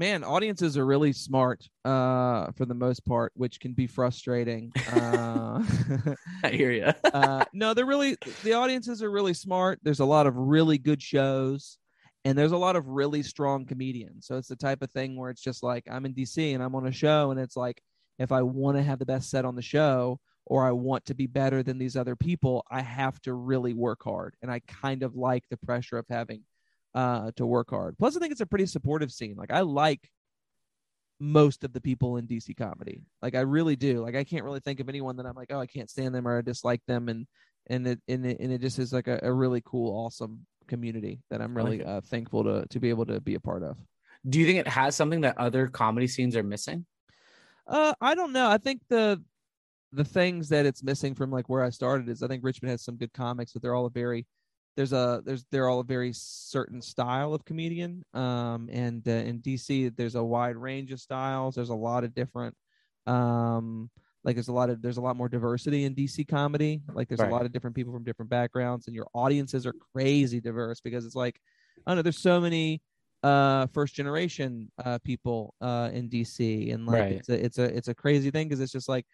Man, 0.00 0.24
audiences 0.24 0.78
are 0.78 0.86
really 0.86 1.12
smart 1.12 1.68
uh, 1.84 2.50
for 2.52 2.64
the 2.64 2.72
most 2.72 3.04
part, 3.04 3.32
which 3.36 3.60
can 3.60 3.74
be 3.74 3.86
frustrating. 3.86 4.72
Uh, 4.94 5.62
I 6.42 6.48
hear 6.48 6.72
you. 6.72 6.86
uh, 7.12 7.44
no, 7.52 7.74
they're 7.74 7.84
really, 7.84 8.16
the 8.42 8.54
audiences 8.54 9.02
are 9.02 9.10
really 9.10 9.34
smart. 9.34 9.78
There's 9.82 10.00
a 10.00 10.06
lot 10.06 10.26
of 10.26 10.34
really 10.36 10.78
good 10.78 11.02
shows 11.02 11.76
and 12.24 12.38
there's 12.38 12.52
a 12.52 12.56
lot 12.56 12.76
of 12.76 12.88
really 12.88 13.22
strong 13.22 13.66
comedians. 13.66 14.26
So 14.26 14.38
it's 14.38 14.48
the 14.48 14.56
type 14.56 14.80
of 14.80 14.90
thing 14.90 15.16
where 15.18 15.28
it's 15.28 15.42
just 15.42 15.62
like 15.62 15.84
I'm 15.90 16.06
in 16.06 16.14
DC 16.14 16.54
and 16.54 16.62
I'm 16.62 16.74
on 16.74 16.86
a 16.86 16.92
show 16.92 17.30
and 17.30 17.38
it's 17.38 17.54
like, 17.54 17.82
if 18.18 18.32
I 18.32 18.40
want 18.40 18.78
to 18.78 18.82
have 18.82 19.00
the 19.00 19.04
best 19.04 19.28
set 19.28 19.44
on 19.44 19.54
the 19.54 19.60
show 19.60 20.18
or 20.46 20.64
I 20.64 20.72
want 20.72 21.04
to 21.06 21.14
be 21.14 21.26
better 21.26 21.62
than 21.62 21.76
these 21.76 21.96
other 21.96 22.16
people, 22.16 22.64
I 22.70 22.80
have 22.80 23.20
to 23.24 23.34
really 23.34 23.74
work 23.74 24.02
hard. 24.02 24.34
And 24.40 24.50
I 24.50 24.60
kind 24.60 25.02
of 25.02 25.14
like 25.14 25.44
the 25.50 25.58
pressure 25.58 25.98
of 25.98 26.06
having 26.08 26.42
uh, 26.94 27.30
to 27.36 27.46
work 27.46 27.70
hard. 27.70 27.96
Plus, 27.98 28.16
I 28.16 28.20
think 28.20 28.32
it's 28.32 28.40
a 28.40 28.46
pretty 28.46 28.66
supportive 28.66 29.12
scene. 29.12 29.36
Like, 29.36 29.52
I 29.52 29.60
like 29.60 30.10
most 31.18 31.64
of 31.64 31.72
the 31.72 31.80
people 31.80 32.16
in 32.16 32.26
DC 32.26 32.56
comedy. 32.56 33.02
Like, 33.22 33.34
I 33.34 33.40
really 33.40 33.76
do. 33.76 34.00
Like, 34.00 34.16
I 34.16 34.24
can't 34.24 34.44
really 34.44 34.60
think 34.60 34.80
of 34.80 34.88
anyone 34.88 35.16
that 35.16 35.26
I'm 35.26 35.36
like, 35.36 35.52
oh, 35.52 35.60
I 35.60 35.66
can't 35.66 35.90
stand 35.90 36.14
them 36.14 36.26
or 36.26 36.38
I 36.38 36.42
dislike 36.42 36.82
them. 36.86 37.08
And 37.08 37.26
and 37.68 37.86
it 37.86 38.00
and 38.08 38.26
it, 38.26 38.38
and 38.40 38.52
it 38.52 38.60
just 38.60 38.78
is 38.78 38.92
like 38.92 39.08
a, 39.08 39.20
a 39.22 39.32
really 39.32 39.62
cool, 39.64 39.94
awesome 40.06 40.46
community 40.66 41.20
that 41.30 41.40
I'm 41.40 41.56
really 41.56 41.78
like 41.78 41.86
uh, 41.86 42.00
thankful 42.00 42.44
to 42.44 42.66
to 42.68 42.80
be 42.80 42.88
able 42.88 43.06
to 43.06 43.20
be 43.20 43.34
a 43.34 43.40
part 43.40 43.62
of. 43.62 43.76
Do 44.28 44.38
you 44.38 44.46
think 44.46 44.58
it 44.58 44.68
has 44.68 44.96
something 44.96 45.22
that 45.22 45.38
other 45.38 45.68
comedy 45.68 46.06
scenes 46.06 46.36
are 46.36 46.42
missing? 46.42 46.86
Uh, 47.66 47.94
I 48.00 48.14
don't 48.14 48.32
know. 48.32 48.48
I 48.48 48.58
think 48.58 48.82
the 48.88 49.22
the 49.92 50.04
things 50.04 50.48
that 50.50 50.66
it's 50.66 50.82
missing 50.82 51.14
from 51.14 51.30
like 51.30 51.48
where 51.48 51.62
I 51.62 51.70
started 51.70 52.08
is 52.08 52.22
I 52.22 52.28
think 52.28 52.44
Richmond 52.44 52.70
has 52.70 52.82
some 52.82 52.96
good 52.96 53.12
comics, 53.12 53.52
but 53.52 53.62
they're 53.62 53.74
all 53.74 53.86
a 53.86 53.90
very 53.90 54.26
there's 54.76 54.92
a 54.92 55.22
there's 55.24 55.44
they're 55.50 55.68
all 55.68 55.80
a 55.80 55.84
very 55.84 56.12
certain 56.12 56.80
style 56.80 57.34
of 57.34 57.44
comedian. 57.44 58.04
Um, 58.14 58.68
and 58.72 59.06
uh, 59.06 59.12
in 59.12 59.40
DC 59.40 59.96
there's 59.96 60.14
a 60.14 60.22
wide 60.22 60.56
range 60.56 60.92
of 60.92 61.00
styles. 61.00 61.54
There's 61.54 61.70
a 61.70 61.74
lot 61.74 62.04
of 62.04 62.14
different 62.14 62.54
um 63.06 63.90
like 64.22 64.36
there's 64.36 64.48
a 64.48 64.52
lot 64.52 64.68
of 64.68 64.82
there's 64.82 64.98
a 64.98 65.00
lot 65.00 65.16
more 65.16 65.28
diversity 65.28 65.84
in 65.84 65.94
DC 65.94 66.28
comedy. 66.28 66.82
Like 66.92 67.08
there's 67.08 67.20
right. 67.20 67.30
a 67.30 67.34
lot 67.34 67.44
of 67.44 67.52
different 67.52 67.74
people 67.74 67.92
from 67.92 68.04
different 68.04 68.30
backgrounds, 68.30 68.86
and 68.86 68.94
your 68.94 69.06
audiences 69.14 69.66
are 69.66 69.74
crazy 69.94 70.40
diverse 70.40 70.80
because 70.80 71.06
it's 71.06 71.14
like 71.14 71.40
I 71.86 71.90
don't 71.90 71.96
know. 71.96 72.02
There's 72.02 72.18
so 72.18 72.40
many 72.40 72.82
uh 73.22 73.66
first 73.74 73.94
generation 73.94 74.72
uh 74.82 74.98
people 75.04 75.54
uh 75.60 75.90
in 75.92 76.08
DC 76.08 76.72
and 76.72 76.86
like 76.86 77.00
right. 77.00 77.12
it's 77.12 77.28
a 77.28 77.44
it's 77.44 77.58
a 77.58 77.64
it's 77.64 77.88
a 77.88 77.94
crazy 77.94 78.30
thing 78.30 78.48
because 78.48 78.60
it's 78.60 78.72
just 78.72 78.88
like 78.88 79.04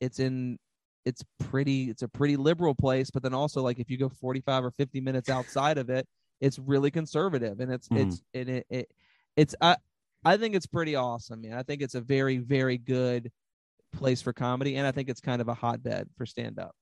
it's 0.00 0.18
in 0.18 0.58
it's 1.04 1.24
pretty 1.38 1.90
it's 1.90 2.02
a 2.02 2.08
pretty 2.08 2.36
liberal 2.36 2.74
place 2.74 3.10
but 3.10 3.22
then 3.22 3.34
also 3.34 3.62
like 3.62 3.78
if 3.78 3.90
you 3.90 3.96
go 3.96 4.08
45 4.08 4.64
or 4.64 4.70
50 4.70 5.00
minutes 5.00 5.28
outside 5.28 5.78
of 5.78 5.90
it 5.90 6.06
it's 6.40 6.58
really 6.58 6.90
conservative 6.90 7.60
and 7.60 7.72
it's 7.72 7.88
mm. 7.88 8.06
it's 8.06 8.22
and 8.34 8.48
it, 8.48 8.66
it 8.70 8.90
it's 9.36 9.54
I 9.60 9.76
I 10.24 10.36
think 10.36 10.54
it's 10.54 10.66
pretty 10.66 10.94
awesome 10.94 11.42
man 11.42 11.54
I 11.54 11.62
think 11.62 11.82
it's 11.82 11.94
a 11.94 12.00
very 12.00 12.38
very 12.38 12.78
good 12.78 13.30
place 13.92 14.22
for 14.22 14.32
comedy 14.32 14.76
and 14.76 14.86
I 14.86 14.92
think 14.92 15.08
it's 15.08 15.20
kind 15.20 15.40
of 15.40 15.48
a 15.48 15.54
hotbed 15.54 16.08
for 16.16 16.26
stand 16.26 16.58
up 16.58 16.74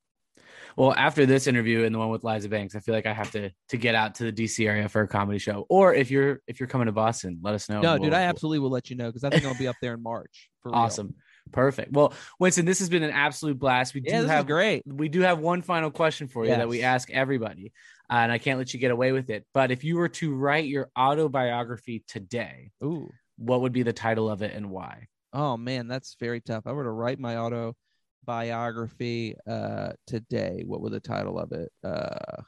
well, 0.77 0.95
after 0.95 1.27
this 1.27 1.47
interview 1.47 1.85
and 1.85 1.95
the 1.95 1.99
one 1.99 2.11
with 2.11 2.25
Liza 2.25 2.49
Banks, 2.49 2.75
I 2.75 2.81
feel 2.81 2.95
like 2.95 3.07
I 3.07 3.13
have 3.13 3.31
to 3.33 3.51
to 3.69 3.77
get 3.77 3.95
out 3.95 4.15
to 4.17 4.31
the 4.31 4.33
DC 4.33 4.67
area 4.67 4.89
for 4.89 5.03
a 5.03 5.09
comedy 5.09 5.39
show. 5.39 5.67
Or 5.69 5.95
if 5.95 6.11
you're 6.11 6.41
if 6.47 6.61
you're 6.61 6.69
coming 6.69 6.87
to 6.87 6.93
Boston, 6.93 7.39
let 7.43 7.55
us 7.55 7.69
know. 7.69 7.81
No, 7.81 7.93
we'll, 7.95 8.05
dude, 8.05 8.15
I 8.15 8.23
absolutely 8.23 8.61
will 8.61 8.71
let 8.71 8.91
you 8.91 8.97
know 8.97 9.07
because 9.07 9.25
I 9.25 9.31
think 9.31 9.45
I'll 9.45 9.59
be 9.59 9.69
up 9.69 9.77
there 9.83 9.95
in 9.95 10.03
March. 10.03 10.49
For 10.63 10.75
awesome. 10.75 11.09
Real. 11.09 11.17
Perfect. 11.53 11.93
Well, 11.93 12.13
Winston, 12.39 12.65
this 12.65 12.79
has 12.79 12.89
been 12.89 13.03
an 13.03 13.11
absolute 13.11 13.59
blast. 13.59 13.95
We 13.95 14.03
yeah, 14.05 14.21
do 14.21 14.27
have 14.27 14.47
great. 14.47 14.83
We 14.87 15.09
do 15.09 15.21
have 15.21 15.39
one 15.39 15.63
final 15.63 15.91
question 15.91 16.29
for 16.29 16.45
you 16.45 16.51
yes. 16.51 16.59
that 16.59 16.69
we 16.69 16.83
ask 16.83 17.11
everybody, 17.11 17.73
uh, 18.11 18.17
and 18.17 18.33
I 18.33 18.39
can't 18.39 18.59
let 18.59 18.73
you 18.75 18.81
get 18.81 18.91
away 18.91 19.13
with 19.13 19.31
it. 19.31 19.47
But 19.53 19.71
if 19.71 19.85
you 19.85 19.97
were 19.97 20.09
to 20.09 20.35
write 20.35 20.67
your 20.67 20.91
autobiography 20.99 22.05
today, 22.07 22.71
ooh, 22.83 23.11
what 23.37 23.61
would 23.63 23.73
be 23.73 23.83
the 23.83 23.93
title 23.93 24.31
of 24.31 24.43
it 24.43 24.55
and 24.55 24.71
why? 24.71 25.07
Oh 25.33 25.57
man, 25.57 25.89
that's 25.89 26.17
very 26.19 26.41
tough. 26.41 26.67
I 26.67 26.73
were 26.73 26.85
to 26.85 26.91
write 26.91 27.21
my 27.21 27.37
autobiography 27.37 29.35
uh 29.47 29.93
today 30.07 30.63
what 30.67 30.81
would 30.81 30.93
the 30.93 31.01
title 31.01 31.39
of 31.39 31.53
it 31.53 31.71
uh 31.85 32.43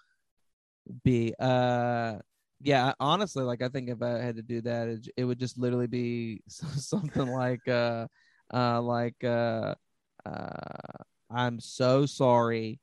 be 1.05 1.35
uh 1.39 2.17
yeah 2.61 2.93
honestly 3.01 3.43
like 3.43 3.63
i 3.63 3.69
think 3.69 3.89
if 3.89 4.03
i 4.03 4.19
had 4.19 4.37
to 4.37 4.43
do 4.43 4.61
that 4.61 4.89
it, 4.89 5.09
it 5.17 5.25
would 5.25 5.39
just 5.39 5.59
literally 5.59 5.87
be 5.87 6.43
something 6.49 7.27
like 7.27 7.67
uh 7.69 8.07
uh 8.53 8.81
like 8.81 9.23
uh 9.25 9.75
uh 10.25 11.03
i'm 11.31 11.61
so 11.61 12.07
sorry 12.07 12.81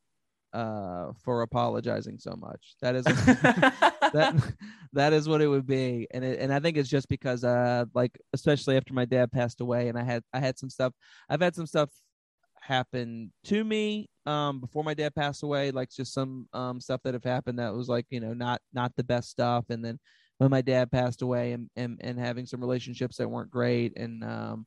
uh 0.54 1.12
for 1.24 1.44
apologizing 1.44 2.18
so 2.18 2.36
much. 2.36 2.76
That 2.82 2.96
is 2.96 3.04
that 3.06 4.54
that 4.94 5.14
is 5.14 5.30
what 5.30 5.42
it 5.42 5.48
would 5.48 5.68
be. 5.68 6.08
And 6.12 6.24
it, 6.24 6.40
and 6.40 6.52
i 6.52 6.60
think 6.60 6.78
it's 6.78 6.90
just 6.90 7.08
because 7.08 7.44
uh 7.44 7.86
like 7.94 8.20
especially 8.34 8.78
after 8.78 8.94
my 8.94 9.06
dad 9.06 9.32
passed 9.32 9.62
away 9.62 9.90
and 9.90 9.98
i 9.98 10.04
had 10.04 10.24
i 10.34 10.40
had 10.40 10.58
some 10.58 10.70
stuff 10.70 10.94
i've 11.30 11.42
had 11.42 11.56
some 11.56 11.68
stuff 11.68 11.90
happened 12.62 13.32
to 13.44 13.64
me 13.64 14.08
um 14.26 14.60
before 14.60 14.84
my 14.84 14.94
dad 14.94 15.16
passed 15.16 15.44
away 15.44 15.72
like 15.72 15.90
just 15.90 16.14
some 16.14 16.48
um 16.54 16.80
stuff 16.80 17.02
that 17.04 17.14
have 17.14 17.24
happened 17.24 17.58
that 17.58 17.74
was 17.74 17.88
like 17.88 18.06
you 18.10 18.20
know 18.20 18.34
not 18.34 18.62
not 18.74 18.96
the 18.96 19.04
best 19.04 19.30
stuff. 19.30 19.66
And 19.70 19.84
then 19.84 20.00
when 20.38 20.50
my 20.50 20.62
dad 20.62 20.92
passed 20.92 21.22
away 21.22 21.52
and 21.54 21.70
and, 21.76 21.98
and 22.02 22.20
having 22.20 22.46
some 22.46 22.62
relationships 22.62 23.18
that 23.18 23.30
weren't 23.30 23.52
great 23.52 23.98
and 23.98 24.24
um 24.24 24.66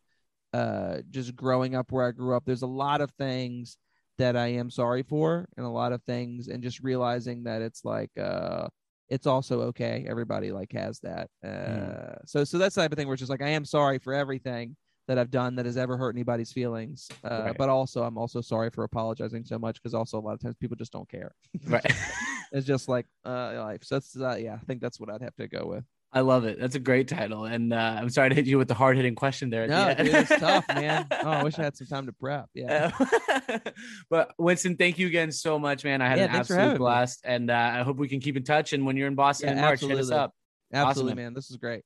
uh 0.52 0.98
just 1.10 1.34
growing 1.34 1.74
up 1.74 1.92
where 1.92 2.06
I 2.06 2.10
grew 2.12 2.36
up 2.36 2.44
there's 2.44 2.62
a 2.62 2.66
lot 2.66 3.00
of 3.00 3.10
things 3.12 3.76
that 4.18 4.36
I 4.36 4.48
am 4.48 4.70
sorry 4.70 5.02
for 5.02 5.48
and 5.56 5.66
a 5.66 5.70
lot 5.70 5.92
of 5.92 6.02
things 6.04 6.48
and 6.48 6.62
just 6.62 6.80
realizing 6.80 7.44
that 7.44 7.62
it's 7.62 7.84
like 7.84 8.10
uh 8.18 8.68
it's 9.08 9.26
also 9.26 9.62
okay 9.62 10.06
everybody 10.08 10.52
like 10.52 10.72
has 10.72 11.00
that 11.00 11.28
uh 11.44 11.48
mm. 11.48 12.18
so 12.26 12.44
so 12.44 12.58
that's 12.58 12.74
the 12.74 12.82
type 12.82 12.92
of 12.92 12.98
thing 12.98 13.06
where 13.06 13.14
it's 13.14 13.20
just 13.20 13.30
like 13.30 13.42
I 13.42 13.48
am 13.48 13.64
sorry 13.64 13.98
for 13.98 14.12
everything 14.12 14.76
that 15.08 15.18
I've 15.18 15.30
done 15.30 15.56
that 15.56 15.66
has 15.66 15.76
ever 15.76 15.96
hurt 15.96 16.14
anybody's 16.14 16.52
feelings. 16.52 17.08
Uh, 17.24 17.42
right. 17.46 17.58
But 17.58 17.68
also, 17.68 18.02
I'm 18.02 18.16
also 18.16 18.40
sorry 18.40 18.70
for 18.70 18.84
apologizing 18.84 19.44
so 19.44 19.58
much 19.58 19.74
because 19.74 19.94
also 19.94 20.18
a 20.18 20.20
lot 20.20 20.34
of 20.34 20.40
times 20.40 20.56
people 20.56 20.76
just 20.76 20.92
don't 20.92 21.08
care. 21.08 21.34
Right. 21.66 21.84
it's 22.52 22.66
just 22.66 22.88
like 22.88 23.06
uh, 23.24 23.54
life. 23.56 23.84
So 23.84 23.96
that's 23.96 24.16
uh, 24.16 24.36
yeah, 24.36 24.54
I 24.54 24.64
think 24.64 24.80
that's 24.80 25.00
what 25.00 25.10
I'd 25.10 25.22
have 25.22 25.34
to 25.36 25.48
go 25.48 25.66
with. 25.66 25.84
I 26.14 26.20
love 26.20 26.44
it. 26.44 26.60
That's 26.60 26.74
a 26.74 26.78
great 26.78 27.08
title. 27.08 27.46
And 27.46 27.72
uh, 27.72 27.96
I'm 27.98 28.10
sorry 28.10 28.28
to 28.28 28.34
hit 28.34 28.44
you 28.46 28.58
with 28.58 28.68
the 28.68 28.74
hard 28.74 28.96
hitting 28.96 29.14
question 29.14 29.48
there. 29.48 29.66
no, 29.66 29.94
dude, 29.94 30.08
it's 30.08 30.28
tough, 30.28 30.66
man. 30.74 31.06
Oh, 31.10 31.30
I 31.30 31.42
wish 31.42 31.58
I 31.58 31.62
had 31.62 31.74
some 31.76 31.86
time 31.86 32.04
to 32.04 32.12
prep. 32.12 32.50
Yeah. 32.52 32.90
Uh, 33.00 33.58
but 34.10 34.32
Winston, 34.36 34.76
thank 34.76 34.98
you 34.98 35.06
again 35.06 35.32
so 35.32 35.58
much, 35.58 35.84
man. 35.84 36.02
I 36.02 36.08
had 36.08 36.18
Yeah, 36.18 36.24
an 36.24 36.30
absolute 36.32 36.58
having 36.58 36.72
me. 36.74 36.78
blast, 36.78 37.22
and 37.24 37.50
uh, 37.50 37.54
I 37.74 37.82
hope 37.82 37.96
we 37.96 38.08
can 38.08 38.20
keep 38.20 38.36
in 38.36 38.44
touch. 38.44 38.74
And 38.74 38.84
when 38.84 38.96
you're 38.98 39.08
in 39.08 39.14
Boston 39.14 39.48
Yeah, 39.48 39.54
in 39.54 39.60
March, 39.62 39.80
hit 39.80 39.90
us 39.92 39.98
absolutely. 40.10 40.16
up. 40.18 40.34
Absolutely, 40.74 41.14
man. 41.14 41.24
man. 41.24 41.34
This 41.34 41.50
is 41.50 41.56
great. 41.56 41.82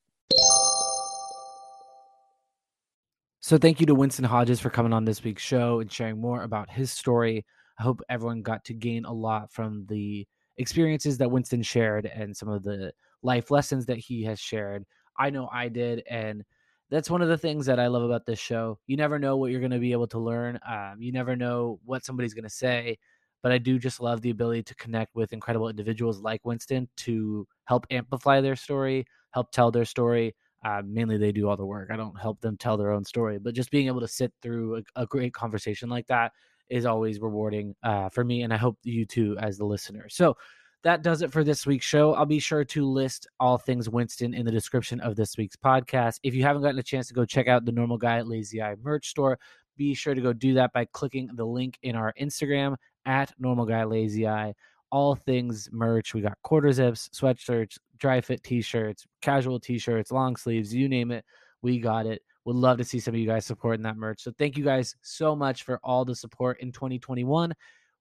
So 3.41 3.59
thank 3.59 3.79
you 3.81 3.87
to 3.87 3.95
Winston 3.95 4.25
Hodges 4.25 4.59
for 4.59 4.71
coming 4.71 4.93
on 4.93 5.05
this 5.05 5.23
week's 5.23 5.43
show 5.43 5.79
and 5.81 5.91
sharing 5.91 6.21
more 6.21 6.43
about 6.43 6.69
his 6.69 6.91
story. 6.91 7.45
I 7.79 7.83
hope 7.85 8.01
everyone 8.09 8.43
got 8.43 8.65
to 8.65 8.75
gain 8.75 9.05
a 9.05 9.13
lot 9.13 9.53
from 9.53 9.87
the 9.89 10.27
experiences 10.57 11.19
that 11.19 11.31
Winston 11.31 11.63
shared 11.63 12.07
and 12.07 12.37
some 12.37 12.49
of 12.49 12.65
the 12.65 12.93
life 13.27 13.51
lessons 13.51 13.85
that 13.87 13.99
he 13.99 14.23
has 14.23 14.39
shared. 14.39 14.85
I 15.19 15.31
know 15.31 15.49
I 15.53 15.69
did, 15.69 16.05
and 16.09 16.45
that's 16.91 17.11
one 17.11 17.21
of 17.21 17.29
the 17.29 17.37
things 17.37 17.67
that 17.67 17.81
I 17.81 17.89
love 17.89 18.05
about 18.05 18.25
this 18.25 18.39
show. 18.39 18.79
You 18.87 18.97
never 18.97 19.19
know 19.19 19.37
what 19.37 19.51
you're 19.51 19.61
going 19.61 19.73
to 19.73 19.81
be 19.81 19.93
able 19.93 20.07
to 20.09 20.19
learn. 20.19 20.59
Um, 20.67 20.97
you 21.01 21.11
never 21.11 21.35
know 21.35 21.81
what 21.85 22.05
somebody's 22.05 22.35
going 22.35 22.45
to 22.45 22.51
say, 22.51 22.97
but 23.43 23.51
I 23.51 23.59
do 23.59 23.79
just 23.79 24.01
love 24.01 24.23
the 24.23 24.31
ability 24.31 24.63
to 24.63 24.75
connect 24.77 25.15
with 25.17 25.33
incredible 25.33 25.69
individuals 25.69 26.21
like 26.21 26.45
Winston 26.45 26.89
to 26.99 27.47
help 27.65 27.87
amplify 27.91 28.41
their 28.41 28.57
story, 28.57 29.05
help 29.33 29.51
tell 29.51 29.71
their 29.71 29.85
story. 29.85 30.35
Uh, 30.65 30.83
mainly, 30.87 31.19
they 31.19 31.33
do 31.33 31.49
all 31.49 31.57
the 31.57 31.67
work. 31.67 31.91
I 31.93 31.97
don't 31.97 32.19
help 32.19 32.41
them 32.41 32.57
tell 32.57 32.77
their 32.77 32.93
own 32.93 33.05
story, 33.05 33.39
but 33.39 33.55
just 33.55 33.71
being 33.71 33.89
able 33.89 34.01
to 34.01 34.09
sit 34.09 34.33
through 34.41 34.77
a, 34.77 35.03
a 35.03 35.07
great 35.07 35.35
conversation 35.35 35.89
like 35.89 36.07
that 36.07 36.33
is 36.69 36.87
always 36.87 37.21
rewarding 37.21 37.75
uh, 37.83 38.09
for 38.09 38.25
me, 38.25 38.43
and 38.43 38.53
I 38.53 38.57
hope 38.57 38.79
you 38.83 39.05
too, 39.05 39.37
as 39.41 39.59
the 39.59 39.65
listener. 39.65 40.09
So 40.09 40.37
that 40.83 41.03
does 41.03 41.23
it 41.23 41.33
for 41.33 41.43
this 41.43 41.67
week's 41.67 41.87
show. 41.87 42.15
I'll 42.15 42.27
be 42.27 42.39
sure 42.39 42.65
to 42.65 42.87
list 42.87 43.27
all 43.41 43.59
things 43.59 43.89
Winston 43.89 44.35
in 44.35 44.45
the 44.45 44.53
description 44.53 45.01
of 45.01 45.17
this 45.17 45.37
week's 45.37 45.57
podcast. 45.57 46.21
If 46.23 46.35
you 46.35 46.43
haven't 46.43 46.63
gotten 46.63 46.79
a 46.79 46.83
chance 46.83 47.09
to 47.09 47.15
go 47.15 47.25
check 47.25 47.49
out 47.49 47.65
the 47.65 47.73
Normal 47.73 47.99
Guy 47.99 48.21
Lazy 48.21 48.63
Eye 48.63 48.77
merch 48.83 49.09
store, 49.09 49.39
be 49.77 49.95
sure 49.95 50.15
to 50.15 50.21
go 50.21 50.33
do 50.33 50.55
that 50.55 50.73
by 50.73 50.85
clicking 50.87 51.29
the 51.35 51.45
link 51.45 51.79
in 51.83 51.97
our 51.97 52.15
Instagram 52.21 52.77
at 53.05 53.33
Normal 53.39 53.67
Guy 53.67 53.85
Lazy 53.85 54.27
Eye. 54.27 54.55
All 54.91 55.15
things 55.15 55.69
merch. 55.73 56.15
We 56.15 56.21
got 56.21 56.39
quarter 56.43 56.73
zips, 56.73 57.11
sweatshirts, 57.11 57.79
dry 57.99 58.21
fit 58.21 58.43
t-shirts, 58.43 59.07
casual 59.21 59.59
t-shirts, 59.59 60.13
long 60.13 60.37
sleeves, 60.37 60.73
you 60.73 60.89
name 60.89 61.11
it. 61.11 61.25
We 61.63 61.81
got 61.81 62.07
it. 62.07 62.23
Would 62.45 62.57
love 62.57 62.79
to 62.79 62.85
see 62.85 63.01
some 63.01 63.15
of 63.15 63.21
you 63.21 63.27
guys 63.27 63.45
supporting 63.45 63.83
that 63.83 63.97
merch. 63.97 64.23
So 64.23 64.33
thank 64.39 64.57
you 64.57 64.63
guys 64.63 64.95
so 65.03 65.35
much 65.35 65.65
for 65.65 65.81
all 65.83 66.05
the 66.05 66.15
support 66.15 66.61
in 66.61 66.71
2021. 66.71 67.53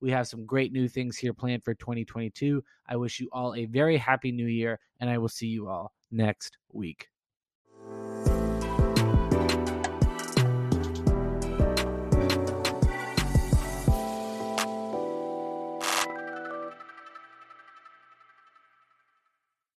We 0.01 0.11
have 0.11 0.27
some 0.27 0.45
great 0.45 0.71
new 0.71 0.87
things 0.87 1.17
here 1.17 1.33
planned 1.33 1.63
for 1.63 1.73
2022. 1.73 2.63
I 2.87 2.95
wish 2.95 3.19
you 3.19 3.29
all 3.31 3.55
a 3.55 3.65
very 3.65 3.97
happy 3.97 4.31
new 4.31 4.47
year, 4.47 4.79
and 4.99 5.09
I 5.09 5.17
will 5.17 5.29
see 5.29 5.47
you 5.47 5.67
all 5.67 5.93
next 6.11 6.57
week. 6.71 7.07